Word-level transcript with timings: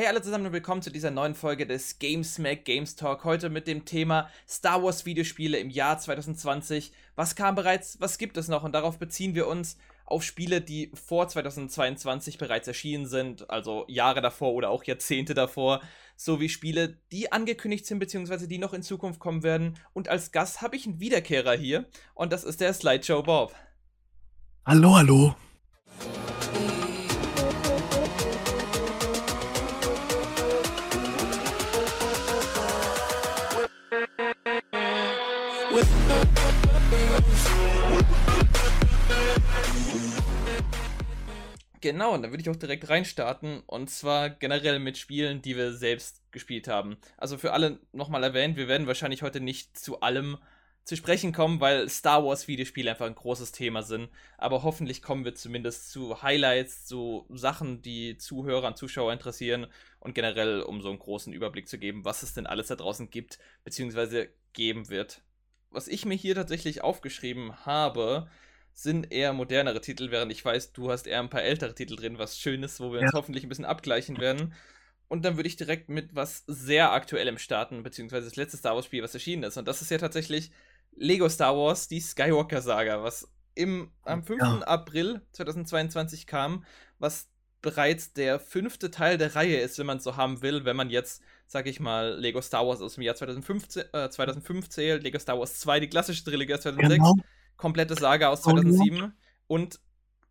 Hey 0.00 0.06
alle 0.06 0.22
zusammen 0.22 0.46
und 0.46 0.54
willkommen 0.54 0.80
zu 0.80 0.90
dieser 0.90 1.10
neuen 1.10 1.34
Folge 1.34 1.66
des 1.66 1.98
Gamesmack 1.98 2.64
Games 2.64 2.96
Talk. 2.96 3.24
Heute 3.24 3.50
mit 3.50 3.66
dem 3.66 3.84
Thema 3.84 4.30
Star 4.48 4.82
Wars 4.82 5.04
Videospiele 5.04 5.58
im 5.58 5.68
Jahr 5.68 5.98
2020. 5.98 6.90
Was 7.16 7.36
kam 7.36 7.54
bereits, 7.54 8.00
was 8.00 8.16
gibt 8.16 8.38
es 8.38 8.48
noch? 8.48 8.62
Und 8.62 8.72
darauf 8.72 8.98
beziehen 8.98 9.34
wir 9.34 9.46
uns 9.46 9.76
auf 10.06 10.22
Spiele, 10.22 10.62
die 10.62 10.90
vor 10.94 11.28
2022 11.28 12.38
bereits 12.38 12.66
erschienen 12.66 13.04
sind, 13.04 13.50
also 13.50 13.84
Jahre 13.88 14.22
davor 14.22 14.54
oder 14.54 14.70
auch 14.70 14.84
Jahrzehnte 14.84 15.34
davor, 15.34 15.82
sowie 16.16 16.48
Spiele, 16.48 16.96
die 17.12 17.30
angekündigt 17.30 17.84
sind 17.84 17.98
bzw. 17.98 18.46
die 18.46 18.56
noch 18.56 18.72
in 18.72 18.82
Zukunft 18.82 19.20
kommen 19.20 19.42
werden. 19.42 19.76
Und 19.92 20.08
als 20.08 20.32
Gast 20.32 20.62
habe 20.62 20.76
ich 20.76 20.86
einen 20.86 21.00
Wiederkehrer 21.00 21.52
hier 21.52 21.84
und 22.14 22.32
das 22.32 22.44
ist 22.44 22.62
der 22.62 22.72
Slideshow 22.72 23.22
Bob. 23.22 23.54
Hallo, 24.64 24.96
hallo. 24.96 25.34
Genau, 41.80 42.12
und 42.12 42.22
dann 42.22 42.30
würde 42.30 42.42
ich 42.42 42.50
auch 42.50 42.56
direkt 42.56 42.88
reinstarten. 42.88 43.60
Und 43.66 43.88
zwar 43.88 44.28
generell 44.30 44.78
mit 44.78 44.98
Spielen, 44.98 45.40
die 45.40 45.56
wir 45.56 45.72
selbst 45.72 46.20
gespielt 46.30 46.68
haben. 46.68 46.98
Also 47.16 47.38
für 47.38 47.52
alle 47.52 47.80
nochmal 47.92 48.22
erwähnt, 48.22 48.56
wir 48.56 48.68
werden 48.68 48.86
wahrscheinlich 48.86 49.22
heute 49.22 49.40
nicht 49.40 49.78
zu 49.78 50.00
allem 50.00 50.36
zu 50.84 50.96
sprechen 50.96 51.32
kommen, 51.32 51.60
weil 51.60 51.88
Star 51.88 52.24
Wars 52.24 52.48
Videospiele 52.48 52.90
einfach 52.90 53.06
ein 53.06 53.14
großes 53.14 53.52
Thema 53.52 53.82
sind. 53.82 54.08
Aber 54.38 54.62
hoffentlich 54.62 55.02
kommen 55.02 55.24
wir 55.24 55.34
zumindest 55.34 55.90
zu 55.90 56.22
Highlights, 56.22 56.84
zu 56.84 57.26
Sachen, 57.30 57.80
die 57.82 58.16
Zuhörer 58.18 58.66
und 58.66 58.76
Zuschauer 58.76 59.12
interessieren 59.12 59.66
und 60.00 60.14
generell, 60.14 60.62
um 60.62 60.82
so 60.82 60.88
einen 60.88 60.98
großen 60.98 61.32
Überblick 61.32 61.68
zu 61.68 61.78
geben, 61.78 62.04
was 62.04 62.22
es 62.22 62.34
denn 62.34 62.46
alles 62.46 62.68
da 62.68 62.76
draußen 62.76 63.10
gibt, 63.10 63.38
beziehungsweise 63.64 64.28
geben 64.52 64.88
wird. 64.88 65.22
Was 65.70 65.86
ich 65.86 66.04
mir 66.04 66.16
hier 66.16 66.34
tatsächlich 66.34 66.82
aufgeschrieben 66.82 67.64
habe, 67.64 68.28
sind 68.82 69.12
eher 69.12 69.32
modernere 69.32 69.80
Titel, 69.80 70.10
während 70.10 70.32
ich 70.32 70.44
weiß, 70.44 70.72
du 70.72 70.90
hast 70.90 71.06
eher 71.06 71.20
ein 71.20 71.28
paar 71.28 71.42
ältere 71.42 71.74
Titel 71.74 71.96
drin, 71.96 72.18
was 72.18 72.38
schön 72.38 72.62
ist, 72.62 72.80
wo 72.80 72.92
wir 72.92 73.00
ja. 73.00 73.06
uns 73.06 73.14
hoffentlich 73.14 73.44
ein 73.44 73.48
bisschen 73.48 73.66
abgleichen 73.66 74.18
werden. 74.18 74.54
Und 75.08 75.24
dann 75.24 75.36
würde 75.36 75.48
ich 75.48 75.56
direkt 75.56 75.88
mit 75.88 76.14
was 76.14 76.44
sehr 76.46 76.92
aktuellem 76.92 77.36
starten, 77.36 77.82
beziehungsweise 77.82 78.26
das 78.26 78.36
letzte 78.36 78.56
Star 78.56 78.76
Wars-Spiel, 78.76 79.02
was 79.02 79.12
erschienen 79.12 79.42
ist. 79.42 79.58
Und 79.58 79.68
das 79.68 79.82
ist 79.82 79.90
ja 79.90 79.98
tatsächlich 79.98 80.50
Lego 80.92 81.28
Star 81.28 81.56
Wars, 81.56 81.88
die 81.88 82.00
Skywalker-Saga, 82.00 83.02
was 83.02 83.28
im, 83.54 83.90
am 84.04 84.22
5. 84.22 84.40
Ja. 84.40 84.58
April 84.60 85.20
2022 85.32 86.26
kam, 86.26 86.64
was 86.98 87.28
bereits 87.60 88.14
der 88.14 88.40
fünfte 88.40 88.90
Teil 88.90 89.18
der 89.18 89.34
Reihe 89.34 89.60
ist, 89.60 89.78
wenn 89.78 89.86
man 89.86 89.98
es 89.98 90.04
so 90.04 90.16
haben 90.16 90.40
will, 90.40 90.64
wenn 90.64 90.76
man 90.76 90.88
jetzt, 90.88 91.22
sag 91.46 91.66
ich 91.66 91.80
mal, 91.80 92.18
Lego 92.18 92.40
Star 92.40 92.66
Wars 92.66 92.80
aus 92.80 92.94
dem 92.94 93.02
Jahr 93.02 93.16
2015, 93.16 93.82
äh, 93.92 94.08
2005 94.08 94.70
zählt, 94.70 95.02
Lego 95.02 95.18
Star 95.18 95.38
Wars 95.38 95.58
2, 95.58 95.80
die 95.80 95.88
klassische 95.88 96.24
Trilogie 96.24 96.54
aus 96.54 96.62
2006. 96.62 96.96
Genau 96.96 97.16
komplette 97.60 97.94
Saga 97.94 98.28
aus 98.28 98.42
2007 98.42 99.12
und 99.46 99.80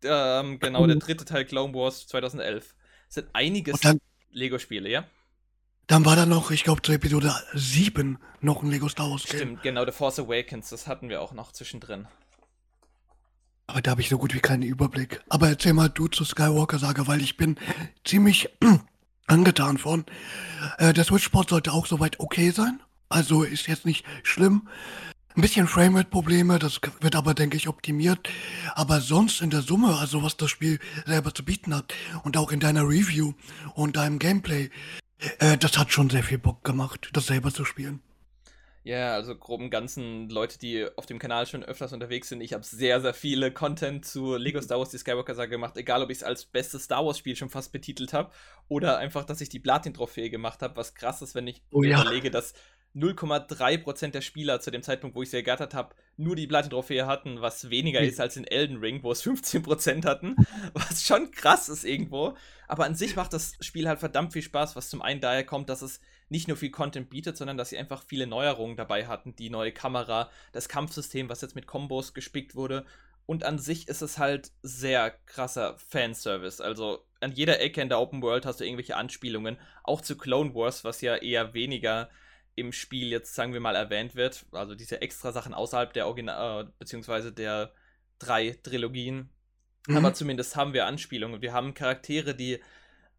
ähm, 0.02 0.58
genau 0.58 0.86
der 0.86 0.96
dritte 0.96 1.24
Teil 1.24 1.44
Clone 1.44 1.74
Wars 1.74 2.06
2011. 2.08 2.74
Das 3.06 3.14
sind 3.14 3.28
einiges 3.32 3.80
Lego-Spiele, 4.30 4.88
ja? 4.88 5.04
Dann 5.86 6.04
war 6.04 6.14
da 6.14 6.26
noch, 6.26 6.50
ich 6.50 6.62
glaube, 6.62 6.82
zur 6.82 6.94
Episode 6.94 7.34
7 7.52 8.18
noch 8.40 8.62
ein 8.62 8.70
Lego 8.70 8.88
Star 8.88 9.10
Wars 9.10 9.24
Game. 9.24 9.40
Stimmt, 9.40 9.62
genau, 9.62 9.84
The 9.84 9.92
Force 9.92 10.20
Awakens, 10.20 10.70
das 10.70 10.86
hatten 10.86 11.08
wir 11.08 11.20
auch 11.20 11.32
noch 11.32 11.52
zwischendrin. 11.52 12.06
Aber 13.66 13.82
da 13.82 13.92
habe 13.92 14.00
ich 14.00 14.08
so 14.08 14.18
gut 14.18 14.34
wie 14.34 14.40
keinen 14.40 14.62
Überblick. 14.62 15.20
Aber 15.28 15.48
erzähl 15.48 15.72
mal 15.72 15.88
du 15.88 16.08
zur 16.08 16.26
Skywalker-Saga, 16.26 17.06
weil 17.06 17.20
ich 17.20 17.36
bin 17.36 17.56
ziemlich 18.04 18.48
angetan 19.26 19.78
von. 19.78 20.04
Äh, 20.78 20.92
der 20.92 21.04
Switch-Port 21.04 21.50
sollte 21.50 21.72
auch 21.72 21.86
soweit 21.86 22.18
okay 22.20 22.50
sein. 22.50 22.80
Also 23.08 23.42
ist 23.42 23.66
jetzt 23.66 23.86
nicht 23.86 24.04
schlimm. 24.22 24.68
Ein 25.36 25.42
bisschen 25.42 25.68
Framerate-Probleme, 25.68 26.58
das 26.58 26.80
wird 27.00 27.14
aber, 27.14 27.34
denke 27.34 27.56
ich, 27.56 27.68
optimiert. 27.68 28.28
Aber 28.74 29.00
sonst 29.00 29.40
in 29.40 29.50
der 29.50 29.62
Summe, 29.62 29.96
also 29.96 30.24
was 30.24 30.36
das 30.36 30.50
Spiel 30.50 30.80
selber 31.06 31.32
zu 31.32 31.44
bieten 31.44 31.74
hat 31.74 31.94
und 32.24 32.36
auch 32.36 32.50
in 32.50 32.58
deiner 32.58 32.82
Review 32.82 33.34
und 33.74 33.96
deinem 33.96 34.18
Gameplay, 34.18 34.70
äh, 35.38 35.56
das 35.56 35.78
hat 35.78 35.92
schon 35.92 36.10
sehr 36.10 36.24
viel 36.24 36.38
Bock 36.38 36.64
gemacht, 36.64 37.10
das 37.12 37.28
selber 37.28 37.52
zu 37.52 37.64
spielen. 37.64 38.00
Ja, 38.82 39.14
also 39.14 39.36
grob 39.36 39.60
im 39.60 39.70
Ganzen 39.70 40.30
Leute, 40.30 40.58
die 40.58 40.86
auf 40.96 41.06
dem 41.06 41.18
Kanal 41.18 41.46
schon 41.46 41.62
öfters 41.62 41.92
unterwegs 41.92 42.28
sind. 42.28 42.40
Ich 42.40 42.54
habe 42.54 42.64
sehr, 42.64 43.00
sehr 43.00 43.12
viele 43.12 43.52
Content 43.52 44.06
zu 44.06 44.36
Lego 44.36 44.60
Star 44.60 44.78
Wars 44.78 44.88
die 44.88 44.98
Skywalker 44.98 45.34
Saga 45.34 45.50
gemacht, 45.50 45.76
egal 45.76 46.02
ob 46.02 46.10
ich 46.10 46.18
es 46.18 46.24
als 46.24 46.46
bestes 46.46 46.84
Star 46.84 47.04
Wars 47.04 47.18
Spiel 47.18 47.36
schon 47.36 47.50
fast 47.50 47.72
betitelt 47.72 48.14
habe 48.14 48.32
oder 48.68 48.96
einfach, 48.98 49.24
dass 49.24 49.42
ich 49.42 49.50
die 49.50 49.60
Platin-Trophäe 49.60 50.30
gemacht 50.30 50.62
habe, 50.62 50.76
was 50.76 50.94
krass 50.94 51.20
ist, 51.20 51.34
wenn 51.34 51.46
ich 51.46 51.62
oh, 51.70 51.82
ja. 51.82 52.00
überlege, 52.00 52.30
dass 52.30 52.54
0,3% 52.94 54.08
der 54.08 54.20
Spieler 54.20 54.60
zu 54.60 54.70
dem 54.70 54.82
Zeitpunkt, 54.82 55.14
wo 55.14 55.22
ich 55.22 55.30
sie 55.30 55.36
ergattert 55.36 55.74
habe, 55.74 55.94
nur 56.16 56.34
die 56.34 56.48
Platin-Trophäe 56.48 57.06
hatten, 57.06 57.40
was 57.40 57.70
weniger 57.70 58.00
ist 58.00 58.20
als 58.20 58.36
in 58.36 58.44
Elden 58.44 58.78
Ring, 58.78 59.02
wo 59.02 59.12
es 59.12 59.24
15% 59.24 60.04
hatten, 60.04 60.34
was 60.74 61.04
schon 61.04 61.30
krass 61.30 61.68
ist 61.68 61.84
irgendwo. 61.84 62.36
Aber 62.66 62.84
an 62.84 62.96
sich 62.96 63.14
macht 63.14 63.32
das 63.32 63.54
Spiel 63.60 63.88
halt 63.88 64.00
verdammt 64.00 64.32
viel 64.32 64.42
Spaß, 64.42 64.74
was 64.74 64.90
zum 64.90 65.02
einen 65.02 65.20
daher 65.20 65.44
kommt, 65.44 65.68
dass 65.68 65.82
es 65.82 66.00
nicht 66.28 66.48
nur 66.48 66.56
viel 66.56 66.70
Content 66.70 67.10
bietet, 67.10 67.36
sondern 67.36 67.56
dass 67.56 67.70
sie 67.70 67.78
einfach 67.78 68.02
viele 68.02 68.26
Neuerungen 68.26 68.76
dabei 68.76 69.06
hatten. 69.06 69.36
Die 69.36 69.50
neue 69.50 69.72
Kamera, 69.72 70.30
das 70.52 70.68
Kampfsystem, 70.68 71.28
was 71.28 71.40
jetzt 71.40 71.54
mit 71.54 71.66
Kombos 71.66 72.12
gespickt 72.12 72.54
wurde. 72.54 72.84
Und 73.26 73.44
an 73.44 73.58
sich 73.58 73.86
ist 73.86 74.02
es 74.02 74.18
halt 74.18 74.50
sehr 74.62 75.10
krasser 75.26 75.78
Fanservice. 75.78 76.60
Also 76.60 77.04
an 77.20 77.30
jeder 77.30 77.60
Ecke 77.60 77.80
in 77.80 77.88
der 77.88 78.00
Open 78.00 78.22
World 78.22 78.44
hast 78.44 78.58
du 78.58 78.64
irgendwelche 78.64 78.96
Anspielungen, 78.96 79.58
auch 79.84 80.00
zu 80.00 80.16
Clone 80.16 80.54
Wars, 80.54 80.82
was 80.82 81.00
ja 81.00 81.14
eher 81.14 81.54
weniger 81.54 82.10
im 82.60 82.72
Spiel 82.72 83.08
jetzt, 83.08 83.34
sagen 83.34 83.52
wir 83.52 83.60
mal, 83.60 83.74
erwähnt 83.74 84.14
wird. 84.14 84.46
Also 84.52 84.74
diese 84.74 85.02
extra 85.02 85.32
Sachen 85.32 85.54
außerhalb 85.54 85.92
der 85.92 86.06
Original, 86.06 86.64
äh, 86.64 86.68
beziehungsweise 86.78 87.32
der 87.32 87.72
drei 88.18 88.56
Trilogien. 88.62 89.30
Mhm. 89.86 89.96
Aber 89.96 90.14
zumindest 90.14 90.56
haben 90.56 90.72
wir 90.72 90.86
Anspielungen. 90.86 91.42
Wir 91.42 91.52
haben 91.52 91.74
Charaktere, 91.74 92.34
die 92.34 92.60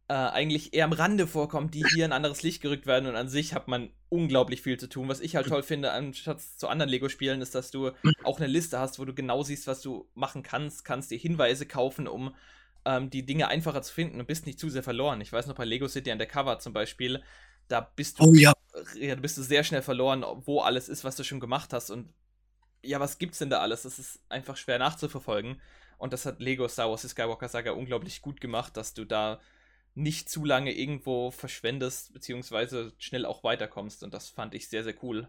äh, 0.08 0.14
eigentlich 0.14 0.74
eher 0.74 0.86
am 0.86 0.94
Rande 0.94 1.26
vorkommen, 1.26 1.72
die 1.72 1.84
hier 1.94 2.06
in 2.06 2.12
ein 2.12 2.18
anderes 2.18 2.44
Licht 2.44 2.62
gerückt 2.62 2.86
werden 2.86 3.08
und 3.08 3.16
an 3.16 3.30
sich 3.30 3.54
hat 3.54 3.68
man 3.68 3.92
unglaublich 4.10 4.62
viel 4.62 4.78
zu 4.78 4.90
tun. 4.90 5.08
Was 5.08 5.22
ich 5.22 5.36
halt 5.36 5.48
toll 5.48 5.64
finde, 5.64 5.92
anstatt 5.92 6.42
zu 6.42 6.68
anderen 6.68 6.90
Lego-Spielen, 6.90 7.42
ist, 7.42 7.56
dass 7.56 7.72
du 7.72 7.92
auch 8.24 8.38
eine 8.38 8.48
Liste 8.48 8.78
hast, 8.78 9.00
wo 9.00 9.06
du 9.06 9.14
genau 9.14 9.44
siehst, 9.44 9.68
was 9.68 9.82
du 9.82 10.10
machen 10.14 10.44
kannst, 10.44 10.84
kannst 10.84 11.12
dir 11.12 11.18
Hinweise 11.18 11.66
kaufen, 11.66 12.08
um 12.08 12.36
ähm, 12.84 13.10
die 13.10 13.26
Dinge 13.26 13.48
einfacher 13.48 13.82
zu 13.82 13.94
finden 13.94 14.20
und 14.20 14.28
bist 14.28 14.46
nicht 14.46 14.60
zu 14.60 14.70
sehr 14.70 14.84
verloren. 14.84 15.22
Ich 15.22 15.32
weiß 15.32 15.48
noch 15.48 15.56
bei 15.56 15.66
Lego 15.66 15.88
City 15.88 16.12
Undercover 16.12 16.60
zum 16.60 16.74
Beispiel, 16.74 17.24
da 17.68 17.80
bist 17.80 18.20
du, 18.20 18.24
oh, 18.24 18.34
ja. 18.34 18.52
Ja, 18.96 19.16
bist 19.16 19.38
du 19.38 19.44
sehr 19.44 19.64
schnell 19.64 19.82
verloren, 19.82 20.26
wo 20.46 20.62
alles 20.62 20.90
ist, 20.90 21.04
was 21.04 21.16
du 21.16 21.24
schon 21.24 21.40
gemacht 21.40 21.74
hast. 21.74 21.90
Und 21.90 22.14
ja, 22.84 23.00
was 23.00 23.18
gibt's 23.18 23.40
denn 23.40 23.50
da 23.50 23.60
alles? 23.60 23.84
Das 23.84 24.00
ist 24.00 24.20
einfach 24.30 24.58
schwer 24.58 24.80
nachzuverfolgen. 24.80 25.62
Und 25.98 26.14
das 26.14 26.26
hat 26.26 26.40
Lego 26.40 26.68
Star 26.68 26.90
Wars 26.90 27.04
The 27.04 27.10
Skywalker 27.10 27.48
Saga 27.48 27.72
unglaublich 27.72 28.22
gut 28.22 28.42
gemacht, 28.42 28.76
dass 28.76 28.94
du 28.94 29.06
da 29.06 29.40
nicht 29.94 30.30
zu 30.30 30.46
lange 30.46 30.72
irgendwo 30.74 31.32
verschwendest, 31.32 32.14
beziehungsweise 32.14 32.94
schnell 32.98 33.26
auch 33.26 33.44
weiterkommst. 33.44 34.04
Und 34.04 34.14
das 34.14 34.30
fand 34.30 34.56
ich 34.56 34.70
sehr, 34.70 34.84
sehr 34.84 34.96
cool. 35.04 35.28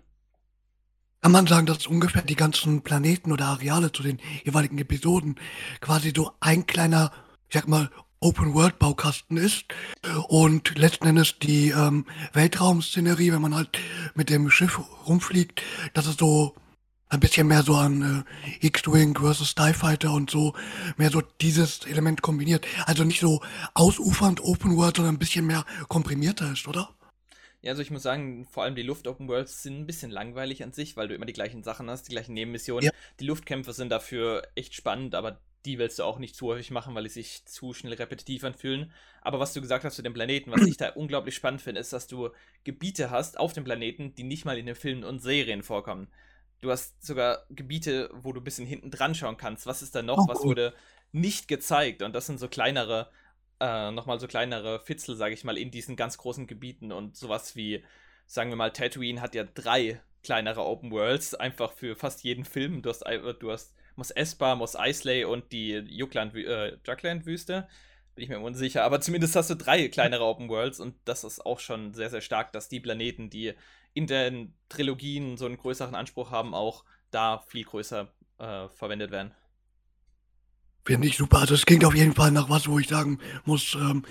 Kann 1.21 1.33
man 1.33 1.47
sagen, 1.47 1.67
dass 1.67 1.87
ungefähr 1.87 2.23
die 2.23 2.37
ganzen 2.37 2.83
Planeten 2.83 3.33
oder 3.33 3.47
Areale 3.47 3.93
zu 3.93 4.03
den 4.03 4.19
jeweiligen 4.45 4.79
Episoden 4.79 5.37
quasi 5.81 6.13
so 6.15 6.33
ein 6.41 6.67
kleiner, 6.67 7.13
ich 7.49 7.55
sag 7.55 7.69
mal, 7.69 7.91
Open-World-Baukasten 8.23 9.37
ist. 9.37 9.65
Und 10.29 10.79
letzten 10.79 11.07
Endes 11.07 11.39
die 11.39 11.71
ähm, 11.71 12.07
Weltraumszenerie, 12.33 13.33
wenn 13.33 13.43
man 13.43 13.55
halt 13.55 13.79
mit 14.15 14.31
dem 14.31 14.51
Schiff 14.51 14.81
rumfliegt, 15.07 15.63
das 15.95 16.07
ist 16.07 16.21
so 16.21 16.55
ein 17.09 17.21
bisschen 17.21 17.47
mehr 17.47 17.63
so 17.63 17.75
an 17.75 18.25
äh, 18.61 18.67
X-Wing 18.67 19.19
versus 19.19 19.55
TIE 19.55 19.75
Fighter 19.75 20.13
und 20.15 20.31
so, 20.31 20.55
mehr 20.97 21.11
so 21.11 21.21
dieses 21.43 21.85
Element 21.85 22.23
kombiniert. 22.23 22.67
Also 22.87 23.05
nicht 23.05 23.21
so 23.21 23.43
ausufernd 23.75 24.43
Open 24.43 24.77
World, 24.77 24.97
sondern 24.97 25.17
ein 25.17 25.19
bisschen 25.19 25.47
mehr 25.47 25.67
komprimierter 25.89 26.53
ist, 26.53 26.67
oder? 26.67 26.89
Ja, 27.61 27.71
also 27.71 27.83
ich 27.83 27.91
muss 27.91 28.03
sagen, 28.03 28.47
vor 28.51 28.65
allem 28.65 28.75
die 28.75 28.83
Luft-Open 28.83 29.29
Worlds 29.29 29.63
sind 29.63 29.79
ein 29.79 29.87
bisschen 29.87 30.11
langweilig 30.11 30.65
an 30.65 30.73
sich, 30.73 30.97
weil 30.97 31.07
du 31.07 31.15
immer 31.15 31.27
die 31.27 31.33
gleichen 31.33 31.63
Sachen 31.63 31.89
hast, 31.91 32.09
die 32.09 32.13
gleichen 32.13 32.33
Nebenmissionen. 32.33 32.87
Ja. 32.87 32.93
Die 33.21 33.27
Luftkämpfe 33.27 33.73
sind 33.73 33.91
dafür 33.91 34.43
echt 34.57 34.75
spannend, 34.75 35.15
aber 35.15 35.39
die 35.65 35.79
willst 35.79 35.99
du 35.99 36.05
auch 36.05 36.19
nicht 36.19 36.35
zu 36.35 36.49
häufig 36.49 36.71
machen, 36.71 36.95
weil 36.95 37.05
die 37.05 37.11
sich 37.11 37.45
zu 37.45 37.73
schnell 37.73 37.93
repetitiv 37.95 38.45
anfühlen. 38.45 38.93
Aber 39.21 39.39
was 39.39 39.53
du 39.53 39.61
gesagt 39.61 39.85
hast 39.85 39.97
zu 39.97 40.03
dem 40.03 40.15
Planeten, 40.15 40.51
was 40.51 40.63
ich 40.63 40.77
da 40.77 40.89
unglaublich 40.95 41.35
spannend 41.35 41.63
finde, 41.63 41.81
ist, 41.81 41.93
dass 41.93 42.07
du 42.07 42.31
Gebiete 42.65 43.11
hast 43.11 43.39
auf 43.39 43.53
dem 43.53 43.65
Planeten, 43.65 44.15
die 44.15 44.25
nicht 44.25 44.45
mal 44.45 44.59
in 44.59 44.67
den 44.67 44.75
Filmen 44.75 45.05
und 45.05 45.21
Serien 45.21 45.63
vorkommen. 45.63 46.09
Du 46.61 46.71
hast 46.71 47.05
sogar 47.05 47.45
Gebiete, 47.51 48.11
wo 48.13 48.33
du 48.33 48.41
ein 48.41 48.45
bisschen 48.45 48.67
hinten 48.67 48.91
dran 48.91 49.15
schauen 49.15 49.37
kannst. 49.37 49.67
Was 49.67 49.83
ist 49.83 49.95
da 49.95 50.03
noch? 50.03 50.19
Oh, 50.19 50.29
was 50.29 50.43
wurde 50.43 50.75
nicht 51.13 51.49
gezeigt? 51.49 52.03
Und 52.03 52.15
das 52.15 52.27
sind 52.27 52.39
so 52.39 52.49
kleinere, 52.49 53.11
äh, 53.61 53.91
nochmal 53.91 54.21
so 54.21 54.27
kleinere 54.27 54.81
Fitzel, 54.81 55.17
sage 55.17 55.35
ich 55.35 55.45
mal, 55.45 55.59
in 55.59 55.71
diesen 55.71 55.97
ganz 55.97 56.19
großen 56.19 56.47
Gebieten. 56.47 56.93
Und 56.93 57.17
sowas 57.17 57.57
wie, 57.57 57.85
sagen 58.27 58.51
wir 58.51 58.57
mal, 58.57 58.73
Tatooine 58.73 59.21
hat 59.21 59.35
ja 59.35 59.45
drei 59.45 60.01
kleinere 60.23 60.65
Open 60.65 60.91
Worlds, 60.93 61.35
einfach 61.35 61.73
für 61.73 61.97
fast 61.97 62.23
jeden 62.23 62.45
Film. 62.45 62.83
Du 62.83 62.91
hast, 62.91 63.05
du 63.41 63.51
hast 63.51 63.75
Mos 63.97 64.11
Espa, 64.11 64.55
Mos 64.55 64.77
Eisley 64.77 65.25
und 65.25 65.53
die 65.53 65.73
äh, 65.73 65.85
Juckland-Wüste. 65.85 67.69
bin 68.15 68.25
ich 68.25 68.29
mir 68.29 68.41
unsicher. 68.41 68.85
Aber 68.85 69.01
zumindest 69.01 69.37
hast 69.37 69.51
du 69.51 69.57
drei 69.57 69.89
kleinere 69.89 70.25
Open 70.25 70.49
Worlds 70.49 70.81
und 70.81 70.95
das 71.05 71.25
ist 71.25 71.45
auch 71.45 71.61
schon 71.61 71.95
sehr, 71.95 72.11
sehr 72.11 72.21
stark, 72.21 72.53
dass 72.53 72.69
die 72.69 72.81
Planeten, 72.81 73.31
die 73.31 73.55
in 73.95 74.07
den 74.07 74.55
Trilogien 74.69 75.37
so 75.37 75.47
einen 75.47 75.59
größeren 75.59 75.95
Anspruch 75.95 76.31
haben, 76.31 76.55
auch 76.55 76.85
da 77.11 77.39
viel 77.47 77.65
größer 77.65 78.09
äh, 78.39 78.69
verwendet 78.69 79.11
werden. 79.11 79.33
Finde 80.85 81.07
ich 81.07 81.17
super. 81.17 81.39
Also 81.39 81.55
es 81.55 81.65
klingt 81.65 81.85
auf 81.85 81.95
jeden 81.95 82.15
Fall 82.15 82.33
nach 82.33 82.51
was, 82.51 82.69
wo 82.69 82.79
ich 82.79 82.89
sagen 82.89 83.21
muss, 83.45 83.77
ähm, 83.77 84.05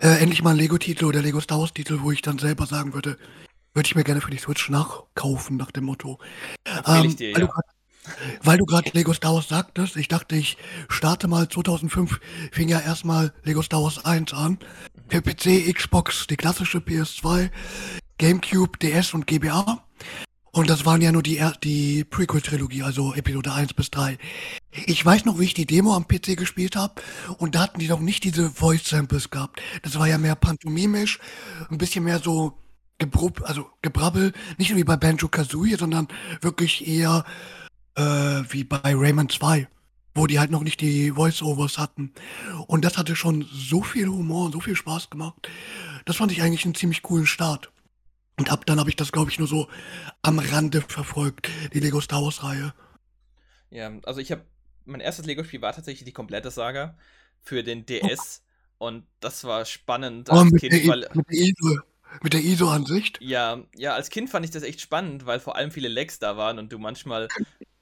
äh, 0.00 0.20
endlich 0.20 0.42
mal 0.42 0.50
ein 0.50 0.56
Lego-Titel 0.56 1.04
oder 1.04 1.22
Lego 1.22 1.40
Star 1.40 1.60
Wars-Titel, 1.60 2.00
wo 2.00 2.10
ich 2.10 2.22
dann 2.22 2.38
selber 2.38 2.66
sagen 2.66 2.92
würde, 2.92 3.16
würde 3.72 3.86
ich 3.86 3.94
mir 3.94 4.02
gerne 4.02 4.20
für 4.20 4.30
die 4.30 4.38
Switch 4.38 4.68
nachkaufen, 4.68 5.56
nach 5.56 5.70
dem 5.70 5.84
Motto. 5.84 6.18
Ähm, 6.86 7.14
dir, 7.14 7.34
weil, 7.34 7.42
ja. 7.42 7.46
du 7.46 7.52
grad, 7.52 7.64
weil 8.42 8.58
du 8.58 8.64
gerade 8.64 8.90
Lego 8.92 9.12
Star 9.12 9.34
Wars 9.34 9.48
sagtest, 9.48 9.96
ich 9.96 10.08
dachte, 10.08 10.36
ich 10.36 10.56
starte 10.88 11.28
mal 11.28 11.48
2005, 11.48 12.20
fing 12.52 12.68
ja 12.68 12.80
erstmal 12.80 13.32
Lego 13.44 13.62
Star 13.62 13.82
Wars 13.82 14.04
1 14.04 14.32
an. 14.34 14.58
Der 15.12 15.20
PC, 15.20 15.72
Xbox, 15.72 16.26
die 16.26 16.36
klassische 16.36 16.78
PS2, 16.78 17.50
GameCube, 18.18 18.78
DS 18.78 19.14
und 19.14 19.26
GBA. 19.26 19.82
Und 20.56 20.70
das 20.70 20.86
waren 20.86 21.02
ja 21.02 21.12
nur 21.12 21.22
die, 21.22 21.38
die 21.62 22.02
Prequel-Trilogie, 22.02 22.82
also 22.82 23.12
Episode 23.12 23.52
1 23.52 23.74
bis 23.74 23.90
3. 23.90 24.16
Ich 24.86 25.04
weiß 25.04 25.26
noch, 25.26 25.38
wie 25.38 25.44
ich 25.44 25.52
die 25.52 25.66
Demo 25.66 25.94
am 25.94 26.08
PC 26.08 26.34
gespielt 26.34 26.76
habe 26.76 27.02
und 27.36 27.54
da 27.54 27.60
hatten 27.60 27.78
die 27.78 27.88
noch 27.88 28.00
nicht 28.00 28.24
diese 28.24 28.50
Voice-Samples 28.50 29.28
gehabt. 29.28 29.60
Das 29.82 29.98
war 29.98 30.08
ja 30.08 30.16
mehr 30.16 30.34
pantomimisch, 30.34 31.18
ein 31.70 31.76
bisschen 31.76 32.04
mehr 32.04 32.20
so 32.20 32.56
Gebrub, 32.96 33.42
also 33.44 33.66
Gebrabbel, 33.82 34.32
nicht 34.56 34.70
nur 34.70 34.78
wie 34.78 34.84
bei 34.84 34.96
Banjo 34.96 35.28
Kazooie, 35.28 35.76
sondern 35.76 36.08
wirklich 36.40 36.88
eher 36.88 37.26
äh, 37.96 38.42
wie 38.48 38.64
bei 38.64 38.94
Rayman 38.94 39.28
2, 39.28 39.68
wo 40.14 40.26
die 40.26 40.38
halt 40.38 40.50
noch 40.50 40.62
nicht 40.62 40.80
die 40.80 41.12
Voice-Overs 41.12 41.78
hatten. 41.78 42.12
Und 42.66 42.84
das 42.84 42.96
hatte 42.98 43.16
schon 43.16 43.46
so 43.52 43.82
viel 43.82 44.06
Humor 44.06 44.46
und 44.46 44.52
so 44.52 44.60
viel 44.60 44.76
Spaß 44.76 45.10
gemacht. 45.10 45.48
Das 46.04 46.16
fand 46.16 46.32
ich 46.32 46.42
eigentlich 46.42 46.64
einen 46.64 46.74
ziemlich 46.74 47.02
coolen 47.02 47.26
Start. 47.26 47.72
Und 48.38 48.50
ab 48.50 48.66
dann 48.66 48.78
habe 48.78 48.90
ich 48.90 48.96
das, 48.96 49.12
glaube 49.12 49.30
ich, 49.30 49.38
nur 49.38 49.48
so 49.48 49.68
am 50.22 50.38
Rande 50.38 50.82
verfolgt, 50.82 51.50
die 51.72 51.80
Lego 51.80 52.00
Star 52.00 52.22
Wars 52.22 52.42
Reihe. 52.44 52.74
Ja, 53.70 53.90
also 54.04 54.20
ich 54.20 54.30
habe, 54.30 54.44
mein 54.84 55.00
erstes 55.00 55.26
Lego-Spiel 55.26 55.62
war 55.62 55.72
tatsächlich 55.72 56.04
die 56.04 56.12
komplette 56.12 56.50
Saga 56.50 56.96
für 57.42 57.62
den 57.62 57.86
DS. 57.86 58.42
Oh. 58.78 58.88
Und 58.88 59.06
das 59.20 59.44
war 59.44 59.64
spannend 59.64 60.28
oh, 60.30 60.34
als 60.34 60.50
mit 60.50 60.60
Kind, 60.60 60.72
der, 60.74 60.86
weil, 60.86 61.08
mit 61.14 61.26
der 61.30 61.40
ISO, 61.40 61.78
mit 62.22 62.32
der 62.34 62.40
ISO-Ansicht? 62.40 63.18
Ja, 63.22 63.62
ja, 63.74 63.94
als 63.94 64.10
Kind 64.10 64.28
fand 64.28 64.44
ich 64.44 64.50
das 64.50 64.62
echt 64.62 64.82
spannend, 64.82 65.24
weil 65.24 65.40
vor 65.40 65.56
allem 65.56 65.70
viele 65.70 65.88
Lags 65.88 66.18
da 66.18 66.36
waren 66.36 66.58
und 66.58 66.72
du 66.72 66.78
manchmal 66.78 67.28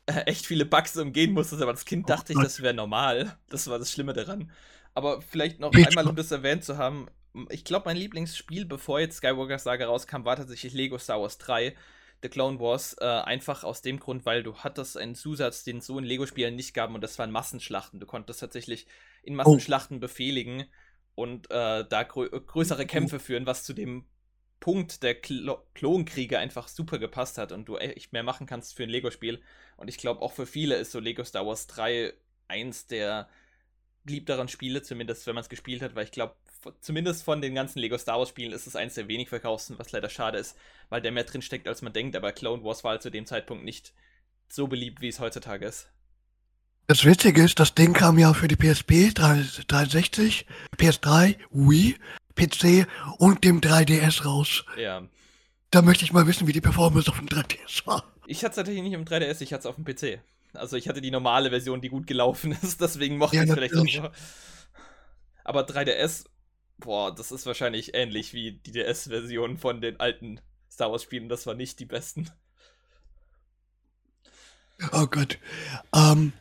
echt 0.27 0.47
viele 0.47 0.67
Bugs 0.67 0.97
umgehen 0.97 1.33
musstest, 1.33 1.63
aber 1.63 1.73
als 1.73 1.85
Kind 1.85 2.05
oh 2.05 2.09
dachte 2.09 2.33
oh, 2.35 2.39
ich, 2.39 2.45
das 2.45 2.63
wäre 2.63 2.75
normal. 2.75 3.37
Das 3.49 3.69
war 3.69 3.79
das 3.79 3.91
Schlimme 3.91 4.13
daran. 4.13 4.51
Aber 4.95 5.23
vielleicht 5.23 5.61
noch 5.61 5.73
einmal, 5.73 6.07
um 6.07 6.17
das 6.17 6.31
erwähnt 6.31 6.65
zu 6.65 6.79
haben, 6.79 7.09
ich 7.51 7.65
glaube, 7.65 7.87
mein 7.87 7.97
Lieblingsspiel, 7.97 8.65
bevor 8.65 9.01
jetzt 9.01 9.17
Skywalker 9.17 9.59
Saga 9.59 9.87
rauskam, 9.87 10.25
war 10.25 10.37
tatsächlich 10.37 10.73
Lego 10.73 10.99
Star 10.99 11.21
Wars 11.21 11.39
3. 11.39 11.75
The 12.23 12.29
Clone 12.31 12.59
Wars, 12.59 12.97
äh, 13.01 13.05
einfach 13.05 13.65
aus 13.65 13.83
dem 13.83 13.99
Grund, 13.99 14.25
weil 14.25 14.43
du 14.43 14.57
hattest 14.57 14.97
einen 14.97 15.15
Zusatz, 15.15 15.63
den 15.63 15.79
es 15.79 15.87
so 15.87 15.99
in 15.99 16.05
Lego-Spielen 16.05 16.57
nicht 16.57 16.73
gab, 16.73 16.95
und 16.95 17.03
das 17.03 17.19
waren 17.19 17.31
Massenschlachten. 17.31 18.01
Du 18.01 18.07
konntest 18.07 18.41
tatsächlich 18.41 18.87
in 19.23 19.35
Massenschlachten 19.35 19.99
oh. 19.99 20.01
befehligen 20.01 20.65
und 21.15 21.51
äh, 21.51 21.85
da 21.87 22.03
grö 22.05 22.29
größere 22.31 22.87
Kämpfe 22.87 23.19
führen, 23.21 23.47
was 23.47 23.65
zu 23.65 23.75
dem 23.75 24.07
Punkt 24.65 25.03
der 25.03 25.15
Klo 25.15 25.59
Klonkriege 25.75 26.39
einfach 26.39 26.69
super 26.69 26.99
gepasst 26.99 27.37
hat 27.37 27.53
und 27.53 27.69
du 27.69 27.77
echt 27.77 28.15
mehr 28.15 28.23
machen 28.23 28.47
kannst 28.47 28.75
für 28.75 28.85
ein 28.85 28.89
Lego-Spiel. 28.89 29.43
Und 29.77 29.89
ich 29.89 29.99
glaube, 29.99 30.23
auch 30.23 30.33
für 30.33 30.47
viele 30.47 30.77
ist 30.77 30.91
so 30.91 31.01
Lego 31.01 31.23
Star 31.23 31.47
Wars 31.47 31.67
3 31.67 32.15
eins 32.49 32.87
der 32.87 33.29
beliebteren 34.05 34.49
Spiele, 34.49 34.81
zumindest 34.81 35.27
wenn 35.27 35.35
man 35.35 35.43
es 35.43 35.51
gespielt 35.51 35.83
hat, 35.83 35.95
weil 35.95 36.05
ich 36.05 36.13
glaube, 36.13 36.35
zumindest 36.81 37.25
von 37.25 37.43
den 37.43 37.55
ganzen 37.55 37.79
Lego 37.79 37.99
Star 37.99 38.19
Wars 38.19 38.31
Spielen 38.31 38.53
ist 38.53 38.67
es 38.67 38.75
eins 38.75 38.95
der 38.95 39.07
wenig 39.07 39.29
verkauften, 39.29 39.79
was 39.79 39.93
leider 39.93 40.09
schade 40.09 40.39
ist, 40.39 40.57
weil 40.89 41.03
der 41.03 41.13
mehr 41.13 41.25
drin 41.25 41.43
steckt, 41.43 41.69
als 41.69 41.83
man 41.83 41.93
denkt. 41.93 42.17
Aber 42.17 42.33
Clone 42.33 42.65
Wars 42.65 42.85
war 42.85 42.93
halt 42.93 43.03
zu 43.03 43.11
dem 43.11 43.27
Zeitpunkt 43.27 43.65
nicht 43.65 43.93
so 44.49 44.67
beliebt, 44.67 45.03
wie 45.03 45.09
es 45.09 45.21
heutzutage 45.21 45.67
ist. 45.67 45.91
Das 46.87 47.05
Witzige 47.05 47.45
ist, 47.45 47.61
das 47.61 47.75
Ding 47.75 47.93
kam 47.93 48.19
ja 48.19 48.33
für 48.33 48.49
die 48.49 48.57
PSP 48.57 49.13
360, 49.13 50.47
PS3, 50.79 51.37
Wii, 51.51 51.97
PC 52.37 52.87
und 53.19 53.45
dem 53.45 53.61
3DS 53.61 54.25
raus. 54.25 54.65
Ja. 54.77 55.03
Da 55.71 55.83
möchte 55.83 56.05
ich 56.05 56.13
mal 56.13 56.27
wissen, 56.27 56.47
wie 56.47 56.53
die 56.53 56.61
Performance 56.61 57.11
auf 57.11 57.19
dem 57.19 57.29
3DS 57.29 57.87
war. 57.87 58.05
Ich 58.27 58.39
hatte 58.39 58.51
es 58.51 58.57
tatsächlich 58.57 58.83
nicht 58.83 58.93
im 58.93 59.05
3DS, 59.05 59.43
ich 59.43 59.53
hatte 59.53 59.61
es 59.61 59.67
auf 59.67 59.77
dem 59.77 59.85
PC. 59.85 60.21
Also 60.53 60.77
ich 60.77 60.89
hatte 60.89 61.01
die 61.01 61.11
normale 61.11 61.51
Version, 61.51 61.81
die 61.81 61.89
gut 61.89 62.07
gelaufen 62.07 62.53
ist, 62.63 62.81
deswegen 62.81 63.19
mochte 63.19 63.37
ja, 63.37 63.43
ich 63.43 63.49
es 63.49 63.55
vielleicht 63.55 63.77
auch. 63.77 64.11
Aber 65.45 65.67
3DS 65.67 66.25
boah, 66.79 67.15
das 67.15 67.33
ist 67.33 67.47
wahrscheinlich 67.47 67.95
ähnlich 67.95 68.33
wie 68.33 68.53
die 68.53 68.73
DS-Version 68.73 69.59
von 69.59 69.81
den 69.81 70.01
alten 70.01 70.41
Star 70.71 70.91
Wars-Spielen. 70.91 71.29
Das 71.29 71.47
war 71.47 71.55
nicht 71.55 71.81
die 71.81 71.87
besten. 71.87 72.31
Oh 74.93 75.07
Gott. 75.07 75.39
Ähm, 75.95 76.33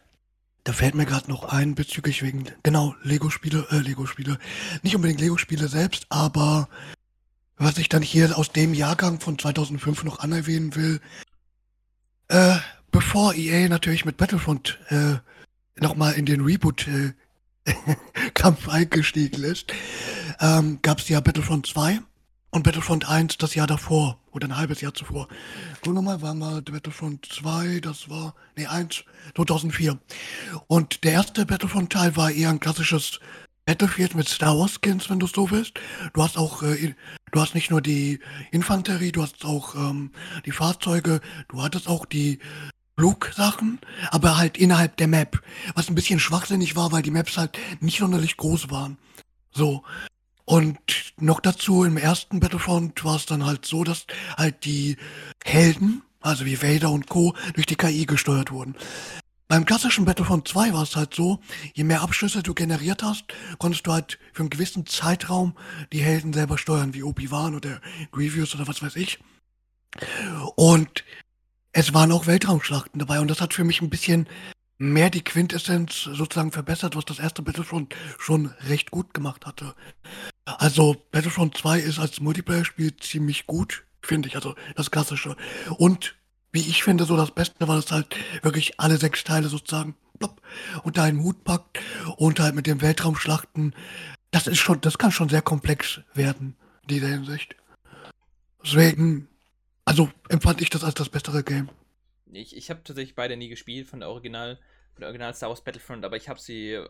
da 0.64 0.72
fällt 0.72 0.96
mir 0.96 1.06
gerade 1.06 1.30
noch 1.30 1.44
ein 1.44 1.76
bezüglich 1.76 2.22
wegen, 2.24 2.46
genau, 2.64 2.96
Lego-Spiele, 3.04 3.68
äh, 3.72 3.80
Lego-Spiele. 3.80 4.40
Nicht 4.82 4.96
unbedingt 4.96 5.20
Lego-Spiele 5.20 5.68
selbst, 5.68 6.06
aber 6.10 6.70
was 7.58 7.78
ich 7.78 7.90
dann 7.90 8.02
hier 8.02 8.38
aus 8.38 8.52
dem 8.52 8.74
Jahrgang 8.74 9.20
von 9.20 9.38
2005 9.38 10.04
noch 10.04 10.20
anerwähnen 10.20 10.76
will, 10.76 11.02
äh, 12.30 12.56
bevor 12.92 13.34
EA 13.34 13.68
natürlich 13.68 14.06
mit 14.06 14.18
Battlefront 14.18 14.80
äh, 14.90 15.16
nochmal 15.80 16.14
in 16.14 16.26
den 16.26 16.42
Reboot 16.42 16.88
äh, 16.88 17.14
Kampf 18.34 18.70
eingestiegen 18.70 19.44
ist, 19.44 19.74
ähm, 20.40 20.80
gab 20.82 21.00
es 21.00 21.10
ja 21.10 21.20
Battlefront 21.20 21.68
2 21.68 22.00
und 22.54 22.62
Battlefront 22.62 23.10
1 23.10 23.38
das 23.40 23.56
Jahr 23.56 23.66
davor 23.66 24.20
oder 24.32 24.48
ein 24.48 24.56
halbes 24.56 24.80
Jahr 24.80 24.94
zuvor. 24.94 25.28
Guck 25.82 25.94
nochmal, 25.94 26.22
war 26.22 26.36
mal 26.36 26.62
Battlefront 26.62 27.26
2, 27.26 27.80
das 27.80 28.10
war, 28.10 28.36
nee, 28.56 28.68
1, 28.68 29.04
2004. 29.36 29.98
Und 30.68 31.04
der 31.04 31.14
erste 31.14 31.46
Battlefront-Teil 31.48 32.16
war 32.16 32.32
eher 32.32 32.50
ein 32.50 32.60
klassisches 32.60 33.20
Battlefield 33.66 34.14
mit 34.14 34.30
Star 34.30 34.58
Wars 34.58 34.80
Skins, 34.80 35.10
wenn 35.10 35.20
du 35.20 35.26
so 35.26 35.50
willst. 35.50 35.74
Du 36.14 36.22
hast 36.22 36.38
auch, 36.38 36.62
äh, 36.62 36.94
du 37.32 37.42
hast 37.42 37.56
nicht 37.56 37.72
nur 37.72 37.82
die 37.82 38.20
Infanterie, 38.52 39.12
du 39.12 39.24
hast 39.24 39.44
auch 39.46 39.74
ähm, 39.74 40.12
die 40.46 40.52
Fahrzeuge, 40.52 41.22
du 41.50 41.64
hattest 41.64 41.88
auch 41.88 42.06
die 42.06 42.38
Flugsachen, 42.96 43.80
aber 44.12 44.38
halt 44.38 44.60
innerhalb 44.60 44.98
der 44.98 45.08
Map. 45.08 45.42
Was 45.74 45.90
ein 45.90 45.96
bisschen 45.96 46.20
schwachsinnig 46.20 46.76
war, 46.76 46.92
weil 46.92 47.02
die 47.02 47.10
Maps 47.10 47.36
halt 47.36 47.58
nicht 47.80 47.98
sonderlich 47.98 48.38
groß 48.38 48.70
waren. 48.70 49.00
So. 49.52 49.84
Und 50.46 51.14
noch 51.20 51.40
dazu 51.40 51.84
im 51.84 51.98
ersten 51.98 52.40
Battlefront 52.40 53.04
war 53.06 53.16
es 53.16 53.26
dann 53.26 53.46
halt 53.46 53.66
so, 53.66 53.84
dass 53.84 54.06
halt 54.38 54.66
die 54.66 54.98
Helden, 55.44 56.02
also 56.20 56.46
wie 56.46 56.62
Vader 56.62 56.92
und 56.92 57.08
Co., 57.08 57.36
durch 57.54 57.66
die 57.66 57.76
KI 57.76 58.06
gesteuert 58.06 58.52
wurden. 58.52 58.76
Beim 59.48 59.66
klassischen 59.66 60.06
Battlefront 60.06 60.48
2 60.48 60.74
war 60.74 60.84
es 60.84 60.96
halt 60.96 61.14
so, 61.14 61.40
je 61.74 61.84
mehr 61.84 62.02
Abschüsse 62.02 62.42
du 62.42 62.54
generiert 62.54 63.04
hast, 63.04 63.26
konntest 63.60 63.86
du 63.86 63.92
halt 63.92 64.18
für 64.34 64.42
einen 64.42 64.50
gewissen 64.50 64.86
Zeitraum 64.86 65.56
die 65.92 66.02
Helden 66.02 66.34
selber 66.34 66.58
steuern, 66.58 66.94
wie 66.94 67.04
Obi-Wan 67.04 67.56
oder 67.56 67.80
Grievous 68.12 68.56
oder 68.56 68.68
was 68.68 68.82
weiß 68.82 68.96
ich. 68.96 69.20
Und 70.56 71.04
es 71.72 71.94
waren 71.94 72.12
auch 72.12 72.26
Weltraumschlachten 72.26 73.00
dabei 73.00 73.20
und 73.20 73.28
das 73.28 73.42
hat 73.42 73.54
für 73.54 73.64
mich 73.64 73.82
ein 73.82 73.90
bisschen 73.90 74.28
mehr 74.92 75.10
die 75.10 75.24
Quintessenz 75.24 76.04
sozusagen 76.04 76.52
verbessert, 76.52 76.96
was 76.96 77.06
das 77.06 77.20
erste 77.20 77.42
Battlefront 77.42 77.96
schon 78.18 78.48
recht 78.68 78.92
gut 78.92 79.14
gemacht 79.14 79.46
hatte. 79.46 79.76
Also 80.46 80.96
Battlefront 81.12 81.58
2 81.58 81.80
ist 81.80 82.00
als 82.00 82.20
Multiplayer-Spiel 82.20 82.98
ziemlich 82.98 83.48
gut, 83.48 83.86
finde 84.02 84.28
ich, 84.28 84.36
also 84.36 84.56
das 84.76 84.92
klassische. 84.92 85.36
Und 85.78 86.16
wie 86.52 86.62
ich 86.62 86.84
finde, 86.84 87.06
so 87.06 87.18
das 87.18 87.32
Beste 87.32 87.68
war, 87.68 87.76
dass 87.76 87.92
halt 87.92 88.16
wirklich 88.42 88.80
alle 88.80 88.98
sechs 88.98 89.24
Teile 89.24 89.48
sozusagen 89.48 89.96
plopp, 90.20 90.42
unter 90.84 91.04
einen 91.04 91.24
Hut 91.24 91.44
packt 91.44 91.80
und 92.18 92.40
halt 92.40 92.56
mit 92.56 92.68
den 92.68 92.82
Weltraumschlachten. 92.82 93.74
Das 94.32 94.48
ist 94.48 94.60
schon, 94.60 94.82
das 94.82 94.98
kann 94.98 95.12
schon 95.12 95.30
sehr 95.30 95.42
komplex 95.42 96.02
werden, 96.14 96.56
in 96.84 96.88
dieser 96.90 97.08
Hinsicht. 97.08 97.56
Deswegen 98.64 99.28
also 99.86 100.10
empfand 100.30 100.62
ich 100.62 100.70
das 100.70 100.84
als 100.84 100.96
das 100.96 101.10
bessere 101.10 101.44
Game. 101.44 101.70
Ich, 102.32 102.56
ich 102.56 102.70
habe 102.70 102.82
tatsächlich 102.84 103.16
beide 103.16 103.38
nie 103.38 103.50
gespielt 103.50 103.88
von 103.88 104.00
der 104.00 104.10
Original, 104.10 104.60
von 104.94 105.02
der 105.02 105.10
Original 105.10 105.34
Star 105.34 105.50
Wars 105.50 105.64
Battlefront, 105.64 106.06
aber 106.06 106.18
ich 106.18 106.30
habe 106.30 106.40
sie, 106.40 106.84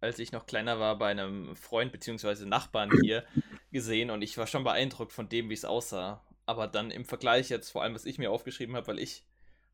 als 0.00 0.18
ich 0.18 0.32
noch 0.32 0.46
kleiner 0.46 0.78
war, 0.78 0.98
bei 0.98 1.10
einem 1.10 1.56
Freund 1.56 1.92
bzw. 1.92 2.46
Nachbarn 2.46 2.90
hier 3.02 3.24
gesehen 3.72 4.10
und 4.10 4.22
ich 4.22 4.38
war 4.38 4.46
schon 4.46 4.64
beeindruckt 4.64 5.12
von 5.12 5.28
dem, 5.28 5.50
wie 5.50 5.54
es 5.54 5.64
aussah. 5.64 6.24
Aber 6.46 6.66
dann 6.66 6.90
im 6.90 7.04
Vergleich 7.04 7.50
jetzt, 7.50 7.70
vor 7.70 7.82
allem 7.82 7.94
was 7.94 8.06
ich 8.06 8.18
mir 8.18 8.30
aufgeschrieben 8.30 8.74
habe, 8.74 8.86
weil 8.86 8.98
ich 8.98 9.24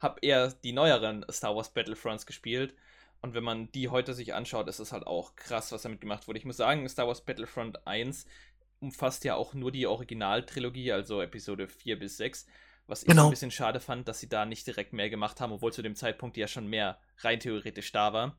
habe 0.00 0.18
eher 0.22 0.48
die 0.64 0.72
neueren 0.72 1.24
Star 1.30 1.54
Wars 1.54 1.72
Battlefronts 1.72 2.26
gespielt. 2.26 2.74
Und 3.20 3.34
wenn 3.34 3.44
man 3.44 3.70
die 3.72 3.88
heute 3.88 4.12
sich 4.12 4.34
anschaut, 4.34 4.68
ist 4.68 4.80
es 4.80 4.92
halt 4.92 5.06
auch 5.06 5.34
krass, 5.36 5.72
was 5.72 5.82
damit 5.82 6.00
gemacht 6.00 6.26
wurde. 6.28 6.38
Ich 6.38 6.44
muss 6.44 6.56
sagen, 6.56 6.88
Star 6.88 7.06
Wars 7.06 7.24
Battlefront 7.24 7.86
1 7.86 8.26
umfasst 8.80 9.24
ja 9.24 9.34
auch 9.34 9.54
nur 9.54 9.72
die 9.72 9.86
Originaltrilogie, 9.86 10.92
also 10.92 11.22
Episode 11.22 11.68
4 11.68 11.98
bis 11.98 12.18
6. 12.18 12.46
Was 12.86 13.02
ich 13.02 13.08
genau. 13.08 13.26
ein 13.26 13.30
bisschen 13.30 13.50
schade 13.50 13.80
fand, 13.80 14.08
dass 14.08 14.20
sie 14.20 14.28
da 14.28 14.44
nicht 14.44 14.66
direkt 14.66 14.92
mehr 14.92 15.08
gemacht 15.08 15.40
haben, 15.40 15.52
obwohl 15.52 15.72
zu 15.72 15.82
dem 15.82 15.96
Zeitpunkt 15.96 16.36
ja 16.36 16.46
schon 16.46 16.66
mehr 16.66 16.98
rein 17.18 17.40
theoretisch 17.40 17.92
da 17.92 18.12
war. 18.12 18.36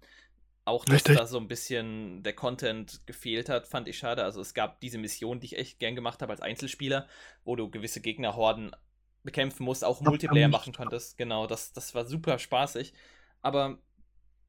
Auch, 0.65 0.85
dass 0.85 0.95
Richtig. 0.95 1.17
da 1.17 1.27
so 1.27 1.37
ein 1.37 1.47
bisschen 1.47 2.23
der 2.23 2.33
Content 2.33 3.05
gefehlt 3.05 3.49
hat, 3.49 3.67
fand 3.67 3.87
ich 3.87 3.97
schade. 3.97 4.23
Also 4.23 4.41
es 4.41 4.53
gab 4.53 4.79
diese 4.79 4.97
Mission, 4.97 5.39
die 5.39 5.47
ich 5.47 5.57
echt 5.57 5.79
gern 5.79 5.95
gemacht 5.95 6.21
habe 6.21 6.31
als 6.31 6.41
Einzelspieler, 6.41 7.07
wo 7.43 7.55
du 7.55 7.69
gewisse 7.69 8.01
Gegnerhorden 8.01 8.75
bekämpfen 9.23 9.63
musst, 9.63 9.83
auch 9.83 10.01
Multiplayer 10.01 10.47
machen 10.47 10.73
konntest. 10.73 11.17
Genau, 11.17 11.45
das, 11.47 11.73
das 11.73 11.93
war 11.93 12.05
super 12.05 12.39
spaßig. 12.39 12.93
Aber 13.41 13.77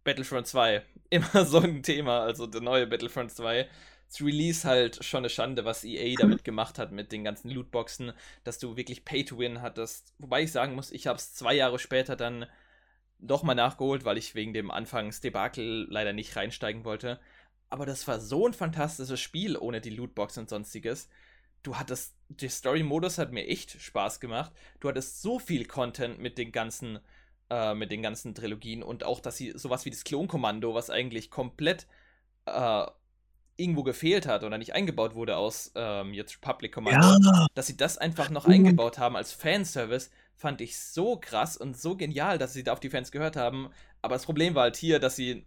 Battlefront 0.04 0.46
2, 0.46 0.82
immer 1.10 1.44
so 1.44 1.58
ein 1.58 1.82
Thema, 1.82 2.20
also 2.20 2.46
der 2.46 2.60
neue 2.60 2.86
Battlefront 2.86 3.32
2. 3.32 3.68
Release 4.22 4.66
halt 4.66 5.04
schon 5.04 5.18
eine 5.18 5.30
Schande, 5.30 5.64
was 5.64 5.84
EA 5.84 6.14
damit 6.18 6.44
gemacht 6.44 6.78
hat 6.78 6.92
mit 6.92 7.12
den 7.12 7.24
ganzen 7.24 7.50
Lootboxen, 7.50 8.12
dass 8.44 8.58
du 8.58 8.76
wirklich 8.76 9.04
Pay-to-Win 9.04 9.62
hattest. 9.62 10.14
Wobei 10.18 10.42
ich 10.42 10.52
sagen 10.52 10.74
muss, 10.74 10.90
ich 10.90 11.06
habe 11.06 11.18
es 11.18 11.34
zwei 11.34 11.54
Jahre 11.54 11.78
später 11.78 12.16
dann 12.16 12.46
doch 13.18 13.42
mal 13.42 13.54
nachgeholt, 13.54 14.04
weil 14.04 14.18
ich 14.18 14.34
wegen 14.34 14.52
dem 14.52 14.70
Anfangsdebakel 14.70 15.86
leider 15.90 16.12
nicht 16.12 16.36
reinsteigen 16.36 16.84
wollte. 16.84 17.18
Aber 17.68 17.86
das 17.86 18.06
war 18.06 18.20
so 18.20 18.46
ein 18.46 18.52
fantastisches 18.52 19.20
Spiel 19.20 19.56
ohne 19.56 19.80
die 19.80 19.90
Lootbox 19.90 20.38
und 20.38 20.48
sonstiges. 20.48 21.08
Du 21.62 21.76
hattest, 21.76 22.14
der 22.28 22.50
Story-Modus 22.50 23.18
hat 23.18 23.32
mir 23.32 23.46
echt 23.48 23.80
Spaß 23.80 24.20
gemacht. 24.20 24.52
Du 24.80 24.88
hattest 24.88 25.22
so 25.22 25.38
viel 25.38 25.64
Content 25.66 26.20
mit 26.20 26.38
den 26.38 26.52
ganzen, 26.52 27.00
äh, 27.50 27.74
mit 27.74 27.90
den 27.90 28.02
ganzen 28.02 28.34
Trilogien 28.34 28.82
und 28.82 29.04
auch, 29.04 29.20
dass 29.20 29.36
sie 29.36 29.52
sowas 29.56 29.84
wie 29.84 29.90
das 29.90 30.04
Klonkommando, 30.04 30.74
was 30.74 30.90
eigentlich 30.90 31.30
komplett 31.30 31.86
äh, 32.44 32.86
irgendwo 33.56 33.82
gefehlt 33.82 34.26
hat 34.26 34.44
oder 34.44 34.58
nicht 34.58 34.74
eingebaut 34.74 35.14
wurde 35.14 35.36
aus 35.36 35.72
ähm, 35.74 36.12
jetzt 36.12 36.40
Public 36.40 36.72
Commando, 36.72 37.18
ja. 37.22 37.46
dass 37.54 37.66
sie 37.66 37.76
das 37.76 37.98
einfach 37.98 38.30
noch 38.30 38.46
eingebaut 38.46 38.98
haben 38.98 39.16
als 39.16 39.32
Fanservice, 39.32 40.10
fand 40.34 40.60
ich 40.60 40.78
so 40.78 41.16
krass 41.16 41.56
und 41.56 41.76
so 41.76 41.96
genial, 41.96 42.38
dass 42.38 42.52
sie 42.52 42.64
da 42.64 42.72
auf 42.72 42.80
die 42.80 42.90
Fans 42.90 43.10
gehört 43.10 43.36
haben. 43.36 43.70
Aber 44.02 44.14
das 44.14 44.26
Problem 44.26 44.54
war 44.54 44.64
halt 44.64 44.76
hier, 44.76 44.98
dass 44.98 45.16
sie 45.16 45.46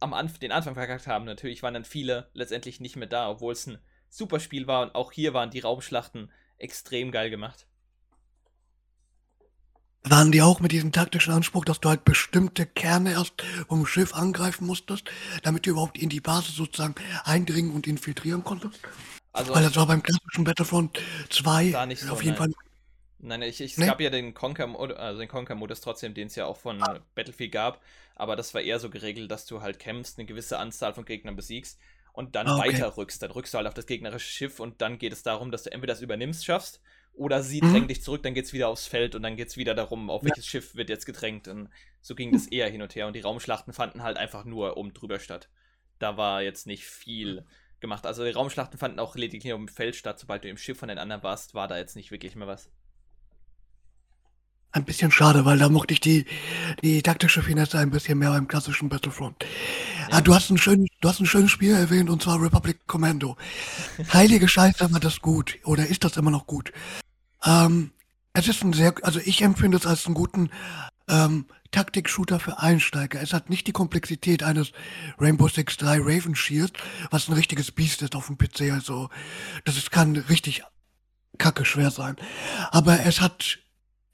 am 0.00 0.12
Anf 0.12 0.38
den 0.38 0.52
Anfang 0.52 0.74
verkackt 0.74 1.06
haben. 1.06 1.24
Natürlich 1.24 1.62
waren 1.62 1.74
dann 1.74 1.84
viele 1.84 2.28
letztendlich 2.34 2.80
nicht 2.80 2.96
mehr 2.96 3.08
da, 3.08 3.30
obwohl 3.30 3.52
es 3.52 3.66
ein 3.66 3.78
super 4.10 4.38
Spiel 4.38 4.66
war 4.66 4.82
und 4.82 4.94
auch 4.94 5.10
hier 5.10 5.34
waren 5.34 5.50
die 5.50 5.60
Raumschlachten 5.60 6.30
extrem 6.58 7.10
geil 7.10 7.30
gemacht. 7.30 7.66
Waren 10.06 10.32
die 10.32 10.42
auch 10.42 10.60
mit 10.60 10.72
diesem 10.72 10.92
taktischen 10.92 11.32
Anspruch, 11.32 11.64
dass 11.64 11.80
du 11.80 11.88
halt 11.88 12.04
bestimmte 12.04 12.66
Kerne 12.66 13.12
erst 13.12 13.42
vom 13.68 13.86
Schiff 13.86 14.14
angreifen 14.14 14.66
musstest, 14.66 15.10
damit 15.42 15.64
du 15.64 15.70
überhaupt 15.70 15.96
in 15.96 16.10
die 16.10 16.20
Basis 16.20 16.56
sozusagen 16.56 16.94
eindringen 17.24 17.72
und 17.72 17.86
infiltrieren 17.86 18.44
konntest? 18.44 18.80
Also, 19.32 19.54
Weil 19.54 19.64
das 19.64 19.76
war 19.76 19.86
beim 19.86 20.02
klassischen 20.02 20.44
Battlefront 20.44 21.00
2 21.30 21.74
auf 22.10 22.22
jeden 22.22 22.36
nein. 22.36 22.36
Fall 22.36 22.52
Nein, 23.24 23.40
ich, 23.40 23.60
ich, 23.62 23.72
es 23.72 23.78
nee. 23.78 23.86
gab 23.86 24.00
ja 24.02 24.10
den 24.10 24.34
Conquer-Modus 24.34 24.98
also 24.98 25.18
den 25.18 25.28
Conquer 25.28 25.56
trotzdem, 25.80 26.12
den 26.12 26.26
es 26.26 26.34
ja 26.34 26.44
auch 26.44 26.58
von 26.58 26.82
ah. 26.82 27.00
Battlefield 27.14 27.52
gab, 27.52 27.80
aber 28.14 28.36
das 28.36 28.52
war 28.52 28.60
eher 28.60 28.78
so 28.78 28.90
geregelt, 28.90 29.30
dass 29.30 29.46
du 29.46 29.62
halt 29.62 29.78
kämpfst, 29.78 30.18
eine 30.18 30.26
gewisse 30.26 30.58
Anzahl 30.58 30.92
von 30.92 31.06
Gegnern 31.06 31.34
besiegst 31.34 31.78
und 32.12 32.36
dann 32.36 32.46
ah, 32.46 32.58
okay. 32.58 32.74
weiter 32.74 32.96
rückst. 32.98 33.22
Dann 33.22 33.30
rückst 33.30 33.54
du 33.54 33.58
halt 33.58 33.66
auf 33.66 33.72
das 33.72 33.86
gegnerische 33.86 34.28
Schiff 34.28 34.60
und 34.60 34.82
dann 34.82 34.98
geht 34.98 35.14
es 35.14 35.22
darum, 35.22 35.50
dass 35.50 35.62
du 35.62 35.72
entweder 35.72 35.94
das 35.94 36.02
übernimmst, 36.02 36.44
schaffst, 36.44 36.80
oder 37.16 37.42
sie 37.42 37.62
mhm. 37.62 37.70
drängen 37.70 37.88
dich 37.88 38.02
zurück, 38.02 38.22
dann 38.22 38.34
geht 38.34 38.46
es 38.46 38.52
wieder 38.52 38.68
aufs 38.68 38.86
Feld 38.86 39.14
und 39.14 39.22
dann 39.22 39.36
geht 39.36 39.48
es 39.48 39.56
wieder 39.56 39.74
darum, 39.74 40.10
auf 40.10 40.24
welches 40.24 40.46
ja. 40.46 40.50
Schiff 40.50 40.74
wird 40.74 40.88
jetzt 40.88 41.06
gedrängt. 41.06 41.48
Und 41.48 41.68
so 42.00 42.14
ging 42.14 42.32
das 42.32 42.46
eher 42.46 42.68
hin 42.68 42.82
und 42.82 42.94
her. 42.94 43.06
Und 43.06 43.14
die 43.14 43.20
Raumschlachten 43.20 43.72
fanden 43.72 44.02
halt 44.02 44.16
einfach 44.16 44.44
nur 44.44 44.76
oben 44.76 44.92
drüber 44.92 45.18
statt. 45.18 45.48
Da 45.98 46.16
war 46.16 46.42
jetzt 46.42 46.66
nicht 46.66 46.84
viel 46.84 47.44
gemacht. 47.80 48.06
Also 48.06 48.24
die 48.24 48.30
Raumschlachten 48.30 48.78
fanden 48.78 48.98
auch 48.98 49.14
lediglich 49.14 49.52
auf 49.52 49.58
dem 49.58 49.68
Feld 49.68 49.94
statt. 49.96 50.18
Sobald 50.18 50.44
du 50.44 50.48
im 50.48 50.56
Schiff 50.56 50.78
von 50.78 50.88
den 50.88 50.98
anderen 50.98 51.22
warst, 51.22 51.54
war 51.54 51.68
da 51.68 51.76
jetzt 51.76 51.96
nicht 51.96 52.10
wirklich 52.10 52.34
mehr 52.34 52.48
was. 52.48 52.70
Ein 54.72 54.84
bisschen 54.84 55.12
schade, 55.12 55.44
weil 55.44 55.56
da 55.56 55.68
mochte 55.68 55.94
ich 55.94 56.00
die, 56.00 56.26
die 56.82 57.00
taktische 57.00 57.42
Finesse 57.42 57.78
ein 57.78 57.90
bisschen 57.90 58.18
mehr 58.18 58.30
beim 58.30 58.48
klassischen 58.48 58.88
Battlefront. 58.88 59.44
Ja. 60.10 60.16
Ah, 60.16 60.20
du, 60.20 60.34
hast 60.34 60.50
ein 60.50 60.58
schön, 60.58 60.88
du 61.00 61.08
hast 61.08 61.20
ein 61.20 61.26
schönes 61.26 61.52
Spiel 61.52 61.74
erwähnt, 61.74 62.10
und 62.10 62.22
zwar 62.22 62.42
Republic 62.42 62.84
Commando. 62.88 63.36
Heilige 64.12 64.48
Scheiße, 64.48 64.92
war 64.92 64.98
das 64.98 65.20
gut. 65.20 65.58
Oder 65.64 65.86
ist 65.86 66.02
das 66.02 66.16
immer 66.16 66.32
noch 66.32 66.48
gut? 66.48 66.72
Ähm, 67.44 67.90
es 68.32 68.48
ist 68.48 68.62
ein 68.64 68.72
sehr, 68.72 68.94
also 69.02 69.20
ich 69.24 69.42
empfinde 69.42 69.76
es 69.76 69.86
als 69.86 70.06
einen 70.06 70.14
guten 70.14 70.50
ähm, 71.08 71.46
Taktik-Shooter 71.70 72.40
für 72.40 72.58
Einsteiger. 72.58 73.20
Es 73.20 73.32
hat 73.32 73.50
nicht 73.50 73.66
die 73.66 73.72
Komplexität 73.72 74.42
eines 74.42 74.72
Rainbow 75.18 75.48
Six 75.48 75.76
3 75.76 75.98
Raven 75.98 76.34
Shield, 76.34 76.72
was 77.10 77.28
ein 77.28 77.34
richtiges 77.34 77.72
Biest 77.72 78.02
ist 78.02 78.16
auf 78.16 78.26
dem 78.26 78.38
PC. 78.38 78.72
Also, 78.72 79.10
das 79.64 79.76
ist, 79.76 79.90
kann 79.90 80.16
richtig 80.16 80.62
kacke 81.38 81.64
schwer 81.64 81.90
sein. 81.90 82.16
Aber 82.70 83.00
es 83.00 83.20
hat 83.20 83.58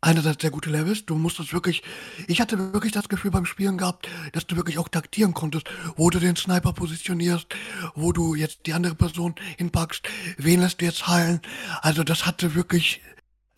einerseits 0.00 0.40
sehr 0.40 0.50
gute 0.50 0.70
Levels. 0.70 1.04
Du 1.04 1.14
musstest 1.14 1.52
wirklich, 1.52 1.82
ich 2.26 2.40
hatte 2.40 2.72
wirklich 2.72 2.92
das 2.92 3.08
Gefühl 3.08 3.30
beim 3.30 3.44
Spielen 3.44 3.78
gehabt, 3.78 4.08
dass 4.32 4.46
du 4.46 4.56
wirklich 4.56 4.78
auch 4.78 4.88
taktieren 4.88 5.34
konntest, 5.34 5.68
wo 5.96 6.10
du 6.10 6.18
den 6.18 6.36
Sniper 6.36 6.72
positionierst, 6.72 7.46
wo 7.94 8.12
du 8.12 8.34
jetzt 8.34 8.60
die 8.66 8.72
andere 8.72 8.94
Person 8.94 9.34
hinpackst, 9.58 10.02
wen 10.38 10.60
lässt 10.60 10.80
du 10.80 10.86
jetzt 10.86 11.06
heilen. 11.06 11.40
Also 11.82 12.04
das 12.04 12.26
hatte 12.26 12.54
wirklich 12.54 13.02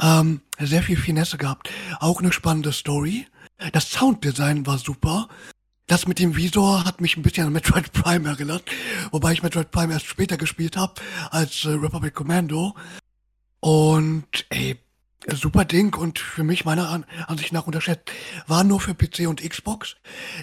ähm, 0.03 0.41
sehr 0.59 0.83
viel 0.83 0.97
Finesse 0.97 1.39
gehabt. 1.39 1.71
Auch 2.01 2.21
eine 2.21 2.33
spannende 2.33 2.73
Story. 2.73 3.27
Das 3.73 3.91
Sounddesign 3.91 4.67
war 4.67 4.79
super. 4.79 5.29
Das 5.87 6.07
mit 6.07 6.19
dem 6.19 6.37
Visor 6.37 6.85
hat 6.85 7.01
mich 7.01 7.17
ein 7.17 7.23
bisschen 7.23 7.47
an 7.47 7.53
Metroid 7.53 7.93
Prime 7.93 8.29
erinnert, 8.29 8.65
wobei 9.11 9.33
ich 9.33 9.43
Metroid 9.43 9.71
Prime 9.71 9.93
erst 9.93 10.07
später 10.07 10.37
gespielt 10.37 10.77
habe 10.77 10.95
als 11.31 11.65
äh, 11.65 11.71
Republic 11.71 12.15
Commando. 12.15 12.75
Und 13.61 14.47
ey, 14.49 14.77
Super 15.29 15.65
Ding 15.65 15.95
und 15.95 16.19
für 16.19 16.43
mich 16.43 16.65
meiner 16.65 17.05
Ansicht 17.29 17.53
nach 17.53 17.67
unterschätzt. 17.67 18.11
War 18.49 18.65
nur 18.65 18.81
für 18.81 18.95
PC 18.95 19.29
und 19.29 19.49
Xbox. 19.49 19.97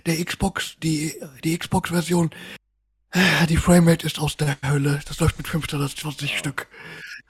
Der 0.05 0.23
Xbox, 0.23 0.77
die, 0.81 1.15
die 1.43 1.57
Xbox-Version, 1.57 2.29
äh, 3.11 3.47
die 3.47 3.57
Framerate 3.57 4.05
ist 4.05 4.19
aus 4.19 4.37
der 4.37 4.57
Hölle. 4.65 5.01
Das 5.05 5.19
läuft 5.19 5.37
mit 5.37 5.47
520 5.47 6.37
Stück. 6.37 6.67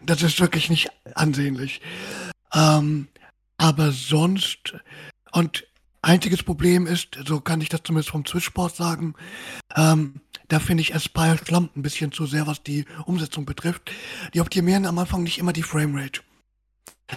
Das 0.02 0.22
ist 0.22 0.40
wirklich 0.40 0.70
nicht 0.70 0.90
ansehnlich. 1.16 1.82
Ähm, 2.54 3.08
aber 3.58 3.92
sonst, 3.92 4.76
und 5.32 5.66
einziges 6.02 6.44
Problem 6.44 6.88
ist, 6.88 7.20
so 7.26 7.42
kann 7.42 7.62
ich 7.62 7.70
das 7.70 7.84
zumindest 7.84 8.12
vom 8.12 8.26
Switchport 8.26 8.76
sagen, 8.76 9.16
ähm, 9.76 10.22
da 10.48 10.60
finde 10.60 10.82
ich 10.82 10.96
Aspire 10.96 11.38
schlampt 11.38 11.78
ein 11.78 11.84
bisschen 11.84 12.12
zu 12.12 12.26
sehr, 12.26 12.48
was 12.48 12.64
die 12.64 12.86
Umsetzung 13.06 13.46
betrifft. 13.46 13.92
Die 14.34 14.42
optimieren 14.42 14.86
am 14.86 14.98
Anfang 14.98 15.24
nicht 15.24 15.38
immer 15.38 15.54
die 15.54 15.64
Framerate. 15.64 16.22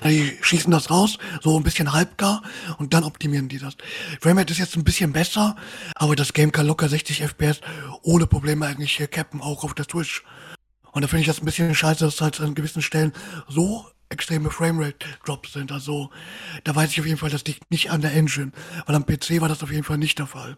Die 0.05 0.39
schießen 0.41 0.71
das 0.71 0.91
raus, 0.91 1.19
so 1.43 1.57
ein 1.57 1.63
bisschen 1.63 1.93
halbgar 1.93 2.43
und 2.79 2.95
dann 2.95 3.05
optimieren 3.05 3.49
die 3.49 3.59
das. 3.59 3.77
Framerate 4.21 4.53
ist 4.53 4.59
jetzt 4.59 4.77
ein 4.77 4.85
bisschen 4.85 5.13
besser, 5.13 5.57
aber 5.95 6.17
das 6.17 6.33
Game 6.33 6.51
kann 6.51 6.67
locker 6.67 6.89
60 6.89 7.23
FPS 7.23 7.61
ohne 8.03 8.27
Probleme 8.27 8.67
eigentlich 8.67 8.97
hier 8.97 9.07
cappen, 9.07 9.41
auch 9.41 9.65
auf 9.65 9.75
der 9.75 9.85
Switch. 9.85 10.25
Und 10.93 11.03
da 11.03 11.09
finde 11.09 11.23
ich 11.23 11.27
das 11.27 11.41
ein 11.41 11.45
bisschen 11.45 11.75
scheiße, 11.75 12.05
dass 12.05 12.21
halt 12.21 12.41
an 12.41 12.55
gewissen 12.55 12.83
Stellen 12.83 13.13
so 13.49 13.87
extreme 14.11 14.51
Framerate-Drops 14.51 15.55
sind. 15.55 15.73
Also 15.73 16.11
da 16.65 16.77
weiß 16.77 16.91
ich 16.91 17.01
auf 17.01 17.07
jeden 17.07 17.19
Fall, 17.19 17.31
das 17.31 17.45
liegt 17.45 17.71
nicht 17.71 17.91
an 17.91 18.03
der 18.03 18.13
Engine, 18.13 18.53
weil 18.87 18.95
am 18.95 19.07
PC 19.07 19.41
war 19.41 19.49
das 19.49 19.63
auf 19.63 19.71
jeden 19.73 19.85
Fall 19.85 19.99
nicht 19.99 20.19
der 20.19 20.27
Fall. 20.27 20.57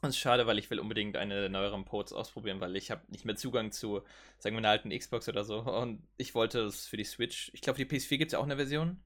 Das 0.00 0.10
ist 0.10 0.18
schade, 0.18 0.46
weil 0.46 0.58
ich 0.58 0.70
will 0.70 0.78
unbedingt 0.78 1.16
eine 1.16 1.40
der 1.40 1.48
neueren 1.48 1.84
Ports 1.84 2.12
ausprobieren, 2.12 2.60
weil 2.60 2.76
ich 2.76 2.92
habe 2.92 3.02
nicht 3.08 3.24
mehr 3.24 3.34
Zugang 3.34 3.72
zu, 3.72 4.02
sagen 4.38 4.54
wir, 4.54 4.58
einer 4.58 4.68
alten 4.68 4.96
Xbox 4.96 5.28
oder 5.28 5.42
so. 5.42 5.58
Und 5.58 6.02
ich 6.16 6.34
wollte 6.34 6.60
es 6.60 6.86
für 6.86 6.96
die 6.96 7.04
Switch. 7.04 7.50
Ich 7.54 7.60
glaube, 7.60 7.84
die 7.84 7.86
PS4 7.86 8.18
gibt 8.18 8.28
es 8.28 8.32
ja 8.34 8.38
auch 8.38 8.44
eine 8.44 8.56
Version. 8.56 9.00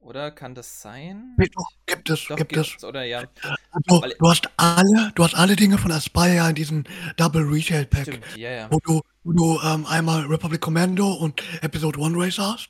Oder 0.00 0.30
kann 0.30 0.54
das 0.54 0.80
sein? 0.80 1.34
Doch, 1.36 1.70
gibt 1.86 2.08
es, 2.10 2.26
Doch, 2.26 2.36
gibt 2.36 2.56
es. 2.56 2.84
Oder 2.84 3.02
ja. 3.04 3.24
Also, 3.70 4.04
du 4.18 4.28
hast 4.28 4.48
alle, 4.56 5.12
du 5.14 5.24
hast 5.24 5.34
alle 5.34 5.56
Dinge 5.56 5.78
von 5.78 5.90
Aspire 5.90 6.48
in 6.48 6.54
diesem 6.54 6.84
Double 7.16 7.42
Retail 7.42 7.86
Pack. 7.86 8.02
Stimmt, 8.02 8.36
ja, 8.36 8.50
ja. 8.50 8.68
Wo 8.70 8.78
du, 8.78 9.00
wo 9.24 9.32
du 9.32 9.60
ähm, 9.64 9.84
einmal 9.86 10.24
Republic 10.26 10.60
Commando 10.60 11.12
und 11.12 11.42
Episode 11.62 12.00
1 12.00 12.14
Race 12.16 12.38
hast, 12.38 12.68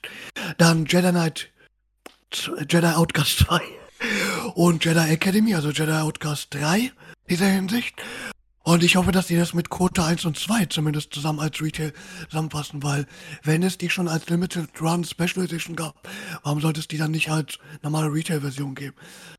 dann 0.57 0.87
Jedi 0.87 1.11
Knight, 1.11 1.51
Jedi 2.69 2.87
Outcast 2.87 3.39
2 3.47 3.61
und 4.55 4.85
Jedi 4.85 5.11
Academy, 5.11 5.55
also 5.55 5.71
Jedi 5.71 5.93
Outcast 5.93 6.55
3 6.55 6.91
dieser 7.29 7.47
Hinsicht. 7.47 8.03
Und 8.67 8.83
ich 8.83 8.97
hoffe, 8.97 9.13
dass 9.13 9.29
die 9.29 9.37
das 9.37 9.55
mit 9.55 9.71
Quota 9.71 10.05
1 10.05 10.25
und 10.25 10.37
2 10.37 10.67
zumindest 10.67 11.15
zusammen 11.15 11.39
als 11.39 11.63
Retail 11.63 11.93
zusammenfassen, 12.29 12.83
weil 12.83 13.07
wenn 13.45 13.63
es 13.63 13.79
die 13.79 13.89
schon 13.89 14.09
als 14.09 14.29
Limited 14.29 14.83
Run 14.83 15.05
Special 15.05 15.45
Edition 15.45 15.77
gab, 15.77 16.09
warum 16.43 16.61
sollte 16.61 16.81
es 16.81 16.89
die 16.89 16.99
dann 16.99 17.13
nicht 17.13 17.31
als 17.31 17.61
normale 17.83 18.13
Retail-Version 18.13 18.75
geben? 18.75 18.97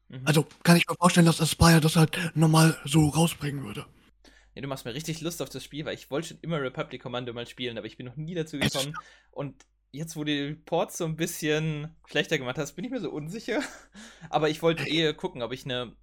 Mhm. 0.07 0.21
Also 0.23 0.45
kann 0.63 0.77
ich 0.77 0.87
mir 0.87 0.95
vorstellen, 0.95 1.25
dass 1.25 1.41
Aspire 1.41 1.81
das 1.81 1.97
halt 1.97 2.17
normal 2.35 2.77
so 2.85 3.09
rausbringen 3.09 3.65
würde. 3.65 3.85
Ja, 4.55 4.61
du 4.61 4.69
machst 4.69 4.85
mir 4.85 4.93
richtig 4.93 5.19
Lust 5.19 5.41
auf 5.41 5.49
das 5.49 5.61
Spiel, 5.61 5.83
weil 5.83 5.95
ich 5.95 6.09
wollte 6.09 6.29
schon 6.29 6.37
immer 6.41 6.61
Republic 6.61 7.03
Commando 7.03 7.33
mal 7.33 7.47
spielen, 7.47 7.77
aber 7.77 7.85
ich 7.85 7.97
bin 7.97 8.05
noch 8.05 8.15
nie 8.15 8.33
dazu 8.33 8.57
gekommen. 8.57 8.93
Und 9.31 9.55
jetzt, 9.97 10.15
wo 10.15 10.23
du 10.23 10.31
die 10.31 10.55
Ports 10.55 10.97
so 10.97 11.05
ein 11.05 11.15
bisschen 11.15 11.95
schlechter 12.05 12.37
gemacht 12.37 12.57
hast, 12.57 12.73
bin 12.73 12.85
ich 12.85 12.91
mir 12.91 12.99
so 12.99 13.09
unsicher. 13.09 13.61
Aber 14.29 14.49
ich 14.49 14.61
wollte 14.61 14.87
eh 14.87 15.13
gucken, 15.13 15.41
ob 15.41 15.51
ich 15.51 15.65
eine, 15.65 15.95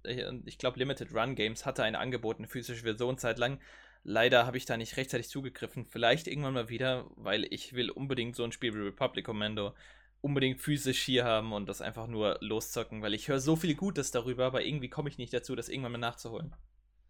ich 0.45 0.57
glaube, 0.57 0.79
Limited 0.79 1.13
Run 1.13 1.35
Games 1.35 1.65
hatte 1.65 1.83
eine 1.83 1.99
angebotene 1.99 2.47
physische 2.47 2.83
Version 2.83 3.17
zeitlang. 3.17 3.59
Leider 4.03 4.45
habe 4.45 4.57
ich 4.57 4.65
da 4.65 4.77
nicht 4.77 4.97
rechtzeitig 4.97 5.29
zugegriffen. 5.29 5.85
Vielleicht 5.85 6.27
irgendwann 6.27 6.53
mal 6.53 6.69
wieder, 6.69 7.09
weil 7.15 7.45
ich 7.51 7.73
will 7.73 7.89
unbedingt 7.89 8.35
so 8.35 8.43
ein 8.43 8.51
Spiel 8.51 8.73
wie 8.75 8.81
Republic 8.81 9.25
Commando 9.25 9.73
unbedingt 10.21 10.59
physisch 10.59 11.01
hier 11.01 11.23
haben 11.23 11.53
und 11.53 11.67
das 11.67 11.81
einfach 11.81 12.07
nur 12.07 12.37
loszocken, 12.41 13.01
weil 13.01 13.13
ich 13.13 13.27
höre 13.27 13.39
so 13.39 13.55
viel 13.55 13.75
Gutes 13.75 14.09
darüber, 14.09 14.45
aber 14.45 14.63
irgendwie 14.63 14.89
komme 14.89 15.07
ich 15.07 15.19
nicht 15.19 15.33
dazu, 15.33 15.55
das 15.55 15.69
irgendwann 15.69 15.93
mal 15.93 15.97
nachzuholen. 15.99 16.55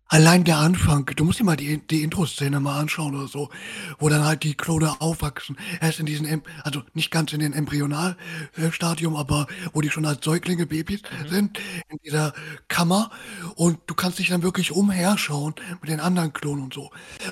Allein 0.10 0.44
der 0.44 0.58
Anfang, 0.58 1.08
du 1.16 1.26
musst 1.26 1.40
dir 1.40 1.44
mal 1.46 1.56
die 1.56 1.80
die 1.88 2.04
Intro-Szene 2.04 2.60
mal 2.60 2.80
anschauen 2.80 3.16
oder 3.16 3.28
so, 3.28 3.50
wo 3.98 4.08
dann 4.08 4.24
halt 4.24 4.44
die 4.44 4.54
Klone 4.54 5.02
aufwachsen. 5.02 5.58
Erst 5.82 6.00
in 6.00 6.06
diesen 6.06 6.28
em 6.28 6.44
also 6.64 6.84
nicht 6.94 7.10
ganz 7.10 7.34
in 7.34 7.40
den 7.40 7.54
Embryonal 7.54 8.16
äh, 8.56 8.72
Stadium, 8.72 9.16
aber 9.16 9.48
wo 9.74 9.82
die 9.82 9.90
schon 9.90 10.06
als 10.06 10.24
Säuglinge, 10.24 10.68
Babys 10.68 11.02
Mhm. 11.24 11.28
sind, 11.28 11.60
in 11.90 11.98
dieser 12.06 12.34
Kammer 12.68 13.10
und 13.56 13.80
du 13.88 13.96
kannst 13.96 14.20
dich 14.20 14.30
dann 14.30 14.44
wirklich 14.44 14.72
umherschauen 14.72 15.56
mit 15.82 15.90
den 15.90 16.00
anderen 16.00 16.34
Klonen 16.34 16.66
und 16.66 16.74
so. 16.76 16.92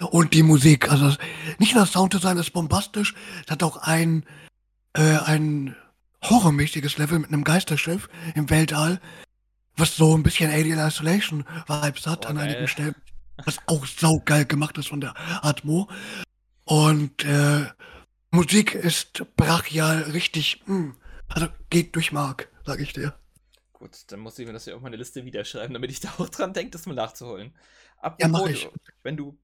Und 0.09 0.33
die 0.33 0.41
Musik, 0.43 0.89
also 0.91 1.05
das 1.09 1.17
nicht 1.59 1.75
nur 1.75 1.83
das 1.83 1.93
Sounddesign 1.93 2.37
ist 2.37 2.51
bombastisch, 2.53 3.13
es 3.45 3.51
hat 3.51 3.61
auch 3.61 3.77
ein 3.77 4.25
äh, 4.93 5.17
ein 5.19 5.75
horrormäßiges 6.23 6.97
Level 6.97 7.19
mit 7.19 7.31
'nem 7.31 7.43
Geisterschiff 7.43 8.09
im 8.35 8.49
Weltall, 8.49 8.99
was 9.77 9.95
so 9.95 10.13
'n 10.15 10.23
bisschen 10.23 10.51
Alien 10.51 10.79
Isolation 10.79 11.45
Vibes 11.67 12.07
hat 12.07 12.25
Boah, 12.25 12.27
an 12.27 12.37
einigen. 12.37 12.67
Stellen, 12.67 12.95
was 13.45 13.59
auch 13.67 13.85
saugeil 13.85 14.45
gemacht 14.45 14.77
ist 14.77 14.89
von 14.89 15.01
der 15.01 15.13
Atmo. 15.43 15.89
Und, 16.65 17.25
äh, 17.25 17.67
Musik 18.31 18.75
ist 18.75 19.23
brachial, 19.37 20.03
richtig, 20.13 20.61
hm, 20.65 20.95
also 21.29 21.47
geht 21.69 21.95
durch 21.95 22.11
Mark, 22.11 22.49
sage 22.65 22.83
ich 22.83 22.93
dir. 22.93 23.13
Gut, 23.73 24.11
dann 24.11 24.19
muss 24.19 24.37
ich 24.37 24.45
mir 24.45 24.53
das 24.53 24.65
ja 24.65 24.75
auf 24.75 24.81
meine 24.81 24.95
Liste 24.97 25.25
wieder 25.25 25.43
schreiben, 25.45 25.73
damit 25.73 25.89
ich 25.91 25.99
da 25.99 26.09
auch 26.17 26.29
dran 26.29 26.53
denke, 26.53 26.71
das 26.71 26.85
mal 26.85 26.93
nachzuholen. 26.93 27.53
Ja, 28.19 28.27
mache 28.27 28.51
Apropos, 28.51 28.51
ich. 28.51 28.69
wenn 29.03 29.17
du 29.17 29.37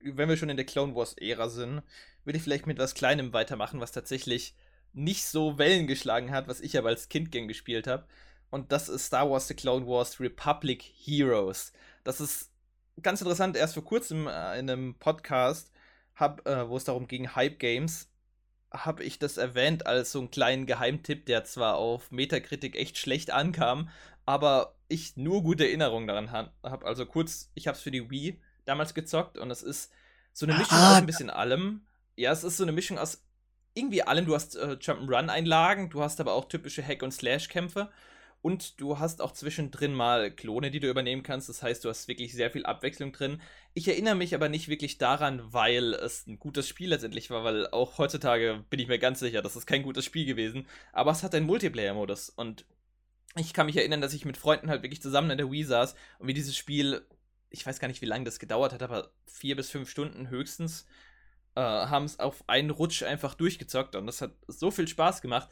wenn 0.00 0.28
wir 0.28 0.36
schon 0.36 0.50
in 0.50 0.56
der 0.58 0.66
Clone 0.66 0.94
Wars 0.96 1.14
Ära 1.14 1.48
sind, 1.48 1.82
würde 2.24 2.36
ich 2.38 2.42
vielleicht 2.44 2.66
mit 2.66 2.78
was 2.78 2.94
Kleinem 2.94 3.32
weitermachen, 3.34 3.80
was 3.80 3.92
tatsächlich 3.92 4.54
nicht 4.94 5.26
so 5.26 5.58
Wellen 5.58 5.86
geschlagen 5.88 6.30
hat, 6.32 6.48
was 6.48 6.60
ich 6.60 6.78
aber 6.78 6.90
als 6.90 7.08
Kind 7.08 7.32
gern 7.32 7.48
gespielt 7.48 7.86
habe. 7.88 8.06
Und 8.54 8.70
das 8.70 8.88
ist 8.88 9.06
Star 9.06 9.28
Wars 9.28 9.48
The 9.48 9.54
Clone 9.54 9.84
Wars 9.84 10.20
Republic 10.20 10.80
Heroes. 10.80 11.72
Das 12.04 12.20
ist 12.20 12.52
ganz 13.02 13.20
interessant. 13.20 13.56
Erst 13.56 13.74
vor 13.74 13.82
kurzem 13.82 14.28
äh, 14.28 14.60
in 14.60 14.70
einem 14.70 14.94
Podcast, 14.94 15.72
hab, 16.14 16.46
äh, 16.46 16.68
wo 16.68 16.76
es 16.76 16.84
darum 16.84 17.08
ging, 17.08 17.34
Hype 17.34 17.58
Games, 17.58 18.12
habe 18.70 19.02
ich 19.02 19.18
das 19.18 19.38
erwähnt 19.38 19.88
als 19.88 20.12
so 20.12 20.20
einen 20.20 20.30
kleinen 20.30 20.66
Geheimtipp, 20.66 21.26
der 21.26 21.42
zwar 21.42 21.74
auf 21.74 22.12
Metacritic 22.12 22.76
echt 22.76 22.96
schlecht 22.96 23.32
ankam, 23.32 23.88
aber 24.24 24.76
ich 24.86 25.16
nur 25.16 25.42
gute 25.42 25.64
Erinnerungen 25.64 26.06
daran 26.06 26.30
habe. 26.30 26.52
Also 26.86 27.06
kurz, 27.06 27.50
ich 27.56 27.66
habe 27.66 27.76
es 27.76 27.82
für 27.82 27.90
die 27.90 28.08
Wii 28.08 28.40
damals 28.66 28.94
gezockt 28.94 29.36
und 29.36 29.50
es 29.50 29.64
ist 29.64 29.90
so 30.32 30.46
eine 30.46 30.56
Mischung 30.56 30.78
aus 30.78 30.84
Ah, 30.84 30.98
ein 30.98 31.06
bisschen 31.06 31.28
allem. 31.28 31.88
Ja, 32.14 32.30
es 32.30 32.44
ist 32.44 32.58
so 32.58 32.62
eine 32.62 32.70
Mischung 32.70 33.00
aus 33.00 33.20
irgendwie 33.74 34.04
allem. 34.04 34.26
Du 34.26 34.34
hast 34.36 34.54
äh, 34.54 34.76
Jump'n'Run-Einlagen, 34.80 35.90
du 35.90 36.02
hast 36.02 36.20
aber 36.20 36.34
auch 36.34 36.44
typische 36.44 36.86
Hack- 36.86 37.02
und 37.02 37.10
Slash-Kämpfe 37.10 37.90
und 38.44 38.78
du 38.78 38.98
hast 38.98 39.22
auch 39.22 39.32
zwischendrin 39.32 39.94
mal 39.94 40.30
Klone, 40.30 40.70
die 40.70 40.78
du 40.78 40.90
übernehmen 40.90 41.22
kannst. 41.22 41.48
Das 41.48 41.62
heißt, 41.62 41.82
du 41.82 41.88
hast 41.88 42.08
wirklich 42.08 42.34
sehr 42.34 42.50
viel 42.50 42.66
Abwechslung 42.66 43.10
drin. 43.10 43.40
Ich 43.72 43.88
erinnere 43.88 44.16
mich 44.16 44.34
aber 44.34 44.50
nicht 44.50 44.68
wirklich 44.68 44.98
daran, 44.98 45.40
weil 45.54 45.94
es 45.94 46.26
ein 46.26 46.38
gutes 46.38 46.68
Spiel 46.68 46.90
letztendlich 46.90 47.30
war, 47.30 47.42
weil 47.42 47.66
auch 47.68 47.96
heutzutage 47.96 48.62
bin 48.68 48.80
ich 48.80 48.86
mir 48.86 48.98
ganz 48.98 49.20
sicher, 49.20 49.40
das 49.40 49.56
ist 49.56 49.64
kein 49.64 49.82
gutes 49.82 50.04
Spiel 50.04 50.26
gewesen. 50.26 50.66
Aber 50.92 51.10
es 51.10 51.22
hat 51.22 51.34
einen 51.34 51.46
Multiplayer-Modus 51.46 52.28
und 52.28 52.66
ich 53.34 53.54
kann 53.54 53.64
mich 53.64 53.78
erinnern, 53.78 54.02
dass 54.02 54.12
ich 54.12 54.26
mit 54.26 54.36
Freunden 54.36 54.68
halt 54.68 54.82
wirklich 54.82 55.00
zusammen 55.00 55.30
in 55.30 55.38
der 55.38 55.50
Wii 55.50 55.64
saß 55.64 55.94
und 56.18 56.26
wir 56.26 56.34
dieses 56.34 56.54
Spiel, 56.54 57.00
ich 57.48 57.64
weiß 57.64 57.80
gar 57.80 57.88
nicht, 57.88 58.02
wie 58.02 58.06
lange 58.06 58.26
das 58.26 58.38
gedauert 58.38 58.74
hat, 58.74 58.82
aber 58.82 59.10
vier 59.24 59.56
bis 59.56 59.70
fünf 59.70 59.88
Stunden 59.88 60.28
höchstens, 60.28 60.84
äh, 61.54 61.60
haben 61.60 62.04
es 62.04 62.18
auf 62.18 62.44
einen 62.48 62.70
Rutsch 62.70 63.04
einfach 63.04 63.34
durchgezockt 63.34 63.96
und 63.96 64.06
das 64.06 64.20
hat 64.20 64.32
so 64.48 64.70
viel 64.70 64.88
Spaß 64.88 65.22
gemacht, 65.22 65.48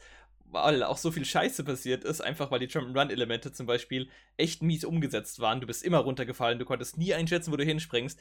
weil 0.53 0.83
auch 0.83 0.97
so 0.97 1.11
viel 1.11 1.25
Scheiße 1.25 1.63
passiert 1.63 2.03
ist, 2.03 2.21
einfach 2.21 2.51
weil 2.51 2.59
die 2.59 2.67
Jump'n'Run-Elemente 2.67 3.51
zum 3.51 3.65
Beispiel 3.65 4.09
echt 4.37 4.61
mies 4.61 4.85
umgesetzt 4.85 5.39
waren. 5.39 5.59
Du 5.59 5.67
bist 5.67 5.83
immer 5.83 5.99
runtergefallen, 5.99 6.59
du 6.59 6.65
konntest 6.65 6.97
nie 6.97 7.13
einschätzen, 7.13 7.51
wo 7.51 7.57
du 7.57 7.63
hinspringst. 7.63 8.19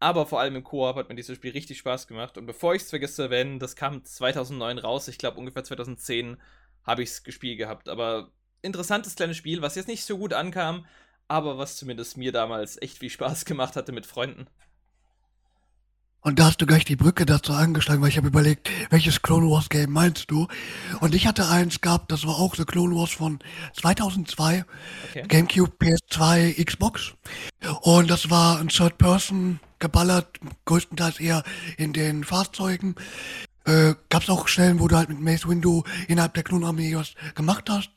Aber 0.00 0.26
vor 0.26 0.40
allem 0.40 0.56
im 0.56 0.64
Koop 0.64 0.96
hat 0.96 1.08
mir 1.08 1.14
dieses 1.14 1.36
Spiel 1.36 1.52
richtig 1.52 1.78
Spaß 1.78 2.08
gemacht. 2.08 2.36
Und 2.36 2.46
bevor 2.46 2.74
ich 2.74 2.82
es 2.82 2.90
vergesse 2.90 3.14
zu 3.14 3.22
erwähnen, 3.22 3.58
das 3.58 3.76
kam 3.76 4.04
2009 4.04 4.78
raus. 4.78 5.08
Ich 5.08 5.18
glaube, 5.18 5.38
ungefähr 5.38 5.64
2010 5.64 6.36
habe 6.82 7.02
ich 7.02 7.10
es 7.10 7.22
gespielt 7.22 7.58
gehabt. 7.58 7.88
Aber 7.88 8.32
interessantes 8.62 9.14
kleines 9.14 9.36
Spiel, 9.36 9.62
was 9.62 9.76
jetzt 9.76 9.88
nicht 9.88 10.04
so 10.04 10.18
gut 10.18 10.32
ankam, 10.32 10.86
aber 11.28 11.58
was 11.58 11.76
zumindest 11.76 12.16
mir 12.16 12.32
damals 12.32 12.80
echt 12.82 12.98
viel 12.98 13.10
Spaß 13.10 13.44
gemacht 13.44 13.76
hatte 13.76 13.92
mit 13.92 14.06
Freunden. 14.06 14.46
Und 16.26 16.38
da 16.38 16.46
hast 16.46 16.56
du 16.62 16.64
gleich 16.64 16.86
die 16.86 16.96
Brücke 16.96 17.26
dazu 17.26 17.52
angeschlagen, 17.52 18.00
weil 18.00 18.08
ich 18.08 18.16
habe 18.16 18.28
überlegt, 18.28 18.70
welches 18.88 19.20
Clone 19.20 19.46
Wars 19.50 19.68
Game 19.68 19.92
meinst 19.92 20.30
du? 20.30 20.48
Und 21.00 21.14
ich 21.14 21.26
hatte 21.26 21.50
eins 21.50 21.82
gehabt, 21.82 22.10
das 22.10 22.26
war 22.26 22.36
auch 22.36 22.54
The 22.54 22.64
Clone 22.64 22.96
Wars 22.96 23.10
von 23.10 23.40
2002, 23.74 24.64
Okay. 25.10 25.24
GameCube, 25.28 25.72
PS2, 25.78 26.64
Xbox. 26.64 27.12
Und 27.82 28.08
das 28.08 28.30
war 28.30 28.58
ein 28.58 28.68
Third 28.68 28.96
Person 28.96 29.60
geballert, 29.78 30.40
größtenteils 30.64 31.20
eher 31.20 31.42
in 31.76 31.92
den 31.92 32.24
Fahrzeugen. 32.24 32.94
Äh, 33.66 33.94
gab's 34.10 34.28
auch 34.28 34.46
Stellen, 34.46 34.78
wo 34.78 34.88
du 34.88 34.96
halt 34.96 35.08
mit 35.08 35.20
Mace 35.20 35.48
Windu 35.48 35.84
innerhalb 36.06 36.34
der 36.34 36.42
Klonarmee 36.42 36.94
was 36.96 37.14
gemacht 37.34 37.70
hast. 37.70 37.90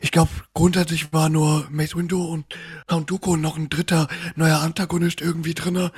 Ich 0.00 0.10
glaube, 0.10 0.30
grundsätzlich 0.54 1.12
war 1.12 1.28
nur 1.28 1.68
Mace 1.70 1.94
Windu 1.94 2.24
und 2.24 2.46
Count 2.88 3.10
Dooku 3.10 3.34
und 3.34 3.40
noch 3.40 3.56
ein 3.56 3.68
dritter 3.68 4.08
neuer 4.34 4.58
Antagonist 4.58 5.20
irgendwie 5.20 5.54
drinne, 5.54 5.92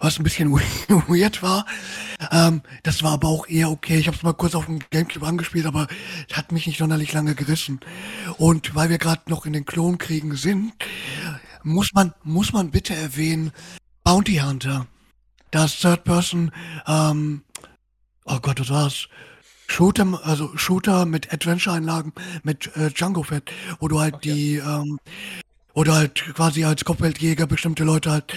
was 0.00 0.18
ein 0.18 0.24
bisschen 0.24 0.52
weird 0.88 1.42
war. 1.42 1.64
Ähm, 2.32 2.62
das 2.82 3.04
war 3.04 3.12
aber 3.12 3.28
auch 3.28 3.46
eher 3.46 3.70
okay. 3.70 3.98
Ich 3.98 4.08
habe 4.08 4.16
es 4.16 4.24
mal 4.24 4.32
kurz 4.34 4.56
auf 4.56 4.66
dem 4.66 4.80
Gamecube 4.90 5.26
angespielt, 5.26 5.66
aber 5.66 5.86
hat 6.32 6.50
mich 6.50 6.66
nicht 6.66 6.78
sonderlich 6.78 7.12
lange 7.12 7.36
gerissen. 7.36 7.80
Und 8.36 8.74
weil 8.74 8.90
wir 8.90 8.98
gerade 8.98 9.22
noch 9.28 9.46
in 9.46 9.52
den 9.52 9.64
Klonkriegen 9.64 10.34
sind, 10.34 10.72
muss 11.62 11.92
man 11.92 12.14
muss 12.24 12.52
man 12.52 12.70
bitte 12.72 12.96
erwähnen 12.96 13.52
Bounty 14.02 14.38
Hunter. 14.38 14.86
Das 15.52 15.78
Third 15.78 16.04
Person 16.04 16.52
ähm, 16.86 17.42
oh 18.26 18.38
Gott, 18.40 18.60
was 18.60 18.70
war's? 18.70 19.08
Shooter, 19.66 20.20
also 20.24 20.56
Shooter 20.56 21.06
mit 21.06 21.32
Adventure-Einlagen 21.32 22.12
mit 22.42 22.76
äh, 22.76 22.90
Django 22.90 23.22
Fett, 23.22 23.52
wo 23.78 23.86
du 23.86 24.00
halt 24.00 24.14
Okay. 24.16 24.32
die, 24.32 24.56
ähm, 24.56 24.98
wo 25.74 25.84
du 25.84 25.92
halt 25.92 26.24
quasi 26.34 26.64
als 26.64 26.84
Kopfgeldjäger 26.84 27.46
bestimmte 27.46 27.84
Leute 27.84 28.10
halt 28.10 28.34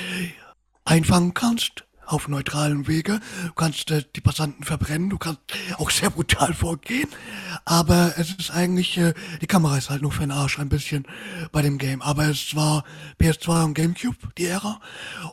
einfangen 0.86 1.34
kannst 1.34 1.86
auf 2.06 2.28
neutralen 2.28 2.88
Wege. 2.88 3.20
Du 3.46 3.54
kannst 3.54 3.92
äh, 3.92 4.04
die 4.16 4.22
Passanten 4.22 4.64
verbrennen, 4.64 5.10
du 5.10 5.18
kannst 5.18 5.42
auch 5.78 5.90
sehr 5.90 6.10
brutal 6.10 6.54
vorgehen, 6.54 7.10
aber 7.66 8.14
es 8.18 8.32
ist 8.32 8.52
eigentlich, 8.52 8.98
äh, 8.98 9.14
die 9.42 9.48
Kamera 9.48 9.78
ist 9.78 9.90
halt 9.90 10.02
nur 10.02 10.12
für 10.12 10.22
den 10.22 10.32
Arsch 10.32 10.60
ein 10.60 10.70
bisschen 10.70 11.06
bei 11.52 11.62
dem 11.62 11.78
Game. 11.78 12.02
Aber 12.02 12.26
es 12.26 12.56
war 12.56 12.84
PS2 13.20 13.66
und 13.66 13.74
Gamecube, 13.74 14.18
die 14.38 14.46
Ära, 14.46 14.80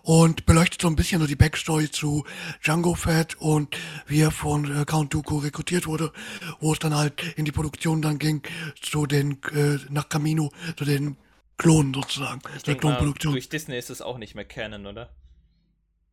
und 0.03 0.47
beleuchtet 0.47 0.83
so 0.83 0.89
ein 0.89 0.97
bisschen 0.97 1.21
so 1.21 1.27
die 1.27 1.37
Backstory 1.37 1.91
zu 1.91 2.25
Django 2.63 2.95
Fett 2.95 3.37
und 3.39 3.77
wie 4.07 4.21
er 4.21 4.31
von 4.31 4.81
äh, 4.81 4.85
Count 4.85 5.15
Dooku 5.15 5.39
rekrutiert 5.39 5.87
wurde, 5.87 6.13
wo 6.61 6.73
es 6.73 6.79
dann 6.79 6.95
halt 6.95 7.23
in 7.37 7.45
die 7.45 7.53
Produktion 7.53 8.03
dann 8.03 8.19
ging, 8.19 8.43
zu 8.81 9.07
den, 9.07 9.39
äh, 9.53 9.79
nach 9.89 10.09
Camino, 10.09 10.51
zu 10.77 10.85
den 10.85 11.17
Klonen 11.61 11.93
sozusagen, 11.93 12.41
Ich 12.57 12.63
denke 12.63 12.87
mal, 12.87 13.13
durch 13.21 13.51
Disney 13.51 13.77
ist 13.77 13.91
es 13.91 14.01
auch 14.01 14.17
nicht 14.17 14.35
mehr 14.35 14.47
Canon, 14.47 14.87
oder? 14.87 15.11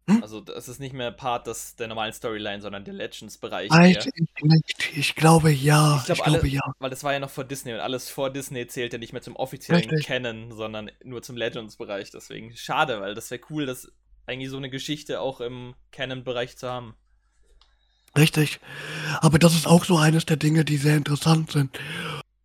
Hm? 0.10 0.24
Also, 0.24 0.40
das 0.40 0.70
ist 0.70 0.80
nicht 0.80 0.94
mehr 0.94 1.12
Part 1.12 1.48
des, 1.48 1.76
der 1.76 1.88
normalen 1.88 2.14
Storyline, 2.14 2.62
sondern 2.62 2.86
der 2.86 2.94
Legends-Bereich. 2.94 3.70
Weiß 3.70 4.06
eher. 4.06 4.14
ich 4.16 4.44
nicht. 4.44 4.98
Ich 4.98 5.16
glaube 5.16 5.52
ja. 5.52 5.98
Ich 5.98 6.06
glaube, 6.06 6.20
Ich 6.20 6.24
glaube 6.24 6.40
alle, 6.40 6.48
ja. 6.48 6.62
weil 6.80 6.90
das 6.90 7.04
war 7.04 7.12
ja 7.12 7.20
noch 7.20 7.30
vor 7.30 7.44
Disney 7.44 7.74
und 7.74 7.82
alles 7.82 8.10
vor 8.10 8.30
Disney 8.30 8.66
zählt 8.68 8.94
ja 8.94 9.00
nicht 9.00 9.12
mehr 9.12 9.22
zum 9.22 9.36
offiziellen 9.36 9.84
Richtig. 9.84 10.06
Canon, 10.06 10.52
sondern 10.54 10.92
nur 11.04 11.22
zum 11.24 11.36
Legends-Bereich. 11.36 12.12
Deswegen 12.12 12.56
schade, 12.56 13.02
weil 13.02 13.16
das 13.16 13.30
wäre 13.32 13.42
cool, 13.50 13.66
das 13.66 13.92
eigentlich 14.26 14.50
so 14.50 14.58
eine 14.58 14.70
Geschichte 14.70 15.20
auch 15.20 15.42
im 15.42 15.76
Canon-Bereich 15.92 16.58
zu 16.58 16.70
haben. 16.70 16.96
Richtig. 18.18 18.60
Aber 19.20 19.40
das 19.40 19.56
ist 19.56 19.68
auch 19.68 19.84
so 19.84 19.98
eines 19.98 20.26
der 20.26 20.38
Dinge, 20.38 20.64
die 20.64 20.78
sehr 20.78 20.96
interessant 20.96 21.52
sind. 21.52 21.78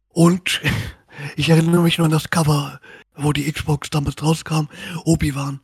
Und 0.09 0.61
ich 1.37 1.49
erinnere 1.49 1.83
mich 1.83 1.99
nur 1.99 2.07
an 2.07 2.11
das 2.11 2.31
Cover, 2.31 2.81
wo 3.15 3.33
die 3.33 3.51
Xbox 3.51 3.91
damals 3.91 4.21
rauskam, 4.23 4.69
Obi-Wan. 5.05 5.61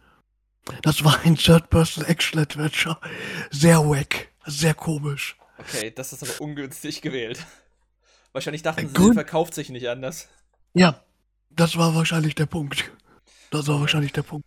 Das 0.83 1.05
war 1.05 1.21
ein 1.25 1.37
Third-Person-Action-Adventure. 1.37 2.99
Sehr 3.51 3.81
wack, 3.81 4.29
sehr 4.47 4.75
komisch. 4.75 5.37
Okay, 5.59 5.91
das 5.91 6.13
ist 6.13 6.23
aber 6.23 6.41
ungünstig 6.41 7.03
gewählt. 7.03 7.45
Wahrscheinlich 8.33 8.63
dachten 8.63 8.89
sie, 8.89 8.95
Gut. 8.95 9.15
verkauft 9.15 9.55
sich 9.55 9.71
nicht 9.71 9.89
anders. 9.89 10.29
Ja, 10.75 11.03
das 11.51 11.77
war 11.77 11.95
wahrscheinlich 11.95 12.35
der 12.35 12.47
Punkt. 12.47 12.91
Das 13.51 13.67
war 13.67 13.81
wahrscheinlich 13.81 14.13
der 14.13 14.23
Punkt. 14.23 14.47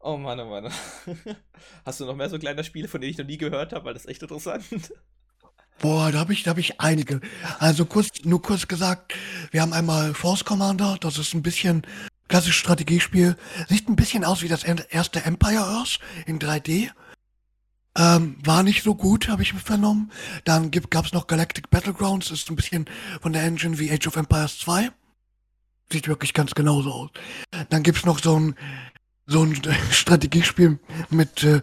Oh 0.00 0.18
Mann, 0.18 0.38
oh 0.38 0.44
Mann. 0.44 0.70
Hast 1.86 2.00
du 2.00 2.04
noch 2.04 2.14
mehr 2.14 2.28
so 2.28 2.38
kleine 2.38 2.62
Spiele, 2.62 2.88
von 2.88 3.00
denen 3.00 3.10
ich 3.10 3.18
noch 3.18 3.26
nie 3.26 3.38
gehört 3.38 3.72
habe? 3.72 3.86
Weil 3.86 3.94
das 3.94 4.04
ist 4.04 4.10
echt 4.10 4.22
interessant. 4.22 4.64
Boah, 5.80 6.12
da 6.12 6.18
habe 6.18 6.32
ich, 6.34 6.42
da 6.42 6.50
hab 6.50 6.58
ich 6.58 6.80
einige. 6.80 7.20
Also 7.58 7.84
kurz, 7.86 8.08
nur 8.22 8.42
kurz 8.42 8.68
gesagt, 8.68 9.14
wir 9.50 9.60
haben 9.62 9.72
einmal 9.72 10.14
Force 10.14 10.44
Commander, 10.44 10.98
das 11.00 11.18
ist 11.18 11.34
ein 11.34 11.42
bisschen 11.42 11.86
klassisches 12.34 12.56
Strategiespiel. 12.56 13.36
Sieht 13.68 13.88
ein 13.88 13.94
bisschen 13.94 14.24
aus 14.24 14.42
wie 14.42 14.48
das 14.48 14.64
erste 14.64 15.24
Empire 15.24 15.64
Earth 15.64 16.00
in 16.26 16.40
3D. 16.40 16.90
Ähm, 17.96 18.38
war 18.42 18.64
nicht 18.64 18.82
so 18.82 18.96
gut, 18.96 19.28
habe 19.28 19.42
ich 19.42 19.52
vernommen. 19.52 20.10
Dann 20.42 20.72
gibt, 20.72 20.90
gab's 20.90 21.12
noch 21.12 21.28
Galactic 21.28 21.70
Battlegrounds, 21.70 22.32
ist 22.32 22.50
ein 22.50 22.56
bisschen 22.56 22.86
von 23.20 23.32
der 23.32 23.44
Engine 23.44 23.78
wie 23.78 23.88
Age 23.92 24.08
of 24.08 24.16
Empires 24.16 24.58
2. 24.58 24.90
Sieht 25.92 26.08
wirklich 26.08 26.34
ganz 26.34 26.56
genauso 26.56 26.90
aus. 26.90 27.10
Dann 27.70 27.84
gibt's 27.84 28.04
noch 28.04 28.18
so 28.18 28.36
ein 28.36 28.56
so 29.26 29.44
ein 29.44 29.56
Strategiespiel 29.92 30.80
mit 31.10 31.44
äh, 31.44 31.60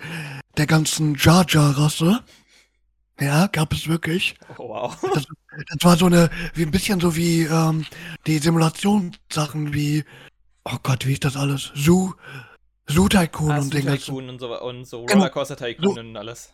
der 0.56 0.68
ganzen 0.68 1.16
Jar 1.16 1.46
Jar 1.50 1.78
Rasse. 1.78 2.24
Ja, 3.20 3.48
gab 3.48 3.74
es 3.74 3.90
wirklich. 3.90 4.36
Oh, 4.58 4.70
wow. 4.70 4.98
Das, 5.14 5.26
das 5.68 5.84
war 5.84 5.98
so 5.98 6.06
eine, 6.06 6.30
wie 6.54 6.64
ein 6.64 6.72
bisschen 6.72 7.02
so 7.02 7.18
wie 7.18 7.42
ähm, 7.42 7.86
die 8.26 8.38
Simulationssachen 8.38 9.74
wie, 9.74 10.06
oh 10.66 10.78
Gott, 10.84 11.06
wie 11.08 11.14
ist 11.14 11.26
das 11.26 11.36
alles? 11.36 11.72
Zoo, 11.76 12.14
Zoo 12.88 13.08
Tycoon 13.08 13.52
Ah, 13.52 13.60
und 13.60 13.72
ganzen. 13.72 13.98
Tycoon 13.98 14.30
und 14.30 14.40
so, 14.40 14.62
und 14.62 14.86
so 14.86 15.06
Genau. 15.06 15.20
Rollercoaster 15.20 15.56
Tycoon 15.58 15.94
So. 15.96 16.00
und 16.02 16.18
alles. 16.18 16.52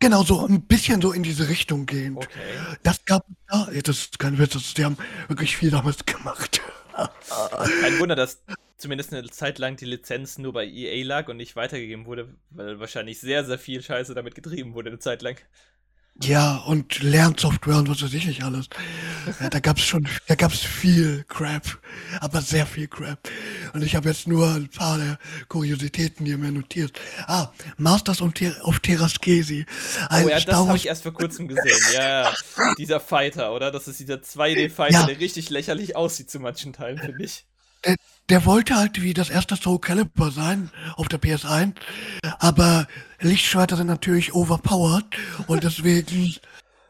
Genau, 0.00 0.24
so 0.24 0.44
ein 0.46 0.62
bisschen 0.62 1.00
so 1.00 1.12
in 1.12 1.22
diese 1.22 1.48
Richtung 1.48 1.86
gehend. 1.86 2.16
Okay. 2.16 2.28
Das 2.82 3.04
gab 3.04 3.24
ja, 3.52 3.68
das 3.84 3.98
ist 3.98 4.18
kein 4.18 4.36
Witz, 4.38 4.52
das, 4.54 4.74
die 4.74 4.84
haben 4.84 4.96
wirklich 5.28 5.56
viel 5.56 5.70
damals 5.70 6.04
gemacht. 6.04 6.60
Kein 7.80 7.98
Wunder, 8.00 8.14
dass 8.16 8.42
zumindest 8.76 9.14
eine 9.14 9.30
Zeit 9.30 9.58
lang 9.58 9.76
die 9.76 9.86
Lizenz 9.86 10.36
nur 10.38 10.52
bei 10.52 10.66
EA 10.66 11.04
lag 11.06 11.28
und 11.28 11.38
nicht 11.38 11.56
weitergegeben 11.56 12.04
wurde, 12.04 12.34
weil 12.50 12.80
wahrscheinlich 12.80 13.18
sehr, 13.20 13.44
sehr 13.46 13.58
viel 13.58 13.80
Scheiße 13.82 14.12
damit 14.14 14.34
getrieben 14.34 14.74
wurde 14.74 14.90
eine 14.90 14.98
Zeit 14.98 15.22
lang. 15.22 15.36
Ja, 16.22 16.56
und 16.66 17.00
Lernsoftware 17.02 17.76
und 17.78 17.88
was 17.88 18.02
weiß 18.02 18.12
ich 18.12 18.26
nicht 18.26 18.42
alles. 18.42 18.68
Ja, 19.40 19.50
da 19.50 19.60
gab's 19.60 19.82
schon, 19.82 20.08
da 20.26 20.34
gab's 20.34 20.60
viel 20.60 21.24
Crap, 21.28 21.78
aber 22.20 22.40
sehr 22.42 22.66
viel 22.66 22.88
Crap. 22.88 23.18
Und 23.72 23.82
ich 23.82 23.94
habe 23.94 24.08
jetzt 24.08 24.26
nur 24.26 24.48
ein 24.48 24.68
paar 24.68 24.98
der 24.98 25.18
Kuriositäten 25.48 26.26
hier 26.26 26.38
mir 26.38 26.52
notiert. 26.52 26.92
Ah, 27.26 27.48
Masters 27.76 28.20
of, 28.20 28.32
Ter 28.32 28.54
of 28.64 28.80
Terraskesi. 28.80 29.66
Ein 30.08 30.24
Oh 30.24 30.28
ja, 30.28 30.40
das 30.40 30.54
habe 30.54 30.76
ich 30.76 30.86
erst 30.86 31.02
vor 31.02 31.12
kurzem 31.14 31.48
gesehen. 31.48 31.78
Ja, 31.94 32.22
ja. 32.24 32.34
Dieser 32.78 33.00
Fighter, 33.00 33.52
oder? 33.52 33.70
Das 33.70 33.88
ist 33.88 34.00
dieser 34.00 34.16
2D-Fighter, 34.16 35.00
Ja. 35.00 35.06
der 35.06 35.20
richtig 35.20 35.50
lächerlich 35.50 35.96
aussieht 35.96 36.30
zu 36.30 36.40
manchen 36.40 36.72
Teilen, 36.72 36.98
finde 36.98 37.24
ich. 37.24 37.44
Der 38.28 38.44
wollte 38.46 38.76
halt 38.76 39.02
wie 39.02 39.12
das 39.14 39.28
erste 39.28 39.56
Soul 39.56 39.80
Calibur 39.80 40.30
sein 40.30 40.70
auf 40.94 41.08
der 41.08 41.20
PS1, 41.20 41.74
aber 42.38 42.86
Lichtschwerter 43.20 43.76
sind 43.76 43.88
natürlich 43.88 44.32
overpowered 44.34 45.04
und 45.48 45.64
deswegen 45.64 46.36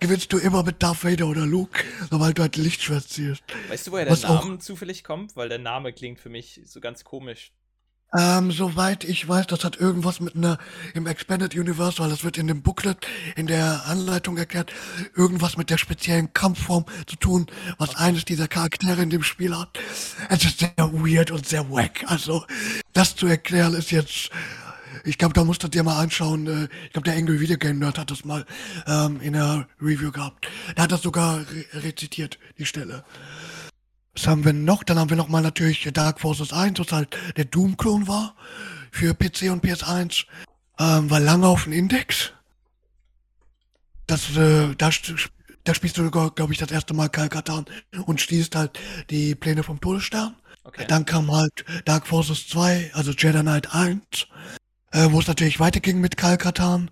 gewinnst 0.03 0.33
du 0.33 0.38
immer 0.38 0.62
mit 0.62 0.83
Darth 0.83 1.05
Vader 1.05 1.27
oder 1.29 1.47
Luke, 1.47 1.85
sobald 2.11 2.37
du 2.37 2.43
halt 2.43 2.57
Lichtschwert 2.57 3.09
ziehst. 3.09 3.43
Weißt 3.69 3.87
du, 3.87 3.93
woher 3.93 4.05
der 4.05 4.19
Name 4.19 4.59
zufällig 4.59 5.05
kommt? 5.05 5.37
Weil 5.37 5.49
der 5.49 5.59
Name 5.59 5.93
klingt 5.93 6.19
für 6.19 6.29
mich 6.29 6.61
so 6.67 6.81
ganz 6.81 7.05
komisch. 7.05 7.53
Ähm, 8.15 8.51
soweit 8.51 9.05
ich 9.05 9.27
weiß, 9.27 9.47
das 9.47 9.65
hat 9.65 9.79
irgendwas 9.81 10.21
mit 10.21 10.37
einer 10.37 10.59
im 10.93 11.07
Expanded 11.07 11.55
Universe, 11.55 11.99
weil 11.99 12.11
das 12.11 12.25
wird 12.25 12.37
in 12.37 12.47
dem 12.47 12.62
Booklet, 12.62 12.99
in 13.37 13.47
der 13.47 13.87
Anleitung 13.87 14.37
erklärt, 14.37 14.71
irgendwas 15.17 15.57
mit 15.57 15.71
der 15.71 15.79
speziellen 15.79 16.35
Kampfform 16.35 16.85
zu 17.07 17.17
tun, 17.17 17.47
was 17.79 17.95
eines 17.97 18.27
dieser 18.27 18.49
Charaktere 18.49 19.01
in 19.03 19.09
dem 19.09 19.23
Spiel 19.23 19.57
hat. 19.57 19.79
Es 20.29 20.45
ist 20.45 20.59
sehr 20.59 20.75
weird 20.77 21.31
und 21.31 21.47
sehr 21.47 21.71
wack. 21.71 22.05
Also, 22.07 22.45
das 22.93 23.17
zu 23.17 23.27
erklären 23.27 23.73
ist 23.73 23.93
jetzt, 23.93 24.31
ich 25.05 25.18
glaube, 25.18 25.35
da 25.35 25.44
musst 25.44 25.62
du 25.62 25.68
dir 25.68 25.83
mal 25.83 25.98
anschauen. 25.98 26.46
Äh, 26.46 26.68
ich 26.87 26.92
glaube, 26.92 27.09
der 27.09 27.16
Angry 27.16 27.40
Video 27.40 27.57
Game 27.57 27.78
Nerd 27.78 27.98
hat 27.98 28.11
das 28.11 28.24
mal 28.24 28.44
ähm, 28.87 29.20
in 29.20 29.35
der 29.35 29.68
Review 29.81 30.11
gehabt. 30.12 30.48
Der 30.76 30.85
hat 30.85 30.92
das 30.92 31.02
sogar 31.02 31.40
re 31.40 31.64
rezitiert, 31.74 32.38
die 32.59 32.66
Stelle. 32.66 33.05
Was 34.14 34.26
haben 34.26 34.44
wir 34.44 34.52
noch? 34.52 34.85
Dann 34.85 34.98
haben 34.98 35.11
wir 35.11 35.16
noch 35.16 35.28
mal 35.28 35.42
natürlich 35.42 35.88
Dark 35.92 36.20
Forces 36.20 36.52
1, 36.52 36.78
was 36.78 36.92
halt 36.92 37.16
der 37.37 37.46
Doom-Klon 37.46 38.07
war 38.09 38.35
für 38.90 39.14
PC 39.14 39.50
und 39.50 39.64
PS1. 39.64 40.26
Ähm, 40.78 41.11
war 41.11 41.20
lange 41.20 41.46
auf 41.46 41.64
dem 41.64 41.72
Index. 41.72 42.33
Das, 44.07 44.37
äh, 44.37 44.74
da, 44.76 44.90
da 45.64 45.74
spielst 45.74 45.96
du, 45.96 46.11
glaube 46.11 46.52
ich, 46.52 46.59
das 46.59 46.70
erste 46.70 46.92
Mal 46.92 47.09
Kalkatan 47.09 47.64
und 48.05 48.20
stießt 48.20 48.55
halt 48.55 48.78
die 49.11 49.35
Pläne 49.35 49.62
vom 49.62 49.81
Todesstern. 49.81 50.37
Okay. 50.64 50.85
Dann 50.87 51.05
kam 51.05 51.31
halt 51.33 51.64
Dark 51.87 52.07
Forces 52.07 52.48
2, 52.48 52.92
also 52.94 53.12
Jedi 53.12 53.40
Knight 53.40 53.74
1, 53.74 54.00
äh, 54.92 55.09
wo 55.11 55.20
es 55.20 55.26
natürlich 55.26 55.61
weiterging 55.61 56.00
mit 56.00 56.16
Kalkatan. 56.16 56.90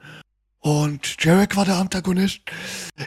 Und 0.58 1.16
Jarek 1.24 1.56
war 1.56 1.64
der 1.64 1.76
Antagonist. 1.76 2.40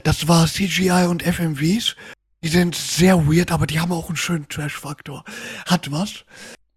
Das 0.04 0.28
war 0.28 0.48
CGI 0.48 1.08
und 1.08 1.22
FMVs. 1.24 1.96
Die 2.44 2.50
sind 2.50 2.76
sehr 2.76 3.28
weird, 3.28 3.52
aber 3.52 3.68
die 3.68 3.80
haben 3.80 3.92
auch 3.92 4.08
einen 4.08 4.18
schönen 4.18 4.48
Trash-Faktor. 4.50 5.24
Hat 5.66 5.92
was. 5.92 6.26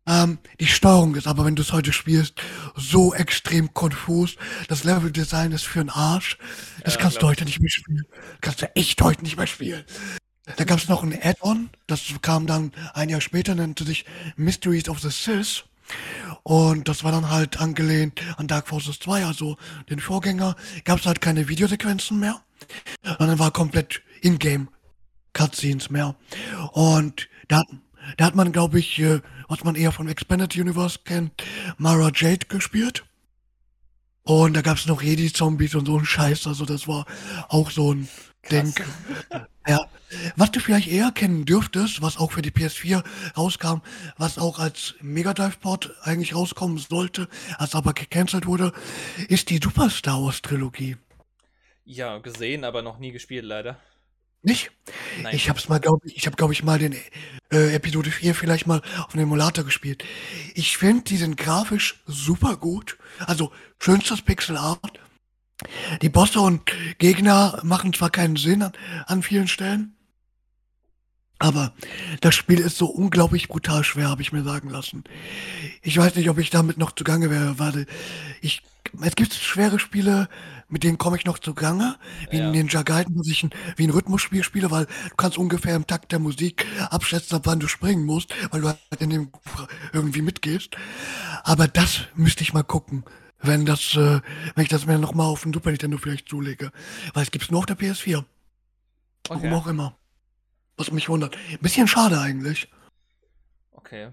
Ähm, 0.08 0.38
die 0.60 0.66
Steuerung 0.66 1.16
ist 1.16 1.26
aber, 1.26 1.44
wenn 1.44 1.56
du 1.56 1.62
es 1.62 1.72
heute 1.72 1.92
spielst, 1.92 2.34
so 2.76 3.12
extrem 3.14 3.74
konfus. 3.74 4.36
Das 4.68 4.84
Level-Design 4.84 5.52
ist 5.52 5.64
für 5.64 5.80
den 5.80 5.90
Arsch. 5.90 6.38
Das 6.84 6.94
Ja, 6.94 7.00
kannst 7.00 7.22
du 7.22 7.26
heute 7.26 7.44
nicht 7.44 7.60
mehr 7.60 7.70
spielen. 7.70 8.04
Kannst 8.40 8.62
du 8.62 8.76
echt 8.76 9.02
heute 9.02 9.22
nicht 9.22 9.36
mehr 9.36 9.48
spielen. 9.48 9.84
Da 10.56 10.62
gab 10.62 10.78
es 10.78 10.88
noch 10.88 11.02
ein 11.02 11.18
Add-on, 11.20 11.70
das 11.88 12.02
kam 12.22 12.46
dann 12.46 12.70
ein 12.94 13.08
Jahr 13.08 13.20
später, 13.20 13.56
nannte 13.56 13.82
sich 13.82 14.04
Mysteries 14.36 14.88
of 14.88 15.00
the 15.00 15.10
Sith. 15.10 15.64
Und 16.42 16.88
das 16.88 17.04
war 17.04 17.12
dann 17.12 17.30
halt 17.30 17.60
angelehnt 17.60 18.20
an 18.36 18.46
Dark 18.46 18.68
Forces 18.68 18.98
2, 19.00 19.24
also 19.24 19.56
den 19.90 20.00
Vorgänger. 20.00 20.56
Gab 20.84 21.00
es 21.00 21.06
halt 21.06 21.20
keine 21.20 21.48
Videosequenzen 21.48 22.18
mehr, 22.18 22.40
sondern 23.18 23.38
war 23.38 23.50
komplett 23.50 24.02
in-game 24.20 24.68
Cutscenes 25.32 25.90
mehr. 25.90 26.14
Und 26.72 27.28
da, 27.48 27.62
da 28.16 28.26
hat 28.26 28.34
man, 28.34 28.52
glaube 28.52 28.78
ich, 28.78 28.98
äh, 28.98 29.20
was 29.48 29.64
man 29.64 29.74
eher 29.74 29.92
von 29.92 30.08
Expanded 30.08 30.56
Universe 30.56 31.00
kennt, 31.04 31.32
Mara 31.78 32.10
Jade 32.14 32.46
gespielt. 32.48 33.04
Und 34.22 34.54
da 34.54 34.62
gab 34.62 34.76
es 34.76 34.86
noch 34.86 35.02
Jedi-Zombies 35.02 35.74
und 35.76 35.86
so 35.86 35.98
ein 35.98 36.04
Scheiß. 36.04 36.46
Also 36.46 36.64
das 36.64 36.88
war 36.88 37.06
auch 37.48 37.70
so 37.70 37.94
ein 37.94 38.08
Ding. 38.50 38.74
Ja. 39.68 39.88
Was 40.36 40.52
du 40.52 40.60
vielleicht 40.60 40.86
eher 40.86 41.10
kennen 41.10 41.44
dürftest, 41.44 42.00
was 42.00 42.18
auch 42.18 42.30
für 42.30 42.40
die 42.40 42.52
PS4 42.52 43.02
rauskam, 43.36 43.80
was 44.16 44.38
auch 44.38 44.60
als 44.60 44.94
Mega 45.00 45.34
Drive 45.34 45.58
Port 45.58 45.92
eigentlich 46.02 46.36
rauskommen 46.36 46.78
sollte, 46.78 47.28
als 47.58 47.74
aber 47.74 47.92
gecancelt 47.92 48.46
wurde, 48.46 48.72
ist 49.26 49.50
die 49.50 49.58
Super 49.60 49.90
Star 49.90 50.22
Wars 50.22 50.40
Trilogie. 50.40 50.96
Ja, 51.84 52.18
gesehen, 52.18 52.62
aber 52.62 52.82
noch 52.82 52.98
nie 52.98 53.10
gespielt, 53.10 53.44
leider. 53.44 53.76
Nicht? 54.42 54.70
Nein. 55.22 55.34
Ich 55.34 55.48
hab's 55.50 55.68
mal, 55.68 55.80
glaube 55.80 56.06
ich, 56.06 56.16
ich 56.16 56.26
habe, 56.26 56.36
glaube 56.36 56.52
ich, 56.52 56.62
mal 56.62 56.78
den 56.78 56.94
äh, 57.52 57.74
Episode 57.74 58.12
4 58.12 58.32
vielleicht 58.32 58.68
mal 58.68 58.80
auf 58.98 59.12
dem 59.12 59.22
Emulator 59.22 59.64
gespielt. 59.64 60.04
Ich 60.54 60.76
finde, 60.76 61.02
die 61.02 61.16
sind 61.16 61.36
grafisch 61.36 62.00
super 62.06 62.56
gut. 62.56 62.96
Also, 63.26 63.50
schönstes 63.80 64.22
Pixel 64.22 64.56
Art. 64.56 65.00
Die 66.02 66.08
Bosse 66.08 66.40
und 66.40 66.62
Gegner 66.98 67.60
machen 67.62 67.92
zwar 67.92 68.10
keinen 68.10 68.36
Sinn 68.36 68.62
an, 68.62 68.72
an 69.06 69.22
vielen 69.22 69.48
Stellen, 69.48 69.96
aber 71.38 71.74
das 72.22 72.34
Spiel 72.34 72.60
ist 72.60 72.78
so 72.78 72.86
unglaublich 72.86 73.48
brutal 73.48 73.84
schwer, 73.84 74.08
habe 74.08 74.22
ich 74.22 74.32
mir 74.32 74.42
sagen 74.42 74.70
lassen. 74.70 75.04
Ich 75.82 75.96
weiß 75.98 76.14
nicht, 76.16 76.30
ob 76.30 76.38
ich 76.38 76.48
damit 76.48 76.78
noch 76.78 76.92
zugange 76.92 77.30
wäre. 77.30 77.58
Warte, 77.58 77.86
ich, 78.40 78.62
es 79.02 79.16
gibt 79.16 79.34
schwere 79.34 79.78
Spiele, 79.78 80.28
mit 80.68 80.82
denen 80.82 80.96
komme 80.96 81.18
ich 81.18 81.26
noch 81.26 81.38
zugange, 81.38 81.96
wie 82.30 82.38
Ja. 82.38 82.50
Ninja 82.50 82.82
Gaiden, 82.82 83.18
was 83.18 83.28
ich 83.28 83.42
ein, 83.42 83.50
wie 83.76 83.84
ein 83.86 83.90
Rhythmusspiel 83.90 84.44
spiele, 84.44 84.70
weil 84.70 84.86
du 84.86 85.16
kannst 85.16 85.36
ungefähr 85.36 85.76
im 85.76 85.86
Takt 85.86 86.10
der 86.10 86.20
Musik 86.20 86.66
abschätzen, 86.88 87.36
ab 87.36 87.42
wann 87.44 87.60
du 87.60 87.68
springen 87.68 88.06
musst, 88.06 88.34
weil 88.50 88.62
du 88.62 88.68
halt 88.68 88.80
in 89.00 89.10
dem 89.10 89.30
irgendwie 89.92 90.22
mitgehst. 90.22 90.70
Aber 91.44 91.68
das 91.68 92.00
müsste 92.14 92.42
ich 92.44 92.54
mal 92.54 92.64
gucken, 92.64 93.04
wenn 93.40 93.66
das, 93.66 93.94
äh, 93.94 94.20
wenn 94.54 94.62
ich 94.64 94.68
das 94.68 94.86
mir 94.86 94.98
noch 94.98 95.14
mal 95.14 95.24
auf 95.26 95.42
dem 95.42 95.52
Super 95.52 95.70
Nintendo 95.70 95.98
vielleicht 95.98 96.28
zulege, 96.28 96.72
weil 97.14 97.22
es 97.22 97.30
gibt's 97.30 97.50
nur 97.50 97.60
auf 97.60 97.66
der 97.66 97.76
PS4. 97.76 98.24
Warum 99.28 99.44
Okay. 99.44 99.54
auch 99.54 99.66
immer. 99.66 99.98
Was 100.76 100.90
mich 100.92 101.08
wundert. 101.08 101.36
Ein 101.50 101.58
bisschen 101.60 101.88
schade 101.88 102.20
eigentlich. 102.20 102.68
Okay. 103.70 104.12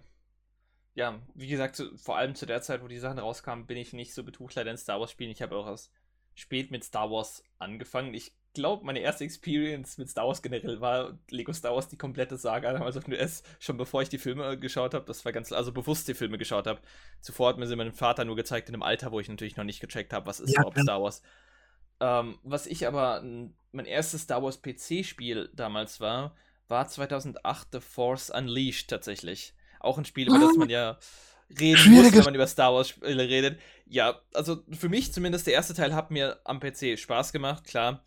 Ja, 0.95 1.19
wie 1.33 1.47
gesagt, 1.47 1.75
zu, 1.75 1.97
vor 1.97 2.17
allem 2.17 2.35
zu 2.35 2.45
der 2.45 2.61
Zeit, 2.61 2.83
wo 2.83 2.87
die 2.87 2.99
Sachen 2.99 3.19
rauskamen, 3.19 3.65
bin 3.65 3.77
ich 3.77 3.93
nicht 3.93 4.13
so 4.13 4.23
betucht 4.23 4.55
leider 4.55 4.71
in 4.71 4.77
Star 4.77 4.99
Wars 4.99 5.11
Spielen. 5.11 5.31
Ich 5.31 5.41
habe 5.41 5.55
auch 5.55 5.67
erst 5.67 5.91
spät 6.35 6.71
mit 6.71 6.83
Star 6.83 7.09
Wars 7.09 7.43
angefangen. 7.59 8.13
Ich 8.13 8.33
glaube, 8.53 8.85
meine 8.85 8.99
erste 8.99 9.23
Experience 9.23 9.97
mit 9.97 10.09
Star 10.09 10.27
Wars 10.27 10.41
generell 10.41 10.79
war 10.81 11.17
Lego 11.29 11.53
Star 11.53 11.73
Wars 11.73 11.87
die 11.87 11.97
komplette 11.97 12.37
Saga 12.37 12.73
damals 12.73 12.97
auf 12.97 13.05
dem 13.05 13.13
US, 13.13 13.43
schon 13.59 13.77
bevor 13.77 14.01
ich 14.01 14.09
die 14.09 14.17
Filme 14.17 14.57
geschaut 14.57 14.93
habe. 14.93 15.05
Das 15.05 15.25
war 15.25 15.31
ganz, 15.31 15.51
also 15.51 15.71
bewusst 15.71 16.07
die 16.07 16.13
Filme 16.13 16.37
geschaut 16.37 16.67
habe. 16.67 16.79
Zuvor 17.21 17.49
hat 17.49 17.57
mir 17.57 17.67
sie 17.67 17.75
mein 17.75 17.93
Vater 17.93 18.25
nur 18.25 18.35
gezeigt 18.35 18.69
in 18.69 18.75
einem 18.75 18.83
Alter, 18.83 19.11
wo 19.11 19.19
ich 19.19 19.29
natürlich 19.29 19.57
noch 19.57 19.63
nicht 19.63 19.79
gecheckt 19.79 20.13
habe, 20.13 20.25
was 20.25 20.39
ist 20.39 20.53
Ja, 20.53 20.61
überhaupt. 20.61 20.79
Star 20.79 21.01
Wars. 21.01 21.21
Ähm, 21.99 22.37
was 22.43 22.67
ich 22.67 22.87
aber, 22.87 23.21
mein 23.71 23.85
erstes 23.85 24.23
Star 24.23 24.43
Wars 24.43 24.61
PC-Spiel 24.61 25.49
damals 25.53 25.99
war, 25.99 26.35
war 26.67 26.87
2008 26.87 27.67
The 27.71 27.79
Force 27.79 28.29
Unleashed 28.29 28.89
tatsächlich. 28.89 29.53
Auch 29.79 29.97
ein 29.97 30.05
Spiel, 30.05 30.27
über 30.27 30.39
das 30.39 30.55
man 30.55 30.69
ja 30.69 30.97
reden 31.59 31.91
muss, 31.91 32.11
wenn 32.13 32.23
man 32.23 32.35
über 32.35 32.47
Star 32.47 32.73
Wars 32.73 32.89
Spiele 32.89 33.27
redet. 33.27 33.59
Ja, 33.85 34.21
also 34.33 34.63
für 34.71 34.89
mich 34.89 35.13
zumindest 35.13 35.47
der 35.47 35.53
erste 35.53 35.73
Teil 35.73 35.93
hat 35.93 36.11
mir 36.11 36.39
am 36.43 36.59
PC 36.59 36.97
Spaß 36.97 37.33
gemacht, 37.33 37.65
klar. 37.65 38.03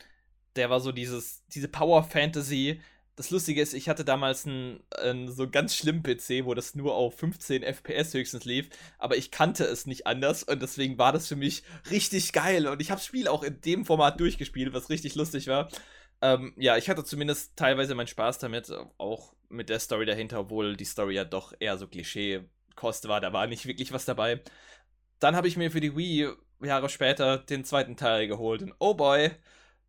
Der 0.57 0.71
war 0.71 0.81
so 0.81 0.93
dieses, 0.93 1.45
diese 1.49 1.69
Power 1.69 2.03
Fantasy. 2.03 2.81
Das 3.17 3.31
Lustige 3.31 3.63
ist, 3.63 3.73
ich 3.73 3.89
hatte 3.89 4.05
damals 4.05 4.47
einen, 4.47 4.83
einen 4.99 5.33
so 5.33 5.49
ganz 5.49 5.75
schlimmen 5.75 6.03
PC, 6.03 6.45
wo 6.45 6.55
das 6.55 6.75
nur 6.75 6.95
auf 6.95 7.17
15 7.19 7.63
FPS 7.63 8.13
höchstens 8.13 8.45
lief, 8.45 8.69
aber 8.99 9.17
ich 9.17 9.31
kannte 9.31 9.65
es 9.65 9.87
nicht 9.87 10.07
anders 10.07 10.43
und 10.43 10.61
deswegen 10.61 10.99
war 10.99 11.13
das 11.13 11.27
für 11.27 11.37
mich 11.37 11.63
richtig 11.91 12.35
geil 12.35 12.67
und 12.67 12.83
ich 12.83 12.91
habe 12.91 12.99
das 12.99 13.07
Spiel 13.07 13.27
auch 13.29 13.43
in 13.43 13.59
dem 13.63 13.87
Format 13.87 14.21
durchgespielt, 14.21 14.75
was 14.75 14.91
richtig 14.91 15.15
lustig 15.15 15.47
war. 15.47 15.71
Ähm, 16.21 16.53
ja, 16.59 16.77
ich 16.77 16.91
hatte 16.91 17.05
zumindest 17.05 17.57
teilweise 17.57 17.95
meinen 17.95 18.07
Spaß 18.07 18.39
damit, 18.39 18.71
auch 18.99 19.35
mit 19.49 19.71
der 19.71 19.81
Story 19.81 20.05
dahinter, 20.05 20.41
obwohl 20.41 20.77
die 20.77 20.85
Story 20.85 21.15
ja 21.15 21.25
doch 21.25 21.55
eher 21.59 21.79
so 21.79 21.87
Klischee 21.89 22.45
Kost 22.75 23.09
war. 23.09 23.21
Da 23.21 23.33
war 23.33 23.47
nicht 23.47 23.67
wirklich 23.67 23.93
was 23.93 24.05
dabei. 24.05 24.43
Dann 25.19 25.37
habe 25.37 25.49
ich 25.49 25.57
mir 25.57 25.71
für 25.71 25.81
die 25.81 25.97
Wii 25.97 26.29
Jahre 26.63 26.89
später 26.89 27.39
den 27.39 27.65
zweiten 27.65 27.97
Teil 27.97 28.29
geholt. 28.29 28.63
Und 28.63 28.75
oh 28.79 28.95
boy, 28.95 29.31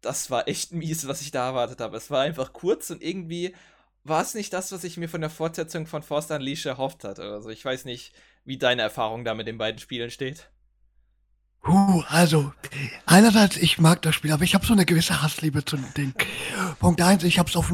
das 0.07 0.31
war 0.31 0.47
echt 0.47 0.71
mies, 0.71 1.07
was 1.07 1.21
ich 1.21 1.31
da 1.31 1.47
erwartet 1.47 1.81
habe. 1.81 1.97
Es 1.97 2.09
war 2.09 2.21
einfach 2.21 2.53
kurz 2.53 2.89
und 2.89 3.03
irgendwie 3.03 3.53
war 4.05 4.21
es 4.21 4.35
nicht 4.35 4.53
das, 4.53 4.71
was 4.71 4.85
ich 4.85 4.95
mir 4.95 5.09
von 5.09 5.19
der 5.19 5.29
Fortsetzung 5.29 5.85
von 5.85 6.01
Force 6.01 6.31
Unleashed 6.31 6.65
erhofft 6.65 7.03
hatte. 7.03 7.23
Also 7.23 7.49
ich 7.49 7.63
weiß 7.63 7.83
nicht, 7.83 8.13
wie 8.45 8.57
deine 8.57 8.83
Erfahrung 8.83 9.25
da 9.25 9.33
mit 9.33 9.47
den 9.47 9.57
beiden 9.57 9.79
Spielen 9.79 10.09
steht. 10.09 10.49
Huh, 11.65 12.03
also, 12.07 12.53
einerseits, 13.05 13.57
ich 13.57 13.79
mag 13.79 14.01
das 14.01 14.15
Spiel, 14.15 14.31
aber 14.31 14.45
ich 14.45 14.55
habe 14.55 14.65
so 14.65 14.71
eine 14.71 14.85
gewisse 14.85 15.21
Hassliebe 15.21 15.65
zu 15.65 15.75
dem 15.75 15.93
Ding. 15.95 16.13
Punkt 16.79 17.01
eins, 17.01 17.25
ich 17.25 17.37
habe 17.39 17.49
es 17.49 17.57
auf, 17.57 17.73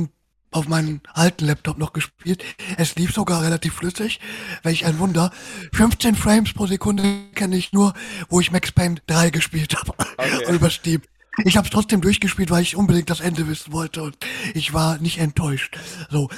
auf 0.50 0.68
meinem 0.68 1.02
alten 1.14 1.46
Laptop 1.46 1.78
noch 1.78 1.94
gespielt. 1.94 2.44
Es 2.78 2.96
lief 2.96 3.14
sogar 3.14 3.44
relativ 3.44 3.76
flüssig. 3.76 4.20
Welch 4.64 4.86
ein 4.86 4.98
Wunder. 4.98 5.32
15 5.74 6.16
Frames 6.16 6.54
pro 6.54 6.66
Sekunde 6.66 7.04
kenne 7.36 7.56
ich 7.56 7.74
nur, 7.74 7.94
wo 8.30 8.40
ich 8.40 8.52
Max 8.52 8.72
Payne 8.72 9.00
3 9.06 9.30
gespielt 9.30 9.76
habe. 9.76 9.94
Okay. 10.18 10.52
über 10.56 10.72
Steam. 10.72 11.04
Ich 11.46 11.58
habe 11.58 11.66
es 11.66 11.72
trotzdem 11.72 12.02
durchgespielt, 12.02 12.52
weil 12.52 12.62
ich 12.62 12.76
unbedingt 12.76 13.10
das 13.10 13.20
Ende 13.20 13.48
wissen 13.48 13.74
wollte 13.74 14.04
und 14.04 14.16
ich 14.54 14.74
war 14.74 15.00
nicht 15.00 15.18
enttäuscht. 15.18 15.78
So, 16.10 16.30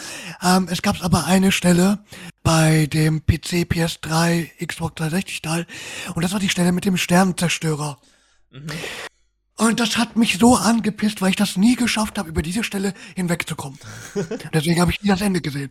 ähm, 0.42 0.68
es 0.72 0.82
gab 0.82 1.04
aber 1.04 1.26
eine 1.26 1.52
Stelle 1.52 2.00
bei 2.44 2.88
dem 2.88 3.26
PC, 3.26 3.66
PS3, 3.66 4.66
Xbox 4.66 4.96
360 4.96 5.42
Teil 5.42 5.68
und 6.14 6.24
das 6.24 6.32
war 6.32 6.40
die 6.40 6.50
Stelle 6.50 6.72
mit 6.72 6.86
dem 6.86 6.96
Sternenzerstörer. 6.96 7.98
Mhm. 8.52 8.68
Und 9.58 9.80
das 9.80 9.98
hat 9.98 10.18
mich 10.18 10.38
so 10.38 10.58
angepisst, 10.58 11.22
weil 11.22 11.30
ich 11.30 11.38
das 11.38 11.56
nie 11.56 11.78
geschafft 11.78 12.18
habe, 12.18 12.28
über 12.28 12.42
diese 12.42 12.64
Stelle 12.64 12.94
hinwegzukommen. 13.16 13.80
Deswegen 14.54 14.82
habe 14.82 14.92
ich 14.92 15.02
nie 15.02 15.08
das 15.08 15.22
Ende 15.22 15.40
gesehen. 15.40 15.70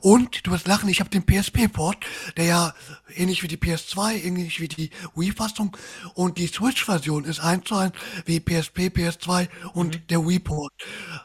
Und 0.00 0.46
du 0.46 0.52
wirst 0.52 0.66
lachen, 0.66 0.88
ich 0.88 1.00
habe 1.00 1.10
den 1.10 1.26
PSP-Port, 1.26 1.98
der 2.38 2.44
ja 2.46 2.74
ähnlich 3.14 3.42
wie 3.42 3.48
die 3.48 3.58
PS2, 3.58 4.24
ähnlich 4.24 4.60
wie 4.60 4.68
die 4.68 4.90
Wii-Fassung 5.14 5.76
und 6.14 6.38
die 6.38 6.46
Switch-Version 6.46 7.24
ist 7.24 7.40
eins 7.40 7.64
zu 7.66 7.76
eins 7.76 7.92
wie 8.24 8.40
PSP, 8.40 8.88
PS2 8.88 9.48
und 9.74 9.96
mhm. 9.96 10.06
der 10.08 10.26
Wii-Port. 10.26 10.72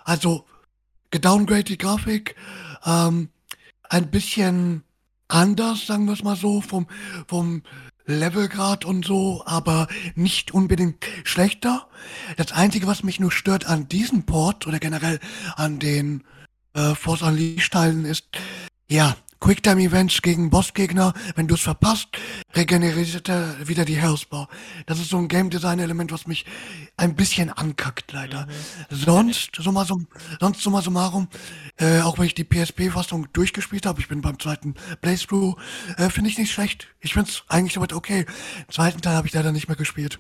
Also 0.04 0.46
gedowngrade 1.12 1.64
die 1.64 1.78
Grafik, 1.78 2.36
ähm, 2.86 3.30
ein 3.84 4.12
bisschen 4.12 4.84
anders, 5.30 5.88
sagen 5.88 6.06
wir 6.06 6.14
es 6.14 6.24
mal 6.24 6.36
so, 6.36 6.60
vom, 6.60 6.88
vom 7.28 7.64
Levelgrad 8.16 8.86
und 8.86 9.06
so, 9.06 9.44
aber 9.46 9.88
nicht 10.16 10.54
unbedingt 10.54 11.06
schlechter. 11.24 11.88
Das 12.38 12.52
Einzige, 12.52 12.88
was 12.88 13.04
mich 13.04 13.20
nur 13.20 13.32
stört 13.32 13.66
an 13.66 13.88
diesem 13.88 14.24
Port 14.24 14.68
oder 14.68 14.80
generell 14.80 15.20
an 15.56 15.80
den 15.80 16.24
äh, 16.74 16.96
Force 16.96 17.22
Unleashed 17.22 17.74
Teilen 17.74 18.06
ist, 18.06 18.28
ja, 18.90 19.16
Quicktime-Events 19.42 20.22
gegen 20.22 20.52
Bossgegner, 20.52 21.14
wenn 21.36 21.48
du 21.48 21.56
es 21.56 21.62
verpasst, 21.62 22.10
regeneriert 22.54 23.28
er 23.28 23.68
wieder 23.68 23.86
die 23.86 24.00
Healthbar. 24.00 24.48
Das 24.86 25.00
ist 25.00 25.10
so 25.10 25.18
ein 25.18 25.28
Game 25.28 25.50
Design-Element, 25.50 26.12
was 26.12 26.28
mich 26.28 26.46
ein 26.96 27.16
bisschen 27.16 27.50
ankackt, 27.50 28.12
leider. 28.12 28.46
Mhm. 28.46 28.96
Sonst, 28.96 29.56
summa 29.56 29.84
sum, 29.84 30.08
sonst 30.40 30.62
summa 30.62 30.84
summarum, 30.84 31.28
äh, 31.78 32.02
auch 32.02 32.20
wenn 32.20 32.28
ich 32.28 32.36
die 32.36 32.44
PSP-Fassung 32.44 33.34
durchgespielt 33.34 33.88
habe, 33.88 34.00
ich 34.00 34.08
bin 34.08 34.22
beim 34.22 34.40
zweiten 34.40 34.76
Playthrough, 35.02 35.60
äh, 35.98 36.10
finde 36.10 36.30
ich 36.30 36.38
nicht 36.38 36.52
schlecht. 36.52 36.88
Ich 37.00 37.14
finde 37.14 37.32
es 37.32 37.44
eigentlich 37.48 37.74
soweit 37.74 37.94
okay. 37.94 38.26
Den 38.26 38.70
zweiten 38.70 39.02
Teil 39.02 39.16
habe 39.16 39.28
ich 39.28 39.34
leider 39.34 39.52
nicht 39.52 39.68
mehr 39.68 39.78
gespielt. 39.78 40.20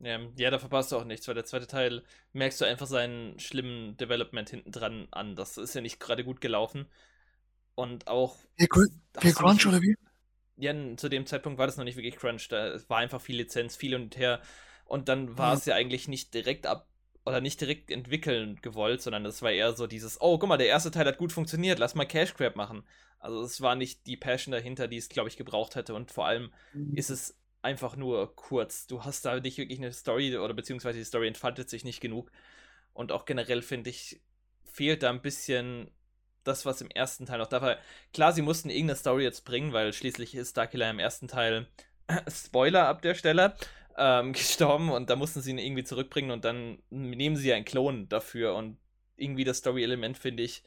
Ja, 0.00 0.18
ja, 0.36 0.50
da 0.50 0.58
verpasst 0.58 0.92
du 0.92 0.96
auch 0.96 1.04
nichts, 1.04 1.28
weil 1.28 1.34
der 1.34 1.44
zweite 1.44 1.66
Teil 1.66 2.02
merkst 2.32 2.60
du 2.60 2.64
einfach 2.64 2.86
seinen 2.86 3.38
schlimmen 3.38 3.98
Development 3.98 4.48
hinten 4.48 4.72
dran 4.72 5.08
an. 5.10 5.36
Das 5.36 5.58
ist 5.58 5.74
ja 5.74 5.82
nicht 5.82 6.00
gerade 6.00 6.24
gut 6.24 6.40
gelaufen. 6.40 6.86
Und 7.74 8.06
auch. 8.06 8.36
Viel, 8.56 8.68
viel 9.18 9.34
Crunch 9.34 9.66
oder 9.66 9.80
wie? 9.82 9.96
Ja, 10.56 10.72
zu 10.96 11.08
dem 11.08 11.26
Zeitpunkt 11.26 11.58
war 11.58 11.66
das 11.66 11.76
noch 11.76 11.84
nicht 11.84 11.96
wirklich 11.96 12.16
Crunch. 12.16 12.48
Da 12.48 12.78
war 12.88 12.98
einfach 12.98 13.20
viel 13.20 13.36
Lizenz, 13.36 13.76
viel 13.76 13.94
und 13.94 14.16
her. 14.16 14.40
Und 14.84 15.08
dann 15.08 15.36
war 15.36 15.52
mhm. 15.52 15.58
es 15.58 15.66
ja 15.66 15.74
eigentlich 15.74 16.08
nicht 16.08 16.34
direkt 16.34 16.66
ab 16.66 16.88
oder 17.26 17.40
nicht 17.40 17.60
direkt 17.60 17.90
entwickeln 17.90 18.58
gewollt, 18.60 19.00
sondern 19.00 19.24
es 19.24 19.40
war 19.40 19.50
eher 19.50 19.72
so 19.72 19.86
dieses, 19.86 20.20
oh, 20.20 20.38
guck 20.38 20.48
mal, 20.48 20.58
der 20.58 20.66
erste 20.66 20.90
Teil 20.90 21.06
hat 21.06 21.16
gut 21.16 21.32
funktioniert, 21.32 21.78
lass 21.78 21.94
mal 21.94 22.04
Cash 22.04 22.34
Grab 22.34 22.54
machen. 22.54 22.84
Also 23.18 23.42
es 23.42 23.62
war 23.62 23.74
nicht 23.74 24.06
die 24.06 24.18
Passion 24.18 24.52
dahinter, 24.52 24.86
die 24.86 24.98
es, 24.98 25.08
glaube 25.08 25.30
ich, 25.30 25.38
gebraucht 25.38 25.74
hätte. 25.74 25.94
Und 25.94 26.10
vor 26.10 26.26
allem 26.26 26.52
mhm. 26.74 26.94
ist 26.94 27.08
es 27.08 27.38
einfach 27.62 27.96
nur 27.96 28.36
kurz. 28.36 28.86
Du 28.86 29.04
hast 29.04 29.24
da 29.24 29.40
nicht 29.40 29.56
wirklich 29.56 29.78
eine 29.78 29.92
Story 29.92 30.36
oder 30.36 30.52
beziehungsweise 30.52 30.98
die 30.98 31.04
Story 31.04 31.26
entfaltet 31.26 31.70
sich 31.70 31.84
nicht 31.84 32.00
genug. 32.00 32.30
Und 32.92 33.10
auch 33.10 33.24
generell 33.24 33.62
finde 33.62 33.88
ich, 33.90 34.20
fehlt 34.64 35.02
da 35.02 35.10
ein 35.10 35.22
bisschen 35.22 35.90
das, 36.44 36.66
was 36.66 36.80
im 36.80 36.90
ersten 36.90 37.26
Teil 37.26 37.38
noch 37.38 37.48
da 37.48 37.62
war. 37.62 37.76
Klar, 38.12 38.32
sie 38.32 38.42
mussten 38.42 38.70
irgendeine 38.70 38.96
Story 38.96 39.24
jetzt 39.24 39.44
bringen, 39.44 39.72
weil 39.72 39.92
schließlich 39.92 40.34
ist 40.34 40.50
Starkiller 40.50 40.90
im 40.90 40.98
ersten 40.98 41.28
Teil, 41.28 41.66
Spoiler 42.30 42.86
ab 42.86 43.02
der 43.02 43.14
Stelle, 43.14 43.56
ähm, 43.96 44.32
gestorben 44.34 44.90
und 44.90 45.10
da 45.10 45.16
mussten 45.16 45.40
sie 45.40 45.50
ihn 45.50 45.58
irgendwie 45.58 45.84
zurückbringen 45.84 46.30
und 46.30 46.44
dann 46.44 46.78
nehmen 46.90 47.36
sie 47.36 47.52
einen 47.52 47.64
Klon 47.64 48.08
dafür 48.08 48.54
und 48.54 48.78
irgendwie 49.16 49.44
das 49.44 49.58
Story-Element 49.58 50.18
finde 50.18 50.42
ich, 50.42 50.62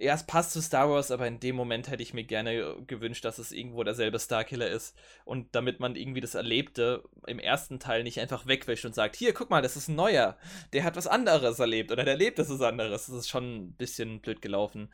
ja, 0.00 0.14
es 0.14 0.24
passt 0.24 0.52
zu 0.52 0.62
Star 0.62 0.88
Wars, 0.88 1.10
aber 1.10 1.26
in 1.26 1.40
dem 1.40 1.54
Moment 1.54 1.90
hätte 1.90 2.02
ich 2.02 2.14
mir 2.14 2.24
gerne 2.24 2.76
gewünscht, 2.86 3.22
dass 3.26 3.38
es 3.38 3.52
irgendwo 3.52 3.84
derselbe 3.84 4.18
Starkiller 4.18 4.68
ist. 4.68 4.96
Und 5.26 5.54
damit 5.54 5.78
man 5.78 5.94
irgendwie 5.94 6.22
das 6.22 6.34
Erlebte 6.34 7.04
im 7.26 7.38
ersten 7.38 7.78
Teil 7.78 8.02
nicht 8.02 8.18
einfach 8.18 8.46
wegwäscht 8.46 8.86
und 8.86 8.94
sagt, 8.94 9.14
hier, 9.14 9.34
guck 9.34 9.50
mal, 9.50 9.60
das 9.60 9.76
ist 9.76 9.88
ein 9.88 9.96
neuer, 9.96 10.38
der 10.72 10.84
hat 10.84 10.96
was 10.96 11.06
anderes 11.06 11.58
erlebt 11.58 11.92
oder 11.92 12.04
der 12.04 12.14
erlebt 12.14 12.38
das 12.38 12.48
ist 12.48 12.62
anderes. 12.62 13.06
Das 13.06 13.14
ist 13.14 13.28
schon 13.28 13.56
ein 13.56 13.72
bisschen 13.74 14.20
blöd 14.20 14.40
gelaufen. 14.40 14.90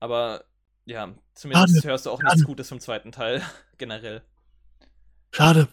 Aber 0.00 0.44
ja, 0.86 1.14
zumindest 1.34 1.84
hörst 1.84 2.06
du 2.06 2.10
auch 2.10 2.22
nichts 2.22 2.44
Gutes 2.44 2.70
vom 2.70 2.80
zweiten 2.80 3.12
Teil, 3.12 3.42
generell. 3.76 4.22
Schade, 5.32 5.68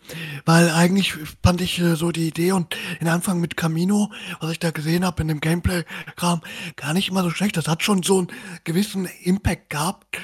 weil 0.45 0.69
eigentlich 0.71 1.13
fand 1.41 1.61
ich 1.61 1.79
äh, 1.79 1.95
so 1.95 2.11
die 2.11 2.27
Idee 2.27 2.51
und 2.51 2.75
den 2.99 3.07
Anfang 3.07 3.39
mit 3.39 3.55
Camino, 3.55 4.11
was 4.41 4.51
ich 4.51 4.59
da 4.59 4.71
gesehen 4.71 5.05
habe 5.05 5.21
in 5.21 5.29
dem 5.29 5.39
Gameplay-Kram, 5.39 6.41
gar 6.75 6.93
nicht 6.93 7.09
immer 7.09 7.23
so 7.23 7.29
schlecht. 7.29 7.55
Das 7.55 7.67
hat 7.67 7.81
schon 7.81 8.03
so 8.03 8.17
einen 8.17 8.27
gewissen 8.65 9.07
Impact 9.23 9.69
gehabt. 9.69 10.19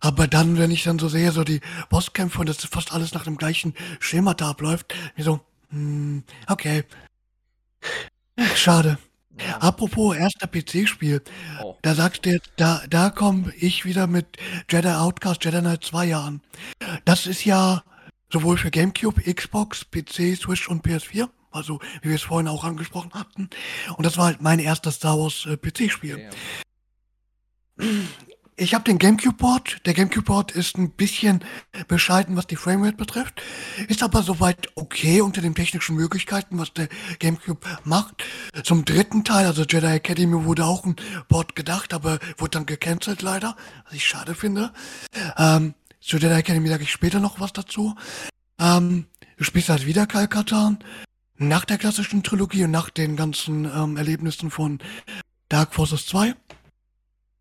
Aber 0.00 0.26
dann, 0.26 0.58
wenn 0.58 0.70
ich 0.70 0.82
dann 0.82 0.98
so 0.98 1.08
sehe, 1.08 1.30
so 1.30 1.44
die 1.44 1.60
Bosskämpfe 1.90 2.40
und 2.40 2.48
das 2.48 2.64
fast 2.64 2.92
alles 2.92 3.12
nach 3.12 3.24
dem 3.24 3.36
gleichen 3.36 3.74
Schema 4.00 4.34
da 4.34 4.50
abläuft, 4.50 4.94
mir 5.16 5.24
so, 5.24 5.40
hm, 5.68 6.24
okay. 6.48 6.84
Schade. 8.56 8.98
Apropos 9.60 10.16
erster 10.16 10.46
PC-Spiel, 10.46 11.22
oh. 11.62 11.76
da 11.82 11.94
sagst 11.94 12.24
du 12.26 12.30
jetzt, 12.30 12.50
da, 12.56 12.82
da 12.90 13.10
komme 13.10 13.52
ich 13.56 13.84
wieder 13.84 14.06
mit 14.06 14.26
Jedi 14.70 14.88
Outcast 14.88 15.44
Jedi 15.44 15.60
Knight 15.60 15.84
2 15.84 16.14
an. 16.16 16.40
Das 17.04 17.26
ist 17.26 17.44
ja 17.44 17.82
sowohl 18.32 18.56
für 18.56 18.70
GameCube, 18.70 19.22
Xbox, 19.22 19.84
PC, 19.84 20.36
Switch 20.36 20.68
und 20.68 20.84
PS4, 20.84 21.28
also 21.50 21.80
wie 22.02 22.10
wir 22.10 22.16
es 22.16 22.22
vorhin 22.22 22.48
auch 22.48 22.64
angesprochen 22.64 23.12
hatten. 23.14 23.50
Und 23.96 24.06
das 24.06 24.16
war 24.16 24.26
halt 24.26 24.40
mein 24.40 24.58
erstes 24.58 24.96
Star 24.96 25.18
Wars 25.18 25.46
äh, 25.46 25.56
PC-Spiel. 25.56 26.30
Ich 28.60 28.74
habe 28.74 28.84
den 28.84 28.98
GameCube-Port. 28.98 29.86
Der 29.86 29.94
GameCube-Port 29.94 30.52
ist 30.52 30.76
ein 30.76 30.90
bisschen 30.90 31.42
bescheiden, 31.88 32.36
was 32.36 32.46
die 32.46 32.56
Framerate 32.56 32.98
betrifft. 32.98 33.40
Ist 33.88 34.02
aber 34.02 34.22
soweit 34.22 34.68
okay 34.74 35.22
unter 35.22 35.40
den 35.40 35.54
technischen 35.54 35.96
Möglichkeiten, 35.96 36.58
was 36.58 36.74
der 36.74 36.90
GameCube 37.20 37.66
macht. 37.84 38.22
Zum 38.62 38.84
dritten 38.84 39.24
Teil, 39.24 39.46
also 39.46 39.62
Jedi 39.62 39.86
Academy, 39.86 40.44
wurde 40.44 40.66
auch 40.66 40.84
ein 40.84 40.96
Port 41.30 41.56
gedacht, 41.56 41.94
aber 41.94 42.18
wurde 42.36 42.50
dann 42.50 42.66
gecancelt 42.66 43.22
leider, 43.22 43.56
was 43.86 43.94
ich 43.94 44.06
schade 44.06 44.34
finde. 44.34 44.74
Ähm, 45.38 45.72
zu 46.00 46.16
Jedi 46.16 46.34
Academy 46.34 46.68
sage 46.68 46.84
ich 46.84 46.90
später 46.90 47.20
noch 47.20 47.40
was 47.40 47.52
dazu. 47.52 47.94
Ähm, 48.58 49.06
du 49.36 49.44
spielst 49.44 49.68
halt 49.68 49.86
wieder 49.86 50.06
Kalkatan. 50.06 50.78
Nach 51.36 51.64
der 51.64 51.78
klassischen 51.78 52.22
Trilogie 52.22 52.64
und 52.64 52.70
nach 52.70 52.90
den 52.90 53.16
ganzen 53.16 53.64
ähm, 53.64 53.96
Erlebnissen 53.96 54.50
von 54.50 54.78
Dark 55.48 55.74
Forces 55.74 56.06
2. 56.06 56.34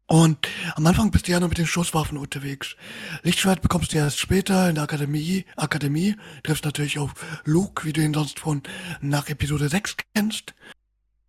Und 0.07 0.47
am 0.75 0.87
Anfang 0.87 1.11
bist 1.11 1.27
du 1.27 1.33
ja 1.33 1.39
nur 1.39 1.49
mit 1.49 1.57
den 1.57 1.67
Schusswaffen 1.67 2.17
unterwegs. 2.17 2.75
Lichtschwert 3.21 3.61
bekommst 3.61 3.93
du 3.93 3.97
erst 3.97 4.17
später 4.17 4.69
in 4.69 4.75
der 4.75 4.85
Akademie. 4.85 5.45
Akademie 5.55 6.15
triffst 6.43 6.65
natürlich 6.65 6.97
auf 6.97 7.13
Luke, 7.43 7.85
wie 7.85 7.93
du 7.93 8.01
ihn 8.01 8.13
sonst 8.13 8.39
von 8.39 8.63
nach 9.01 9.27
Episode 9.27 9.69
6 9.69 9.97
kennst. 10.15 10.55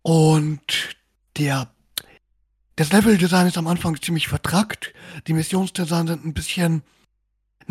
Und 0.01 0.95
der 1.37 1.69
das 2.75 2.91
Leveldesign 2.91 3.45
ist 3.45 3.59
am 3.59 3.67
Anfang 3.67 4.01
ziemlich 4.01 4.27
vertrackt. 4.27 4.93
Die 5.27 5.33
Missionsdesign 5.33 6.07
sind 6.07 6.25
ein 6.25 6.33
bisschen 6.33 6.81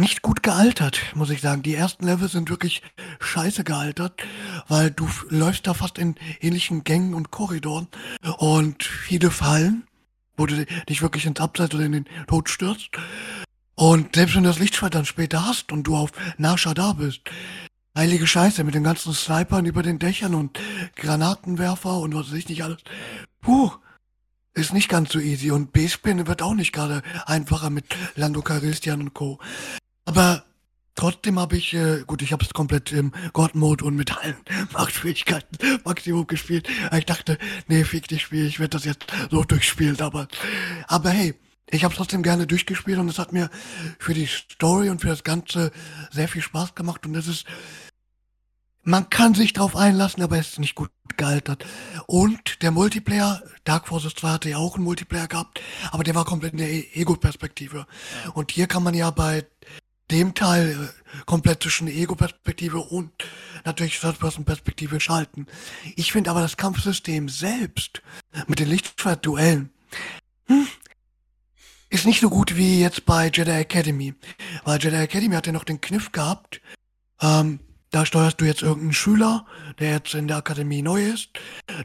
nicht 0.01 0.23
gut 0.23 0.43
gealtert, 0.43 1.01
muss 1.15 1.31
ich 1.31 1.41
sagen. 1.41 1.63
Die 1.63 1.75
ersten 1.75 2.07
Level 2.07 2.29
sind 2.29 2.51
wirklich 2.51 2.83
scheiße 3.21 3.65
gealtert, 3.65 4.23
weil 4.69 4.91
du 4.91 5.09
läufst 5.29 5.67
da 5.67 5.75
fast 5.75 5.99
in 5.99 6.17
ähnlichen 6.41 6.85
Gängen 6.85 7.15
und 7.15 7.31
Korridoren 7.31 7.89
und 8.39 8.83
viele 8.83 9.31
Fallen 9.31 9.85
wo 10.41 10.47
du 10.47 10.65
dich 10.89 11.03
wirklich 11.03 11.27
ins 11.27 11.39
Abseits 11.39 11.75
oder 11.75 11.85
in 11.85 11.93
den 11.93 12.07
Tod 12.27 12.49
stürzt. 12.49 12.89
Und 13.75 14.17
selbst 14.17 14.35
wenn 14.35 14.43
du 14.43 14.49
das 14.49 14.59
Lichtschwert 14.59 14.95
dann 14.95 15.05
später 15.05 15.47
hast 15.47 15.71
und 15.71 15.85
du 15.85 15.97
auf 15.97 16.13
Nascha 16.39 16.73
da 16.73 16.95
bist, 16.95 17.21
heilige 17.97 18.27
Scheiße, 18.27 18.65
mit 18.65 18.75
den 18.75 18.85
ganzen 18.85 19.13
Snipern 19.13 19.67
über 19.67 19.83
den 19.83 19.99
Dächern 19.99 20.35
und 20.35 20.59
Granatenwerfer 20.97 21.99
und 21.99 22.15
was 22.15 22.31
weiß 22.31 22.39
ich 22.39 22.49
nicht 22.49 22.65
alles. 22.65 22.79
Puh, 23.43 23.71
ist 24.55 24.73
nicht 24.73 24.89
ganz 24.89 25.13
so 25.13 25.19
easy. 25.19 25.51
Und 25.51 25.73
B-Spin 25.73 26.27
wird 26.27 26.41
auch 26.41 26.55
nicht 26.55 26.73
gerade 26.73 27.03
einfacher 27.27 27.69
mit 27.69 27.85
Lando 28.17 28.41
Calrissian 28.41 29.01
und 29.01 29.15
Co. 29.15 29.39
Aber 30.05 30.45
trotzdem 30.95 31.39
habe 31.39 31.57
ich, 31.57 31.75
äh, 31.75 32.03
gut, 32.07 32.23
ich 32.23 32.33
habe 32.33 32.45
es 32.45 32.53
komplett 32.53 32.93
im 32.93 33.13
God-Mode 33.33 33.85
und 33.85 33.97
mit 33.97 34.17
allen 34.17 34.37
Machtfähigkeiten 34.73 35.81
Maximum 35.85 36.27
gespielt. 36.27 36.69
Ich 36.97 37.07
dachte, 37.07 37.39
nee, 37.69 37.85
fick 37.85 38.09
dich 38.09 38.23
Spiel, 38.23 38.47
ich 38.47 38.61
werde 38.61 38.77
das 38.77 38.85
jetzt 38.85 39.07
so 39.31 39.45
durchspielen, 39.45 40.01
aber, 40.01 40.29
aber 40.89 41.11
hey, 41.11 41.35
ich 41.71 41.85
habe 41.85 41.95
trotzdem 41.95 42.23
gerne 42.23 42.47
durchgespielt 42.47 42.99
und 42.99 43.09
es 43.09 43.19
hat 43.19 43.33
mir 43.33 43.49
für 43.99 44.15
die 44.15 44.27
Story 44.27 44.91
und 44.91 45.01
für 45.01 45.09
das 45.09 45.23
Ganze 45.23 45.71
sehr 46.11 46.29
viel 46.29 46.43
Spaß 46.43 46.75
gemacht 46.75 47.07
und 47.07 47.15
es 47.15 47.29
ist, 47.29 47.47
man 48.83 49.09
kann 49.09 49.35
sich 49.35 49.53
drauf 49.53 49.77
einlassen, 49.77 50.23
aber 50.23 50.39
es 50.39 50.51
ist 50.51 50.59
nicht 50.59 50.75
gut 50.75 50.91
gealtert. 51.17 51.65
Und 52.07 52.63
der 52.63 52.71
Multiplayer, 52.71 53.43
Dark 53.65 53.89
Forces 53.89 54.15
2 54.15 54.29
hatte 54.31 54.51
ja 54.51 54.57
auch 54.57 54.77
einen 54.77 54.85
Multiplayer 54.85 55.29
gehabt, 55.29 55.61
aber 55.93 56.03
der 56.03 56.15
war 56.15 56.25
komplett 56.25 56.53
in 56.53 56.59
der 56.59 56.71
e- 56.71 56.89
Ego-Perspektive. 56.95 57.87
Und 58.35 58.51
hier 58.51 58.67
kann 58.67 58.83
man 58.83 58.95
ja 58.95 59.11
bei 59.11 59.47
dem 60.11 60.35
Teil 60.35 60.71
äh, 60.71 61.25
komplett 61.27 61.63
zwischen 61.63 61.89
Ego-Perspektive 61.89 62.79
und 62.79 63.11
natürlich 63.65 63.99
Third-Person-Perspektive 64.01 65.01
schalten. 65.01 65.47
Ich 65.97 66.13
finde 66.13 66.31
aber 66.31 66.41
das 66.41 66.57
Kampfsystem 66.57 67.29
selbst 67.29 68.03
mit 68.47 68.59
den 68.59 68.69
Lichtschwert-Duellen 68.69 69.71
hm, 70.47 70.67
ist 71.91 72.07
nicht 72.07 72.21
so 72.21 72.31
gut 72.31 72.57
wie 72.57 72.81
jetzt 72.81 73.05
bei 73.05 73.31
Jedi 73.33 73.51
Academy. 73.51 74.15
Weil 74.65 74.81
Jedi 74.81 74.97
Academy 74.97 75.35
hat 75.35 75.47
ja 75.47 75.53
noch 75.53 75.65
den 75.65 75.81
Kniff 75.81 76.13
gehabt, 76.13 76.61
ähm, 77.21 77.61
da 77.91 78.07
steuerst 78.07 78.41
du 78.41 78.45
jetzt 78.45 78.63
irgendeinen 78.63 78.93
Schüler, 78.93 79.47
der 79.81 79.91
jetzt 79.91 80.15
in 80.15 80.29
der 80.29 80.37
Akademie 80.37 80.81
neu 80.81 81.05
ist. 81.05 81.31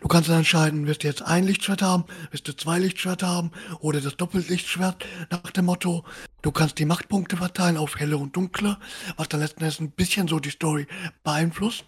Du 0.02 0.08
kannst 0.08 0.30
dann 0.30 0.38
entscheiden, 0.38 0.86
wirst 0.86 1.04
du 1.04 1.08
jetzt 1.08 1.24
ein 1.24 1.44
Lichtschwert 1.44 1.82
haben, 1.82 2.06
wirst 2.30 2.48
du 2.48 2.56
zwei 2.56 2.78
Lichtschwerter 2.78 3.28
haben 3.28 3.52
oder 3.80 4.00
das 4.02 4.16
Doppellichtschwert 4.16 5.04
nach 5.32 5.52
dem 5.52 5.66
Motto. 5.66 6.06
Du 6.46 6.52
kannst 6.52 6.78
die 6.78 6.86
Machtpunkte 6.86 7.38
verteilen 7.38 7.76
auf 7.76 7.98
helle 7.98 8.20
und 8.20 8.36
dunkle, 8.36 8.78
was 9.18 9.30
dann 9.30 9.40
letzten 9.40 9.62
Endes 9.62 9.80
ein 9.80 9.90
bisschen 9.90 10.28
so 10.28 10.40
die 10.40 10.52
Story 10.52 10.86
beeinflusst. 11.24 11.86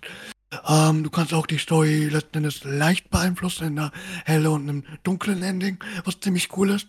Ähm, 0.67 1.04
du 1.04 1.12
kannst 1.12 1.32
auch 1.32 1.46
die 1.46 1.60
Story 1.60 2.06
letzten 2.06 2.38
Endes 2.38 2.63
leicht 2.63 3.12
beeinflussen 3.12 3.67
in 3.67 3.78
einer 3.78 3.91
helle 4.26 4.50
und 4.50 4.67
einem 4.67 4.84
dunklen 5.04 5.43
Ending, 5.43 5.78
was 6.06 6.22
ziemlich 6.22 6.58
cool 6.58 6.72
ist. 6.72 6.88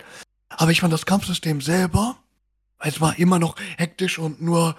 Aber 0.49 0.71
ich 0.71 0.81
fand 0.81 0.95
das 0.95 1.05
Kampfsystem 1.05 1.61
selber, 1.61 2.17
es 2.79 3.03
war 3.03 3.19
immer 3.19 3.39
noch 3.39 3.55
hektisch 3.77 4.19
und 4.19 4.41
nur 4.41 4.75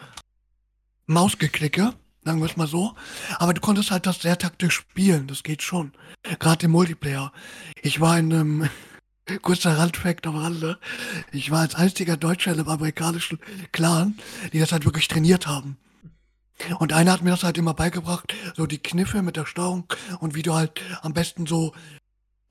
Mausgeklicke 1.06 1.94
sagen 2.26 2.40
wir 2.40 2.48
es 2.48 2.58
mal 2.58 2.68
so. 2.68 2.96
Aber 3.38 3.54
du 3.54 3.62
konntest 3.62 3.92
halt 3.92 4.08
das 4.08 4.20
sehr 4.20 4.40
taktisch 4.40 4.74
spielen, 4.74 5.28
das 5.28 5.44
geht 5.44 5.62
schon. 5.62 5.94
Gerade 6.40 6.66
im 6.66 6.72
Multiplayer. 6.72 7.32
Ich 7.84 8.02
war 8.02 8.18
in 8.18 8.34
einem, 8.34 8.70
kurzer 9.38 9.78
Randfact 9.78 10.26
am 10.28 10.36
Rande, 10.36 10.80
ich 11.32 11.52
war 11.52 11.62
als 11.62 11.76
einziger 11.76 12.18
Deutscher 12.18 12.52
einem 12.52 12.68
amerikanischen 12.68 13.40
Clan, 13.72 14.18
die 14.54 14.60
das 14.60 14.72
halt 14.72 14.86
wirklich 14.86 15.08
trainiert 15.08 15.48
haben. 15.48 15.78
Und 16.80 16.94
einer 16.94 17.14
hat 17.14 17.22
mir 17.22 17.30
das 17.30 17.44
halt 17.44 17.58
immer 17.58 17.74
beigebracht, 17.74 18.34
so 18.56 18.66
die 18.66 18.80
Kniffe 18.80 19.22
mit 19.22 19.38
der 19.38 19.46
Steuerung 19.46 19.86
und 20.20 20.36
wie 20.36 20.42
du 20.42 20.54
halt 20.54 20.82
am 21.02 21.14
besten 21.14 21.46
so 21.46 21.74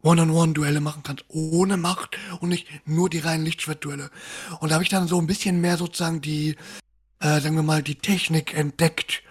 One-on-One-Duelle 0.02 0.80
machen 0.80 1.02
kannst, 1.02 1.24
ohne 1.28 1.76
Macht 1.76 2.16
und 2.40 2.48
nicht 2.48 2.68
nur 2.86 3.10
die 3.10 3.18
reinen 3.18 3.44
Lichtschwertduelle. 3.44 4.10
Und 4.60 4.70
da 4.70 4.74
habe 4.74 4.84
ich 4.84 4.90
dann 4.90 5.08
so 5.08 5.18
ein 5.18 5.26
bisschen 5.26 5.60
mehr 5.60 5.76
sozusagen 5.76 6.20
die, 6.20 6.56
äh, 7.20 7.40
sagen 7.40 7.56
wir 7.56 7.62
mal, 7.62 7.82
die 7.82 7.96
Technik 7.96 8.54
entdeckt 8.54 9.22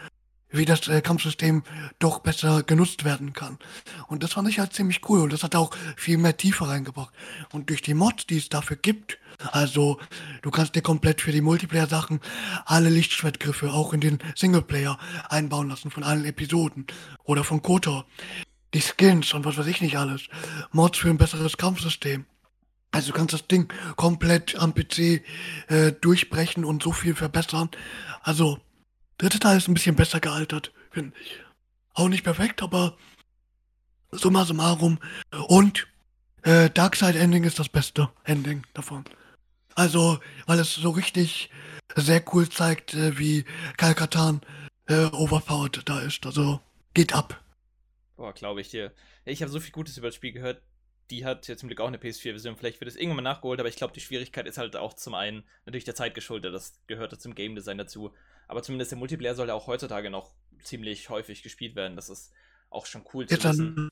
wie 0.58 0.66
das 0.66 0.88
äh, 0.88 1.02
Kampfsystem 1.02 1.64
doch 2.00 2.20
besser 2.20 2.64
genutzt 2.64 3.04
werden 3.04 3.34
kann. 3.34 3.58
Und 4.08 4.24
das 4.24 4.34
fand 4.34 4.50
ich 4.50 4.60
halt 4.60 4.74
ziemlich 4.74 5.08
cool 5.10 5.22
und 5.22 5.34
das 5.34 5.44
hat 5.44 5.56
auch 5.56 5.72
viel 5.96 6.18
mehr 6.18 6.36
Tiefe 6.36 6.68
reingebracht. 6.68 7.14
Und 7.52 7.70
durch 7.70 7.82
die 7.82 7.94
Mods, 7.94 8.28
die 8.28 8.38
es 8.38 8.50
dafür 8.50 8.78
gibt, 8.78 9.18
also 9.52 10.00
du 10.42 10.52
kannst 10.52 10.76
dir 10.76 10.82
komplett 10.82 11.22
für 11.22 11.32
die 11.32 11.42
Multiplayer-Sachen 11.42 12.20
alle 12.66 12.90
Lichtschwertgriffe 12.90 13.72
auch 13.72 13.94
in 13.94 14.02
den 14.02 14.20
Singleplayer 14.36 14.98
einbauen 15.30 15.70
lassen 15.70 15.92
von 15.92 16.04
allen 16.04 16.26
Episoden 16.26 16.88
oder 17.24 17.44
von 17.44 17.62
KOTOR. 17.62 18.06
Die 18.74 18.82
Skins 18.82 19.34
und 19.34 19.46
was 19.46 19.58
weiß 19.58 19.68
ich 19.68 19.82
nicht 19.82 19.98
alles. 19.98 20.24
Mods 20.72 20.98
für 20.98 21.10
ein 21.10 21.18
besseres 21.18 21.58
Kampfsystem. 21.58 22.26
Also 22.92 23.12
du 23.12 23.18
kannst 23.18 23.34
das 23.34 23.48
Ding 23.48 23.72
komplett 23.96 24.56
am 24.58 24.74
PC 24.74 25.22
äh, 25.68 25.92
durchbrechen 26.02 26.66
und 26.66 26.82
so 26.82 26.92
viel 26.92 27.16
verbessern. 27.16 27.70
Also 28.24 28.60
dritte 29.18 29.40
Teil 29.40 29.58
ist 29.58 29.68
ein 29.68 29.74
bisschen 29.74 29.96
besser 29.96 30.20
gealtert, 30.20 30.72
finde 30.92 31.18
ich. 31.22 31.40
Auch 31.94 32.10
nicht 32.10 32.24
perfekt, 32.24 32.62
aber 32.62 32.98
summa 34.12 34.46
summarum. 34.46 35.00
Und 35.48 35.88
äh, 36.44 36.70
Darkside 36.70 37.20
Ending 37.20 37.44
ist 37.44 37.60
das 37.60 37.70
beste 37.70 38.10
Ending 38.24 38.66
davon. 38.74 39.06
Also, 39.76 40.20
weil 40.46 40.60
es 40.60 40.74
so 40.74 40.90
richtig 40.92 41.50
sehr 41.96 42.24
cool 42.34 42.50
zeigt, 42.50 42.94
äh, 42.94 43.18
wie 43.18 43.46
Kalkatan 43.78 44.42
äh, 44.88 45.06
overpowered 45.06 45.88
da 45.88 46.00
ist. 46.02 46.26
Also, 46.26 46.62
geht 46.94 47.14
ab. 47.14 47.44
Boah, 48.16 48.34
glaube 48.34 48.62
ich 48.62 48.70
dir. 48.70 48.92
Ich 49.26 49.42
habe 49.42 49.52
so 49.52 49.60
viel 49.60 49.72
Gutes 49.72 49.98
über 49.98 50.08
das 50.08 50.16
Spiel 50.16 50.32
gehört. 50.32 50.62
Die 51.10 51.26
hat 51.26 51.48
jetzt 51.48 51.60
zum 51.60 51.70
Glück 51.70 51.80
auch 51.80 51.88
eine 51.88 51.98
PS4-Version. 51.98 52.58
Vielleicht 52.58 52.82
wird 52.82 52.90
es 52.90 52.96
irgendwann 52.98 53.24
mal 53.24 53.30
nachgeholt, 53.32 53.60
aber 53.60 53.70
ich 53.70 53.76
glaube, 53.76 53.94
die 53.94 54.02
Schwierigkeit 54.02 54.48
ist 54.48 54.58
halt 54.58 54.76
auch 54.76 54.94
zum 54.94 55.14
einen 55.14 55.44
natürlich 55.66 55.86
der 55.86 55.96
Zeit 55.96 56.16
geschuldet. 56.16 56.54
Das 56.54 56.80
gehört 56.88 57.20
zum 57.22 57.36
Game 57.36 57.56
Design 57.56 57.78
dazu. 57.78 58.14
Aber 58.48 58.64
zumindest 58.64 58.92
der 58.92 58.98
Multiplayer 58.98 59.36
soll 59.36 59.50
ja 59.50 59.54
auch 59.54 59.68
heutzutage 59.68 60.10
noch 60.10 60.32
ziemlich 60.64 61.10
häufig 61.10 61.44
gespielt 61.44 61.76
werden. 61.76 61.96
Das 61.96 62.10
ist 62.10 62.32
auch 62.70 62.86
schon 62.86 63.04
cool 63.14 63.28
zu 63.28 63.34
jetzt 63.34 63.44
wissen. 63.44 63.90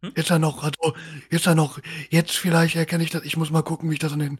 Hm? 0.00 0.12
Ist 0.14 0.30
er 0.30 0.38
noch, 0.38 0.62
also 0.62 0.94
ist 1.28 1.46
er 1.46 1.56
noch, 1.56 1.80
jetzt 2.10 2.36
vielleicht 2.36 2.76
erkenne 2.76 3.02
ich 3.02 3.10
das, 3.10 3.24
ich 3.24 3.36
muss 3.36 3.50
mal 3.50 3.62
gucken, 3.62 3.90
wie 3.90 3.94
ich 3.94 3.98
das 3.98 4.12
an 4.12 4.20
den 4.20 4.38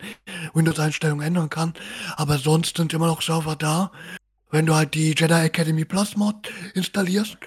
Windows-Einstellungen 0.55 1.27
ändern 1.27 1.51
kann. 1.51 1.75
Aber 2.17 2.39
sonst 2.39 2.77
sind 2.77 2.93
immer 2.95 3.09
noch 3.09 3.23
Server 3.23 3.57
da. 3.57 3.91
Wenn 4.51 4.67
du 4.67 4.75
halt 4.75 4.95
die 4.95 5.15
Jedi 5.17 5.35
Academy 5.35 5.85
Plus 5.85 6.17
Mod 6.17 6.51
installierst 6.75 7.39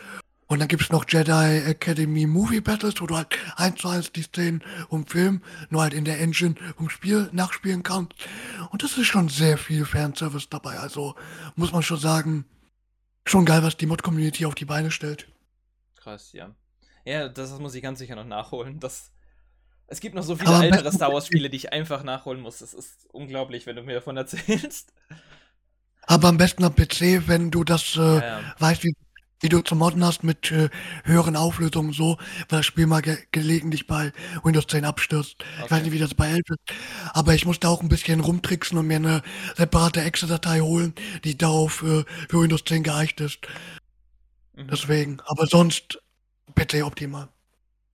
und 0.51 0.59
dann 0.59 0.67
gibt 0.67 0.81
es 0.81 0.89
noch 0.89 1.05
Jedi 1.07 1.59
Academy 1.65 2.27
Movie 2.27 2.59
Battles, 2.59 2.99
wo 2.99 3.07
du 3.07 3.15
halt 3.15 3.29
eins 3.55 3.79
zu 3.79 3.87
eins 3.87 4.11
die 4.11 4.23
Szenen 4.23 4.61
vom 4.89 5.07
Film 5.07 5.41
nur 5.69 5.81
halt 5.81 5.93
in 5.93 6.03
der 6.03 6.19
Engine 6.19 6.55
vom 6.75 6.89
Spiel 6.89 7.29
nachspielen 7.31 7.83
kannst. 7.83 8.15
Und 8.69 8.83
das 8.83 8.97
ist 8.97 9.05
schon 9.05 9.29
sehr 9.29 9.57
viel 9.57 9.85
Fanservice 9.85 10.49
dabei. 10.49 10.77
Also 10.77 11.15
muss 11.55 11.71
man 11.71 11.83
schon 11.83 11.99
sagen, 11.99 12.43
schon 13.25 13.45
geil, 13.45 13.63
was 13.63 13.77
die 13.77 13.85
Mod-Community 13.85 14.45
auf 14.45 14.53
die 14.53 14.65
Beine 14.65 14.91
stellt. 14.91 15.29
Krass, 15.95 16.33
ja. 16.33 16.53
Ja, 17.05 17.29
das 17.29 17.57
muss 17.57 17.73
ich 17.73 17.81
ganz 17.81 17.99
sicher 17.99 18.17
noch 18.17 18.25
nachholen. 18.25 18.81
Das, 18.81 19.13
es 19.87 20.01
gibt 20.01 20.15
noch 20.15 20.23
so 20.23 20.35
viele 20.35 20.65
ältere 20.65 20.91
Star 20.91 21.13
Wars-Spiele, 21.13 21.49
die 21.49 21.55
ich 21.55 21.71
einfach 21.71 22.03
nachholen 22.03 22.41
muss. 22.41 22.57
Das 22.57 22.73
ist 22.73 23.05
unglaublich, 23.13 23.67
wenn 23.67 23.77
du 23.77 23.83
mir 23.83 23.93
davon 23.93 24.17
erzählst. 24.17 24.91
Aber 26.01 26.27
am 26.27 26.37
besten 26.37 26.65
am 26.65 26.75
PC, 26.75 27.29
wenn 27.29 27.51
du 27.51 27.63
das 27.63 27.95
äh, 27.95 28.01
ja, 28.01 28.41
ja. 28.41 28.55
weißt, 28.59 28.83
wie 28.83 28.93
die 29.41 29.49
du 29.49 29.61
zu 29.61 29.75
modden 29.75 30.03
hast 30.03 30.23
mit 30.23 30.51
äh, 30.51 30.69
höheren 31.03 31.35
Auflösungen 31.35 31.93
so, 31.93 32.17
weil 32.49 32.59
das 32.59 32.65
Spiel 32.65 32.87
mal 32.87 33.01
ge 33.01 33.17
gelegentlich 33.31 33.87
bei 33.87 34.11
Windows 34.43 34.67
10 34.67 34.85
abstürzt. 34.85 35.35
Okay. 35.39 35.65
Ich 35.65 35.71
weiß 35.71 35.83
nicht, 35.83 35.91
wie 35.91 35.99
das 35.99 36.13
bei 36.13 36.27
11 36.29 36.41
ist, 36.49 36.77
aber 37.13 37.33
ich 37.33 37.45
musste 37.45 37.67
auch 37.67 37.81
ein 37.81 37.89
bisschen 37.89 38.19
rumtricksen 38.19 38.77
und 38.77 38.87
mir 38.87 38.97
eine 38.97 39.21
separate 39.55 40.01
Exe-Datei 40.01 40.59
holen, 40.61 40.93
die 41.23 41.37
darauf 41.37 41.83
äh, 41.83 42.03
für 42.29 42.41
Windows 42.41 42.63
10 42.63 42.83
geeicht 42.83 43.19
ist. 43.21 43.47
Mhm. 44.53 44.67
Deswegen, 44.67 45.19
aber 45.25 45.47
sonst 45.47 46.01
PC 46.55 46.83
optimal. 46.83 47.29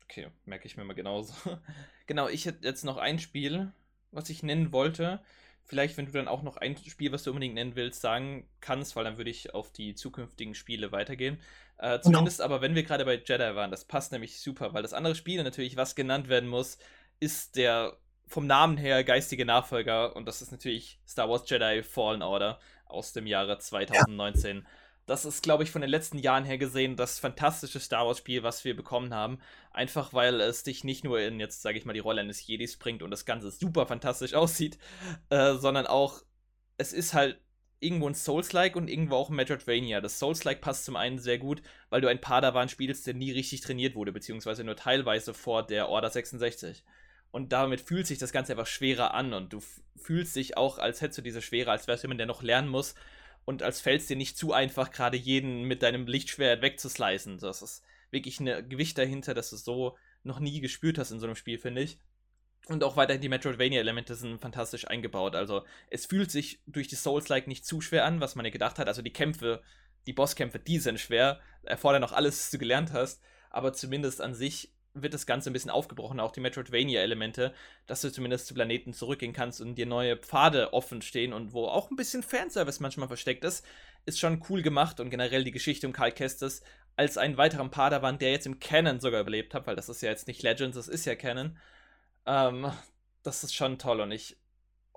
Okay, 0.04 0.28
merke 0.46 0.68
ich 0.68 0.78
mir 0.78 0.84
mal 0.84 0.94
genauso. 0.94 1.34
genau, 2.08 2.28
ich 2.28 2.46
hätte 2.46 2.66
jetzt 2.68 2.84
noch 2.84 2.98
ein 2.98 3.20
Spiel, 3.20 3.72
was 4.12 4.30
ich 4.30 4.44
nennen 4.44 4.72
wollte 4.72 5.22
vielleicht, 5.68 5.98
wenn 5.98 6.06
du 6.06 6.14
dann 6.14 6.28
auch 6.28 6.42
noch 6.42 6.58
ein 6.58 6.76
Spiel, 6.78 7.12
was 7.12 7.24
du 7.24 7.32
unbedingt 7.32 7.54
nennen 7.54 7.76
willst, 7.76 8.02
sagen 8.02 8.50
kannst, 8.62 8.96
weil 8.96 9.04
dann 9.04 9.18
würde 9.18 9.30
ich 9.30 9.54
auf 9.54 9.72
die 9.72 9.94
zukünftigen 9.94 10.56
Spiele 10.56 10.92
weitergehen. 10.92 11.40
Äh, 11.78 11.90
genau. 11.90 12.02
zumindest 12.02 12.38
genau. 12.38 12.46
aber, 12.46 12.62
wenn 12.62 12.74
wir 12.74 12.84
gerade 12.84 13.06
bei 13.06 13.16
Jedi 13.16 13.56
waren, 13.56 13.70
das 13.70 13.86
passt 13.86 14.12
nämlich 14.12 14.40
super, 14.40 14.74
weil 14.74 14.82
das 14.82 14.94
andere 14.94 15.14
Spiel 15.14 15.44
natürlich, 15.44 15.78
was 15.78 15.96
genannt 15.96 16.30
werden 16.30 16.50
muss, 16.50 16.80
ist 17.20 17.56
der 17.58 17.98
vom 18.26 18.48
Namen 18.48 18.78
her 18.78 19.04
geistige 19.04 19.46
Nachfolger 19.46 20.16
und 20.16 20.26
das 20.26 20.42
ist 20.42 20.52
natürlich 20.52 21.00
Star 21.08 21.30
Wars 21.30 21.50
Jedi 21.50 21.84
Fallen 21.84 22.22
Order 22.22 22.60
aus 22.86 23.14
dem 23.14 23.28
Jahre 23.28 23.58
2019. 23.60 24.58
Ja 24.58 24.64
das 25.08 25.24
ist, 25.24 25.42
glaube 25.42 25.64
ich, 25.64 25.72
von 25.72 25.82
den 25.82 25.90
letzten 25.90 26.20
Jahren 26.20 26.44
her 26.44 26.58
gesehen 26.58 26.98
das 26.98 27.18
fantastische 27.18 27.80
Star 27.80 28.06
Wars-Spiel, 28.06 28.44
was 28.44 28.66
wir 28.66 28.76
bekommen 28.76 29.14
haben. 29.14 29.40
Einfach 29.72 30.14
weil 30.14 30.42
es 30.42 30.64
dich 30.64 30.84
nicht 30.84 31.06
nur 31.06 31.22
in, 31.22 31.40
jetzt 31.40 31.62
sage 31.62 31.78
ich 31.78 31.86
mal, 31.86 31.94
die 31.94 32.00
Rolle 32.00 32.22
eines 32.22 32.46
Jedis 32.46 32.76
bringt 32.78 33.02
und 33.02 33.10
das 33.10 33.26
Ganze 33.26 33.50
super 33.50 33.88
fantastisch 33.88 34.34
aussieht, 34.36 34.78
äh, 35.30 35.56
sondern 35.56 35.88
auch, 35.88 36.22
es 36.78 36.92
ist 36.92 37.14
halt 37.14 37.40
irgendwo 37.80 38.10
ein 38.10 38.16
Souls-like 38.16 38.76
und 38.76 38.90
irgendwo 38.90 39.16
auch 39.16 39.30
ein 39.30 39.36
Metroidvania. 39.38 40.02
Das 40.02 40.20
Souls-like 40.20 40.60
passt 40.60 40.84
zum 40.84 40.98
einen 40.98 41.20
sehr 41.20 41.38
gut, 41.38 41.62
weil 41.90 42.02
du 42.02 42.10
ein 42.10 42.20
Padawan 42.20 42.68
spielst, 42.68 43.08
der 43.08 43.14
nie 43.14 43.32
richtig 43.32 43.62
trainiert 43.62 43.96
wurde, 43.96 44.12
beziehungsweise 44.12 44.66
nur 44.66 44.76
teilweise 44.76 45.34
vor 45.34 45.66
der 45.66 45.88
Order 45.88 46.10
66. 46.10 46.84
Und 47.32 47.54
damit 47.54 47.80
fühlt 47.80 48.08
sich 48.08 48.18
das 48.18 48.34
Ganze 48.34 48.54
einfach 48.54 48.68
schwerer 48.68 49.14
an 49.14 49.34
und 49.34 49.54
du 49.54 49.62
fühlst 49.96 50.36
dich 50.36 50.58
auch, 50.58 50.80
als 50.80 51.00
hättest 51.00 51.20
du 51.20 51.22
diese 51.22 51.42
Schwere, 51.42 51.72
als 51.72 51.88
wärst 51.88 52.04
du 52.04 52.08
jemand, 52.08 52.20
der 52.20 52.28
noch 52.28 52.44
lernen 52.44 52.68
muss 52.68 52.94
und 53.48 53.64
als 53.64 53.80
fällt 53.80 54.02
es 54.02 54.08
dir 54.08 54.18
nicht 54.18 54.38
zu 54.38 54.52
einfach, 54.52 54.92
gerade 54.92 55.16
jeden 55.16 55.64
mit 55.64 55.82
deinem 55.82 56.06
Lichtschwert 56.06 56.62
wegzuslicen. 56.62 57.38
Das 57.38 57.62
ist 57.62 57.82
wirklich 58.12 58.42
ein 58.42 58.68
Gewicht 58.68 58.98
dahinter, 58.98 59.34
das 59.34 59.52
du 59.52 59.56
so 59.56 59.98
noch 60.24 60.42
nie 60.42 60.60
gespürt 60.60 60.98
hast 60.98 61.12
in 61.12 61.22
so 61.22 61.28
einem 61.28 61.38
Spiel, 61.38 61.58
finde 61.58 61.82
ich. 61.82 61.98
Und 62.68 62.84
auch 62.84 62.98
weiterhin 62.98 63.22
die 63.22 63.30
Metroidvania-Elemente 63.30 64.16
sind 64.16 64.42
fantastisch 64.42 64.86
eingebaut. 64.90 65.34
Also 65.34 65.64
es 65.90 66.08
fühlt 66.08 66.30
sich 66.30 66.60
durch 66.68 66.90
die 66.90 66.98
Souls-like 66.98 67.48
nicht 67.48 67.66
zu 67.66 67.80
schwer 67.80 68.04
an, 68.04 68.20
was 68.20 68.36
man 68.36 68.44
ja 68.44 68.52
gedacht 68.52 68.80
hat. 68.80 68.90
Also 68.90 69.02
die 69.02 69.14
Kämpfe, 69.14 69.64
die 70.08 70.14
Bosskämpfe, 70.14 70.60
die 70.60 70.80
sind 70.80 71.00
schwer, 71.00 71.40
erfordern 71.64 72.02
noch 72.02 72.12
alles, 72.12 72.38
was 72.38 72.52
du 72.52 72.58
gelernt 72.58 72.92
hast. 72.92 73.22
Aber 73.50 73.72
zumindest 73.72 74.20
an 74.20 74.36
sich 74.36 74.74
wird 75.02 75.14
das 75.14 75.26
Ganze 75.26 75.50
ein 75.50 75.54
bisschen 75.54 75.72
aufgebrochen, 75.72 76.20
auch 76.20 76.32
die 76.32 76.40
Metroidvania-Elemente, 76.40 77.54
dass 77.86 78.02
du 78.02 78.12
zumindest 78.12 78.48
zu 78.48 78.54
Planeten 78.54 78.94
zurückgehen 78.94 79.34
kannst 79.34 79.62
und 79.62 79.76
dir 79.76 79.86
neue 79.86 80.18
Pfade 80.18 80.74
offen 80.74 81.02
stehen 81.02 81.34
und 81.34 81.54
wo 81.54 81.66
auch 81.66 81.92
ein 81.92 81.96
bisschen 81.96 82.24
Fanservice 82.24 82.80
manchmal 82.80 83.08
versteckt 83.08 83.44
ist, 83.44 83.66
ist 84.06 84.20
schon 84.20 84.44
cool 84.50 84.62
gemacht 84.62 85.00
und 85.00 85.10
generell 85.10 85.44
die 85.44 85.52
Geschichte 85.52 85.88
um 85.88 85.94
Karl 85.94 86.12
Kestis 86.12 86.62
als 86.96 87.18
einen 87.18 87.38
weiteren 87.38 87.70
Padawan, 87.70 88.18
der 88.18 88.32
jetzt 88.32 88.48
im 88.48 88.60
Canon 88.60 89.00
sogar 89.00 89.22
überlebt 89.22 89.54
hat, 89.54 89.68
weil 89.68 89.76
das 89.76 89.90
ist 89.90 90.02
ja 90.02 90.10
jetzt 90.10 90.28
nicht 90.28 90.42
Legends, 90.44 90.76
das 90.76 90.88
ist 90.88 91.06
ja 91.06 91.16
Canon. 91.16 91.58
Ähm, 92.26 92.72
das 93.24 93.44
ist 93.44 93.54
schon 93.54 93.78
toll 93.78 94.02
und 94.02 94.12
ich 94.12 94.38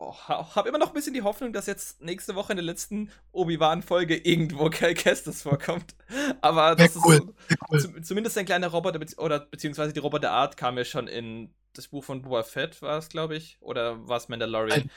oh, 0.01 0.15
habe 0.29 0.69
immer 0.69 0.79
noch 0.79 0.89
ein 0.89 0.95
bisschen 0.95 1.15
die 1.15 1.23
Hoffnung, 1.23 1.53
dass 1.53 1.67
jetzt 1.67 2.01
nächste 2.01 2.35
Woche 2.35 2.53
in 2.53 2.57
der 2.57 2.65
letzten 2.65 3.11
Obi-Wan-Folge 3.33 4.17
irgendwo 4.17 4.71
Cal 4.71 4.95
Kestis 4.95 5.43
vorkommt. 5.43 5.95
Aber 6.41 6.75
das 6.75 6.95
ja, 6.95 7.01
cool. 7.05 7.35
ist 7.71 7.89
cool. 7.89 8.03
zumindest 8.03 8.37
ein 8.39 8.47
kleiner 8.47 8.69
Roboter, 8.69 8.99
be 8.99 9.07
oder 9.19 9.41
beziehungsweise 9.41 9.93
die 9.93 10.01
Roboterart 10.01 10.57
kam 10.57 10.77
ja 10.79 10.85
schon 10.85 11.07
in 11.07 11.55
das 11.75 11.89
Buch 11.89 12.03
von 12.03 12.23
Boba 12.23 12.43
Fett, 12.43 12.83
war 12.83 12.99
es, 12.99 13.09
glaube 13.09 13.37
ich. 13.37 13.59
Oder 13.61 14.09
war 14.09 14.17
es 14.17 14.29
Mandalorian? 14.29 14.91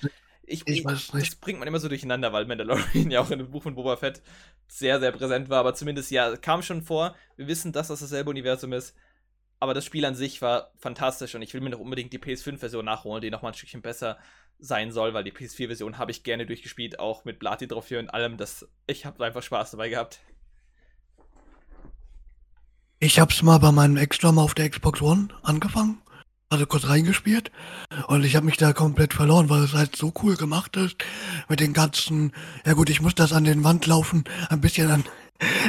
Ich, 0.45 0.67
ich, 0.67 0.83
weiß 0.83 1.13
nicht. 1.13 1.27
Das 1.27 1.35
bringt 1.35 1.59
man 1.59 1.67
immer 1.67 1.79
so 1.79 1.87
durcheinander, 1.87 2.33
weil 2.33 2.45
Mandalorian 2.45 3.11
ja 3.11 3.21
auch 3.21 3.31
in 3.31 3.39
dem 3.39 3.51
Buch 3.51 3.63
von 3.63 3.75
Boba 3.75 3.97
Fett 3.97 4.21
sehr, 4.67 4.99
sehr 4.99 5.11
präsent 5.11 5.49
war. 5.49 5.59
Aber 5.59 5.75
zumindest, 5.75 6.11
ja, 6.11 6.35
kam 6.37 6.61
schon 6.61 6.81
vor. 6.81 7.15
Wir 7.35 7.47
wissen, 7.47 7.71
dass 7.71 7.89
das 7.89 7.99
dasselbe 7.99 8.29
Universum 8.29 8.73
ist. 8.73 8.95
Aber 9.59 9.73
das 9.73 9.85
Spiel 9.85 10.03
an 10.03 10.15
sich 10.15 10.41
war 10.41 10.71
fantastisch 10.77 11.35
und 11.35 11.41
ich 11.41 11.53
will 11.53 11.61
mir 11.61 11.69
noch 11.69 11.79
unbedingt 11.79 12.11
die 12.11 12.19
PS5-Version 12.19 12.83
nachholen, 12.83 13.21
die 13.21 13.31
nochmal 13.31 13.53
ein 13.53 13.55
Stückchen 13.55 13.81
besser 13.81 14.17
sein 14.63 14.91
soll, 14.91 15.13
weil 15.13 15.23
die 15.23 15.31
PS4-Version 15.31 15.97
habe 15.97 16.11
ich 16.11 16.23
gerne 16.23 16.45
durchgespielt, 16.45 16.97
auch 16.97 17.25
mit 17.25 17.37
Blati 17.37 17.67
drauf 17.67 17.87
hier 17.87 17.99
und 17.99 18.09
allem. 18.09 18.37
Das, 18.37 18.67
ich 18.87 19.05
habe 19.05 19.23
einfach 19.23 19.43
Spaß 19.43 19.71
dabei 19.71 19.89
gehabt. 19.89 20.21
Ich 22.99 23.19
habe 23.19 23.33
es 23.33 23.43
mal 23.43 23.57
bei 23.57 23.73
meinem 23.73 23.97
Extra 23.97 24.29
auf 24.29 24.53
der 24.53 24.69
Xbox 24.69 25.01
One 25.01 25.27
angefangen, 25.43 26.01
also 26.49 26.65
kurz 26.65 26.87
reingespielt 26.87 27.51
und 28.07 28.23
ich 28.23 28.37
habe 28.37 28.45
mich 28.45 28.55
da 28.55 28.71
komplett 28.71 29.13
verloren, 29.13 29.49
weil 29.49 29.61
es 29.63 29.73
halt 29.73 29.97
so 29.97 30.13
cool 30.23 30.37
gemacht 30.37 30.77
ist 30.77 30.95
mit 31.49 31.59
den 31.59 31.73
ganzen, 31.73 32.31
ja 32.65 32.71
gut, 32.71 32.89
ich 32.89 33.01
muss 33.01 33.13
das 33.13 33.33
an 33.33 33.43
den 33.43 33.65
Wand 33.65 33.85
laufen, 33.87 34.23
ein 34.49 34.61
bisschen 34.61 34.89
an 34.89 35.03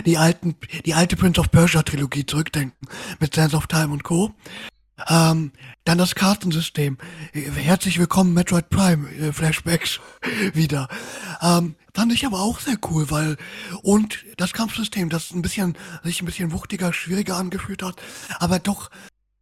die 0.06 0.16
alten, 0.16 0.54
die 0.86 0.94
alte 0.94 1.16
Prince 1.16 1.40
of 1.40 1.50
Persia 1.50 1.82
Trilogie 1.82 2.24
zurückdenken 2.24 2.88
mit 3.18 3.34
Sands 3.34 3.54
of 3.54 3.66
Time 3.66 3.92
und 3.92 4.04
Co. 4.04 4.32
Ähm, 5.08 5.52
dann 5.84 5.98
das 5.98 6.14
Kartensystem. 6.14 6.98
Herzlich 7.32 7.98
willkommen 7.98 8.32
Metroid 8.32 8.70
Prime 8.70 9.10
äh, 9.10 9.32
Flashbacks 9.32 10.00
wieder. 10.54 10.88
Ähm, 11.42 11.74
fand 11.92 12.12
ich 12.12 12.24
aber 12.24 12.40
auch 12.40 12.60
sehr 12.60 12.76
cool, 12.90 13.10
weil 13.10 13.36
und 13.82 14.24
das 14.36 14.52
Kampfsystem, 14.52 15.10
das 15.10 15.32
ein 15.32 15.42
bisschen 15.42 15.76
sich 16.04 16.22
ein 16.22 16.26
bisschen 16.26 16.52
wuchtiger, 16.52 16.92
schwieriger 16.92 17.36
angefühlt 17.36 17.82
hat, 17.82 18.00
aber 18.38 18.60
doch 18.60 18.90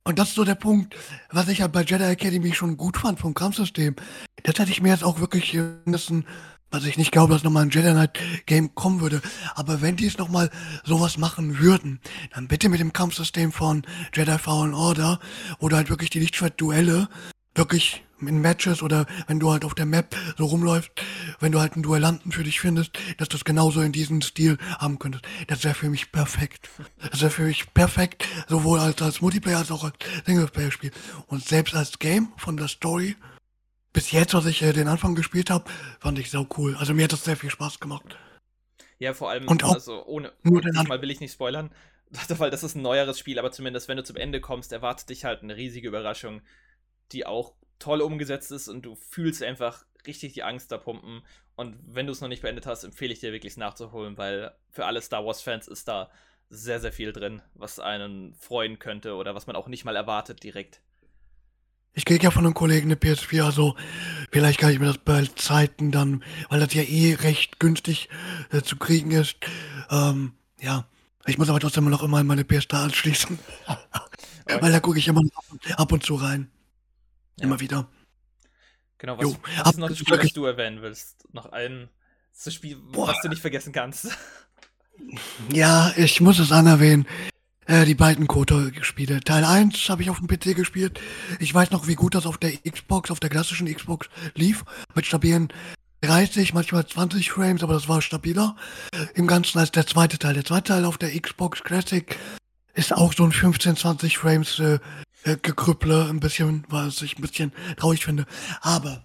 und 0.04 0.18
das 0.18 0.30
ist 0.30 0.34
so 0.34 0.44
der 0.44 0.56
Punkt, 0.56 0.96
was 1.30 1.46
ich 1.46 1.60
halt 1.60 1.70
bei 1.70 1.82
Jedi 1.82 2.02
Academy 2.02 2.52
schon 2.54 2.76
gut 2.76 2.96
fand 2.96 3.20
vom 3.20 3.34
Kampfsystem. 3.34 3.94
Das 4.42 4.58
hätte 4.58 4.72
ich 4.72 4.82
mir 4.82 4.88
jetzt 4.88 5.04
auch 5.04 5.20
wirklich 5.20 5.56
müssen 5.84 6.26
was 6.72 6.84
ich 6.84 6.96
nicht 6.96 7.12
glaube, 7.12 7.32
dass 7.32 7.44
nochmal 7.44 7.64
ein 7.64 7.70
Jedi 7.70 7.90
Knight 7.90 8.18
Game 8.46 8.74
kommen 8.74 9.00
würde. 9.00 9.20
Aber 9.54 9.80
wenn 9.82 9.96
die 9.96 10.06
es 10.06 10.18
nochmal 10.18 10.50
sowas 10.84 11.18
machen 11.18 11.58
würden, 11.58 12.00
dann 12.34 12.48
bitte 12.48 12.68
mit 12.68 12.80
dem 12.80 12.92
Kampfsystem 12.92 13.52
von 13.52 13.82
Jedi 14.14 14.38
Fallen 14.38 14.74
Order 14.74 15.20
oder 15.58 15.76
halt 15.76 15.90
wirklich 15.90 16.10
die 16.10 16.20
Lichtschwert-Duelle 16.20 17.08
wirklich 17.54 18.02
in 18.20 18.40
Matches 18.40 18.82
oder 18.82 19.06
wenn 19.26 19.40
du 19.40 19.50
halt 19.50 19.64
auf 19.64 19.74
der 19.74 19.84
Map 19.84 20.16
so 20.38 20.46
rumläufst, 20.46 20.90
wenn 21.40 21.52
du 21.52 21.60
halt 21.60 21.74
einen 21.74 21.82
Duellanten 21.82 22.32
für 22.32 22.44
dich 22.44 22.60
findest, 22.60 22.98
dass 23.18 23.28
du 23.28 23.36
es 23.36 23.44
genauso 23.44 23.80
in 23.80 23.92
diesem 23.92 24.22
Stil 24.22 24.58
haben 24.78 24.98
könntest. 24.98 25.24
Das 25.48 25.64
wäre 25.64 25.74
für 25.74 25.90
mich 25.90 26.12
perfekt. 26.12 26.70
Das 27.10 27.20
wäre 27.20 27.30
für 27.30 27.42
mich 27.42 27.74
perfekt, 27.74 28.26
sowohl 28.48 28.78
als, 28.78 29.02
als 29.02 29.20
Multiplayer 29.20 29.58
als 29.58 29.70
auch 29.70 29.84
als 29.84 29.96
Singleplayer-Spiel. 30.24 30.92
Und 31.26 31.44
selbst 31.44 31.74
als 31.74 31.98
Game 31.98 32.28
von 32.36 32.56
der 32.56 32.68
Story 32.68 33.16
bis 33.92 34.10
jetzt, 34.10 34.34
was 34.34 34.46
ich 34.46 34.62
äh, 34.62 34.72
den 34.72 34.88
Anfang 34.88 35.14
gespielt 35.14 35.50
habe, 35.50 35.70
fand 36.00 36.18
ich 36.18 36.30
sau 36.30 36.46
cool. 36.56 36.76
Also 36.76 36.94
mir 36.94 37.04
hat 37.04 37.12
das 37.12 37.24
sehr 37.24 37.36
viel 37.36 37.50
Spaß 37.50 37.80
gemacht. 37.80 38.16
Ja, 38.98 39.14
vor 39.14 39.30
allem, 39.30 39.48
und 39.48 39.64
auch 39.64 39.74
also 39.74 40.04
ohne, 40.06 40.32
nur 40.42 40.60
diesmal 40.60 41.02
will 41.02 41.10
ich 41.10 41.20
nicht 41.20 41.32
spoilern, 41.32 41.70
weil 42.28 42.50
das 42.50 42.62
ist 42.62 42.76
ein 42.76 42.82
neueres 42.82 43.18
Spiel, 43.18 43.38
aber 43.38 43.50
zumindest 43.50 43.88
wenn 43.88 43.96
du 43.96 44.04
zum 44.04 44.16
Ende 44.16 44.40
kommst, 44.40 44.72
erwartet 44.72 45.08
dich 45.08 45.24
halt 45.24 45.42
eine 45.42 45.56
riesige 45.56 45.88
Überraschung, 45.88 46.40
die 47.10 47.26
auch 47.26 47.54
toll 47.78 48.00
umgesetzt 48.00 48.52
ist 48.52 48.68
und 48.68 48.82
du 48.82 48.94
fühlst 48.94 49.42
einfach 49.42 49.84
richtig 50.06 50.34
die 50.34 50.42
Angst 50.42 50.70
da 50.70 50.78
pumpen. 50.78 51.22
Und 51.56 51.76
wenn 51.84 52.06
du 52.06 52.12
es 52.12 52.20
noch 52.20 52.28
nicht 52.28 52.42
beendet 52.42 52.66
hast, 52.66 52.84
empfehle 52.84 53.12
ich 53.12 53.20
dir 53.20 53.32
wirklich 53.32 53.54
es 53.54 53.56
nachzuholen, 53.56 54.16
weil 54.16 54.54
für 54.70 54.86
alle 54.86 55.02
Star 55.02 55.24
Wars-Fans 55.24 55.68
ist 55.68 55.88
da 55.88 56.10
sehr, 56.48 56.80
sehr 56.80 56.92
viel 56.92 57.12
drin, 57.12 57.42
was 57.54 57.78
einen 57.80 58.34
freuen 58.34 58.78
könnte 58.78 59.14
oder 59.14 59.34
was 59.34 59.46
man 59.46 59.56
auch 59.56 59.68
nicht 59.68 59.84
mal 59.84 59.96
erwartet 59.96 60.42
direkt. 60.42 60.80
Ich 61.94 62.04
krieg 62.06 62.22
ja 62.22 62.30
von 62.30 62.44
einem 62.44 62.54
Kollegen 62.54 62.86
eine 62.86 62.94
PS4, 62.94 63.44
also 63.44 63.76
vielleicht 64.30 64.58
kann 64.58 64.70
ich 64.70 64.78
mir 64.78 64.86
das 64.86 64.98
bei 64.98 65.26
Zeiten 65.36 65.90
dann, 65.90 66.24
weil 66.48 66.60
das 66.60 66.72
ja 66.72 66.82
eh 66.82 67.14
recht 67.14 67.60
günstig 67.60 68.08
äh, 68.50 68.62
zu 68.62 68.76
kriegen 68.76 69.10
ist. 69.10 69.36
Ähm, 69.90 70.32
ja, 70.58 70.86
ich 71.26 71.36
muss 71.36 71.50
aber 71.50 71.60
trotzdem 71.60 71.84
noch 71.90 72.02
immer 72.02 72.24
meine 72.24 72.42
PS3 72.42 72.84
anschließen. 72.84 73.38
weil 74.60 74.72
da 74.72 74.80
gucke 74.80 74.98
ich 74.98 75.08
immer 75.08 75.20
ab 75.76 75.92
und 75.92 76.02
zu 76.02 76.14
rein. 76.14 76.50
Ja. 77.38 77.44
Immer 77.44 77.60
wieder. 77.60 77.88
Genau, 78.96 79.18
was, 79.18 79.24
jo, 79.24 79.36
was 79.58 79.72
ist 79.72 79.78
noch 79.78 79.88
das 79.88 79.98
Spiel, 79.98 80.18
was 80.18 80.32
du 80.32 80.44
erwähnen 80.46 80.80
willst? 80.80 81.26
Noch 81.34 81.46
ein 81.46 81.90
das 82.44 82.54
Spiel, 82.54 82.76
Boah. 82.76 83.08
was 83.08 83.20
du 83.20 83.28
nicht 83.28 83.42
vergessen 83.42 83.72
kannst. 83.72 84.08
Ja, 85.50 85.92
ich 85.96 86.20
muss 86.20 86.38
es 86.38 86.52
anerwähnen. 86.52 87.06
Äh, 87.66 87.84
die 87.84 87.94
beiden 87.94 88.26
Kotor-Spiele. 88.26 89.20
Teil 89.20 89.44
1 89.44 89.88
habe 89.88 90.02
ich 90.02 90.10
auf 90.10 90.18
dem 90.18 90.26
PC 90.26 90.56
gespielt. 90.56 91.00
Ich 91.38 91.54
weiß 91.54 91.70
noch, 91.70 91.86
wie 91.86 91.94
gut 91.94 92.14
das 92.14 92.26
auf 92.26 92.38
der 92.38 92.52
Xbox, 92.56 93.10
auf 93.10 93.20
der 93.20 93.30
klassischen 93.30 93.72
Xbox 93.72 94.08
lief. 94.34 94.64
Mit 94.94 95.06
stabilen 95.06 95.52
30, 96.00 96.54
manchmal 96.54 96.86
20 96.86 97.30
Frames, 97.30 97.62
aber 97.62 97.74
das 97.74 97.88
war 97.88 98.02
stabiler. 98.02 98.56
Im 99.14 99.28
Ganzen 99.28 99.58
als 99.58 99.70
der 99.70 99.86
zweite 99.86 100.18
Teil. 100.18 100.34
Der 100.34 100.44
zweite 100.44 100.72
Teil 100.72 100.84
auf 100.84 100.98
der 100.98 101.18
Xbox 101.18 101.62
Classic 101.62 102.18
ist 102.74 102.92
auch 102.92 103.12
so 103.12 103.24
ein 103.24 103.32
15, 103.32 103.76
20 103.76 104.18
Frames 104.18 104.58
äh, 104.58 104.78
äh, 105.24 105.36
Gekrüpple, 105.40 106.08
ein 106.08 106.20
bisschen, 106.20 106.64
was 106.68 107.00
ich 107.02 107.18
ein 107.18 107.22
bisschen 107.22 107.52
traurig 107.76 108.04
finde. 108.04 108.26
Aber 108.60 109.04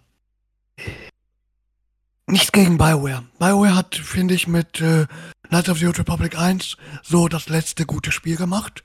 Nichts 2.29 2.51
gegen 2.51 2.77
Bioware. 2.77 3.23
Bioware 3.39 3.75
hat, 3.75 3.95
finde 3.95 4.33
ich, 4.33 4.47
mit 4.47 4.81
äh, 4.81 5.07
Knights 5.47 5.69
of 5.69 5.77
the 5.77 5.87
Old 5.87 5.97
Republic 5.97 6.37
1 6.37 6.75
so 7.01 7.29
das 7.29 7.47
letzte 7.47 7.85
gute 7.85 8.11
Spiel 8.11 8.35
gemacht. 8.35 8.83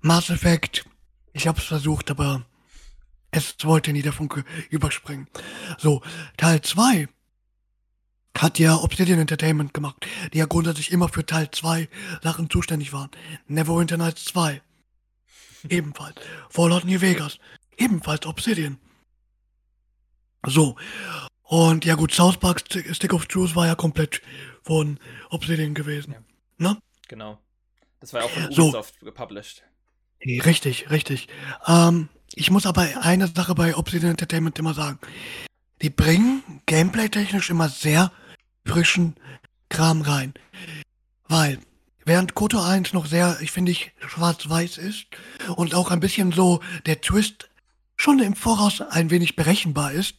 Mass 0.00 0.30
Effect, 0.30 0.84
ich 1.32 1.48
hab's 1.48 1.64
versucht, 1.64 2.12
aber 2.12 2.46
es 3.32 3.56
wollte 3.64 3.92
nie 3.92 4.02
der 4.02 4.12
Funke 4.12 4.44
überspringen. 4.70 5.26
So, 5.76 6.02
Teil 6.36 6.60
2 6.60 7.08
hat 8.38 8.60
ja 8.60 8.76
Obsidian 8.76 9.18
Entertainment 9.18 9.74
gemacht, 9.74 10.06
die 10.32 10.38
ja 10.38 10.46
grundsätzlich 10.46 10.92
immer 10.92 11.08
für 11.08 11.26
Teil 11.26 11.50
2 11.50 11.88
Sachen 12.22 12.48
zuständig 12.48 12.92
waren. 12.92 13.10
Neverwinter 13.48 13.96
Nights 13.96 14.24
2. 14.26 14.62
Ebenfalls. 15.68 16.14
Fallout 16.48 16.84
New 16.84 17.00
Vegas. 17.00 17.40
Ebenfalls 17.76 18.24
Obsidian. 18.24 18.78
So. 20.46 20.76
Und 21.54 21.84
ja 21.84 21.94
gut, 21.94 22.12
South 22.12 22.38
Park 22.38 22.64
Stick 22.68 23.12
of 23.12 23.26
Truth 23.26 23.54
war 23.54 23.68
ja 23.68 23.76
komplett 23.76 24.20
von 24.64 24.98
Obsidian 25.30 25.72
gewesen. 25.72 26.14
Ja. 26.58 26.72
Ne? 26.72 26.78
Genau. 27.06 27.38
Das 28.00 28.12
war 28.12 28.22
ja 28.22 28.26
auch 28.26 28.30
von 28.30 28.46
Ubisoft 28.46 28.94
so. 28.98 29.06
gepublished. 29.06 29.62
Richtig, 30.20 30.90
richtig. 30.90 31.28
Ähm, 31.68 32.08
ich 32.34 32.50
muss 32.50 32.66
aber 32.66 32.88
eine 33.02 33.28
Sache 33.28 33.54
bei 33.54 33.76
Obsidian 33.76 34.10
Entertainment 34.10 34.58
immer 34.58 34.74
sagen. 34.74 34.98
Die 35.80 35.90
bringen 35.90 36.42
gameplay-technisch 36.66 37.50
immer 37.50 37.68
sehr 37.68 38.10
frischen 38.66 39.14
Kram 39.68 40.02
rein. 40.02 40.34
Weil, 41.28 41.60
während 42.04 42.34
Koto 42.34 42.60
1 42.60 42.94
noch 42.94 43.06
sehr, 43.06 43.38
ich 43.42 43.52
finde 43.52 43.70
ich, 43.70 43.92
schwarz-weiß 44.00 44.78
ist 44.78 45.06
und 45.54 45.76
auch 45.76 45.92
ein 45.92 46.00
bisschen 46.00 46.32
so 46.32 46.58
der 46.86 47.00
Twist 47.00 47.48
schon 47.94 48.18
im 48.18 48.34
Voraus 48.34 48.80
ein 48.80 49.10
wenig 49.10 49.36
berechenbar 49.36 49.92
ist, 49.92 50.16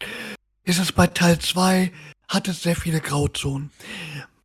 ist 0.66 0.80
es 0.80 0.91
bei 0.91 1.07
Teil 1.07 1.39
2, 1.39 1.91
hat 2.28 2.47
es 2.47 2.63
sehr 2.63 2.76
viele 2.76 2.99
Grauzonen. 2.99 3.70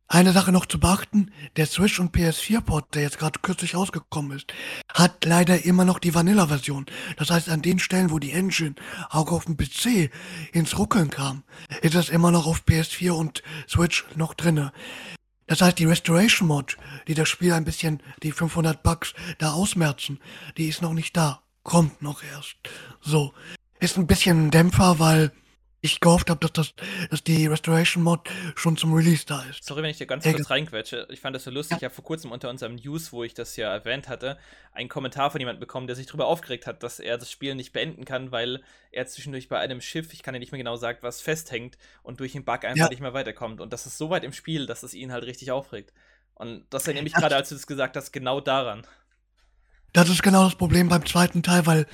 Eine 0.07 0.33
Sache 0.33 0.51
noch 0.51 0.65
zu 0.65 0.79
beachten, 0.79 1.31
der 1.55 1.65
Switch 1.65 1.99
und 1.99 2.15
PS4-Port, 2.15 2.93
der 2.93 3.01
jetzt 3.01 3.17
gerade 3.17 3.39
kürzlich 3.39 3.75
rausgekommen 3.75 4.37
ist, 4.37 4.53
hat 4.93 5.25
leider 5.25 5.63
immer 5.63 5.85
noch 5.85 5.99
die 5.99 6.13
Vanilla-Version. 6.13 6.85
Das 7.17 7.31
heißt, 7.31 7.49
an 7.49 7.61
den 7.61 7.79
Stellen, 7.79 8.11
wo 8.11 8.19
die 8.19 8.33
Engine 8.33 8.75
auch 9.09 9.31
auf 9.31 9.45
dem 9.45 9.57
PC 9.57 10.11
ins 10.51 10.77
Ruckeln 10.77 11.09
kam, 11.09 11.43
ist 11.81 11.95
es 11.95 12.09
immer 12.09 12.29
noch 12.29 12.45
auf 12.45 12.63
PS4 12.67 13.11
und 13.11 13.41
Switch 13.67 14.05
noch 14.15 14.33
drinne. 14.33 14.73
Das 15.47 15.61
heißt, 15.61 15.79
die 15.79 15.85
Restoration 15.85 16.47
Mod, 16.47 16.77
die 17.07 17.15
das 17.15 17.29
Spiel 17.29 17.53
ein 17.53 17.65
bisschen, 17.65 18.03
die 18.21 18.31
500 18.31 18.83
Bugs 18.83 19.13
da 19.39 19.53
ausmerzen, 19.53 20.19
die 20.57 20.67
ist 20.67 20.81
noch 20.81 20.93
nicht 20.93 21.17
da. 21.17 21.41
Kommt 21.63 22.01
noch 22.01 22.21
erst. 22.21 22.57
So. 23.01 23.33
ist 23.79 23.97
ein 23.97 24.07
bisschen 24.07 24.47
ein 24.47 24.51
Dämpfer, 24.51 24.99
weil 24.99 25.31
ich 25.81 25.99
gehofft 25.99 26.29
habe, 26.29 26.39
dass, 26.39 26.53
das, 26.53 26.73
dass 27.09 27.23
die 27.23 27.47
Restoration 27.47 28.03
Mod 28.03 28.29
schon 28.55 28.77
zum 28.77 28.93
Release 28.93 29.25
da 29.25 29.41
ist. 29.49 29.63
Sorry, 29.63 29.81
wenn 29.81 29.89
ich 29.89 29.97
dir 29.97 30.05
ganz 30.05 30.23
kurz 30.23 30.49
reinquetsche. 30.49 31.07
Ich 31.09 31.19
fand 31.19 31.35
das 31.35 31.43
so 31.43 31.51
lustig. 31.51 31.71
Ja. 31.71 31.77
Ich 31.77 31.83
habe 31.85 31.93
vor 31.93 32.03
kurzem 32.03 32.31
unter 32.31 32.49
unserem 32.49 32.75
News, 32.75 33.11
wo 33.11 33.23
ich 33.23 33.33
das 33.33 33.55
ja 33.55 33.73
erwähnt 33.73 34.07
hatte, 34.07 34.37
einen 34.73 34.89
Kommentar 34.89 35.31
von 35.31 35.41
jemandem 35.41 35.59
bekommen, 35.59 35.87
der 35.87 35.95
sich 35.95 36.05
darüber 36.05 36.27
aufgeregt 36.27 36.67
hat, 36.67 36.83
dass 36.83 36.99
er 36.99 37.17
das 37.17 37.31
Spiel 37.31 37.55
nicht 37.55 37.73
beenden 37.73 38.05
kann, 38.05 38.31
weil 38.31 38.61
er 38.91 39.07
zwischendurch 39.07 39.49
bei 39.49 39.57
einem 39.57 39.81
Schiff, 39.81 40.13
ich 40.13 40.21
kann 40.21 40.35
ja 40.35 40.39
nicht 40.39 40.51
mehr 40.51 40.59
genau 40.59 40.75
sagen, 40.75 40.99
was 41.01 41.19
festhängt 41.19 41.77
und 42.03 42.19
durch 42.19 42.33
den 42.33 42.45
Bug 42.45 42.63
einfach 42.63 42.85
ja. 42.85 42.89
nicht 42.89 43.01
mehr 43.01 43.13
weiterkommt. 43.13 43.59
Und 43.59 43.73
das 43.73 43.87
ist 43.87 43.97
so 43.97 44.11
weit 44.11 44.23
im 44.23 44.33
Spiel, 44.33 44.67
dass 44.67 44.83
es 44.83 44.93
ihn 44.93 45.11
halt 45.11 45.25
richtig 45.25 45.51
aufregt. 45.51 45.93
Und 46.35 46.65
das 46.69 46.85
erinnert 46.85 47.05
mich 47.05 47.13
gerade, 47.13 47.35
als 47.35 47.49
du 47.49 47.55
das 47.55 47.65
gesagt 47.65 47.97
hast, 47.97 48.11
genau 48.11 48.39
daran. 48.39 48.85
Das 49.93 50.09
ist 50.09 50.23
genau 50.23 50.45
das 50.45 50.55
Problem 50.55 50.89
beim 50.89 51.05
zweiten 51.05 51.43
Teil, 51.43 51.65
weil 51.65 51.85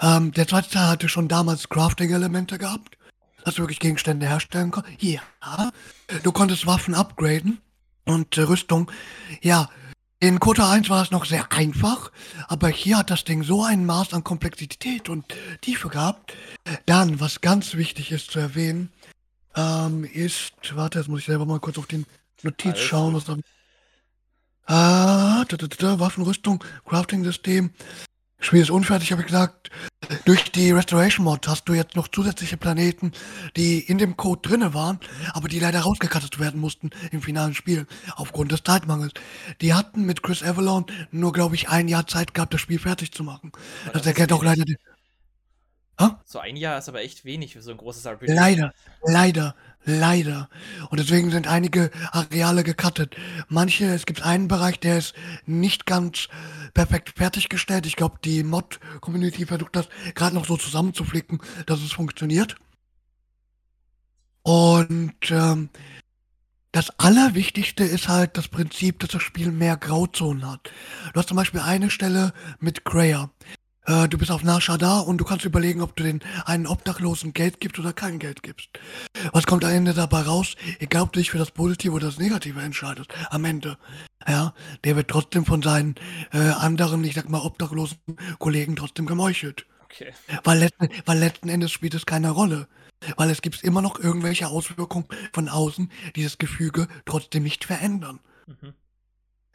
ähm, 0.00 0.32
der 0.32 0.46
zweite 0.46 0.70
Teil 0.70 0.88
hatte 0.88 1.08
schon 1.08 1.28
damals 1.28 1.68
Crafting-Elemente 1.68 2.56
gehabt 2.56 2.95
dass 3.46 3.54
du 3.54 3.62
wirklich 3.62 3.78
Gegenstände 3.78 4.26
herstellen 4.26 4.72
konntest. 4.72 5.00
Ja, 5.00 5.70
du 6.24 6.32
konntest 6.32 6.66
Waffen 6.66 6.96
upgraden 6.96 7.58
und 8.04 8.36
äh, 8.36 8.42
Rüstung. 8.42 8.90
Ja, 9.40 9.70
in 10.18 10.40
Kota 10.40 10.68
1 10.68 10.90
war 10.90 11.00
es 11.00 11.12
noch 11.12 11.26
sehr 11.26 11.52
einfach, 11.52 12.10
aber 12.48 12.68
hier 12.68 12.98
hat 12.98 13.10
das 13.10 13.22
Ding 13.22 13.44
so 13.44 13.62
ein 13.62 13.86
Maß 13.86 14.14
an 14.14 14.24
Komplexität 14.24 15.08
und 15.08 15.26
Tiefe 15.60 15.88
gehabt. 15.88 16.34
Dann, 16.86 17.20
was 17.20 17.40
ganz 17.40 17.74
wichtig 17.74 18.10
ist 18.10 18.32
zu 18.32 18.40
erwähnen, 18.40 18.90
ähm, 19.54 20.02
ist, 20.02 20.74
warte, 20.74 20.98
jetzt 20.98 21.08
muss 21.08 21.20
ich 21.20 21.26
selber 21.26 21.46
mal 21.46 21.60
kurz 21.60 21.78
auf 21.78 21.86
den 21.86 22.04
Notiz 22.42 22.72
Alles 22.72 22.82
schauen, 22.82 23.14
was 23.14 23.26
da. 23.26 23.36
Ah, 24.64 25.44
da, 25.44 25.56
da, 25.56 25.68
da, 25.68 26.00
Waffenrüstung, 26.00 26.64
Crafting-System. 26.84 27.70
Spiel 28.46 28.62
ist 28.62 28.70
unfertig, 28.70 29.10
habe 29.12 29.22
ich 29.22 29.26
gesagt. 29.26 29.70
Durch 30.24 30.52
die 30.52 30.70
Restoration 30.70 31.24
Mod 31.24 31.48
hast 31.48 31.68
du 31.68 31.74
jetzt 31.74 31.96
noch 31.96 32.06
zusätzliche 32.06 32.56
Planeten, 32.56 33.10
die 33.56 33.80
in 33.80 33.98
dem 33.98 34.16
Code 34.16 34.48
drinne 34.48 34.72
waren, 34.72 35.00
aber 35.32 35.48
die 35.48 35.58
leider 35.58 35.80
rausgekattet 35.80 36.38
werden 36.38 36.60
mussten 36.60 36.90
im 37.10 37.22
finalen 37.22 37.54
Spiel 37.54 37.86
aufgrund 38.14 38.52
des 38.52 38.62
Zeitmangels. 38.62 39.14
Die 39.60 39.74
hatten 39.74 40.04
mit 40.04 40.22
Chris 40.22 40.44
Avalon 40.44 40.86
nur, 41.10 41.32
glaube 41.32 41.56
ich, 41.56 41.68
ein 41.68 41.88
Jahr 41.88 42.06
Zeit 42.06 42.34
gehabt, 42.34 42.54
das 42.54 42.60
Spiel 42.60 42.78
fertig 42.78 43.12
zu 43.12 43.24
machen. 43.24 43.50
Das, 43.86 43.94
das 43.94 44.06
erkennt 44.06 44.32
auch 44.32 44.44
leider. 44.44 44.64
Die 44.64 44.76
Ha? 45.98 46.20
So 46.26 46.38
ein 46.38 46.56
Jahr 46.56 46.78
ist 46.78 46.88
aber 46.88 47.00
echt 47.00 47.24
wenig 47.24 47.54
für 47.54 47.62
so 47.62 47.70
ein 47.70 47.78
großes 47.78 48.04
RPG. 48.04 48.32
Leider, 48.32 48.74
leider, 49.02 49.54
leider. 49.86 50.50
Und 50.90 51.00
deswegen 51.00 51.30
sind 51.30 51.46
einige 51.46 51.90
Areale 52.12 52.64
gecuttet. 52.64 53.16
Manche, 53.48 53.86
es 53.86 54.04
gibt 54.04 54.22
einen 54.22 54.48
Bereich, 54.48 54.78
der 54.78 54.98
ist 54.98 55.14
nicht 55.46 55.86
ganz 55.86 56.28
perfekt 56.74 57.14
fertiggestellt. 57.16 57.86
Ich 57.86 57.96
glaube, 57.96 58.18
die 58.22 58.42
Mod-Community 58.42 59.46
versucht 59.46 59.76
das 59.76 59.88
gerade 60.14 60.34
noch 60.34 60.44
so 60.44 60.56
zusammenzuflicken, 60.56 61.40
dass 61.64 61.80
es 61.80 61.92
funktioniert. 61.92 62.56
Und 64.42 65.30
ähm, 65.30 65.70
das 66.72 66.90
Allerwichtigste 66.98 67.84
ist 67.84 68.08
halt 68.08 68.36
das 68.36 68.48
Prinzip, 68.48 68.98
dass 68.98 69.10
das 69.10 69.22
Spiel 69.22 69.50
mehr 69.50 69.76
Grauzonen 69.76 70.50
hat. 70.50 70.70
Du 71.14 71.18
hast 71.18 71.28
zum 71.28 71.36
Beispiel 71.36 71.60
eine 71.60 71.90
Stelle 71.90 72.34
mit 72.60 72.84
Greyer. 72.84 73.30
Äh, 73.86 74.08
du 74.08 74.18
bist 74.18 74.30
auf 74.30 74.42
Nasha 74.42 74.76
da 74.76 74.98
und 74.98 75.18
du 75.18 75.24
kannst 75.24 75.44
überlegen, 75.44 75.80
ob 75.80 75.96
du 75.96 76.02
den 76.02 76.20
einen 76.44 76.66
Obdachlosen 76.66 77.32
Geld 77.32 77.60
gibst 77.60 77.78
oder 77.78 77.92
kein 77.92 78.18
Geld 78.18 78.42
gibst. 78.42 78.68
Was 79.32 79.46
kommt 79.46 79.64
am 79.64 79.70
Ende 79.70 79.94
dabei 79.94 80.22
raus? 80.22 80.56
Egal, 80.80 81.02
ob 81.02 81.12
du 81.12 81.20
dich 81.20 81.30
für 81.30 81.38
das 81.38 81.50
Positive 81.50 81.92
oder 81.92 82.06
das 82.06 82.18
Negative 82.18 82.60
entscheidest, 82.60 83.08
am 83.30 83.44
Ende. 83.44 83.78
Ja, 84.26 84.54
der 84.84 84.96
wird 84.96 85.08
trotzdem 85.08 85.44
von 85.44 85.62
seinen 85.62 85.94
äh, 86.32 86.38
anderen, 86.38 87.04
ich 87.04 87.14
sag 87.14 87.28
mal, 87.28 87.42
obdachlosen 87.42 87.98
Kollegen 88.38 88.74
trotzdem 88.74 89.06
gemeuchelt. 89.06 89.66
Okay. 89.84 90.12
Weil 90.42 90.58
letzten, 90.58 90.88
weil 91.04 91.18
letzten 91.18 91.48
Endes 91.48 91.70
spielt 91.70 91.94
es 91.94 92.06
keine 92.06 92.30
Rolle. 92.30 92.66
Weil 93.16 93.30
es 93.30 93.42
gibt 93.42 93.62
immer 93.62 93.82
noch 93.82 94.00
irgendwelche 94.00 94.48
Auswirkungen 94.48 95.06
von 95.32 95.48
außen, 95.48 95.92
die 96.16 96.24
das 96.24 96.38
Gefüge 96.38 96.88
trotzdem 97.04 97.44
nicht 97.44 97.64
verändern. 97.64 98.18
Mhm. 98.46 98.74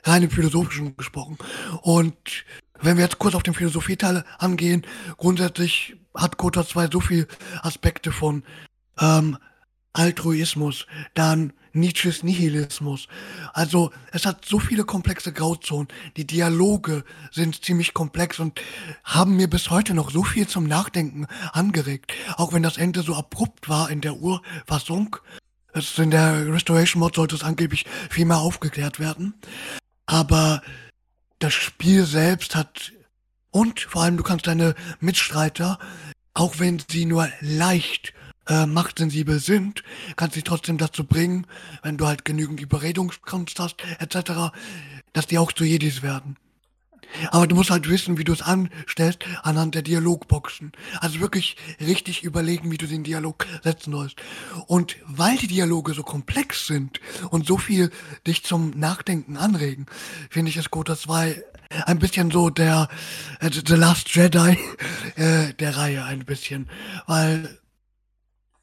Rein 0.03 0.23
im 0.23 0.31
Philosophischen 0.31 0.97
gesprochen. 0.97 1.37
Und 1.81 2.45
wenn 2.81 2.97
wir 2.97 3.03
jetzt 3.03 3.19
kurz 3.19 3.35
auf 3.35 3.43
den 3.43 3.53
Philosophieteil 3.53 4.25
angehen, 4.39 4.85
grundsätzlich 5.17 5.95
hat 6.15 6.37
Kota 6.37 6.65
2 6.65 6.89
so 6.91 6.99
viele 6.99 7.27
Aspekte 7.61 8.11
von 8.11 8.43
ähm, 8.99 9.37
Altruismus, 9.93 10.87
dann 11.13 11.53
Nietzsches 11.73 12.23
Nihilismus. 12.23 13.07
Also 13.53 13.91
es 14.11 14.25
hat 14.25 14.43
so 14.43 14.59
viele 14.59 14.83
komplexe 14.83 15.31
Grauzonen. 15.31 15.87
Die 16.17 16.27
Dialoge 16.27 17.05
sind 17.31 17.63
ziemlich 17.63 17.93
komplex 17.93 18.39
und 18.39 18.59
haben 19.05 19.37
mir 19.37 19.49
bis 19.49 19.69
heute 19.69 19.93
noch 19.93 20.11
so 20.11 20.23
viel 20.23 20.47
zum 20.47 20.65
Nachdenken 20.65 21.27
angeregt. 21.53 22.13
Auch 22.35 22.51
wenn 22.51 22.63
das 22.63 22.77
Ende 22.77 23.03
so 23.03 23.15
abrupt 23.15 23.69
war 23.69 23.89
in 23.89 24.01
der 24.01 24.17
Urfassung. 24.17 25.15
Es 25.71 25.97
in 25.97 26.11
der 26.11 26.53
Restoration 26.53 26.99
Mod 26.99 27.15
sollte 27.15 27.35
es 27.35 27.43
angeblich 27.43 27.85
viel 28.09 28.25
mehr 28.25 28.39
aufgeklärt 28.39 28.99
werden. 28.99 29.33
Aber 30.05 30.61
das 31.39 31.53
Spiel 31.53 32.05
selbst 32.05 32.55
hat 32.55 32.91
und 33.49 33.81
vor 33.81 34.03
allem 34.03 34.17
du 34.17 34.23
kannst 34.23 34.47
deine 34.47 34.75
Mitstreiter, 34.99 35.79
auch 36.33 36.59
wenn 36.59 36.81
sie 36.89 37.05
nur 37.05 37.29
leicht 37.41 38.13
äh, 38.47 38.65
machtsensibel 38.65 39.39
sind, 39.39 39.83
kannst 40.15 40.35
sie 40.35 40.41
trotzdem 40.41 40.77
dazu 40.77 41.03
bringen, 41.03 41.45
wenn 41.83 41.97
du 41.97 42.07
halt 42.07 42.25
genügend 42.25 42.59
Überredungskunst 42.61 43.59
hast, 43.59 43.77
etc., 43.99 44.53
dass 45.13 45.27
die 45.27 45.37
auch 45.37 45.51
zu 45.51 45.63
Jedis 45.63 46.01
werden. 46.01 46.37
Aber 47.31 47.47
du 47.47 47.55
musst 47.55 47.69
halt 47.69 47.89
wissen, 47.89 48.17
wie 48.17 48.23
du 48.23 48.33
es 48.33 48.41
anstellst 48.41 49.19
anhand 49.43 49.75
der 49.75 49.81
Dialogboxen. 49.81 50.71
Also 50.99 51.19
wirklich 51.19 51.57
richtig 51.79 52.23
überlegen, 52.23 52.71
wie 52.71 52.77
du 52.77 52.87
den 52.87 53.03
Dialog 53.03 53.45
setzen 53.63 53.91
sollst. 53.91 54.17
Und 54.67 54.97
weil 55.05 55.37
die 55.37 55.47
Dialoge 55.47 55.93
so 55.93 56.03
komplex 56.03 56.67
sind 56.67 56.99
und 57.29 57.45
so 57.45 57.57
viel 57.57 57.91
dich 58.27 58.43
zum 58.43 58.71
Nachdenken 58.77 59.37
anregen, 59.37 59.85
finde 60.29 60.49
ich 60.49 60.57
es 60.57 60.71
gut, 60.71 60.89
dass 60.89 61.01
zwei 61.01 61.43
ein 61.85 61.99
bisschen 61.99 62.31
so 62.31 62.49
der 62.49 62.89
äh, 63.39 63.49
The 63.51 63.75
Last 63.75 64.13
Jedi 64.13 64.57
äh, 65.15 65.53
der 65.53 65.77
Reihe 65.77 66.03
ein 66.03 66.25
bisschen, 66.25 66.69
weil 67.07 67.57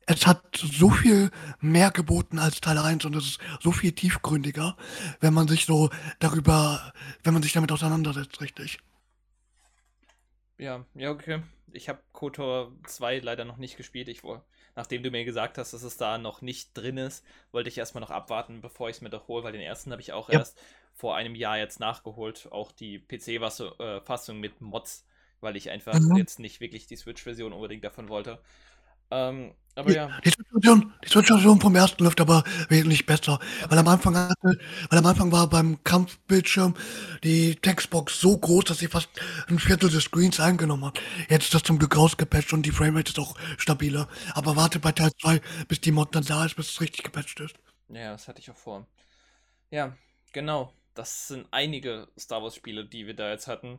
es 0.09 0.27
hat 0.27 0.57
so 0.57 0.91
viel 0.91 1.31
mehr 1.61 1.91
geboten 1.91 2.39
als 2.39 2.61
Teil 2.61 2.79
1 2.79 3.05
und 3.05 3.15
es 3.15 3.25
ist 3.25 3.41
so 3.61 3.73
viel 3.73 3.93
tiefgründiger, 3.93 4.77
wenn 5.21 5.35
man 5.35 5.49
sich 5.49 5.67
so 5.67 5.91
darüber, 6.19 6.93
wenn 7.23 7.35
man 7.35 7.43
sich 7.43 7.53
damit 7.53 7.71
auseinandersetzt, 7.71 8.41
richtig. 8.41 8.79
Ja, 10.57 10.85
ja, 10.95 11.11
okay. 11.11 11.43
Ich 11.73 11.91
habe 11.91 12.01
KOTOR 12.13 12.73
2 12.87 13.19
leider 13.19 13.45
noch 13.45 13.59
nicht 13.59 13.77
gespielt. 13.77 14.09
Ich 14.09 14.25
war, 14.25 14.45
nachdem 14.75 15.03
du 15.03 15.11
mir 15.11 15.27
gesagt 15.27 15.59
hast, 15.59 15.75
dass 15.75 15.83
es 15.83 15.99
da 15.99 16.17
noch 16.17 16.41
nicht 16.41 16.71
drin 16.73 16.97
ist, 16.97 17.23
wollte 17.53 17.69
ich 17.69 17.77
erstmal 17.77 18.01
noch 18.01 18.11
abwarten, 18.11 18.63
bevor 18.63 18.89
ich 18.89 18.97
es 18.97 19.03
mir 19.03 19.11
doch 19.11 19.29
hole, 19.29 19.45
weil 19.45 19.53
den 19.53 19.61
ersten 19.61 19.93
habe 19.93 20.01
ich 20.01 20.15
auch 20.15 20.31
ja. 20.31 20.39
erst 20.39 20.59
vor 20.95 21.17
einem 21.17 21.35
Jahr 21.35 21.59
jetzt 21.59 21.81
nachgeholt. 21.81 22.49
Auch 22.51 22.73
die 22.73 22.99
PC-Fassung 22.99 24.41
mit 24.41 24.63
Mods, 24.63 25.07
weil 25.43 25.57
ich 25.57 25.69
einfach 25.69 26.01
mhm. 26.01 26.17
jetzt 26.17 26.39
nicht 26.39 26.61
wirklich 26.61 26.87
die 26.87 26.97
Switch-Version 26.97 27.53
unbedingt 27.53 27.85
davon 27.85 28.09
wollte. 28.09 28.41
Ähm, 29.11 29.55
aber 29.79 29.93
ja. 29.93 30.21
Die 30.25 30.31
Switch-Version, 30.31 30.93
die 31.05 31.09
Switch-Version 31.09 31.61
vom 31.61 31.75
ersten 31.77 32.05
läuft 32.05 32.21
aber 32.21 32.45
wesentlich 32.69 33.07
besser. 33.07 33.39
Weil 33.69 33.79
am 33.79 33.89
Anfang 33.89 34.17
hatte, 34.17 34.59
weil 34.91 34.99
am 34.99 35.07
Anfang 35.07 35.33
war 35.33 35.49
beim 35.49 35.83
Kampfbildschirm 35.85 36.75
die 37.25 37.55
Textbox 37.57 38.21
so 38.21 38.37
groß, 38.37 38.65
dass 38.65 38.79
sie 38.79 38.89
fast 38.89 39.09
ein 39.49 39.59
Viertel 39.59 39.91
des 39.91 40.05
Screens 40.05 40.41
eingenommen 40.41 40.85
hat. 40.85 41.01
Jetzt 41.29 41.45
ist 41.45 41.55
das 41.55 41.63
zum 41.63 41.79
Glück 41.79 41.97
rausgepatcht 41.97 42.53
und 42.53 42.67
die 42.67 42.73
Framerate 42.73 43.11
ist 43.11 43.19
auch 43.19 43.37
stabiler. 43.57 44.09
Aber 44.35 44.57
warte 44.57 44.79
bei 44.79 44.93
Teil 44.93 45.11
2, 45.21 45.41
bis 45.69 45.81
die 45.81 45.93
Mod 45.93 46.15
dann 46.15 46.25
da 46.25 46.45
ist, 46.45 46.57
bis 46.57 46.71
es 46.71 46.81
richtig 46.81 47.05
gepatcht 47.05 47.41
ist. 47.41 47.55
Ja, 47.89 48.13
das 48.13 48.29
hatte 48.29 48.41
ich 48.41 48.51
auch 48.51 48.57
vor. 48.57 48.87
Ja, 49.71 49.97
genau. 50.33 50.73
Das 50.95 51.29
sind 51.29 51.47
einige 51.53 52.09
Star 52.19 52.43
Wars-Spiele, 52.43 52.85
die 52.85 53.07
wir 53.07 53.15
da 53.15 53.31
jetzt 53.31 53.47
hatten. 53.47 53.79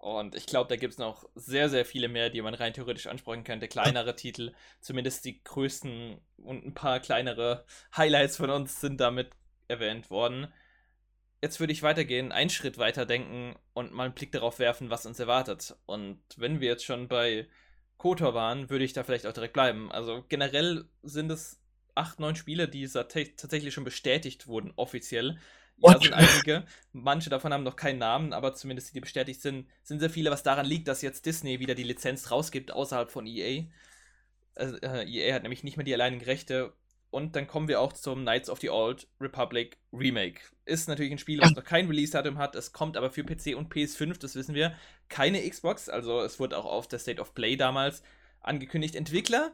Und 0.00 0.34
ich 0.34 0.46
glaube, 0.46 0.68
da 0.68 0.76
gibt 0.76 0.94
es 0.94 0.98
noch 0.98 1.28
sehr, 1.34 1.68
sehr 1.68 1.84
viele 1.84 2.08
mehr, 2.08 2.30
die 2.30 2.40
man 2.40 2.54
rein 2.54 2.72
theoretisch 2.72 3.06
ansprechen 3.06 3.44
könnte. 3.44 3.68
Kleinere 3.68 4.16
Titel, 4.16 4.54
zumindest 4.80 5.26
die 5.26 5.44
größten 5.44 6.18
und 6.38 6.64
ein 6.64 6.72
paar 6.72 7.00
kleinere 7.00 7.66
Highlights 7.94 8.38
von 8.38 8.48
uns 8.48 8.80
sind 8.80 8.98
damit 8.98 9.30
erwähnt 9.68 10.08
worden. 10.08 10.50
Jetzt 11.42 11.60
würde 11.60 11.74
ich 11.74 11.82
weitergehen, 11.82 12.32
einen 12.32 12.48
Schritt 12.48 12.78
weiter 12.78 13.04
denken 13.04 13.56
und 13.74 13.92
mal 13.92 14.04
einen 14.04 14.14
Blick 14.14 14.32
darauf 14.32 14.58
werfen, 14.58 14.88
was 14.88 15.04
uns 15.04 15.18
erwartet. 15.18 15.76
Und 15.84 16.18
wenn 16.38 16.60
wir 16.60 16.68
jetzt 16.68 16.84
schon 16.84 17.06
bei 17.06 17.46
KOTOR 17.98 18.32
waren, 18.32 18.70
würde 18.70 18.86
ich 18.86 18.94
da 18.94 19.04
vielleicht 19.04 19.26
auch 19.26 19.34
direkt 19.34 19.52
bleiben. 19.52 19.92
Also 19.92 20.24
generell 20.30 20.86
sind 21.02 21.30
es 21.30 21.60
acht, 21.94 22.20
neun 22.20 22.36
Spiele, 22.36 22.68
die 22.68 22.88
tatsächlich 22.88 23.74
schon 23.74 23.84
bestätigt 23.84 24.46
wurden, 24.46 24.72
offiziell. 24.76 25.38
Ja, 25.80 25.98
sind 25.98 26.12
einige. 26.12 26.64
Manche 26.92 27.30
davon 27.30 27.52
haben 27.52 27.64
noch 27.64 27.76
keinen 27.76 27.98
Namen, 27.98 28.32
aber 28.32 28.54
zumindest 28.54 28.90
die, 28.90 28.94
die 28.94 29.00
bestätigt 29.00 29.40
sind, 29.40 29.66
sind 29.82 30.00
sehr 30.00 30.10
viele, 30.10 30.30
was 30.30 30.42
daran 30.42 30.66
liegt, 30.66 30.88
dass 30.88 31.02
jetzt 31.02 31.26
Disney 31.26 31.60
wieder 31.60 31.74
die 31.74 31.84
Lizenz 31.84 32.30
rausgibt 32.30 32.72
außerhalb 32.72 33.10
von 33.10 33.26
EA. 33.26 33.64
Also, 34.54 34.76
äh, 34.78 35.04
EA 35.04 35.34
hat 35.34 35.42
nämlich 35.42 35.64
nicht 35.64 35.76
mehr 35.76 35.84
die 35.84 35.94
alleinigen 35.94 36.24
Rechte. 36.24 36.74
Und 37.10 37.34
dann 37.34 37.48
kommen 37.48 37.66
wir 37.66 37.80
auch 37.80 37.92
zum 37.92 38.20
Knights 38.20 38.48
of 38.48 38.60
the 38.60 38.70
Old 38.70 39.08
Republic 39.20 39.78
Remake. 39.92 40.40
Ist 40.64 40.88
natürlich 40.88 41.10
ein 41.10 41.18
Spiel, 41.18 41.40
was 41.40 41.52
noch 41.56 41.64
kein 41.64 41.88
Release-Datum 41.88 42.38
hat. 42.38 42.54
Es 42.54 42.72
kommt 42.72 42.96
aber 42.96 43.10
für 43.10 43.24
PC 43.24 43.56
und 43.56 43.72
PS5, 43.72 44.20
das 44.20 44.36
wissen 44.36 44.54
wir. 44.54 44.76
Keine 45.08 45.48
Xbox, 45.48 45.88
also 45.88 46.20
es 46.20 46.38
wurde 46.38 46.56
auch 46.56 46.66
auf 46.66 46.86
der 46.86 47.00
State 47.00 47.20
of 47.20 47.34
Play 47.34 47.56
damals 47.56 48.04
angekündigt. 48.40 48.94
Entwickler, 48.94 49.52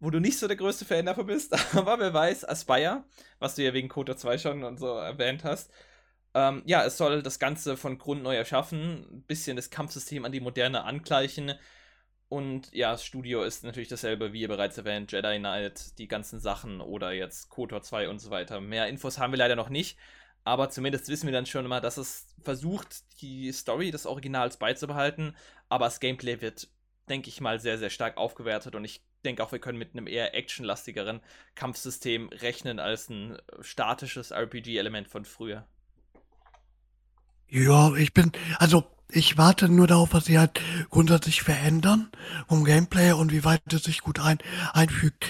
wo 0.00 0.10
du 0.10 0.18
nicht 0.18 0.38
so 0.38 0.48
der 0.48 0.56
größte 0.56 0.84
Fan 0.84 1.06
davon 1.06 1.26
bist, 1.26 1.54
aber 1.76 1.98
wer 1.98 2.12
weiß, 2.12 2.48
Aspire, 2.48 3.04
was 3.38 3.54
du 3.54 3.62
ja 3.62 3.72
wegen 3.74 3.88
Kotor 3.88 4.16
2 4.16 4.38
schon 4.38 4.64
und 4.64 4.78
so 4.78 4.88
erwähnt 4.88 5.44
hast. 5.44 5.70
Ähm, 6.34 6.62
ja, 6.64 6.84
es 6.84 6.96
soll 6.96 7.22
das 7.22 7.38
Ganze 7.38 7.76
von 7.76 7.98
Grund 7.98 8.22
neu 8.22 8.36
erschaffen, 8.36 9.06
ein 9.10 9.22
bisschen 9.22 9.56
das 9.56 9.70
Kampfsystem 9.70 10.24
an 10.24 10.32
die 10.32 10.40
Moderne 10.40 10.84
angleichen. 10.84 11.54
Und 12.28 12.72
ja, 12.72 12.92
das 12.92 13.04
Studio 13.04 13.42
ist 13.42 13.64
natürlich 13.64 13.88
dasselbe, 13.88 14.32
wie 14.32 14.42
ihr 14.42 14.48
bereits 14.48 14.78
erwähnt, 14.78 15.10
Jedi 15.10 15.38
Knight, 15.38 15.98
die 15.98 16.06
ganzen 16.06 16.38
Sachen 16.38 16.80
oder 16.80 17.12
jetzt 17.12 17.48
KOTOR 17.48 17.82
2 17.82 18.08
und 18.08 18.20
so 18.20 18.30
weiter. 18.30 18.60
Mehr 18.60 18.86
Infos 18.86 19.18
haben 19.18 19.32
wir 19.32 19.38
leider 19.38 19.56
noch 19.56 19.68
nicht, 19.68 19.98
aber 20.44 20.70
zumindest 20.70 21.08
wissen 21.08 21.26
wir 21.26 21.32
dann 21.32 21.46
schon 21.46 21.66
mal, 21.66 21.80
dass 21.80 21.96
es 21.96 22.28
versucht, 22.42 23.20
die 23.20 23.50
Story 23.52 23.90
des 23.90 24.06
Originals 24.06 24.58
beizubehalten, 24.58 25.36
aber 25.68 25.86
das 25.86 25.98
Gameplay 25.98 26.40
wird, 26.40 26.68
denke 27.08 27.28
ich 27.28 27.40
mal, 27.40 27.58
sehr, 27.58 27.78
sehr 27.78 27.90
stark 27.90 28.16
aufgewertet 28.16 28.76
und 28.76 28.84
ich 28.84 29.02
denke 29.22 29.42
auch, 29.42 29.52
wir 29.52 29.58
können 29.58 29.78
mit 29.78 29.94
einem 29.94 30.06
eher 30.06 30.34
actionlastigeren 30.34 31.20
Kampfsystem 31.54 32.28
rechnen 32.28 32.78
als 32.78 33.08
ein 33.08 33.38
statisches 33.60 34.30
RPG-Element 34.30 35.08
von 35.08 35.24
früher. 35.24 35.66
Ja, 37.48 37.94
ich 37.96 38.14
bin, 38.14 38.30
also 38.58 38.84
ich 39.08 39.36
warte 39.36 39.68
nur 39.68 39.86
darauf, 39.86 40.12
was 40.12 40.26
sie 40.26 40.38
halt 40.38 40.60
grundsätzlich 40.90 41.42
verändern 41.42 42.10
vom 42.48 42.64
Gameplay 42.64 43.12
und 43.12 43.32
wie 43.32 43.44
weit 43.44 43.60
es 43.72 43.82
sich 43.82 44.00
gut 44.00 44.20
ein, 44.20 44.38
einfügt. 44.72 45.26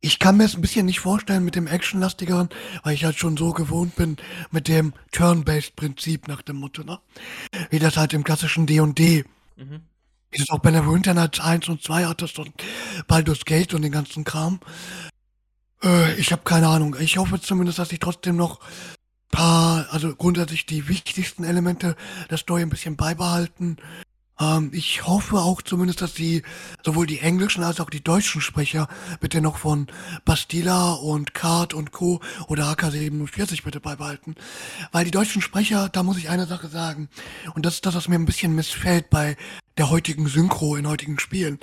Ich 0.00 0.18
kann 0.18 0.36
mir 0.36 0.44
es 0.44 0.54
ein 0.54 0.60
bisschen 0.60 0.86
nicht 0.86 1.00
vorstellen 1.00 1.44
mit 1.44 1.56
dem 1.56 1.66
Actionlastigeren, 1.66 2.48
weil 2.84 2.94
ich 2.94 3.04
halt 3.04 3.18
schon 3.18 3.36
so 3.36 3.52
gewohnt 3.52 3.96
bin 3.96 4.16
mit 4.50 4.68
dem 4.68 4.94
Turn-Based-Prinzip 5.12 6.28
nach 6.28 6.40
dem 6.40 6.56
Motto, 6.56 6.84
ne? 6.84 7.00
Wie 7.70 7.80
das 7.80 7.96
halt 7.96 8.14
im 8.14 8.24
klassischen 8.24 8.66
D&D. 8.66 9.24
Mhm. 9.56 9.82
Wie 10.30 10.38
das 10.38 10.50
auch 10.50 10.58
bei 10.58 10.70
Neverwinter 10.70 11.14
Nights 11.14 11.40
1 11.40 11.68
und 11.68 11.82
2 11.82 12.06
hattest 12.06 12.38
und 12.38 12.52
Baldur's 13.06 13.44
Gate 13.44 13.74
und 13.74 13.82
den 13.82 13.92
ganzen 13.92 14.24
Kram. 14.24 14.60
Äh, 15.82 16.14
ich 16.14 16.32
habe 16.32 16.42
keine 16.44 16.68
Ahnung. 16.68 16.96
Ich 17.00 17.16
hoffe 17.16 17.40
zumindest, 17.40 17.78
dass 17.78 17.92
ich 17.92 17.98
trotzdem 17.98 18.36
noch 18.36 18.60
paar, 19.30 19.86
also 19.90 20.14
grundsätzlich 20.14 20.66
die 20.66 20.88
wichtigsten 20.88 21.44
Elemente 21.44 21.96
der 22.30 22.38
Story 22.38 22.62
ein 22.62 22.70
bisschen 22.70 22.96
beibehalten. 22.96 23.76
Ähm, 24.40 24.70
ich 24.72 25.06
hoffe 25.06 25.38
auch 25.38 25.62
zumindest, 25.62 26.02
dass 26.02 26.14
die 26.14 26.42
sowohl 26.84 27.06
die 27.06 27.20
englischen 27.20 27.62
als 27.64 27.80
auch 27.80 27.90
die 27.90 28.02
deutschen 28.02 28.40
Sprecher 28.40 28.88
bitte 29.20 29.40
noch 29.40 29.58
von 29.58 29.86
Bastila 30.24 30.92
und 30.92 31.34
Kart 31.34 31.74
und 31.74 31.92
Co. 31.92 32.20
oder 32.48 32.64
AK47 32.72 33.64
bitte 33.64 33.80
beibehalten. 33.80 34.34
Weil 34.92 35.04
die 35.04 35.10
deutschen 35.10 35.42
Sprecher, 35.42 35.88
da 35.88 36.02
muss 36.02 36.18
ich 36.18 36.30
eine 36.30 36.46
Sache 36.46 36.68
sagen. 36.68 37.08
Und 37.54 37.66
das 37.66 37.74
ist 37.74 37.86
das, 37.86 37.94
was 37.94 38.08
mir 38.08 38.16
ein 38.16 38.26
bisschen 38.26 38.54
missfällt 38.54 39.10
bei 39.10 39.36
der 39.76 39.90
heutigen 39.90 40.26
Synchro 40.26 40.76
in 40.76 40.88
heutigen 40.88 41.18
Spielen. 41.18 41.58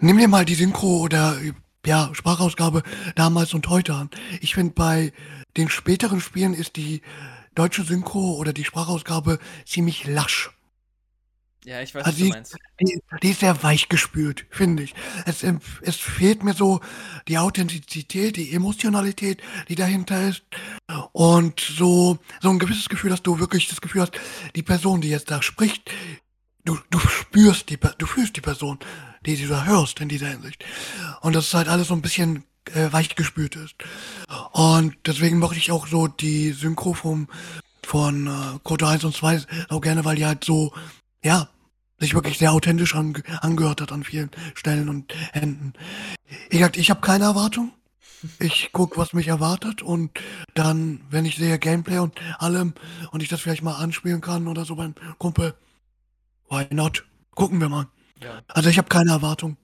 Nimm 0.00 0.18
dir 0.18 0.28
mal 0.28 0.44
die 0.44 0.54
Synchro 0.54 0.98
oder 0.98 1.36
ja, 1.84 2.10
Sprachausgabe 2.12 2.82
damals 3.16 3.54
und 3.54 3.68
heute 3.68 3.94
an. 3.94 4.10
Ich 4.40 4.54
finde 4.54 4.74
bei 4.74 5.12
den 5.56 5.68
späteren 5.68 6.20
Spielen 6.20 6.54
ist 6.54 6.76
die 6.76 7.02
deutsche 7.54 7.82
Synchro 7.82 8.36
oder 8.36 8.52
die 8.52 8.64
Sprachausgabe 8.64 9.38
ziemlich 9.66 10.06
lasch. 10.06 10.50
Ja, 11.64 11.80
ich 11.80 11.94
weiß, 11.94 12.04
also 12.04 12.18
was 12.18 12.28
du 12.28 12.34
meinst. 12.34 12.56
Die, 12.80 13.00
die, 13.22 13.30
ist 13.30 13.40
sehr 13.40 13.62
weich 13.62 13.88
gespült, 13.88 14.46
finde 14.50 14.82
ich. 14.82 14.94
Es, 15.26 15.44
es 15.82 15.96
fehlt 15.96 16.42
mir 16.42 16.54
so 16.54 16.80
die 17.28 17.38
Authentizität, 17.38 18.36
die 18.36 18.52
Emotionalität, 18.52 19.40
die 19.68 19.76
dahinter 19.76 20.28
ist. 20.28 20.42
Und 21.12 21.60
so, 21.60 22.18
so 22.40 22.50
ein 22.50 22.58
gewisses 22.58 22.88
Gefühl, 22.88 23.10
dass 23.10 23.22
du 23.22 23.38
wirklich 23.38 23.68
das 23.68 23.80
Gefühl 23.80 24.02
hast, 24.02 24.12
die 24.56 24.62
Person, 24.62 25.00
die 25.00 25.10
jetzt 25.10 25.30
da 25.30 25.40
spricht, 25.40 25.90
du, 26.64 26.78
du 26.90 26.98
spürst 26.98 27.70
die, 27.70 27.78
du 27.98 28.06
fühlst 28.06 28.36
die 28.36 28.40
Person, 28.40 28.78
die 29.24 29.36
du 29.36 29.46
da 29.46 29.64
hörst 29.64 30.00
in 30.00 30.08
dieser 30.08 30.28
Hinsicht. 30.28 30.64
Und 31.20 31.34
das 31.34 31.46
ist 31.46 31.54
halt 31.54 31.68
alles 31.68 31.88
so 31.88 31.94
ein 31.94 32.02
bisschen 32.02 32.44
äh, 32.74 32.92
weich 32.92 33.14
gespült 33.14 33.56
ist. 33.56 33.74
Und 34.52 34.96
deswegen 35.06 35.38
mochte 35.38 35.58
ich 35.58 35.70
auch 35.70 35.86
so 35.86 36.08
die 36.08 36.52
Synchro 36.52 36.94
vom, 36.94 37.28
von 37.82 38.26
äh, 38.26 38.58
Koto 38.62 38.86
1 38.86 39.04
und 39.04 39.14
2 39.14 39.42
auch 39.68 39.80
gerne, 39.80 40.04
weil 40.04 40.16
die 40.16 40.26
halt 40.26 40.44
so, 40.44 40.72
ja, 41.24 41.48
sich 42.02 42.14
wirklich 42.14 42.38
sehr 42.38 42.52
authentisch 42.52 42.96
ange 42.96 43.22
angehört 43.40 43.80
hat 43.80 43.92
an 43.92 44.02
vielen 44.02 44.30
Stellen 44.54 44.88
und 44.88 45.14
Enden. 45.32 45.72
Ich, 46.50 46.60
ich 46.60 46.90
habe 46.90 47.00
keine 47.00 47.24
Erwartung. 47.24 47.72
Ich 48.40 48.70
guck, 48.72 48.98
was 48.98 49.12
mich 49.12 49.28
erwartet 49.28 49.82
und 49.82 50.10
dann, 50.54 51.00
wenn 51.10 51.24
ich 51.24 51.36
sehe 51.36 51.58
Gameplay 51.58 51.98
und 51.98 52.20
allem 52.38 52.74
und 53.10 53.22
ich 53.22 53.28
das 53.28 53.40
vielleicht 53.40 53.62
mal 53.62 53.74
anspielen 53.74 54.20
kann 54.20 54.46
oder 54.46 54.64
so 54.64 54.76
beim 54.76 54.94
Kumpel, 55.18 55.54
why 56.48 56.66
not? 56.70 57.04
Gucken 57.34 57.60
wir 57.60 57.68
mal. 57.68 57.86
Ja. 58.20 58.40
Also 58.48 58.68
ich 58.68 58.78
habe 58.78 58.88
keine 58.88 59.10
Erwartung. 59.12 59.56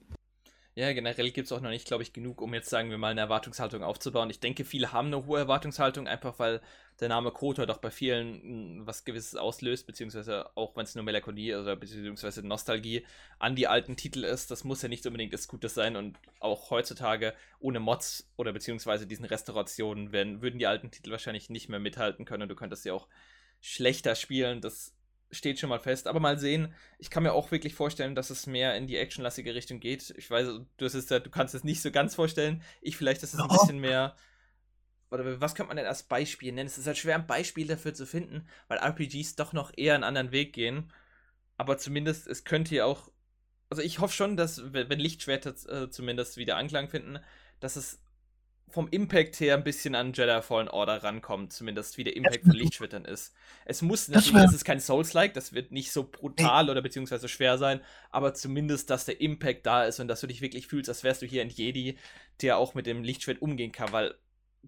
Ja, 0.79 0.93
generell 0.93 1.33
gibt 1.33 1.47
es 1.47 1.53
auch 1.53 1.61
noch 1.61 1.71
nicht, 1.71 1.89
glaube 1.89 2.05
ich, 2.05 2.13
genug, 2.13 2.41
um 2.41 2.55
jetzt, 2.55 2.71
sagen 2.71 2.89
wir 2.89 2.99
mal, 2.99 3.11
eine 3.11 3.23
Erwartungshaltung 3.23 3.83
aufzubauen. 3.83 4.31
Ich 4.31 4.39
denke, 4.39 4.65
viele 4.65 4.93
haben 4.93 5.09
eine 5.09 5.27
hohe 5.27 5.41
Erwartungshaltung, 5.41 6.07
einfach 6.07 6.39
weil 6.39 6.61
der 7.01 7.09
Name 7.09 7.33
Kotor 7.33 7.67
doch 7.67 7.79
bei 7.79 7.91
vielen 7.91 8.43
hm, 8.43 8.87
was 8.87 9.05
Gewisses 9.05 9.35
auslöst, 9.35 9.89
beziehungsweise 9.89 10.57
auch 10.57 10.77
wenn 10.77 10.85
es 10.85 10.95
nur 10.95 11.03
Melancholie 11.03 11.61
oder 11.61 11.75
beziehungsweise 11.75 12.47
Nostalgie 12.47 13.05
an 13.41 13.57
die 13.57 13.67
alten 13.67 13.97
Titel 13.97 14.23
ist, 14.23 14.53
das 14.53 14.63
muss 14.63 14.81
ja 14.81 14.89
nicht 14.89 15.05
unbedingt 15.05 15.33
das 15.35 15.49
Gute 15.49 15.69
sein 15.69 15.97
und 15.97 16.17
auch 16.39 16.71
heutzutage 16.71 17.35
ohne 17.59 17.81
Mods 17.81 18.31
oder 18.37 18.53
beziehungsweise 18.53 19.09
diesen 19.09 19.25
Restaurationen 19.25 20.13
werden, 20.13 20.43
würden 20.43 20.61
die 20.61 20.69
alten 20.69 20.93
Titel 20.93 21.11
wahrscheinlich 21.11 21.51
nicht 21.51 21.69
mehr 21.69 21.81
mithalten 21.81 22.25
können. 22.25 22.49
Du 22.49 22.55
könntest 22.55 22.85
ja 22.85 22.93
auch 22.93 23.09
schlechter 23.61 24.15
spielen. 24.15 24.61
Das 24.61 24.95
steht 25.31 25.59
schon 25.59 25.69
mal 25.69 25.81
fest. 25.81 26.07
Aber 26.07 26.21
mal 26.21 26.39
sehen, 26.39 26.75
ich 26.99 27.11
kann 27.11 27.23
mir 27.23 27.33
auch 27.33 27.51
wirklich 27.51 27.75
vorstellen, 27.75 28.15
dass 28.15 28.31
es 28.31 28.47
mehr 28.47 28.77
in 28.77 28.87
die 28.87 28.97
actionlastige 28.97 29.55
Richtung 29.55 29.81
geht. 29.81 30.15
Ich 30.17 30.31
weiß, 30.31 30.49
du, 30.77 30.85
es, 30.85 31.07
du 31.07 31.31
kannst 31.31 31.55
es 31.55 31.65
nicht 31.65 31.83
so 31.83 31.91
ganz 31.91 32.15
vorstellen. 32.15 32.63
Ich 32.81 32.97
vielleicht, 32.97 33.23
dass 33.23 33.35
es 33.35 33.41
ein 33.41 33.49
bisschen 33.61 33.79
mehr. 33.79 34.17
Oder 35.11 35.41
was 35.41 35.55
könnte 35.55 35.69
man 35.69 35.77
denn 35.77 35.87
als 35.87 36.03
Beispiel 36.03 36.53
nennen? 36.53 36.67
Es 36.67 36.79
ist 36.79 36.87
halt 36.87 36.99
schwer, 36.99 37.15
ein 37.15 37.27
Beispiel 37.27 37.67
dafür 37.67 37.95
zu 37.95 38.07
finden, 38.07 38.47
weil 38.69 38.79
RPGs 38.79 39.37
doch 39.37 39.53
noch 39.53 39.73
eher 39.77 39.95
einen 39.95 40.05
anderen 40.05 40.33
Weg 40.33 40.53
gehen. 40.53 40.93
Aber 41.57 41.79
zumindest, 41.79 42.27
es 42.27 42.45
könnte 42.45 42.75
ja 42.75 42.85
auch. 42.85 43.11
Also 43.71 43.83
ich 43.83 43.99
hoffe 43.99 44.15
schon, 44.15 44.37
dass, 44.37 44.73
wenn 44.73 44.99
Lichtschwerter 44.99 45.55
äh, 45.69 45.91
zumindest 45.91 46.39
wieder 46.39 46.57
Anklang 46.57 46.89
finden, 46.89 47.19
dass 47.61 47.77
es 47.77 48.01
vom 48.71 48.89
Impact 48.89 49.41
her 49.41 49.55
ein 49.55 49.65
bisschen 49.65 49.95
an 49.95 50.13
Jedi 50.13 50.43
Fallen 50.43 50.69
Order 50.69 51.03
rankommt, 51.03 51.53
zumindest 51.53 51.99
wie 51.99 52.05
der 52.05 52.17
Impact 52.17 52.45
von 52.45 52.53
Lichtschwittern 52.53 53.05
ist. 53.05 53.35
Es 53.65 53.83
muss 53.83 54.09
natürlich, 54.09 54.33
das, 54.33 54.45
das 54.45 54.55
ist 54.55 54.65
kein 54.65 54.81
Souls-like, 54.81 55.35
das 55.35 55.53
wird 55.53 55.73
nicht 55.73 55.93
so 55.93 56.05
brutal 56.05 56.65
nee. 56.65 56.71
oder 56.71 56.83
beziehungsweise 56.83 57.29
schwer 57.29 57.59
sein, 57.59 57.81
aber 58.11 58.35
zumindest, 58.35 58.91
dass 58.91 59.05
der 59.05 59.21
Impact 59.21 59.67
da 59.67 59.85
ist 59.85 60.01
und 60.01 60.09
dass 60.09 60.21
du 60.21 60.27
dich 60.27 60.41
wirklich 60.41 60.67
fühlst, 60.67 60.89
als 60.89 61.05
wärst 61.05 61.23
du 61.23 61.27
hier 61.27 61.43
ein 61.43 61.51
Jedi, 61.51 61.99
der 62.41 62.59
auch 62.59 62.75
mit 62.75 62.87
dem 62.87 63.03
Lichtschwert 63.03 63.43
umgehen 63.43 63.73
kann, 63.73 63.93
weil 63.93 64.15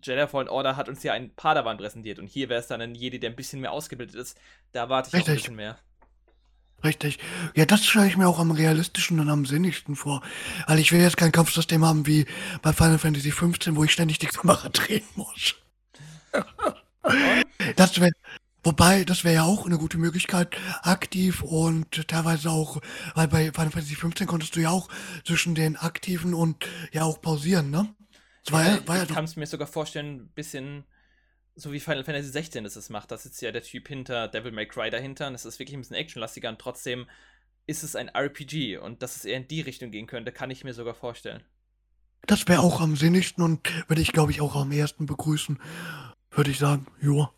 Jedi 0.02 0.26
Fallen 0.26 0.48
Order 0.48 0.76
hat 0.76 0.88
uns 0.88 1.02
ja 1.02 1.12
einen 1.12 1.34
Padawan 1.34 1.76
präsentiert 1.76 2.18
und 2.18 2.26
hier 2.26 2.48
wäre 2.48 2.60
es 2.60 2.68
dann 2.68 2.80
ein 2.80 2.94
Jedi, 2.94 3.18
der 3.18 3.30
ein 3.30 3.36
bisschen 3.36 3.60
mehr 3.60 3.72
ausgebildet 3.72 4.14
ist. 4.16 4.38
Da 4.72 4.88
warte 4.88 5.08
ich 5.08 5.14
Richtig. 5.14 5.28
auch 5.28 5.32
ein 5.32 5.36
bisschen 5.36 5.56
mehr. 5.56 5.78
Richtig. 6.82 7.18
Ja, 7.54 7.66
das 7.66 7.84
stelle 7.84 8.06
ich 8.06 8.16
mir 8.16 8.26
auch 8.26 8.38
am 8.38 8.50
realistischen 8.50 9.20
und 9.20 9.28
am 9.28 9.44
sinnigsten 9.44 9.96
vor. 9.96 10.22
Weil 10.66 10.78
ich 10.78 10.92
will 10.92 11.00
jetzt 11.00 11.16
kein 11.16 11.32
Kampfsystem 11.32 11.84
haben 11.84 12.06
wie 12.06 12.26
bei 12.62 12.72
Final 12.72 12.98
Fantasy 12.98 13.30
XV, 13.30 13.74
wo 13.74 13.84
ich 13.84 13.92
ständig 13.92 14.18
die 14.18 14.26
Kamera 14.26 14.68
drehen 14.72 15.04
muss. 15.14 15.56
das 17.76 18.00
wäre, 18.00 18.12
wobei, 18.62 19.04
das 19.04 19.24
wäre 19.24 19.34
ja 19.34 19.42
auch 19.42 19.66
eine 19.66 19.78
gute 19.78 19.98
Möglichkeit, 19.98 20.56
aktiv 20.82 21.42
und 21.42 22.08
teilweise 22.08 22.50
auch, 22.50 22.80
weil 23.14 23.28
bei 23.28 23.52
Final 23.52 23.70
Fantasy 23.70 23.94
XV 23.94 24.26
konntest 24.26 24.56
du 24.56 24.60
ja 24.60 24.70
auch 24.70 24.88
zwischen 25.24 25.54
den 25.54 25.76
aktiven 25.76 26.32
und 26.32 26.66
ja 26.92 27.02
auch 27.02 27.20
pausieren, 27.20 27.70
ne? 27.70 27.94
Das 28.44 28.52
war 28.52 28.64
ja, 28.64 28.88
war 28.88 28.96
ja 28.96 29.02
ich 29.02 29.10
kann 29.10 29.24
es 29.24 29.36
mir 29.36 29.46
sogar 29.46 29.66
vorstellen, 29.66 30.16
ein 30.16 30.28
bisschen 30.34 30.84
so 31.60 31.72
wie 31.72 31.80
Final 31.80 32.04
Fantasy 32.04 32.30
16 32.30 32.64
das 32.64 32.76
es 32.76 32.88
macht. 32.90 33.10
Da 33.10 33.18
sitzt 33.18 33.42
ja 33.42 33.52
der 33.52 33.62
Typ 33.62 33.88
hinter 33.88 34.28
Devil 34.28 34.52
May 34.52 34.66
Cry 34.66 34.90
dahinter 34.90 35.28
und 35.28 35.34
es 35.34 35.44
ist 35.44 35.58
wirklich 35.58 35.76
ein 35.76 35.80
bisschen 35.80 35.96
actionlastiger 35.96 36.48
und 36.48 36.58
trotzdem 36.58 37.06
ist 37.66 37.82
es 37.82 37.94
ein 37.94 38.08
RPG 38.08 38.78
und 38.78 39.02
dass 39.02 39.16
es 39.16 39.24
eher 39.24 39.36
in 39.36 39.48
die 39.48 39.60
Richtung 39.60 39.90
gehen 39.90 40.06
könnte, 40.06 40.32
kann 40.32 40.50
ich 40.50 40.64
mir 40.64 40.74
sogar 40.74 40.94
vorstellen. 40.94 41.42
Das 42.26 42.46
wäre 42.48 42.60
auch 42.60 42.80
am 42.80 42.96
sinnigsten 42.96 43.42
und 43.44 43.88
würde 43.88 44.02
ich, 44.02 44.12
glaube 44.12 44.32
ich, 44.32 44.40
auch 44.40 44.56
am 44.56 44.72
ersten 44.72 45.06
begrüßen. 45.06 45.58
Würde 46.30 46.50
ich 46.50 46.58
sagen, 46.58 46.86
joa. 47.00 47.32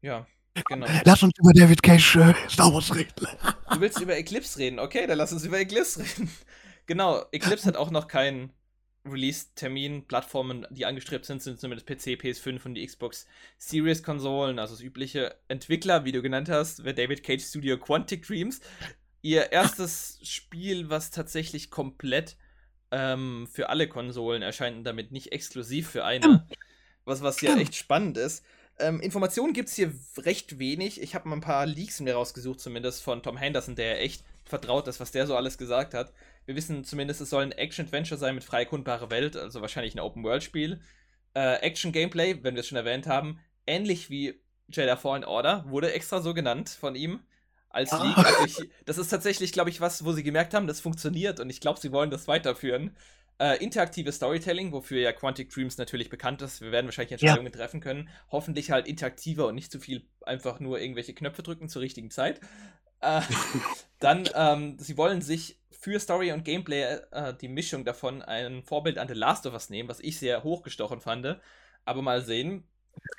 Ja, 0.00 0.26
genau. 0.66 0.86
Lass 1.04 1.22
uns 1.22 1.32
über 1.38 1.52
David 1.52 1.82
Cage 1.82 2.16
äh, 2.16 2.34
Star 2.48 2.72
Wars 2.72 2.94
reden. 2.94 3.26
Du 3.72 3.80
willst 3.80 4.00
über 4.00 4.16
Eclipse 4.16 4.58
reden? 4.58 4.78
Okay, 4.78 5.06
dann 5.06 5.18
lass 5.18 5.32
uns 5.32 5.44
über 5.44 5.58
Eclipse 5.58 6.00
reden. 6.00 6.30
genau, 6.86 7.24
Eclipse 7.32 7.66
hat 7.66 7.76
auch 7.76 7.90
noch 7.90 8.08
keinen 8.08 8.52
Release-Termin, 9.04 10.06
Plattformen, 10.06 10.66
die 10.70 10.86
angestrebt 10.86 11.24
sind, 11.24 11.42
sind 11.42 11.60
zumindest 11.60 11.86
PC, 11.86 12.20
PS5 12.20 12.64
und 12.64 12.74
die 12.74 12.86
Xbox 12.86 13.26
Series-Konsolen, 13.58 14.58
also 14.58 14.74
das 14.74 14.82
übliche 14.82 15.34
Entwickler, 15.48 16.04
wie 16.04 16.12
du 16.12 16.22
genannt 16.22 16.48
hast, 16.48 16.84
wäre 16.84 16.94
David 16.94 17.22
Cage 17.22 17.42
Studio 17.42 17.78
Quantic 17.78 18.26
Dreams. 18.26 18.60
Ihr 19.22 19.52
erstes 19.52 20.18
Spiel, 20.22 20.90
was 20.90 21.10
tatsächlich 21.10 21.70
komplett 21.70 22.36
ähm, 22.90 23.48
für 23.50 23.68
alle 23.68 23.88
Konsolen 23.88 24.42
erscheint 24.42 24.76
und 24.76 24.84
damit 24.84 25.12
nicht 25.12 25.32
exklusiv 25.32 25.88
für 25.90 26.04
eine. 26.04 26.46
Was, 27.04 27.20
was 27.20 27.40
ja 27.40 27.56
echt 27.56 27.74
spannend 27.74 28.16
ist. 28.16 28.44
Ähm, 28.78 29.00
Informationen 29.00 29.52
gibt 29.52 29.68
es 29.68 29.74
hier 29.74 29.92
recht 30.18 30.60
wenig. 30.60 31.00
Ich 31.00 31.16
habe 31.16 31.28
mal 31.28 31.36
ein 31.36 31.40
paar 31.40 31.66
Leaks 31.66 32.00
mir 32.00 32.14
rausgesucht, 32.14 32.60
zumindest 32.60 33.02
von 33.02 33.22
Tom 33.24 33.36
Henderson, 33.36 33.74
der 33.74 34.00
echt 34.00 34.24
vertraut 34.44 34.86
ist, 34.88 35.00
was 35.00 35.10
der 35.10 35.26
so 35.26 35.36
alles 35.36 35.58
gesagt 35.58 35.94
hat. 35.94 36.12
Wir 36.46 36.56
wissen 36.56 36.84
zumindest, 36.84 37.20
es 37.20 37.30
soll 37.30 37.42
ein 37.44 37.52
Action-Adventure 37.52 38.18
sein 38.18 38.34
mit 38.34 38.44
frei 38.44 38.60
erkundbarer 38.60 39.10
Welt, 39.10 39.36
also 39.36 39.60
wahrscheinlich 39.60 39.94
ein 39.94 40.00
Open-World-Spiel. 40.00 40.80
Äh, 41.34 41.54
Action-Gameplay, 41.56 42.42
wenn 42.42 42.54
wir 42.54 42.60
es 42.60 42.68
schon 42.68 42.76
erwähnt 42.78 43.06
haben, 43.06 43.38
ähnlich 43.66 44.10
wie 44.10 44.40
Jedi 44.68 44.96
Fallen 44.96 45.24
Order, 45.24 45.64
wurde 45.68 45.92
extra 45.92 46.20
so 46.20 46.34
genannt 46.34 46.68
von 46.68 46.94
ihm 46.94 47.20
als 47.70 47.92
Ah. 47.92 48.02
Leak. 48.04 48.18
Also 48.18 48.44
ich, 48.44 48.70
das 48.84 48.98
ist 48.98 49.08
tatsächlich, 49.08 49.52
glaube 49.52 49.70
ich, 49.70 49.80
was, 49.80 50.04
wo 50.04 50.12
sie 50.12 50.22
gemerkt 50.22 50.54
haben, 50.54 50.66
das 50.66 50.80
funktioniert 50.80 51.40
und 51.40 51.48
ich 51.50 51.60
glaube, 51.60 51.80
sie 51.80 51.92
wollen 51.92 52.10
das 52.10 52.28
weiterführen. 52.28 52.96
Äh, 53.38 53.56
interaktives 53.64 54.16
Storytelling, 54.16 54.72
wofür 54.72 55.00
ja 55.00 55.12
Quantic 55.12 55.50
Dreams 55.50 55.78
natürlich 55.78 56.10
bekannt 56.10 56.42
ist. 56.42 56.60
Wir 56.60 56.70
werden 56.70 56.86
wahrscheinlich 56.86 57.12
Entscheidungen 57.12 57.50
treffen 57.50 57.80
können. 57.80 58.08
Hoffentlich 58.30 58.70
halt 58.70 58.86
interaktiver 58.86 59.46
und 59.46 59.54
nicht 59.54 59.72
zu 59.72 59.80
viel 59.80 60.06
einfach 60.20 60.60
nur 60.60 60.78
irgendwelche 60.80 61.14
Knöpfe 61.14 61.42
drücken 61.42 61.68
zur 61.68 61.82
richtigen 61.82 62.10
Zeit. 62.10 62.40
Äh, 63.00 63.22
dann, 63.98 64.28
ähm, 64.34 64.76
sie 64.78 64.96
wollen 64.96 65.22
sich 65.22 65.58
für 65.82 65.98
Story 65.98 66.30
und 66.30 66.44
Gameplay 66.44 67.00
äh, 67.10 67.34
die 67.34 67.48
Mischung 67.48 67.84
davon 67.84 68.22
ein 68.22 68.62
Vorbild 68.62 68.98
an 68.98 69.08
The 69.08 69.14
Last 69.14 69.46
of 69.46 69.52
Us 69.52 69.68
nehmen, 69.68 69.88
was 69.88 69.98
ich 69.98 70.16
sehr 70.16 70.44
hochgestochen 70.44 71.00
fand. 71.00 71.40
Aber 71.84 72.02
mal 72.02 72.22
sehen. 72.22 72.62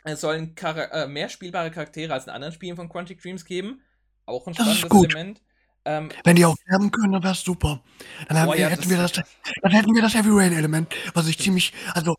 Es 0.05 0.21
sollen 0.21 0.55
Chara 0.55 0.85
äh, 1.03 1.07
mehr 1.07 1.27
spielbare 1.27 1.71
Charaktere 1.71 2.13
als 2.13 2.25
in 2.25 2.29
anderen 2.29 2.53
Spielen 2.53 2.77
von 2.77 2.87
Quantic 2.87 3.21
Dreams 3.21 3.43
geben. 3.43 3.81
Auch 4.25 4.47
ein 4.47 4.53
spannendes. 4.53 5.03
Element. 5.03 5.41
Ähm, 5.85 6.09
Wenn 6.23 6.37
die 6.37 6.45
auch 6.45 6.55
sterben 6.65 6.91
können, 6.91 7.11
dann 7.11 7.23
wäre 7.23 7.33
es 7.33 7.41
super. 7.41 7.81
Dann, 8.29 8.45
Boah, 8.45 8.53
wir, 8.53 8.61
ja, 8.61 8.67
hätten 8.69 8.83
das- 8.83 8.89
wir 8.89 8.97
das, 8.97 9.11
dann 9.61 9.71
hätten 9.71 9.93
wir 9.93 10.01
das 10.01 10.13
Heavy 10.13 10.29
Rain 10.31 10.53
Element, 10.53 10.93
was 11.13 11.27
ich 11.27 11.37
ziemlich, 11.37 11.73
also 11.93 12.15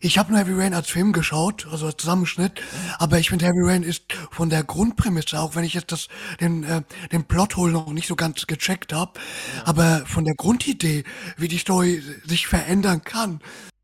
ich 0.00 0.16
habe 0.16 0.30
nur 0.30 0.38
Heavy 0.40 0.54
Rain 0.54 0.74
als 0.74 0.88
Film 0.88 1.12
geschaut, 1.12 1.66
also 1.72 1.86
als 1.86 1.96
Zusammenschnitt, 1.96 2.62
aber 2.98 3.18
ich 3.18 3.28
finde 3.30 3.46
Heavy 3.46 3.62
Rain 3.62 3.82
ist 3.82 4.04
von 4.30 4.48
der 4.48 4.62
Grundprämisse, 4.62 5.40
auch 5.40 5.56
wenn 5.56 5.64
ich 5.64 5.74
jetzt 5.74 5.90
das, 5.90 6.06
den, 6.40 6.62
äh, 6.62 6.82
den 7.10 7.24
Plothole 7.24 7.72
noch 7.72 7.92
nicht 7.92 8.06
so 8.06 8.14
ganz 8.14 8.46
gecheckt 8.46 8.92
habe, 8.92 9.18
aber 9.64 10.06
von 10.06 10.24
der 10.24 10.34
Grundidee, 10.36 11.02
wie 11.36 11.48
die 11.48 11.58
Story 11.58 12.02
sich 12.24 12.46
verändern 12.46 13.02
kann, 13.02 13.40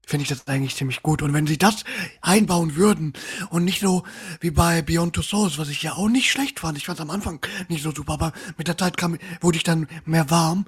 finde 0.06 0.22
ich 0.22 0.28
das 0.28 0.46
eigentlich 0.46 0.76
ziemlich 0.76 1.02
gut. 1.02 1.20
Und 1.20 1.34
wenn 1.34 1.46
sie 1.46 1.58
das 1.58 1.84
einbauen 2.22 2.76
würden 2.76 3.12
und 3.50 3.64
nicht 3.64 3.80
so 3.80 4.04
wie 4.40 4.52
bei 4.52 4.80
Beyond 4.80 5.14
Two 5.14 5.22
Souls, 5.22 5.58
was 5.58 5.68
ich 5.68 5.82
ja 5.82 5.94
auch 5.94 6.08
nicht 6.08 6.30
schlecht 6.30 6.60
fand, 6.60 6.78
ich 6.78 6.86
fand 6.86 6.98
es 6.98 7.02
am 7.02 7.10
Anfang 7.10 7.44
nicht 7.68 7.82
so 7.82 7.90
super, 7.90 8.14
aber 8.14 8.32
mit 8.56 8.68
der 8.68 8.78
Zeit 8.78 8.96
kam, 8.96 9.18
wurde 9.40 9.58
ich 9.58 9.64
dann 9.64 9.88
mehr 10.04 10.30
warm, 10.30 10.66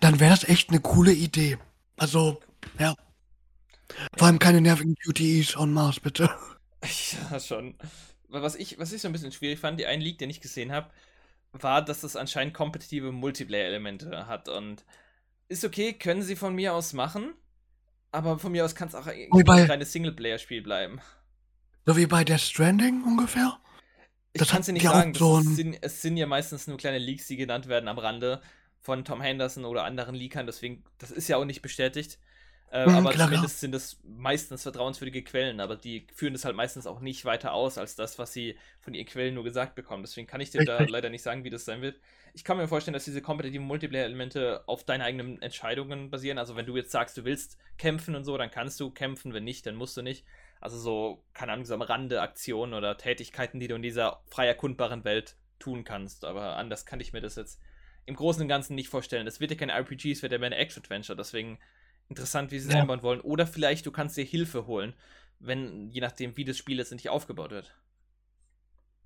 dann 0.00 0.18
wäre 0.18 0.30
das 0.30 0.44
echt 0.44 0.70
eine 0.70 0.80
coole 0.80 1.12
Idee. 1.12 1.56
Also, 1.96 2.40
ja. 2.78 2.94
Vor 4.16 4.26
allem 4.26 4.40
keine 4.40 4.60
nervigen 4.60 4.96
QTEs 4.96 5.56
on 5.56 5.72
Mars, 5.72 6.00
bitte. 6.00 6.28
Ja, 7.30 7.40
schon. 7.40 7.76
Was 8.28 8.56
ich, 8.56 8.78
was 8.78 8.92
ich 8.92 9.00
so 9.00 9.08
ein 9.08 9.12
bisschen 9.12 9.32
schwierig 9.32 9.58
fand, 9.58 9.80
die 9.80 9.86
einen 9.86 10.02
Leak, 10.02 10.18
den 10.18 10.28
ich 10.28 10.42
gesehen 10.42 10.70
habe, 10.70 10.90
war, 11.52 11.82
dass 11.82 12.02
es 12.02 12.14
anscheinend 12.14 12.52
kompetitive 12.52 13.10
Multiplayer-Elemente 13.10 14.26
hat. 14.26 14.50
Und 14.50 14.84
ist 15.48 15.64
okay, 15.64 15.94
können 15.94 16.20
sie 16.20 16.36
von 16.36 16.54
mir 16.54 16.74
aus 16.74 16.92
machen, 16.92 17.32
aber 18.14 18.38
von 18.38 18.52
mir 18.52 18.64
aus 18.64 18.74
kann 18.74 18.88
es 18.88 18.94
auch 18.94 19.06
ein 19.06 19.30
reines 19.32 19.92
Singleplayer-Spiel 19.92 20.62
bleiben. 20.62 21.00
So 21.84 21.96
wie 21.96 22.06
bei 22.06 22.24
Death 22.24 22.40
Stranding 22.40 23.02
ungefähr. 23.04 23.58
Ich 24.32 24.38
Das 24.40 24.48
kann 24.50 24.60
es 24.60 24.66
dir 24.66 24.72
nicht 24.72 24.84
sagen. 24.84 25.14
So 25.14 25.36
ein- 25.36 25.42
sind, 25.54 25.78
es 25.82 26.00
sind 26.02 26.16
ja 26.16 26.26
meistens 26.26 26.66
nur 26.66 26.76
kleine 26.76 26.98
Leaks, 26.98 27.26
die 27.26 27.36
genannt 27.36 27.68
werden 27.68 27.88
am 27.88 27.98
Rande 27.98 28.40
von 28.80 29.04
Tom 29.04 29.20
Henderson 29.20 29.64
oder 29.64 29.84
anderen 29.84 30.14
Leakern. 30.14 30.46
Deswegen, 30.46 30.84
das 30.98 31.10
ist 31.10 31.28
ja 31.28 31.36
auch 31.36 31.44
nicht 31.44 31.62
bestätigt. 31.62 32.18
Äh, 32.74 32.86
Mhm, 32.86 32.88
aber 32.88 33.12
klar, 33.12 33.28
zumindest 33.28 33.60
sind 33.60 33.72
es 33.72 34.00
meistens 34.02 34.62
vertrauenswürdige 34.64 35.22
Quellen, 35.22 35.60
aber 35.60 35.76
die 35.76 36.08
führen 36.12 36.34
es 36.34 36.44
halt 36.44 36.56
meistens 36.56 36.88
auch 36.88 36.98
nicht 36.98 37.24
weiter 37.24 37.52
aus 37.54 37.78
als 37.78 37.94
das, 37.94 38.18
was 38.18 38.32
sie 38.32 38.58
von 38.80 38.94
ihren 38.94 39.06
Quellen 39.06 39.34
nur 39.34 39.44
gesagt 39.44 39.76
bekommen. 39.76 40.02
Deswegen 40.02 40.26
kann 40.26 40.40
ich 40.40 40.50
dir 40.50 40.64
da 40.64 40.78
Richtig. 40.78 40.90
leider 40.90 41.08
nicht 41.08 41.22
sagen, 41.22 41.44
wie 41.44 41.50
das 41.50 41.64
sein 41.64 41.82
wird. 41.82 42.00
Ich 42.32 42.42
kann 42.42 42.56
mir 42.56 42.66
vorstellen, 42.66 42.94
dass 42.94 43.04
diese 43.04 43.22
kompetitiven 43.22 43.64
Multiplayer-Elemente 43.66 44.64
auf 44.66 44.82
deine 44.82 45.04
eigenen 45.04 45.40
Entscheidungen 45.40 46.10
basieren. 46.10 46.36
Also 46.36 46.56
wenn 46.56 46.66
du 46.66 46.76
jetzt 46.76 46.90
sagst, 46.90 47.16
du 47.16 47.24
willst 47.24 47.58
kämpfen 47.78 48.16
und 48.16 48.24
so, 48.24 48.36
dann 48.36 48.50
kannst 48.50 48.80
du 48.80 48.90
kämpfen. 48.90 49.32
Wenn 49.34 49.44
nicht, 49.44 49.66
dann 49.66 49.76
musst 49.76 49.96
du 49.96 50.02
nicht. 50.02 50.24
Also 50.60 50.76
so, 50.76 51.22
keine 51.32 51.52
Ahnung, 51.52 51.66
so 51.66 51.74
am 51.74 51.82
Rande 51.82 52.22
Aktionen 52.22 52.74
oder 52.74 52.98
Tätigkeiten, 52.98 53.60
die 53.60 53.68
du 53.68 53.76
in 53.76 53.82
dieser 53.82 54.20
frei 54.26 54.48
erkundbaren 54.48 55.04
Welt 55.04 55.36
tun 55.60 55.84
kannst. 55.84 56.24
Aber 56.24 56.56
anders 56.56 56.86
kann 56.86 56.98
ich 56.98 57.12
mir 57.12 57.20
das 57.20 57.36
jetzt 57.36 57.60
im 58.06 58.16
Großen 58.16 58.42
und 58.42 58.48
Ganzen 58.48 58.74
nicht 58.74 58.88
vorstellen. 58.88 59.26
Das 59.26 59.38
wird 59.38 59.52
ja 59.52 59.56
kein 59.56 59.70
RPG, 59.70 60.10
es 60.10 60.22
wird 60.22 60.32
ja 60.32 60.38
mehr 60.38 60.48
ein 60.48 60.52
Action-Adventure. 60.52 61.16
Deswegen 61.16 61.58
interessant, 62.08 62.50
wie 62.50 62.58
sie 62.58 62.68
es 62.68 62.74
Ja. 62.74 62.80
einbauen 62.80 63.02
wollen. 63.02 63.20
Oder 63.20 63.46
vielleicht 63.46 63.86
du 63.86 63.90
kannst 63.92 64.16
dir 64.16 64.24
Hilfe 64.24 64.66
holen, 64.66 64.94
wenn, 65.40 65.88
je 65.90 66.00
nachdem, 66.00 66.36
wie 66.36 66.44
das 66.44 66.56
Spiel 66.58 66.76
letztendlich 66.76 67.08
aufgebaut 67.10 67.50
wird. 67.50 67.74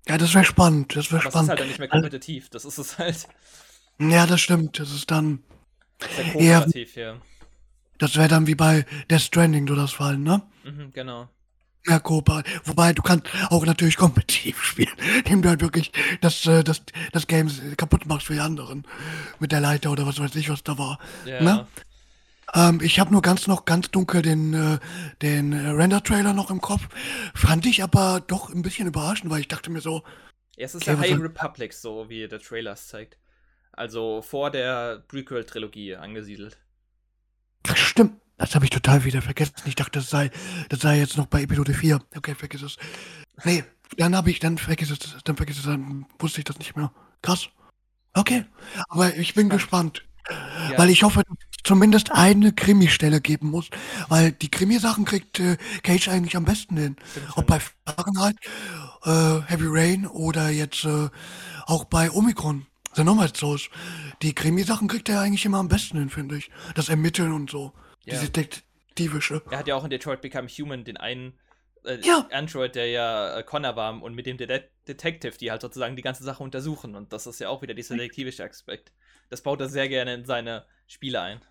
Ja, 0.07 0.17
das 0.17 0.33
wäre 0.33 0.45
spannend. 0.45 0.95
Das 0.95 1.11
wäre 1.11 1.21
Aber 1.21 1.21
es 1.21 1.25
ist 1.25 1.31
spannend. 1.31 1.49
halt 1.49 1.59
dann 1.59 1.67
nicht 1.67 1.79
mehr 1.79 1.87
kompetitiv. 1.89 2.49
Das 2.49 2.65
ist 2.65 2.77
es 2.77 2.97
halt. 2.97 3.27
Ja, 3.99 4.25
das 4.25 4.41
stimmt. 4.41 4.79
Das 4.79 4.91
ist 4.91 5.11
dann, 5.11 5.43
Sehr 6.15 6.25
Ja. 6.25 6.31
kooperativ 6.61 6.93
hier. 6.93 7.21
das 7.97 8.15
wäre 8.15 8.29
dann 8.29 8.47
wie 8.47 8.55
bei 8.55 8.85
Death 9.09 9.21
Stranding, 9.21 9.65
du 9.65 9.75
das 9.75 9.91
Fall, 9.91 10.17
ne? 10.17 10.41
Mhm, 10.63 10.93
genau. 10.93 11.27
Ja, 11.85 11.99
kooperativ. 11.99 12.61
Wobei, 12.65 12.93
du 12.93 13.01
kannst 13.01 13.27
auch 13.49 13.65
natürlich 13.65 13.97
kompetitiv 13.97 14.63
spielen, 14.63 14.93
indem 15.17 15.41
du 15.41 15.49
halt 15.49 15.61
wirklich 15.61 15.91
das, 16.21 16.45
äh, 16.45 16.63
das, 16.63 16.81
das 17.11 17.27
Game 17.27 17.49
kaputt 17.75 18.05
machst 18.05 18.27
für 18.27 18.33
die 18.33 18.39
anderen. 18.39 18.85
Mit 19.39 19.51
der 19.51 19.59
Leiter 19.59 19.91
oder 19.91 20.05
was 20.05 20.19
weiß 20.19 20.35
ich, 20.35 20.49
was 20.49 20.63
da 20.63 20.77
war. 20.77 20.99
Ja. 21.25 21.41
Ne? 21.41 21.67
Ähm, 22.53 22.79
ich 22.81 22.99
habe 22.99 23.11
nur 23.11 23.21
ganz 23.21 23.47
noch 23.47 23.65
ganz 23.65 23.91
dunkel 23.91 24.21
den, 24.21 24.53
äh, 24.53 24.79
den 25.21 25.53
äh, 25.53 25.69
Render-Trailer 25.69 26.33
noch 26.33 26.49
im 26.51 26.61
Kopf. 26.61 26.87
Fand 27.35 27.65
ich 27.65 27.83
aber 27.83 28.21
doch 28.25 28.49
ein 28.49 28.61
bisschen 28.61 28.87
überraschend, 28.87 29.29
weil 29.31 29.41
ich 29.41 29.47
dachte 29.47 29.69
mir 29.71 29.81
so, 29.81 30.03
Ja, 30.57 30.65
es 30.65 30.75
ist 30.75 30.87
Okay, 30.87 30.91
ja 30.91 30.97
High 30.99 31.19
Republic, 31.19 31.73
so 31.73 32.09
wie 32.09 32.27
der 32.27 32.39
Trailer 32.39 32.73
es 32.73 32.87
zeigt. 32.87 33.17
Also 33.71 34.21
vor 34.21 34.51
der 34.51 34.99
Prequel-Trilogie 35.07 35.95
angesiedelt. 35.95 36.59
ach, 37.67 37.77
stimmt, 37.77 38.19
das 38.37 38.55
habe 38.55 38.65
ich 38.65 38.71
total 38.71 39.03
wieder 39.03 39.21
vergessen. 39.21 39.53
Ich 39.65 39.75
dachte, 39.75 39.99
das 39.99 40.09
sei, 40.09 40.31
das 40.69 40.79
sei 40.81 40.97
jetzt 40.99 41.17
noch 41.17 41.27
bei 41.27 41.41
Episode 41.43 41.73
4. 41.73 42.01
Okay, 42.15 42.35
vergiss 42.35 42.61
es. 42.61 42.77
Nee, 43.43 43.63
dann 43.97 44.15
habe 44.15 44.31
ich, 44.31 44.39
dann 44.39 44.57
vergiss 44.57 44.91
es, 44.91 44.99
dann 45.23 45.37
vergiss 45.37 45.57
es, 45.59 45.65
dann 45.65 46.05
wusste 46.19 46.39
ich 46.39 46.45
das 46.45 46.59
nicht 46.59 46.75
mehr. 46.75 46.91
Krass. 47.21 47.49
Okay, 48.13 48.45
aber 48.89 49.15
ich 49.15 49.33
bin 49.35 49.49
Spannend. 49.49 49.51
gespannt. 49.51 50.05
Ja, 50.29 50.77
Weil 50.77 50.89
ich 50.89 51.03
hoffe, 51.03 51.23
dass 51.23 51.37
es 51.51 51.63
zumindest 51.63 52.11
eine 52.11 52.53
Krimi-Stelle 52.53 53.21
geben 53.21 53.49
muss. 53.49 53.69
Weil 54.07 54.31
die 54.31 54.49
Krimi-Sachen 54.49 55.05
kriegt 55.05 55.39
äh, 55.39 55.57
Cage 55.83 56.09
eigentlich 56.09 56.35
am 56.35 56.45
besten 56.45 56.77
hin. 56.77 56.95
Ob 57.35 57.47
bei 57.47 57.59
Fahrenheit, 57.85 58.35
äh, 59.03 59.41
Heavy 59.47 59.67
Rain 59.67 60.07
oder 60.07 60.49
jetzt 60.49 60.85
äh, 60.85 61.09
auch 61.65 61.85
bei 61.85 62.11
Omikron. 62.11 62.65
The 62.95 63.03
Nomad 63.03 63.37
Souls. 63.37 63.69
Die 64.21 64.33
Krimi-Sachen 64.33 64.87
kriegt 64.87 65.09
er 65.09 65.21
eigentlich 65.21 65.45
immer 65.45 65.59
am 65.59 65.67
besten 65.67 65.99
hin, 65.99 66.09
finde 66.09 66.37
ich. 66.37 66.49
Das 66.75 66.89
Ermitteln 66.89 67.33
und 67.33 67.49
so. 67.49 67.73
Ja. 68.05 68.15
Diese 68.15 68.29
Detektivische. 68.29 69.41
Er 69.49 69.59
hat 69.59 69.67
ja 69.67 69.75
auch 69.75 69.83
in 69.83 69.89
Detroit 69.89 70.21
Become 70.21 70.47
Human 70.47 70.83
den 70.83 70.97
einen 70.97 71.33
äh, 71.85 71.99
Ja. 72.03 72.27
Android, 72.31 72.75
der 72.75 72.87
ja 72.87 73.37
äh, 73.37 73.43
Connor 73.43 73.75
war 73.75 74.01
und 74.01 74.15
mit 74.15 74.25
dem 74.25 74.37
Det 74.37 74.71
Detective, 74.87 75.37
die 75.37 75.51
halt 75.51 75.61
sozusagen 75.61 75.95
die 75.95 76.01
ganze 76.01 76.23
Sache 76.23 76.43
untersuchen. 76.43 76.95
Und 76.95 77.13
das 77.13 77.27
ist 77.27 77.39
ja 77.39 77.49
auch 77.49 77.61
wieder 77.61 77.73
dieser 77.73 77.95
detektivische 77.95 78.43
Aspekt. 78.43 78.91
Das 79.29 79.41
baut 79.41 79.61
er 79.61 79.69
sehr 79.69 79.87
gerne 79.89 80.13
in 80.13 80.25
seine 80.25 80.65
Spiele 80.87 81.21
ein. 81.21 81.41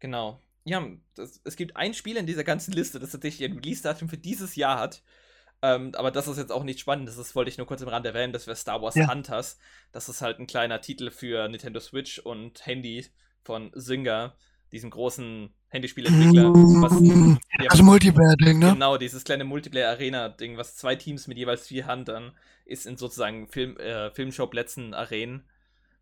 Genau. 0.00 0.40
Ja, 0.64 0.86
das, 1.14 1.40
es 1.44 1.56
gibt 1.56 1.76
ein 1.76 1.94
Spiel 1.94 2.16
in 2.16 2.26
dieser 2.26 2.44
ganzen 2.44 2.72
Liste, 2.72 2.98
das 2.98 3.10
tatsächlich 3.12 3.48
ein 3.48 3.56
Release-Datum 3.56 4.08
für 4.08 4.18
dieses 4.18 4.56
Jahr 4.56 4.78
hat. 4.78 5.02
Ähm, 5.62 5.92
aber 5.94 6.10
das 6.10 6.26
ist 6.28 6.38
jetzt 6.38 6.52
auch 6.52 6.64
nicht 6.64 6.80
spannend. 6.80 7.08
Das 7.08 7.34
wollte 7.34 7.50
ich 7.50 7.58
nur 7.58 7.66
kurz 7.66 7.82
im 7.82 7.88
Rand 7.88 8.06
erwähnen. 8.06 8.32
Das 8.32 8.46
wäre 8.46 8.56
Star 8.56 8.80
Wars 8.80 8.94
Ja. 8.94 9.10
Hunters. 9.10 9.58
Das 9.92 10.08
ist 10.08 10.22
halt 10.22 10.38
ein 10.38 10.46
kleiner 10.46 10.80
Titel 10.80 11.10
für 11.10 11.48
Nintendo 11.48 11.80
Switch 11.80 12.18
und 12.18 12.64
Handy 12.64 13.06
von 13.42 13.72
Zynga, 13.74 14.34
diesem 14.72 14.90
großen 14.90 15.52
Handyspielentwickler. 15.68 16.50
Was, 16.52 16.92
Mm, 16.92 17.36
ja, 17.58 17.70
Also 17.70 17.82
Multiplayer-Ding, 17.82 18.58
ne? 18.58 18.72
Genau, 18.72 18.96
dieses 18.96 19.24
kleine 19.24 19.44
Multiplayer-Arena-Ding, 19.44 20.56
was 20.56 20.76
zwei 20.76 20.96
Teams 20.96 21.26
mit 21.26 21.36
jeweils 21.38 21.66
vier 21.66 21.86
Huntern 21.86 22.32
ist 22.64 22.86
in 22.86 22.96
sozusagen 22.96 23.48
Film, 23.48 23.76
äh, 23.76 24.10
Filmschauplätzen, 24.12 24.94
Arenen, 24.94 25.44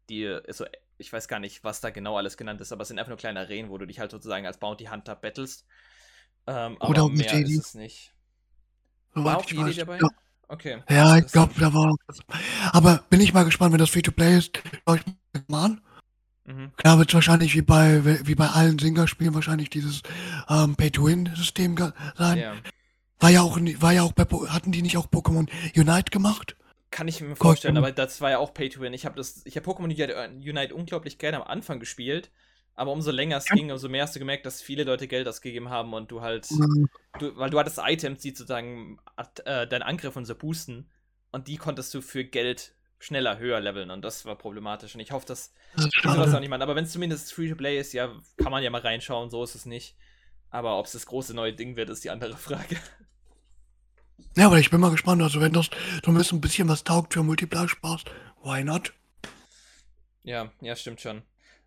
die, 0.09 0.25
äh, 0.25 0.53
so, 0.53 0.65
ich 0.99 1.13
weiß 1.13 1.29
gar 1.29 1.39
nicht, 1.39 1.65
was 1.65 1.81
da 1.81 1.91
genau 1.91 2.17
alles 2.17 2.37
genannt 2.37 2.61
ist, 2.61 2.73
aber 2.73 2.83
es 2.83 2.89
sind 2.89 2.99
einfach 2.99 3.11
nur 3.11 3.19
kleine 3.19 3.41
Arenen, 3.41 3.71
wo 3.71 3.79
du 3.79 3.87
dich 3.87 4.01
halt 4.01 4.11
sozusagen 4.11 4.47
als 4.47 4.59
Bounty 4.59 4.87
Hunter 4.87 5.15
battlest. 5.17 5.67
Ähm, 6.47 6.77
aber 6.81 6.91
Oder 6.91 7.09
mit 7.09 7.19
mehr 7.19 7.39
Jedi. 7.39 7.55
ist 7.55 7.67
es 7.67 7.75
nicht. 7.75 8.13
Soweit 9.15 9.25
War 9.25 9.37
auch 9.39 9.51
Jedi 9.51 9.75
dabei? 9.75 9.99
Ja, 9.99 10.09
Okay. 10.49 10.83
ja 10.89 11.19
ich 11.19 11.27
glaube, 11.27 11.53
da 11.61 11.73
war. 11.75 11.95
Aber 12.73 13.05
bin 13.11 13.21
ich 13.21 13.35
mal 13.35 13.45
gespannt, 13.45 13.73
wenn 13.73 13.79
das 13.79 13.91
Free-to-Play 13.91 14.39
ist. 14.39 14.63
Schau 14.87 14.95
ich 14.95 15.03
mal 15.47 15.65
an. 15.65 15.81
Mhm. 16.47 16.73
Klar 16.77 16.99
wird 16.99 17.11
es 17.11 17.15
wahrscheinlich 17.15 17.55
wie 17.55 17.63
bei, 17.63 18.27
wie 18.27 18.35
bei 18.35 18.49
allen 18.49 18.79
Singer-Spielen 18.79 19.35
wahrscheinlich 19.35 19.69
dieses 19.69 20.03
ähm, 20.49 20.75
Pay-to-Win-System 20.77 21.77
sein. 22.17 22.39
Ja. 22.39 22.55
War 23.21 23.31
ja 23.31 23.43
auch, 23.43 23.59
war 23.61 23.93
ja 23.93 24.03
auch 24.03 24.13
bei, 24.13 24.25
hatten 24.49 24.73
die 24.73 24.81
nicht 24.81 24.97
auch 24.97 25.09
Pokémon 25.09 25.49
Unite 25.77 26.11
gemacht? 26.11 26.57
Kann 26.91 27.09
ich 27.09 27.21
mir 27.21 27.29
Gott, 27.29 27.39
vorstellen, 27.39 27.75
ja. 27.77 27.83
aber 27.83 27.93
das 27.93 28.21
war 28.21 28.31
ja 28.31 28.39
auch 28.39 28.55
Pay 28.55 28.71
to 28.71 28.81
Win. 28.81 28.95
Ich 28.95 29.05
habe 29.05 29.17
das, 29.17 29.45
ich 29.45 29.57
habe 29.57 29.71
Pokémon 29.71 29.85
Unite, 29.85 30.31
Unite 30.31 30.75
unglaublich 30.75 31.19
gerne 31.19 31.39
am 31.39 31.43
Anfang 31.43 31.81
gespielt, 31.81 32.31
aber 32.75 32.93
umso 32.93 33.11
länger 33.11 33.37
es 33.37 33.47
ging, 33.47 33.71
umso 33.71 33.89
mehr 33.89 34.05
hast 34.05 34.15
du 34.15 34.21
gemerkt, 34.21 34.47
dass 34.47 34.63
viele 34.63 34.85
Leute 34.85 35.09
Geld 35.09 35.29
ausgegeben 35.29 35.69
haben 35.69 35.93
und 35.93 36.11
du 36.11 36.23
halt, 36.23 36.49
du, 37.19 37.37
weil 37.37 37.51
du 37.51 37.59
hattest 37.59 37.79
Items, 37.85 38.21
die 38.21 38.31
sozusagen 38.31 38.99
äh, 39.45 39.67
deinen 39.67 39.83
Angriff 39.83 40.17
und 40.17 40.25
so 40.25 40.35
boosten 40.35 40.89
und 41.31 41.49
die 41.49 41.57
konntest 41.57 41.93
du 41.93 42.01
für 42.01 42.25
Geld 42.25 42.75
schneller 42.99 43.39
höher 43.39 43.61
leveln 43.61 43.91
und 43.91 44.03
das 44.03 44.25
war 44.25 44.37
problematisch. 44.37 44.95
Und 44.95 45.01
ich 45.01 45.13
hoffe, 45.13 45.27
dass 45.27 45.53
Das 45.77 45.89
sowas 46.03 46.35
auch 46.35 46.41
nicht 46.41 46.49
machen. 46.49 46.63
Aber 46.63 46.75
wenn 46.75 46.85
es 46.85 46.93
zumindest 46.93 47.33
Free-to-Play 47.33 47.79
ist, 47.79 47.93
ja, 47.93 48.13
kann 48.37 48.51
man 48.51 48.63
ja 48.63 48.71
mal 48.71 48.81
reinschauen, 48.81 49.31
so 49.31 49.43
ist 49.45 49.55
es 49.55 49.67
nicht. 49.67 49.97
Aber 50.51 50.79
ob 50.79 50.87
es 50.87 50.93
das 50.93 51.07
große 51.07 51.35
neue 51.35 51.53
Ding 51.53 51.77
wird, 51.77 51.91
ist 51.91 52.05
die 52.05 52.11
andere 52.11 52.37
Frage. 52.37 52.77
Ja, 54.37 54.47
aber 54.47 54.59
ich 54.59 54.71
bin 54.71 54.81
mal 54.81 54.91
gespannt. 54.91 55.23
Also, 55.23 55.41
wenn 55.41 55.53
das 55.53 55.71
so 56.03 56.11
ein 56.11 56.41
bisschen 56.41 56.69
was 56.69 56.85
taugt 56.85 57.15
für 57.15 57.23
Multiplayer-Spaß, 57.23 58.05
why 58.43 58.63
not? 58.63 58.93
Ja, 60.23 60.51
ja, 60.61 60.77
stimmt 60.77 61.01
schon. 61.01 61.23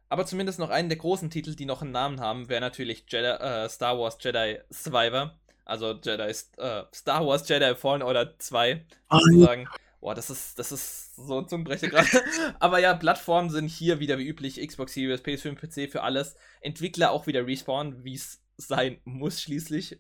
Aber 0.10 0.26
zumindest 0.26 0.60
noch 0.60 0.70
einen 0.70 0.90
der 0.90 0.98
großen 0.98 1.30
Titel, 1.30 1.56
die 1.56 1.66
noch 1.66 1.82
einen 1.82 1.92
Namen 1.92 2.20
haben, 2.20 2.50
wäre 2.50 2.62
natürlich 2.62 3.06
Jedi, 3.08 3.28
äh, 3.28 3.70
Star 3.70 3.98
Wars 3.98 4.18
Jedi 4.20 4.60
Survivor. 4.70 5.40
Also 5.64 5.94
Jedi, 5.94 6.24
äh, 6.24 6.84
Star 6.94 7.26
Wars 7.26 7.48
Jedi 7.48 7.76
Fallen 7.76 8.02
Order 8.02 8.38
2, 8.38 8.86
Ah, 9.08 9.20
sozusagen. 9.20 9.68
Boah, 10.02 10.16
das 10.16 10.30
ist, 10.30 10.60
das 10.60 10.72
ist 10.72 11.16
so 11.16 11.40
ein 11.40 11.48
Zungenbrecher 11.48 11.88
gerade. 11.88 12.08
Aber 12.60 12.80
ja, 12.80 12.94
Plattformen 12.94 13.50
sind 13.50 13.68
hier 13.68 14.00
wieder 14.00 14.18
wie 14.18 14.28
üblich 14.28 14.60
Xbox 14.66 14.94
Series, 14.94 15.22
PS5, 15.22 15.56
PC 15.56 15.92
für 15.92 16.04
alles. 16.04 16.36
Entwickler 16.60 17.12
auch 17.12 17.28
wieder 17.28 17.46
Respawn, 17.46 18.04
wie 18.04 18.16
es 18.16 18.42
sein 18.58 19.00
muss 19.06 19.42
schließlich. 19.42 20.00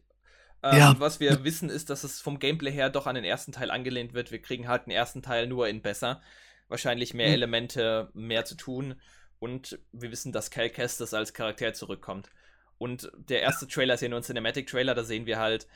Ähm, 0.63 0.77
Ja. 0.77 0.95
was 0.99 1.19
wir 1.19 1.43
wissen 1.43 1.69
ist, 1.69 1.89
dass 1.89 2.03
es 2.03 2.21
vom 2.21 2.37
Gameplay 2.39 2.71
her 2.71 2.89
doch 2.89 3.07
an 3.07 3.15
den 3.15 3.23
ersten 3.23 3.51
Teil 3.51 3.71
angelehnt 3.71 4.13
wird. 4.13 4.31
Wir 4.31 4.41
kriegen 4.41 4.67
halt 4.67 4.85
den 4.85 4.91
ersten 4.91 5.21
Teil 5.21 5.47
nur 5.47 5.67
in 5.67 5.81
besser. 5.81 6.21
Wahrscheinlich 6.67 7.13
mehr 7.13 7.27
Mhm. 7.27 7.33
Elemente, 7.33 8.09
mehr 8.13 8.45
zu 8.45 8.55
tun. 8.55 8.95
Und 9.39 9.79
wir 9.91 10.11
wissen, 10.11 10.31
dass 10.31 10.51
Cal 10.51 10.69
Kestis 10.69 11.13
als 11.13 11.33
Charakter 11.33 11.73
zurückkommt. 11.73 12.29
Und 12.77 13.11
der 13.15 13.41
erste 13.41 13.67
Trailer 13.67 13.95
ist 13.95 14.01
ja 14.01 14.09
nur 14.09 14.19
ein 14.19 14.23
Cinematic-Trailer, 14.23 14.93
da 14.95 15.03
sehen 15.03 15.25
wir 15.25 15.39
halt 15.39 15.67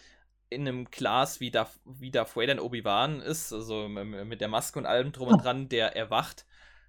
in 0.49 0.67
einem 0.67 0.85
Glas, 0.91 1.39
wie 1.39 1.49
Darth, 1.51 1.79
wie 1.85 2.11
Darth 2.11 2.35
Vader 2.35 2.53
in 2.53 2.59
Obi-Wan 2.59 3.21
ist, 3.21 3.51
also 3.51 3.87
mit 3.87 4.39
der 4.41 4.47
Maske 4.47 4.77
und 4.79 4.85
allem 4.85 5.11
drum 5.11 5.29
und 5.29 5.43
dran, 5.43 5.67
der 5.69 5.95
erwacht. 5.95 6.45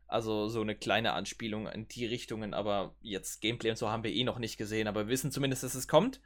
Also 0.07 0.49
so 0.49 0.61
eine 0.61 0.77
kleine 0.77 1.15
Anspielung 1.15 1.67
in 1.67 1.89
die 1.89 2.07
Richtungen, 2.07 2.55
aber 2.55 2.95
jetzt 3.01 3.41
Gameplay 3.41 3.71
und 3.71 3.77
so 3.77 3.89
haben 3.91 4.05
wir 4.05 4.13
eh 4.13 4.25
noch 4.25 4.39
nicht 4.39 4.57
gesehen, 4.59 4.87
aber 4.87 5.07
wir 5.07 5.09
wissen 5.09 5.33
zumindest, 5.33 5.65
dass 5.65 5.75
es 5.75 5.89
kommt. 5.89 6.21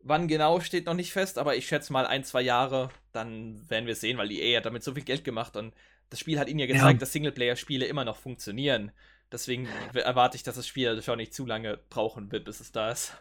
Wann 0.00 0.28
genau 0.28 0.60
steht 0.60 0.86
noch 0.86 0.94
nicht 0.94 1.12
fest, 1.12 1.38
aber 1.38 1.56
ich 1.56 1.66
schätze 1.66 1.92
mal 1.92 2.06
ein, 2.06 2.24
zwei 2.24 2.40
Jahre, 2.42 2.90
dann 3.12 3.68
werden 3.68 3.86
wir 3.86 3.92
es 3.92 4.00
sehen, 4.00 4.16
weil 4.16 4.30
EA 4.30 4.58
hat 4.58 4.66
damit 4.66 4.82
so 4.84 4.94
viel 4.94 5.04
Geld 5.04 5.24
gemacht 5.24 5.56
und 5.56 5.74
das 6.10 6.20
Spiel 6.20 6.38
hat 6.38 6.48
ihnen 6.48 6.60
ja 6.60 6.66
Ja. 6.66 6.74
gezeigt, 6.74 7.02
dass 7.02 7.12
Singleplayer-Spiele 7.12 7.84
immer 7.84 8.04
noch 8.04 8.16
funktionieren. 8.16 8.92
Deswegen 9.30 9.68
erwarte 9.92 10.36
ich, 10.36 10.42
dass 10.42 10.56
das 10.56 10.66
Spiel 10.66 11.02
schon 11.02 11.18
nicht 11.18 11.34
zu 11.34 11.44
lange 11.44 11.78
brauchen 11.90 12.32
wird, 12.32 12.44
bis 12.44 12.60
es 12.60 12.72
da 12.72 12.90
ist. 12.90 13.12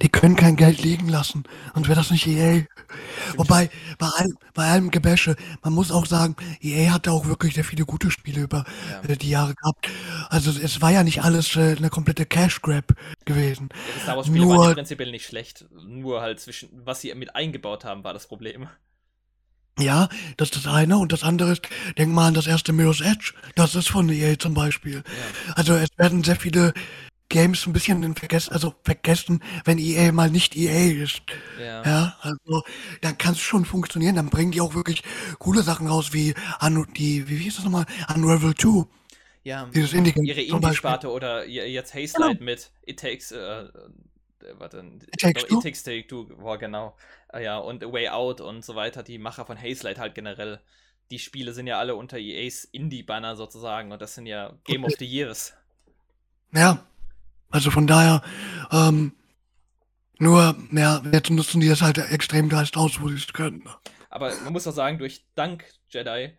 Die 0.00 0.08
können 0.08 0.34
kein 0.36 0.56
Geld 0.56 0.82
liegen 0.82 1.08
lassen. 1.08 1.44
Und 1.74 1.88
wäre 1.88 1.96
das 1.98 2.10
nicht 2.10 2.26
EA. 2.26 2.62
Wobei, 3.36 3.68
bei 3.98 4.06
allem, 4.06 4.38
bei 4.54 4.64
allem 4.70 4.90
Gebäsche, 4.90 5.36
man 5.62 5.72
muss 5.74 5.90
auch 5.90 6.06
sagen, 6.06 6.36
EA 6.62 6.92
hatte 6.92 7.12
auch 7.12 7.26
wirklich 7.26 7.54
sehr 7.54 7.64
viele 7.64 7.84
gute 7.84 8.10
Spiele 8.10 8.40
über 8.42 8.64
Ja. 8.90 9.08
äh, 9.10 9.16
die 9.16 9.28
Jahre 9.28 9.54
gehabt. 9.54 9.88
Also 10.30 10.50
es 10.58 10.80
war 10.80 10.90
ja 10.90 11.04
nicht 11.04 11.22
alles 11.22 11.54
äh, 11.56 11.76
eine 11.76 11.90
komplette 11.90 12.24
Cash 12.24 12.62
Grab 12.62 12.94
gewesen. 13.26 13.68
Die 13.96 14.00
Star 14.00 14.16
Wars-Spiele 14.16 14.40
waren 14.48 14.56
Nur- 14.56 14.74
prinzipiell 14.74 15.10
nicht 15.10 15.26
schlecht. 15.26 15.66
Nur 15.86 16.20
halt 16.22 16.40
zwischen, 16.40 16.70
was 16.84 17.00
sie 17.02 17.14
mit 17.14 17.34
eingebaut 17.36 17.84
haben, 17.84 18.04
war 18.04 18.14
das 18.14 18.26
Problem. 18.26 18.68
Ja, 19.78 20.08
das 20.36 20.48
ist 20.50 20.56
das 20.64 20.72
eine. 20.72 20.98
Und 20.98 21.12
das 21.12 21.24
andere 21.24 21.52
ist, 21.52 21.62
denk 21.98 22.12
mal 22.12 22.28
an 22.28 22.34
das 22.34 22.46
erste 22.46 22.72
Mirror's 22.72 23.00
Edge. 23.00 23.34
Das 23.56 23.74
ist 23.74 23.88
von 23.88 24.08
EA 24.08 24.38
zum 24.38 24.54
Beispiel. 24.54 25.02
Ja. 25.04 25.54
Also 25.56 25.74
es 25.74 25.88
werden 25.96 26.22
sehr 26.22 26.36
viele 26.36 26.72
Games 27.34 27.66
ein 27.66 27.72
bisschen 27.72 28.00
in 28.04 28.14
vergessen, 28.14 28.52
also 28.52 28.74
vergessen, 28.84 29.42
wenn 29.64 29.78
EA 29.78 30.12
mal 30.12 30.30
nicht 30.30 30.54
EA 30.56 31.02
ist. 31.02 31.22
Ja. 31.58 31.82
Ja, 31.84 32.16
also 32.20 32.62
dann 33.00 33.18
kann 33.18 33.32
es 33.32 33.40
schon 33.40 33.64
funktionieren. 33.64 34.14
Dann 34.14 34.30
bringen 34.30 34.52
die 34.52 34.60
auch 34.60 34.74
wirklich 34.74 35.02
coole 35.40 35.62
Sachen 35.62 35.88
raus, 35.88 36.12
wie 36.12 36.32
Anu, 36.60 36.84
die, 36.84 37.28
wie 37.28 37.38
hieß 37.38 37.56
das 37.56 37.64
nochmal? 37.64 37.86
Unravel 38.14 38.54
2. 38.54 38.86
ja. 39.42 39.68
Dieses 39.74 39.94
Indie-Game 39.94 40.24
Ihre. 40.26 40.42
Indie-Sparte 40.42 41.10
oder 41.10 41.44
jetzt 41.44 41.92
Hazelight 41.92 42.40
mit 42.40 42.70
It 42.86 43.00
Takes, 43.00 43.32
äh, 43.32 43.36
äh, 43.36 43.70
warte, 44.52 44.84
It 45.12 45.20
Takes 45.20 45.44
Two? 45.46 45.56
It 45.58 45.64
Takes 45.64 45.82
Take 45.82 46.06
Two, 46.06 46.28
boah, 46.36 46.56
genau. 46.56 46.96
Äh, 47.32 47.42
ja, 47.42 47.58
und 47.58 47.82
A 47.82 47.92
Way 47.92 48.10
Out 48.10 48.42
und 48.42 48.64
so 48.64 48.76
weiter, 48.76 49.02
die 49.02 49.18
Macher 49.18 49.44
von 49.44 49.60
Hazelight 49.60 49.98
halt 49.98 50.14
generell. 50.14 50.60
Die 51.10 51.18
Spiele 51.18 51.52
sind 51.52 51.66
ja 51.66 51.80
alle 51.80 51.96
unter 51.96 52.16
EAs 52.16 52.62
Indie-Banner 52.62 53.34
sozusagen 53.34 53.90
und 53.90 54.00
das 54.00 54.14
sind 54.14 54.26
ja 54.26 54.56
Game 54.62 54.84
of 54.84 54.92
the 55.00 55.04
Years. 55.04 55.52
Ja, 56.52 56.86
also 57.54 57.70
von 57.70 57.86
daher, 57.86 58.20
ähm, 58.72 59.12
nur, 60.18 60.56
ja, 60.72 61.02
jetzt 61.12 61.30
nutzen 61.30 61.60
die 61.60 61.68
das 61.68 61.82
halt 61.82 61.98
extrem 61.98 62.48
dreist 62.48 62.76
aus, 62.76 63.00
wo 63.00 63.08
sie 63.08 63.14
es 63.14 63.32
können. 63.32 63.68
Aber 64.10 64.32
man 64.42 64.52
muss 64.52 64.66
auch 64.66 64.72
sagen, 64.72 64.98
durch 64.98 65.24
Dank 65.36 65.64
Jedi 65.88 66.36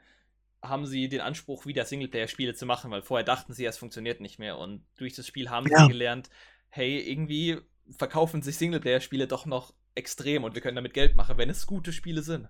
haben 0.61 0.86
sie 0.86 1.07
den 1.07 1.22
Anspruch, 1.22 1.66
wieder 1.66 1.86
Singleplayer-Spiele 1.86 2.53
zu 2.53 2.66
machen, 2.66 2.91
weil 2.91 3.01
vorher 3.01 3.24
dachten 3.24 3.53
sie, 3.53 3.66
es 3.66 3.78
funktioniert 3.78 4.20
nicht 4.20 4.39
mehr. 4.39 4.57
Und 4.57 4.84
durch 4.97 5.13
das 5.16 5.26
Spiel 5.26 5.49
haben 5.49 5.68
Ja. 5.70 5.84
sie 5.84 5.88
gelernt, 5.88 6.30
hey, 6.70 6.99
irgendwie 6.99 7.59
verkaufen 7.97 8.41
sich 8.41 8.57
Singleplayer-Spiele 8.57 9.28
doch 9.28 9.45
noch 9.45 9.74
extrem 9.93 10.43
und 10.43 10.53
wir 10.55 10.61
können 10.61 10.76
damit 10.76 10.93
Geld 10.93 11.16
machen, 11.16 11.38
wenn 11.38 11.49
es 11.49 11.66
gute 11.66 11.93
Spiele 11.93 12.24
sind. 12.24 12.49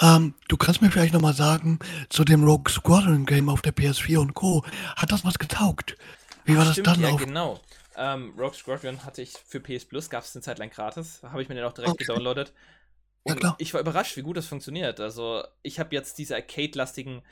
Ähm, 0.00 0.34
du 0.48 0.56
kannst 0.56 0.82
mir 0.82 0.90
vielleicht 0.90 1.14
nochmal 1.14 1.34
sagen, 1.34 1.78
zu 2.08 2.24
dem 2.24 2.42
Rogue 2.44 2.70
Squadron 2.72 3.26
Game 3.26 3.48
auf 3.48 3.62
der 3.62 3.74
PS4 3.74 4.18
und 4.18 4.34
Co. 4.34 4.64
Hat 4.96 5.12
das 5.12 5.24
was 5.24 5.38
getaugt? 5.38 5.96
Wie 6.48 6.56
war 6.56 6.64
das 6.64 6.74
Stimmt, 6.74 6.88
dann 6.88 7.00
ja, 7.00 7.12
auf? 7.12 7.24
genau. 7.24 7.60
Ähm, 7.96 8.34
Rogue 8.38 8.54
Squadron 8.54 9.04
hatte 9.04 9.22
ich 9.22 9.32
für 9.32 9.60
PS 9.60 9.84
Plus, 9.86 10.10
gab 10.10 10.24
es 10.24 10.34
eine 10.34 10.42
Zeit 10.42 10.58
lang 10.58 10.70
gratis. 10.70 11.22
Habe 11.22 11.42
ich 11.42 11.48
mir 11.48 11.54
den 11.54 11.64
auch 11.64 11.72
direkt 11.72 11.92
Okay. 11.92 11.98
gedownloadet. 11.98 12.52
Ja, 13.24 13.34
Und 13.34 13.36
klar. 13.36 13.58
ich 13.58 13.74
war 13.74 13.80
überrascht, 13.80 14.16
wie 14.16 14.22
gut 14.22 14.36
das 14.36 14.46
funktioniert. 14.48 15.00
Also, 15.00 15.44
ich 15.62 15.80
habe 15.80 15.94
jetzt 15.94 16.18
diese 16.18 16.36
arcade-lastigen 16.36 17.22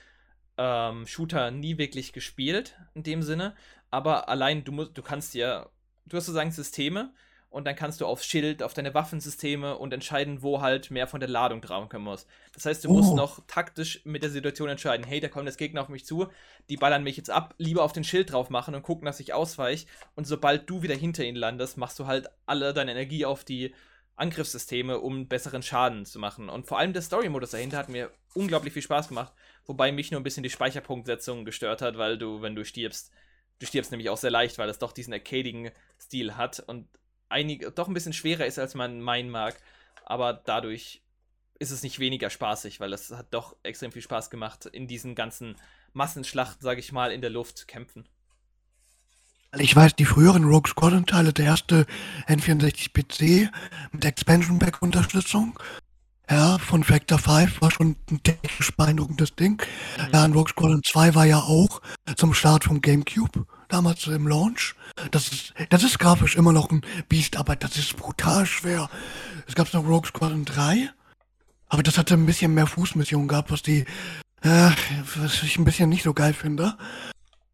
ähm, 0.59 1.07
Shooter 1.07 1.51
nie 1.51 1.79
wirklich 1.79 2.13
gespielt, 2.13 2.77
in 2.95 3.03
dem 3.05 3.23
Sinne. 3.23 3.57
Aber 3.91 4.29
allein, 4.29 4.65
du 4.65 4.73
musst, 4.73 4.97
du 4.99 5.03
kannst 5.03 5.35
ja, 5.35 5.69
du 6.07 6.17
hast 6.17 6.27
sozusagen 6.27 6.53
Systeme 6.53 7.13
und 7.57 7.65
dann 7.65 7.75
kannst 7.75 8.03
du 8.03 8.07
aufs 8.07 8.27
Schild, 8.27 8.63
auf 8.63 8.75
deine 8.75 8.93
Waffensysteme 8.93 9.79
und 9.79 9.95
entscheiden, 9.95 10.43
wo 10.43 10.61
halt 10.61 10.91
mehr 10.91 11.07
von 11.07 11.21
der 11.21 11.29
Ladung 11.31 11.63
drauf 11.63 11.89
kommen 11.89 12.05
muss. 12.05 12.27
Das 12.53 12.67
heißt, 12.67 12.85
du 12.85 12.91
musst 12.93 13.13
Oh. 13.13 13.17
noch 13.17 13.41
taktisch 13.47 14.03
mit 14.05 14.23
der 14.23 14.29
Situation 14.29 14.69
entscheiden, 14.69 15.07
hey, 15.07 15.21
da 15.21 15.29
kommt 15.29 15.47
jetzt 15.47 15.57
Gegner 15.57 15.81
auf 15.81 15.89
mich 15.89 16.05
zu, 16.05 16.27
die 16.69 16.77
ballern 16.77 17.03
mich 17.03 17.17
jetzt 17.17 17.31
ab, 17.31 17.55
lieber 17.57 17.83
auf 17.83 17.95
den 17.95 18.05
Schild 18.05 18.31
drauf 18.31 18.51
machen 18.51 18.75
und 18.75 18.83
gucken, 18.83 19.07
dass 19.07 19.21
ich 19.21 19.33
ausweiche. 19.33 19.87
Und 20.15 20.27
sobald 20.27 20.69
du 20.69 20.83
wieder 20.83 20.95
hinter 20.95 21.25
ihnen 21.25 21.39
landest, 21.39 21.79
machst 21.79 21.99
du 21.99 22.07
halt 22.07 22.29
alle 22.45 22.75
deine 22.75 22.91
Energie 22.93 23.25
auf 23.25 23.43
die 23.43 23.75
Angriffssysteme, 24.17 24.99
um 24.99 25.29
besseren 25.29 25.63
Schaden 25.63 26.05
zu 26.05 26.19
machen. 26.19 26.51
Und 26.51 26.67
vor 26.67 26.79
allem 26.79 26.93
der 26.93 27.03
Story-Modus 27.03 27.51
dahinter 27.53 27.79
hat 27.79 27.89
mir 27.89 28.11
unglaublich 28.35 28.73
viel 28.75 28.83
Spaß 28.83 29.09
gemacht, 29.09 29.33
wobei 29.65 29.93
mich 29.93 30.11
nur 30.11 30.21
ein 30.21 30.25
bisschen 30.25 30.43
die 30.43 30.51
Speicherpunktsetzung 30.51 31.45
gestört 31.47 31.81
hat, 31.81 31.97
weil 31.97 32.19
du, 32.19 32.43
wenn 32.43 32.55
du 32.55 32.65
stirbst, 32.65 33.11
du 33.61 33.67
stirbst 33.67 33.91
nämlich 33.93 34.11
auch 34.11 34.19
sehr 34.19 34.31
leicht, 34.31 34.59
weil 34.59 34.69
es 34.69 34.79
doch 34.79 34.93
diesen 34.93 35.15
arcadigen 35.15 35.71
Stil 35.99 36.37
hat 36.37 36.61
und 36.61 36.87
einig, 37.29 37.75
doch 37.75 37.89
ein 37.89 37.95
bisschen 37.95 38.13
schwerer 38.13 38.47
ist, 38.47 38.59
als 38.59 38.75
man 38.75 39.01
meinen 39.01 39.31
mag. 39.31 39.61
Aber 40.05 40.33
dadurch 40.33 41.03
ist 41.59 41.71
es 41.71 41.83
nicht 41.83 41.99
weniger 41.99 42.31
spaßig, 42.31 42.81
weil 42.81 42.93
es 42.93 43.11
hat 43.11 43.33
doch 43.33 43.57
extrem 43.63 43.93
viel 43.93 44.03
Spaß 44.03 44.31
gemacht, 44.31 44.67
in 44.67 44.87
diesen 44.87 45.15
ganzen 45.15 45.57
Massenschlachten, 45.93 46.63
sage 46.63 46.81
ich 46.81 46.93
mal, 46.93 47.11
in 47.11 47.21
der 47.21 47.31
Luft 47.31 47.59
zu 47.59 47.67
kämpfen. 47.67 48.07
Ich 49.59 49.75
weiß, 49.75 49.97
die 49.97 50.05
früheren 50.05 50.45
Rogue 50.45 50.69
Squadron 50.69 51.07
Teile, 51.07 51.33
der 51.33 51.47
erste 51.47 51.87
N64 52.27 52.93
PC 52.93 53.51
mit 53.93 54.05
Expansion 54.05 54.59
Pack 54.59 54.83
Unterstützung, 54.83 55.59
ja, 56.29 56.59
von 56.59 56.83
Factor 56.83 57.19
5 57.19 57.61
war 57.61 57.71
schon 57.71 57.97
ein 58.11 58.23
technisch 58.23 58.75
beeindruckendes 58.77 59.35
Ding. 59.37 59.63
Mhm. 59.97 60.09
Ja, 60.13 60.25
und 60.25 60.35
Rogue 60.35 60.51
Squadron 60.51 60.83
2 60.85 61.15
war 61.15 61.25
ja 61.25 61.39
auch 61.39 61.81
zum 62.17 62.35
Start 62.35 62.65
vom 62.65 62.81
GameCube, 62.81 63.47
damals 63.69 64.07
im 64.07 64.27
Launch. 64.27 64.75
Das 65.11 65.29
ist, 65.29 65.55
das 65.71 65.85
ist 65.85 65.99
grafisch 65.99 66.37
immer 66.37 66.53
noch 66.53 66.71
ein 66.71 66.83
Biest, 67.09 67.37
aber 67.37 67.55
das 67.55 67.77
ist 67.77 67.97
brutal 67.97 68.47
schwer. 68.47 68.91
Es 69.47 69.55
gab 69.55 69.73
noch 69.73 69.87
Rogue 69.87 70.09
Squadron 70.09 70.45
3, 70.45 70.91
aber 71.69 71.83
das 71.83 71.99
hatte 71.99 72.15
ein 72.15 72.27
bisschen 72.27 72.55
mehr 72.55 72.67
Fußmissionen 72.67 73.29
gehabt, 73.29 73.51
was 73.51 73.63
die, 73.63 73.85
äh, 74.43 74.71
was 75.17 75.43
ich 75.43 75.59
ein 75.59 75.65
bisschen 75.65 75.89
nicht 75.89 76.03
so 76.03 76.13
geil 76.13 76.33
finde. 76.33 76.77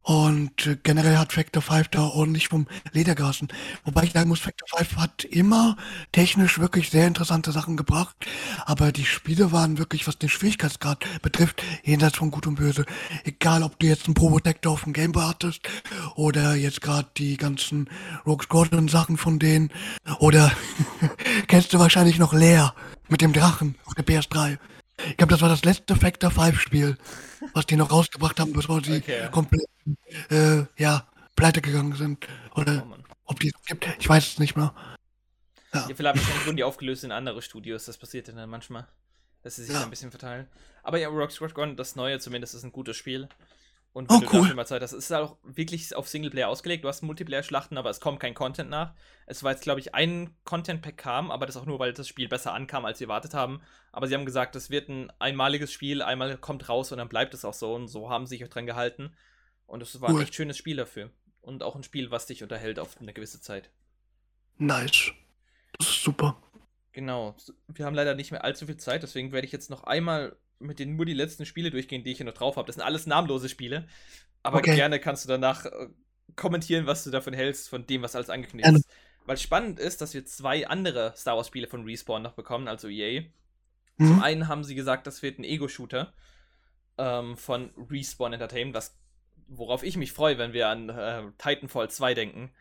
Und 0.03 0.67
äh, 0.67 0.77
generell 0.83 1.17
hat 1.17 1.33
Factor 1.33 1.63
5 1.63 1.89
da 1.89 2.03
ordentlich 2.03 2.49
vom 2.49 2.67
Leder 2.93 3.15
gerassen. 3.15 3.49
Wobei 3.85 4.05
ich 4.05 4.13
sagen 4.13 4.29
muss, 4.29 4.41
Factor 4.41 4.67
5 4.77 4.97
hat 4.97 5.25
immer 5.25 5.77
technisch 6.11 6.59
wirklich 6.59 6.91
sehr 6.91 7.07
interessante 7.07 7.53
Sachen 7.53 7.77
gebracht. 7.77 8.17
Aber 8.65 8.91
die 8.91 9.05
Spiele 9.05 9.53
waren 9.53 9.79
wirklich, 9.79 10.07
was 10.09 10.19
den 10.19 10.29
Schwierigkeitsgrad 10.29 11.05
betrifft, 11.23 11.63
jenseits 11.85 12.17
von 12.17 12.33
Gut 12.33 12.47
und 12.47 12.57
Böse. 12.57 12.85
Egal, 13.25 13.63
ob 13.63 13.79
du 13.79 13.87
jetzt 13.87 14.07
einen 14.07 14.15
Probotector 14.15 14.73
auf 14.73 14.85
dem 14.85 14.93
Gameboy 14.93 15.23
hattest 15.23 15.69
oder 16.17 16.55
jetzt 16.55 16.81
gerade 16.81 17.09
die 17.17 17.37
ganzen 17.37 17.89
Rogue 18.27 18.45
Squadron 18.45 18.89
Sachen 18.89 19.17
von 19.17 19.39
denen. 19.39 19.71
Oder 20.19 20.51
kennst 21.47 21.73
du 21.73 21.79
wahrscheinlich 21.79 22.19
noch 22.19 22.33
Leer 22.33 22.75
mit 23.09 23.21
dem 23.21 23.33
Drachen 23.33 23.77
auf 23.85 23.95
der 23.95 24.05
PS3. 24.05 24.59
Ich 24.99 25.17
glaube, 25.17 25.33
das 25.33 25.41
war 25.41 25.49
das 25.49 25.65
letzte 25.65 25.97
Factor 25.97 26.31
5 26.31 26.61
Spiel, 26.61 26.97
was 27.55 27.67
die 27.67 27.77
noch 27.77 27.91
rausgebracht 27.91 28.39
haben, 28.39 28.53
bevor 28.53 28.83
sie 28.85 28.99
Okay. 28.99 29.29
komplett 29.31 29.67
äh, 30.31 30.65
ja, 30.77 31.07
pleite 31.35 31.61
gegangen 31.61 31.95
sind. 31.95 32.27
Oh 32.55 32.61
Oder 32.61 32.85
Mann. 32.85 33.03
ob 33.25 33.41
die 33.41 33.49
es 33.49 33.67
gibt, 33.67 33.87
ich 33.99 34.09
weiß 34.09 34.27
es 34.27 34.39
nicht 34.39 34.55
mehr. 34.57 34.75
Ja, 35.75 35.87
vielleicht 35.95 36.17
wahrscheinlich 36.17 36.47
wurden 36.47 36.57
die 36.57 36.65
aufgelöst 36.65 37.03
in 37.05 37.13
andere 37.13 37.41
Studios, 37.43 37.87
das 37.87 37.97
passiert 37.97 38.29
ja 38.29 38.35
dann 38.35 38.51
manchmal. 38.51 38.87
dass 39.43 39.57
sie 39.57 39.65
sich 39.65 39.75
Ja. 39.75 39.83
ein 39.83 39.91
bisschen 39.91 40.11
verteilen. 40.13 40.47
Aber 40.85 40.99
ja, 40.99 41.09
Rogue 41.09 41.31
Squadron, 41.31 41.77
das 41.77 41.97
neue 41.97 42.21
zumindest, 42.21 42.55
ist 42.55 42.63
ein 42.63 42.71
gutes 42.71 42.97
Spiel. 42.97 43.29
Und 43.93 44.11
Oh, 44.11 44.15
wenn 44.15 44.21
du 44.23 44.27
cool. 44.33 44.41
dafür 44.41 44.55
mal 44.55 44.67
Zeit 44.67 44.81
hast, 44.81 44.93
es 44.93 45.05
ist 45.05 45.13
auch 45.13 45.37
wirklich 45.43 45.95
auf 45.95 46.09
Singleplayer 46.09 46.49
ausgelegt. 46.49 46.83
Du 46.83 46.89
hast 46.89 47.03
Multiplayer-Schlachten, 47.03 47.77
aber 47.77 47.91
es 47.91 48.01
kommt 48.01 48.21
kein 48.21 48.33
Content 48.33 48.71
nach. 48.71 48.95
Es 49.27 49.43
war 49.43 49.53
jetzt, 49.53 49.63
glaube 49.63 49.81
ich, 49.81 49.95
ein 49.95 50.35
Content-Pack 50.45 50.97
kam, 50.97 51.31
aber 51.31 51.45
das 51.45 51.59
auch 51.59 51.67
nur, 51.67 51.79
weil 51.79 51.93
das 51.93 52.09
Spiel 52.09 52.27
besser 52.27 52.55
ankam, 52.55 52.87
als 52.87 52.99
sie 52.99 53.05
erwartet 53.05 53.35
haben. 53.35 53.61
Aber 53.93 54.07
sie 54.07 54.15
haben 54.15 54.25
gesagt, 54.25 54.57
es 54.57 54.71
wird 54.71 54.89
ein 54.89 55.13
einmaliges 55.19 55.71
Spiel, 55.73 56.01
einmal 56.01 56.39
kommt 56.39 56.71
raus 56.71 56.91
und 56.91 56.99
dann 56.99 57.09
bleibt 57.11 57.35
es 57.35 57.45
auch 57.45 57.53
so. 57.53 57.75
Und 57.75 57.89
so 57.89 58.09
haben 58.09 58.25
sie 58.27 58.37
sich 58.37 58.45
auch 58.47 58.49
dran 58.49 58.65
gehalten. 58.67 59.15
Und 59.67 59.83
es 59.83 60.01
war 60.01 60.09
ein 60.09 60.15
Cool. 60.15 60.23
echt 60.23 60.35
schönes 60.35 60.57
Spiel 60.57 60.77
dafür. 60.77 61.11
Und 61.43 61.63
auch 61.63 61.77
ein 61.77 61.83
Spiel, 61.83 62.11
was 62.11 62.25
dich 62.27 62.43
unterhält 62.43 62.79
auf 62.79 62.99
eine 62.99 63.13
gewisse 63.13 63.41
Zeit. 63.43 63.71
Nice. 64.57 65.11
Das 65.79 65.89
ist 65.89 66.03
super. 66.03 66.37
Genau. 66.93 67.35
Wir 67.69 67.85
haben 67.85 67.95
leider 67.95 68.15
nicht 68.15 68.31
mehr 68.31 68.45
allzu 68.45 68.67
viel 68.67 68.77
Zeit, 68.77 69.03
deswegen 69.03 69.33
werde 69.33 69.47
ich 69.47 69.53
jetzt 69.53 69.71
noch 69.71 69.85
einmal 69.85 70.37
mit 70.63 70.79
den 70.79 70.97
nur 70.97 71.07
die 71.07 71.15
letzten 71.15 71.47
Spiele 71.47 71.71
durchgehen, 71.71 72.05
die 72.05 72.13
ich 72.13 72.19
hier 72.19 72.27
noch 72.27 72.35
drauf 72.35 72.57
habe. 72.57 72.67
Das 72.67 72.77
sind 72.77 72.85
alles 72.85 73.07
namenlose 73.07 73.49
Spiele. 73.49 73.89
Aber 74.43 74.59
Okay. 74.59 74.73
gerne 74.75 75.01
kannst 75.01 75.25
du 75.25 75.29
danach 75.29 75.67
äh, 75.67 75.89
kommentieren, 76.37 76.87
was 76.87 77.05
du 77.05 77.11
davon 77.11 77.35
hältst, 77.35 77.69
von 77.69 77.87
dem, 77.87 78.03
was 78.03 78.17
alles 78.17 78.31
angekündigt 78.31 78.71
ist. 78.71 78.89
Weil 79.25 79.37
spannend 79.39 79.79
ist, 79.81 80.01
dass 80.01 80.15
wir 80.15 80.25
zwei 80.27 80.67
andere 80.69 81.15
Star 81.17 81.37
Wars-Spiele 81.37 81.69
von 81.69 81.85
Respawn 81.85 82.23
noch 82.23 82.33
bekommen, 82.35 82.69
also 82.69 82.89
EA. 82.89 83.25
Zum 84.03 84.19
Mhm. 84.19 84.23
einen 84.23 84.49
haben 84.49 84.65
sie 84.65 84.75
gesagt, 84.75 85.07
das 85.07 85.23
wird 85.23 85.39
ein 85.39 85.45
Ego-Shooter 85.45 86.13
ähm, 86.99 87.37
von 87.37 87.71
Respawn 87.91 88.33
Entertainment, 88.33 88.75
was, 88.77 88.97
worauf 89.49 89.83
ich 89.83 89.97
mich 89.97 90.13
freue, 90.13 90.39
wenn 90.39 90.53
wir 90.53 90.69
an 90.69 90.89
äh, 90.89 91.23
Titanfall 91.39 91.91
2 91.91 92.15
denken, 92.15 92.53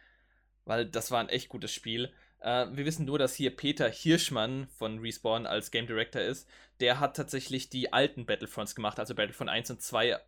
weil 0.66 0.86
das 0.86 1.12
war 1.12 1.20
ein 1.20 1.30
echt 1.30 1.50
gutes 1.50 1.74
Spiel. 1.74 2.14
Äh, 2.42 2.68
wir 2.72 2.86
wissen 2.86 3.06
nur, 3.06 3.20
dass 3.20 3.36
hier 3.36 3.56
Peter 3.56 3.90
Hirschmann 3.90 4.68
von 4.78 5.00
Respawn 5.00 5.46
als 5.46 5.72
Game 5.72 5.88
Director 5.88 6.22
ist. 6.22 6.48
Der 6.80 7.00
hat 7.00 7.16
tatsächlich 7.16 7.70
die 7.70 7.94
alten 7.94 8.26
Battlefronts 8.26 8.76
gemacht, 8.76 9.00
also 9.00 9.16
Battlefront 9.16 9.50
1 9.50 9.72
und 9.72 9.82
2, 9.82 10.20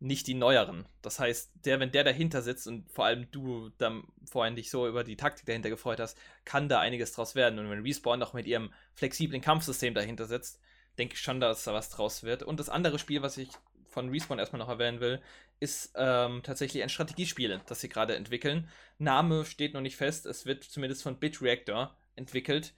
nicht 0.00 0.26
die 0.26 0.34
neueren. 0.34 0.86
Das 1.02 1.18
heißt, 1.18 1.50
der, 1.64 1.80
wenn 1.80 1.90
der 1.90 2.04
dahinter 2.04 2.40
sitzt 2.40 2.66
und 2.68 2.90
vor 2.90 3.04
allem 3.04 3.30
du 3.30 3.70
dann 3.78 4.04
vorhin 4.24 4.56
dich 4.56 4.70
so 4.70 4.86
über 4.86 5.04
die 5.04 5.16
Taktik 5.16 5.46
dahinter 5.46 5.70
gefreut 5.70 6.00
hast, 6.00 6.16
kann 6.44 6.68
da 6.68 6.80
einiges 6.80 7.12
draus 7.12 7.34
werden. 7.34 7.58
Und 7.58 7.68
wenn 7.68 7.82
Respawn 7.82 8.18
noch 8.18 8.32
mit 8.32 8.46
ihrem 8.46 8.72
flexiblen 8.94 9.42
Kampfsystem 9.42 9.94
dahinter 9.94 10.26
sitzt, 10.26 10.60
denke 10.98 11.14
ich 11.14 11.20
schon, 11.20 11.40
dass 11.40 11.64
da 11.64 11.74
was 11.74 11.90
draus 11.90 12.22
wird. 12.22 12.42
Und 12.42 12.60
das 12.60 12.68
andere 12.68 12.98
Spiel, 12.98 13.22
was 13.22 13.36
ich 13.38 13.50
von 13.98 14.10
Respawn 14.10 14.38
erstmal 14.38 14.60
noch 14.60 14.68
erwähnen 14.68 15.00
will, 15.00 15.20
ist 15.58 15.92
ähm, 15.96 16.42
tatsächlich 16.44 16.82
ein 16.82 16.88
Strategiespiel, 16.88 17.60
das 17.66 17.80
sie 17.80 17.88
gerade 17.88 18.14
entwickeln. 18.14 18.68
Name 18.98 19.44
steht 19.44 19.74
noch 19.74 19.80
nicht 19.80 19.96
fest, 19.96 20.24
es 20.24 20.46
wird 20.46 20.62
zumindest 20.62 21.02
von 21.02 21.18
BitReactor 21.18 21.96
entwickelt. 22.14 22.74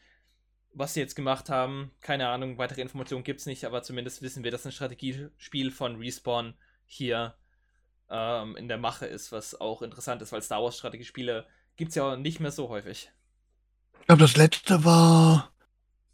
Was 0.72 0.94
sie 0.94 1.00
jetzt 1.00 1.16
gemacht 1.16 1.50
haben, 1.50 1.90
keine 2.00 2.28
Ahnung, 2.28 2.56
weitere 2.56 2.80
Informationen 2.80 3.24
gibt 3.24 3.40
es 3.40 3.46
nicht, 3.46 3.64
aber 3.64 3.82
zumindest 3.82 4.22
wissen 4.22 4.44
wir, 4.44 4.50
dass 4.50 4.64
ein 4.64 4.72
Strategiespiel 4.72 5.70
von 5.70 5.96
Respawn 5.96 6.54
hier 6.86 7.34
ähm, 8.08 8.56
in 8.56 8.68
der 8.68 8.78
Mache 8.78 9.06
ist, 9.06 9.30
was 9.30 9.60
auch 9.60 9.82
interessant 9.82 10.22
ist, 10.22 10.32
weil 10.32 10.42
Star 10.42 10.62
Wars 10.62 10.78
Strategiespiele 10.78 11.46
gibt 11.76 11.90
es 11.90 11.96
ja 11.96 12.04
auch 12.04 12.16
nicht 12.16 12.40
mehr 12.40 12.52
so 12.52 12.68
häufig. 12.70 13.10
Ich 14.00 14.06
glaube, 14.06 14.22
das 14.22 14.36
letzte 14.36 14.84
war. 14.84 15.52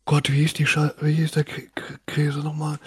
Gott, 0.05 0.31
wie 0.31 0.41
hieß 0.41 0.55
die 0.55 0.67
wie 0.67 1.13
hieß 1.15 1.33
der 1.33 1.45
Käse 2.07 2.39
nochmal? 2.41 2.79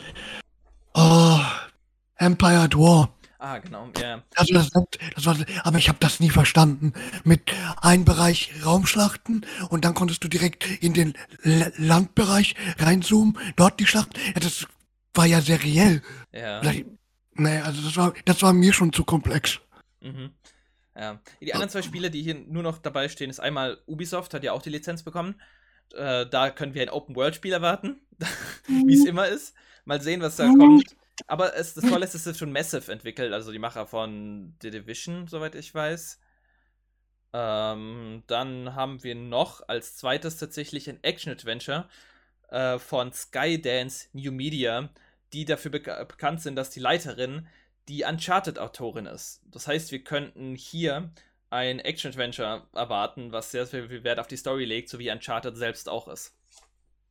Empire 2.20 2.60
at 2.60 2.76
War. 2.76 3.14
Ah, 3.42 3.58
genau, 3.60 3.90
ja. 3.98 4.22
Also 4.36 4.54
das, 4.54 4.70
das 4.70 5.26
war, 5.26 5.38
aber 5.64 5.78
ich 5.78 5.88
habe 5.88 5.98
das 6.02 6.20
nie 6.20 6.30
verstanden. 6.30 6.92
Mit 7.24 7.54
einem 7.82 8.04
Bereich 8.04 8.52
Raumschlachten 8.66 9.46
und 9.70 9.86
dann 9.86 9.94
konntest 9.94 10.24
du 10.26 10.28
direkt 10.28 10.66
in 10.84 10.94
den 10.94 11.14
L 11.44 11.72
Landbereich 11.78 12.56
reinzoomen, 12.78 13.38
dort 13.56 13.80
die 13.80 13.86
Schlacht. 13.86 14.18
Ja, 14.18 14.42
das 14.42 14.68
war 15.14 15.26
ja 15.26 15.40
seriell. 15.40 16.02
Ja. 16.34 16.60
Vielleicht, 16.60 16.86
nee, 17.36 17.60
also 17.60 17.82
das 17.82 17.96
war, 17.96 18.14
das 18.26 18.42
war 18.42 18.52
mir 18.52 18.74
schon 18.74 18.92
zu 18.92 19.06
komplex. 19.06 19.62
Mhm. 20.02 20.32
Ja. 20.98 21.22
Die 21.40 21.54
anderen 21.54 21.70
zwei 21.70 21.82
Spiele, 21.82 22.12
die 22.12 22.22
hier 22.22 22.36
nur 22.36 22.64
noch 22.64 22.80
dabei 22.80 23.08
stehen, 23.08 23.30
ist 23.30 23.40
einmal 23.40 23.82
Ubisoft, 23.88 24.34
hat 24.34 24.44
ja 24.44 24.52
auch 24.52 24.62
die 24.62 24.70
Lizenz 24.70 25.04
bekommen. 25.04 25.36
Äh, 25.96 26.26
da 26.30 26.50
können 26.50 26.74
wir 26.74 26.82
ein 26.82 26.90
Open-World-Spiel 26.90 27.54
erwarten, 27.54 28.02
wie 28.68 28.96
es 28.96 29.06
immer 29.06 29.30
ist. 29.30 29.56
Mal 29.86 30.02
sehen, 30.02 30.22
was 30.22 30.36
da 30.36 30.46
kommt. 30.46 30.94
Aber 31.28 31.56
es, 31.56 31.74
das 31.74 31.86
Tolle 31.86 32.06
ist, 32.06 32.38
schon 32.38 32.52
Massive 32.52 32.92
entwickelt, 32.92 33.34
also 33.34 33.52
die 33.52 33.60
Macher 33.60 33.88
von 33.88 34.56
The 34.62 34.72
Division, 34.72 35.28
soweit 35.28 35.56
ich 35.56 35.74
weiß. 35.74 36.20
Ähm, 37.32 38.24
dann 38.28 38.76
haben 38.76 39.04
wir 39.04 39.16
noch 39.16 39.68
als 39.68 39.98
zweites 39.98 40.38
tatsächlich 40.38 40.90
ein 40.90 41.04
Action-Adventure 41.04 41.88
äh, 42.50 42.80
von 42.80 43.14
Skydance 43.14 44.08
New 44.14 44.32
Media, 44.32 44.90
die 45.34 45.46
dafür 45.46 45.72
beka 45.72 46.04
bekannt 46.06 46.42
sind, 46.42 46.56
dass 46.56 46.72
die 46.72 46.80
Leiterin 46.80 47.48
die 47.88 48.04
Uncharted-Autorin 48.04 49.06
ist. 49.06 49.42
Das 49.46 49.68
heißt, 49.68 49.92
wir 49.92 50.04
könnten 50.04 50.56
hier 50.56 51.12
ein 51.50 51.80
Action-Adventure 51.80 52.68
erwarten, 52.74 53.32
was 53.32 53.52
sehr 53.52 53.66
viel 53.68 54.04
Wert 54.04 54.20
auf 54.20 54.28
die 54.28 54.38
Story 54.38 54.66
legt, 54.66 54.90
so 54.90 55.00
wie 55.00 55.12
Uncharted 55.12 55.58
selbst 55.58 55.90
auch 55.90 56.08
ist. 56.08 56.36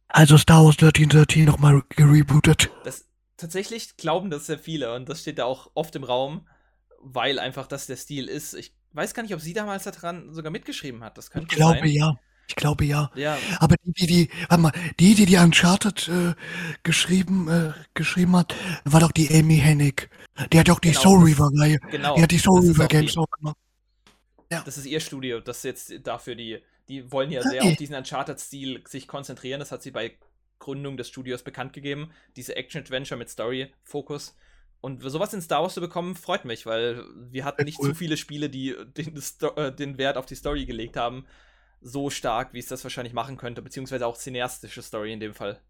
Also 0.09 0.39
Star 0.39 0.65
Wars 0.65 0.77
1313 0.77 1.45
nochmal 1.45 1.83
gerebootet. 1.91 2.71
Das, 2.85 3.05
tatsächlich 3.39 3.97
glauben 3.97 4.31
das 4.31 4.47
sehr 4.47 4.59
viele 4.61 4.95
und 4.95 5.09
das 5.09 5.23
steht 5.23 5.39
da 5.39 5.47
auch 5.47 5.71
oft 5.75 5.97
im 5.97 6.05
Raum, 6.05 6.49
weil 7.01 7.39
einfach 7.39 7.67
das 7.69 7.87
der 7.87 7.97
Stil 7.97 8.29
ist. 8.29 8.55
Ich 8.55 8.75
weiß 8.93 9.15
gar 9.15 9.23
nicht, 9.25 9.35
ob 9.35 9.41
sie 9.41 9.55
damals 9.55 9.85
daran 9.85 10.35
sogar 10.35 10.53
mitgeschrieben 10.53 11.05
hat. 11.05 11.19
Das 11.19 11.31
könnte 11.31 11.49
Ich 11.51 11.57
glaube 11.57 11.81
sein. 11.81 11.89
ja. 11.89 12.17
Ich 12.49 12.57
glaube 12.57 12.85
ja. 12.87 13.11
Ja, 13.15 13.47
Aber 13.61 13.77
die, 13.85 13.93
die, 13.93 14.07
die, 14.07 14.31
warte 14.49 14.63
mal, 14.63 14.73
die, 14.99 15.15
die 15.15 15.27
die 15.27 15.37
Uncharted 15.37 16.09
äh, 16.09 16.35
geschrieben, 16.83 17.47
äh, 17.49 17.73
geschrieben 17.95 18.37
hat, 18.37 18.55
war 18.85 19.01
doch 19.01 19.13
die 19.13 19.29
Amy 19.35 19.59
Hennig. 19.59 20.09
Die 20.53 20.59
hat 20.59 20.69
doch 20.69 20.81
die 20.81 20.93
Genau, 20.93 21.01
Soul 21.03 21.25
Reaver 21.25 21.51
Reihe. 21.59 21.79
genau. 21.91 22.17
Die 22.17 22.23
hat 22.23 22.31
die 22.31 22.39
Soul 22.39 22.75
auch 22.81 22.89
Games 22.89 23.17
auch 23.19 23.31
gemacht. 23.31 23.57
Das 24.65 24.79
ist 24.79 24.87
ihr 24.87 25.01
Studio, 25.01 25.41
das 25.41 25.63
jetzt 25.63 25.93
dafür 26.07 26.35
die, 26.35 26.63
die 26.89 27.13
wollen 27.13 27.31
ja 27.31 27.43
sehr 27.43 27.61
Okay. 27.63 27.73
auf 27.73 27.77
diesen 27.77 27.95
Uncharted-Stil 27.95 28.83
sich 28.89 29.07
konzentrieren. 29.07 29.61
Das 29.61 29.73
hat 29.73 29.83
sie 29.83 29.91
bei 29.91 30.17
Gründung 30.59 30.97
des 30.97 31.09
Studios 31.09 31.43
bekannt 31.43 31.73
gegeben. 31.73 32.11
Diese 32.37 32.57
Action-Adventure 32.57 33.19
mit 33.19 33.29
Story-Fokus. 33.29 34.37
Und 34.81 35.03
sowas 35.03 35.35
in 35.35 35.43
Star 35.43 35.63
Wars 35.63 35.75
zu 35.75 35.81
bekommen, 35.81 36.15
freut 36.15 36.45
mich, 36.45 36.65
weil 36.65 37.03
wir 37.17 37.45
hatten 37.45 37.65
nicht 37.65 37.81
cool. 37.81 37.91
zu 37.91 37.95
viele 37.95 38.17
Spiele, 38.17 38.49
die 38.49 38.77
den, 38.97 39.21
äh, 39.57 39.73
den 39.73 39.99
Wert 39.99 40.17
auf 40.17 40.27
die 40.27 40.37
Story 40.37 40.67
gelegt 40.67 40.97
haben. 40.97 41.27
So 41.81 42.11
stark, 42.11 42.53
wie 42.55 42.59
es 42.59 42.67
das 42.67 42.85
wahrscheinlich 42.85 43.13
machen 43.15 43.37
könnte, 43.37 43.63
beziehungsweise 43.63 44.07
auch 44.07 44.17
cineastische 44.17 44.83
Story 44.83 45.13
in 45.13 45.21
dem 45.21 45.35
Fall. 45.35 45.61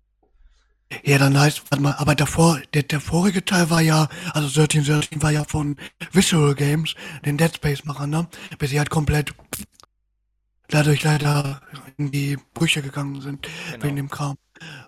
Ja, 1.05 1.19
dann 1.19 1.39
heißt, 1.39 1.71
warte 1.71 1.83
mal, 1.83 1.95
aber 1.99 2.15
davor, 2.15 2.61
der, 2.73 2.83
der 2.83 3.01
vorige 3.01 3.45
Teil 3.45 3.69
war 3.69 3.83
ja, 3.83 4.09
also 4.33 4.47
1313 4.61 5.23
war 5.23 5.31
ja 5.31 5.45
von 5.45 5.77
Visual 6.13 6.55
Games, 6.55 6.95
den 7.27 7.37
Dead 7.37 7.55
Space-Machern, 7.55 8.09
ne? 8.09 8.27
Bis 8.59 8.71
sie 8.71 8.79
halt 8.79 8.89
komplett 8.89 9.35
dadurch 10.69 11.03
leider 11.03 11.61
in 11.97 12.11
die 12.11 12.39
Brüche 12.55 12.83
gegangen 12.83 13.21
sind. 13.21 13.49
wegen 13.71 13.81
Genau. 13.81 13.95
dem 13.97 14.11
Kram. 14.11 14.37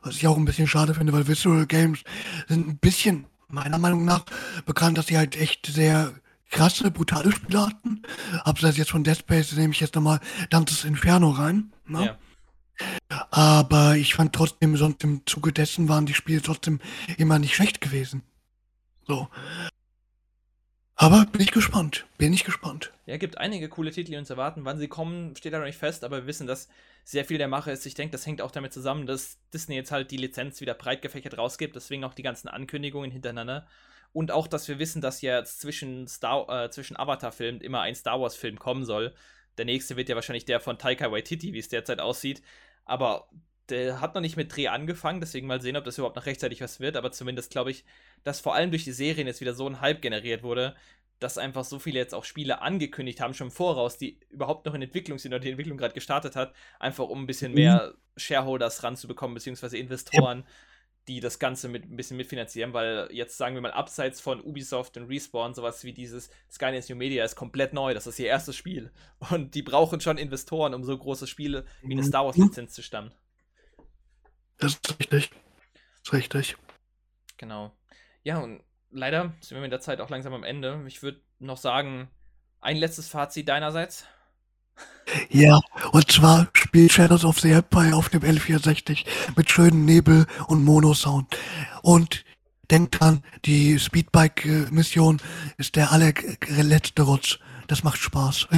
Was 0.02 0.16
ich 0.16 0.26
auch 0.26 0.36
ein 0.36 0.44
bisschen 0.44 0.66
schade 0.66 0.94
finde, 0.94 1.12
weil 1.12 1.28
Visual 1.28 1.66
Games 1.66 2.00
sind 2.48 2.66
ein 2.66 2.78
bisschen, 2.78 3.26
meiner 3.48 3.78
Meinung 3.78 4.04
nach, 4.04 4.24
bekannt, 4.66 4.98
dass 4.98 5.08
sie 5.08 5.18
halt 5.18 5.36
echt 5.36 5.66
sehr 5.66 6.12
krasse, 6.50 6.90
brutale 6.90 7.32
Spiele 7.32 7.66
hatten. 7.66 8.02
Abseits 8.44 8.76
jetzt 8.76 8.90
von 8.90 9.04
Dead 9.04 9.16
Space 9.16 9.52
nehme 9.52 9.72
ich 9.72 9.80
jetzt 9.80 9.94
nochmal 9.94 10.20
Dantes 10.50 10.84
Inferno 10.84 11.30
rein. 11.30 11.72
Ne? 11.86 12.16
Ja. 13.08 13.26
Aber 13.30 13.96
ich 13.96 14.14
fand 14.14 14.34
trotzdem, 14.34 14.76
sonst 14.76 15.04
im 15.04 15.22
Zuge 15.26 15.52
dessen 15.52 15.88
waren 15.88 16.06
die 16.06 16.14
Spiele 16.14 16.42
trotzdem 16.42 16.80
immer 17.18 17.38
nicht 17.38 17.54
schlecht 17.54 17.80
gewesen. 17.80 18.22
So. 19.06 19.28
Aber 21.02 21.24
bin 21.24 21.40
ich 21.40 21.50
gespannt. 21.50 22.04
Bin 22.18 22.34
ich 22.34 22.44
gespannt. 22.44 22.92
Ja, 23.06 23.16
gibt 23.16 23.38
einige 23.38 23.70
coole 23.70 23.90
Titel, 23.90 24.10
die 24.10 24.18
uns 24.18 24.28
erwarten. 24.28 24.66
Wann 24.66 24.76
sie 24.76 24.86
kommen, 24.86 25.34
steht 25.34 25.54
da 25.54 25.58
noch 25.58 25.64
nicht 25.64 25.78
fest, 25.78 26.04
aber 26.04 26.18
wir 26.18 26.26
wissen, 26.26 26.46
dass 26.46 26.68
sehr 27.04 27.24
viel 27.24 27.38
der 27.38 27.48
Mache 27.48 27.70
ist. 27.70 27.86
Ich 27.86 27.94
denke, 27.94 28.12
das 28.12 28.26
hängt 28.26 28.42
auch 28.42 28.50
damit 28.50 28.74
zusammen, 28.74 29.06
dass 29.06 29.38
Disney 29.50 29.76
jetzt 29.76 29.92
halt 29.92 30.10
die 30.10 30.18
Lizenz 30.18 30.60
wieder 30.60 30.74
breit 30.74 31.00
gefächert 31.00 31.38
rausgibt, 31.38 31.74
deswegen 31.74 32.04
auch 32.04 32.12
die 32.12 32.22
ganzen 32.22 32.48
Ankündigungen 32.48 33.10
hintereinander. 33.10 33.66
Und 34.12 34.30
auch, 34.30 34.46
dass 34.46 34.68
wir 34.68 34.78
wissen, 34.78 35.00
dass 35.00 35.22
ja 35.22 35.38
jetzt 35.38 35.62
zwischen, 35.62 36.04
äh, 36.04 36.68
zwischen 36.68 36.98
Avatar-Filmen 36.98 37.62
immer 37.62 37.80
ein 37.80 37.94
Star 37.94 38.20
Wars-Film 38.20 38.58
kommen 38.58 38.84
soll. 38.84 39.14
Der 39.56 39.64
nächste 39.64 39.96
wird 39.96 40.10
ja 40.10 40.16
wahrscheinlich 40.16 40.44
der 40.44 40.60
von 40.60 40.76
Taika 40.76 41.10
Waititi, 41.10 41.54
wie 41.54 41.60
es 41.60 41.70
derzeit 41.70 42.00
aussieht. 42.00 42.42
Aber 42.84 43.30
der 43.70 44.00
hat 44.00 44.14
noch 44.14 44.20
nicht 44.20 44.36
mit 44.36 44.54
Dreh 44.54 44.68
angefangen, 44.68 45.20
deswegen 45.20 45.46
mal 45.46 45.60
sehen, 45.60 45.76
ob 45.76 45.84
das 45.84 45.98
überhaupt 45.98 46.16
noch 46.16 46.26
rechtzeitig 46.26 46.60
was 46.60 46.80
wird. 46.80 46.96
Aber 46.96 47.12
zumindest 47.12 47.50
glaube 47.50 47.70
ich, 47.70 47.84
dass 48.24 48.40
vor 48.40 48.54
allem 48.54 48.70
durch 48.70 48.84
die 48.84 48.92
Serien 48.92 49.26
jetzt 49.26 49.40
wieder 49.40 49.54
so 49.54 49.66
ein 49.68 49.80
Hype 49.80 50.02
generiert 50.02 50.42
wurde, 50.42 50.74
dass 51.18 51.36
einfach 51.38 51.64
so 51.64 51.78
viele 51.78 51.98
jetzt 51.98 52.14
auch 52.14 52.24
Spiele 52.24 52.62
angekündigt 52.62 53.20
haben, 53.20 53.34
schon 53.34 53.48
im 53.48 53.50
voraus, 53.50 53.98
die 53.98 54.18
überhaupt 54.30 54.64
noch 54.66 54.74
in 54.74 54.82
Entwicklung 54.82 55.18
sind 55.18 55.32
oder 55.32 55.40
die 55.40 55.50
Entwicklung 55.50 55.76
gerade 55.76 55.94
gestartet 55.94 56.34
hat, 56.34 56.54
einfach 56.78 57.04
um 57.08 57.22
ein 57.22 57.26
bisschen 57.26 57.52
Mhm. 57.52 57.58
mehr 57.58 57.94
Shareholders 58.16 58.82
ranzubekommen, 58.82 59.34
beziehungsweise 59.34 59.76
Investoren, 59.76 60.44
die 61.08 61.20
das 61.20 61.38
Ganze 61.38 61.68
mit 61.68 61.84
ein 61.84 61.96
bisschen 61.96 62.16
mitfinanzieren, 62.16 62.72
weil 62.72 63.08
jetzt 63.10 63.36
sagen 63.36 63.54
wir 63.54 63.62
mal, 63.62 63.72
abseits 63.72 64.20
von 64.20 64.40
Ubisoft 64.40 64.96
und 64.96 65.08
Respawn, 65.08 65.54
sowas 65.54 65.82
wie 65.84 65.92
dieses 65.92 66.30
Skydance 66.50 66.90
New 66.92 66.98
Media 66.98 67.24
ist 67.24 67.36
komplett 67.36 67.72
neu, 67.72 67.92
das 67.94 68.06
ist 68.06 68.18
ihr 68.18 68.26
erstes 68.26 68.56
Spiel. 68.56 68.90
Und 69.30 69.54
die 69.54 69.62
brauchen 69.62 70.00
schon 70.00 70.18
Investoren, 70.18 70.72
um 70.74 70.84
so 70.84 70.96
große 70.96 71.26
Spiele 71.26 71.64
wie 71.82 71.92
eine 71.92 72.02
Star 72.04 72.24
Wars-Lizenz 72.26 72.72
zu 72.74 72.82
stammen. 72.82 73.12
Das 74.60 74.74
ist 74.74 74.98
richtig. 74.98 75.30
Das 75.30 76.02
ist 76.04 76.12
richtig. 76.12 76.56
Genau. 77.38 77.72
Ja, 78.22 78.38
und 78.38 78.62
leider 78.90 79.32
sind 79.40 79.56
wir 79.56 79.62
mit 79.62 79.72
der 79.72 79.80
Zeit 79.80 80.00
auch 80.00 80.10
langsam 80.10 80.34
am 80.34 80.44
Ende. 80.44 80.82
Ich 80.86 81.02
würde 81.02 81.20
noch 81.38 81.56
sagen, 81.56 82.10
ein 82.60 82.76
letztes 82.76 83.08
Fazit 83.08 83.48
deinerseits. 83.48 84.04
Ja, 85.28 85.58
und 85.92 86.10
zwar 86.10 86.48
spielt 86.52 86.92
Shadows 86.92 87.24
of 87.24 87.40
the 87.40 87.50
Empire 87.50 87.96
auf 87.96 88.08
dem 88.08 88.20
L64 88.20 89.04
mit 89.36 89.50
schönen 89.50 89.84
Nebel 89.84 90.26
und 90.46 90.64
Mono-Sound. 90.64 91.36
Und 91.82 92.24
denkt 92.70 93.00
dran, 93.00 93.22
die 93.44 93.78
Speedbike-Mission 93.78 95.20
ist 95.56 95.76
der 95.76 95.90
allerletzte 95.90 97.02
Rutsch. 97.02 97.40
Das 97.70 97.84
macht 97.84 98.00
Spaß. 98.00 98.48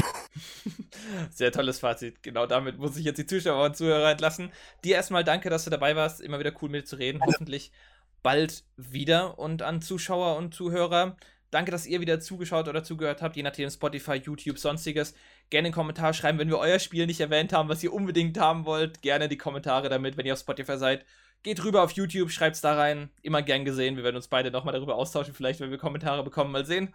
Sehr 1.31 1.53
tolles 1.53 1.81
Fazit. 1.81 2.23
Genau 2.23 2.47
damit 2.47 2.79
muss 2.79 2.97
ich 2.97 3.05
jetzt 3.05 3.19
die 3.19 3.27
Zuschauer 3.27 3.67
und 3.67 3.77
Zuhörer 3.77 4.11
entlassen. 4.11 4.51
Dir 4.85 4.97
erstmal 4.97 5.23
danke, 5.23 5.51
dass 5.51 5.65
du 5.65 5.71
dabei 5.71 5.95
warst. 5.97 6.23
Immer 6.23 6.39
wieder 6.39 6.55
cool 6.63 6.71
mit 6.71 6.85
dir 6.85 6.87
zu 6.87 6.97
reden. 6.97 7.21
Hoffentlich 7.23 7.73
bald 8.23 8.65
wieder. 8.79 9.39
Und 9.39 9.61
an 9.61 9.83
Zuschauer 9.83 10.39
und 10.39 10.55
Zuhörer, 10.55 11.19
danke, 11.51 11.71
dass 11.71 11.85
ihr 11.85 12.01
wieder 12.01 12.21
zugeschaut 12.21 12.69
oder 12.69 12.85
zugehört 12.85 13.21
habt, 13.21 13.37
je 13.37 13.43
nachdem 13.43 13.69
Spotify, 13.69 14.15
YouTube, 14.15 14.59
sonstiges. 14.59 15.13
Gerne 15.51 15.67
einen 15.67 15.75
Kommentar 15.75 16.15
schreiben, 16.15 16.39
wenn 16.39 16.49
wir 16.49 16.59
euer 16.59 16.79
Spiel 16.79 17.05
nicht 17.05 17.21
erwähnt 17.21 17.53
haben, 17.53 17.69
was 17.69 17.83
ihr 17.83 17.93
unbedingt 17.93 18.41
haben 18.41 18.65
wollt. 18.65 19.03
Gerne 19.03 19.29
die 19.29 19.37
Kommentare 19.37 19.91
damit, 19.91 20.17
wenn 20.17 20.25
ihr 20.25 20.33
auf 20.33 20.41
Spotify 20.41 20.79
seid. 20.79 21.05
Geht 21.43 21.63
rüber 21.63 21.83
auf 21.83 21.91
YouTube, 21.91 22.31
schreibt's 22.31 22.63
da 22.63 22.77
rein. 22.77 23.11
Immer 23.21 23.43
gern 23.43 23.67
gesehen. 23.67 23.97
Wir 23.97 24.05
werden 24.05 24.17
uns 24.17 24.29
beide 24.29 24.51
nochmal 24.51 24.73
darüber 24.73 24.95
austauschen, 24.95 25.35
vielleicht, 25.35 25.61
wenn 25.61 25.71
wir 25.71 25.77
Kommentare 25.77 26.25
bekommen, 26.25 26.51
mal 26.51 26.65
sehen. 26.65 26.95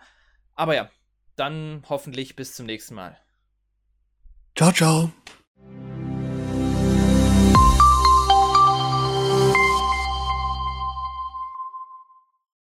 Aber 0.56 0.74
ja, 0.74 0.90
dann 1.38 1.84
hoffentlich 1.88 2.36
bis 2.36 2.56
zum 2.56 2.66
nächsten 2.66 2.96
Mal. 2.96 3.18
Ciao, 4.56 4.72
ciao. 4.72 5.12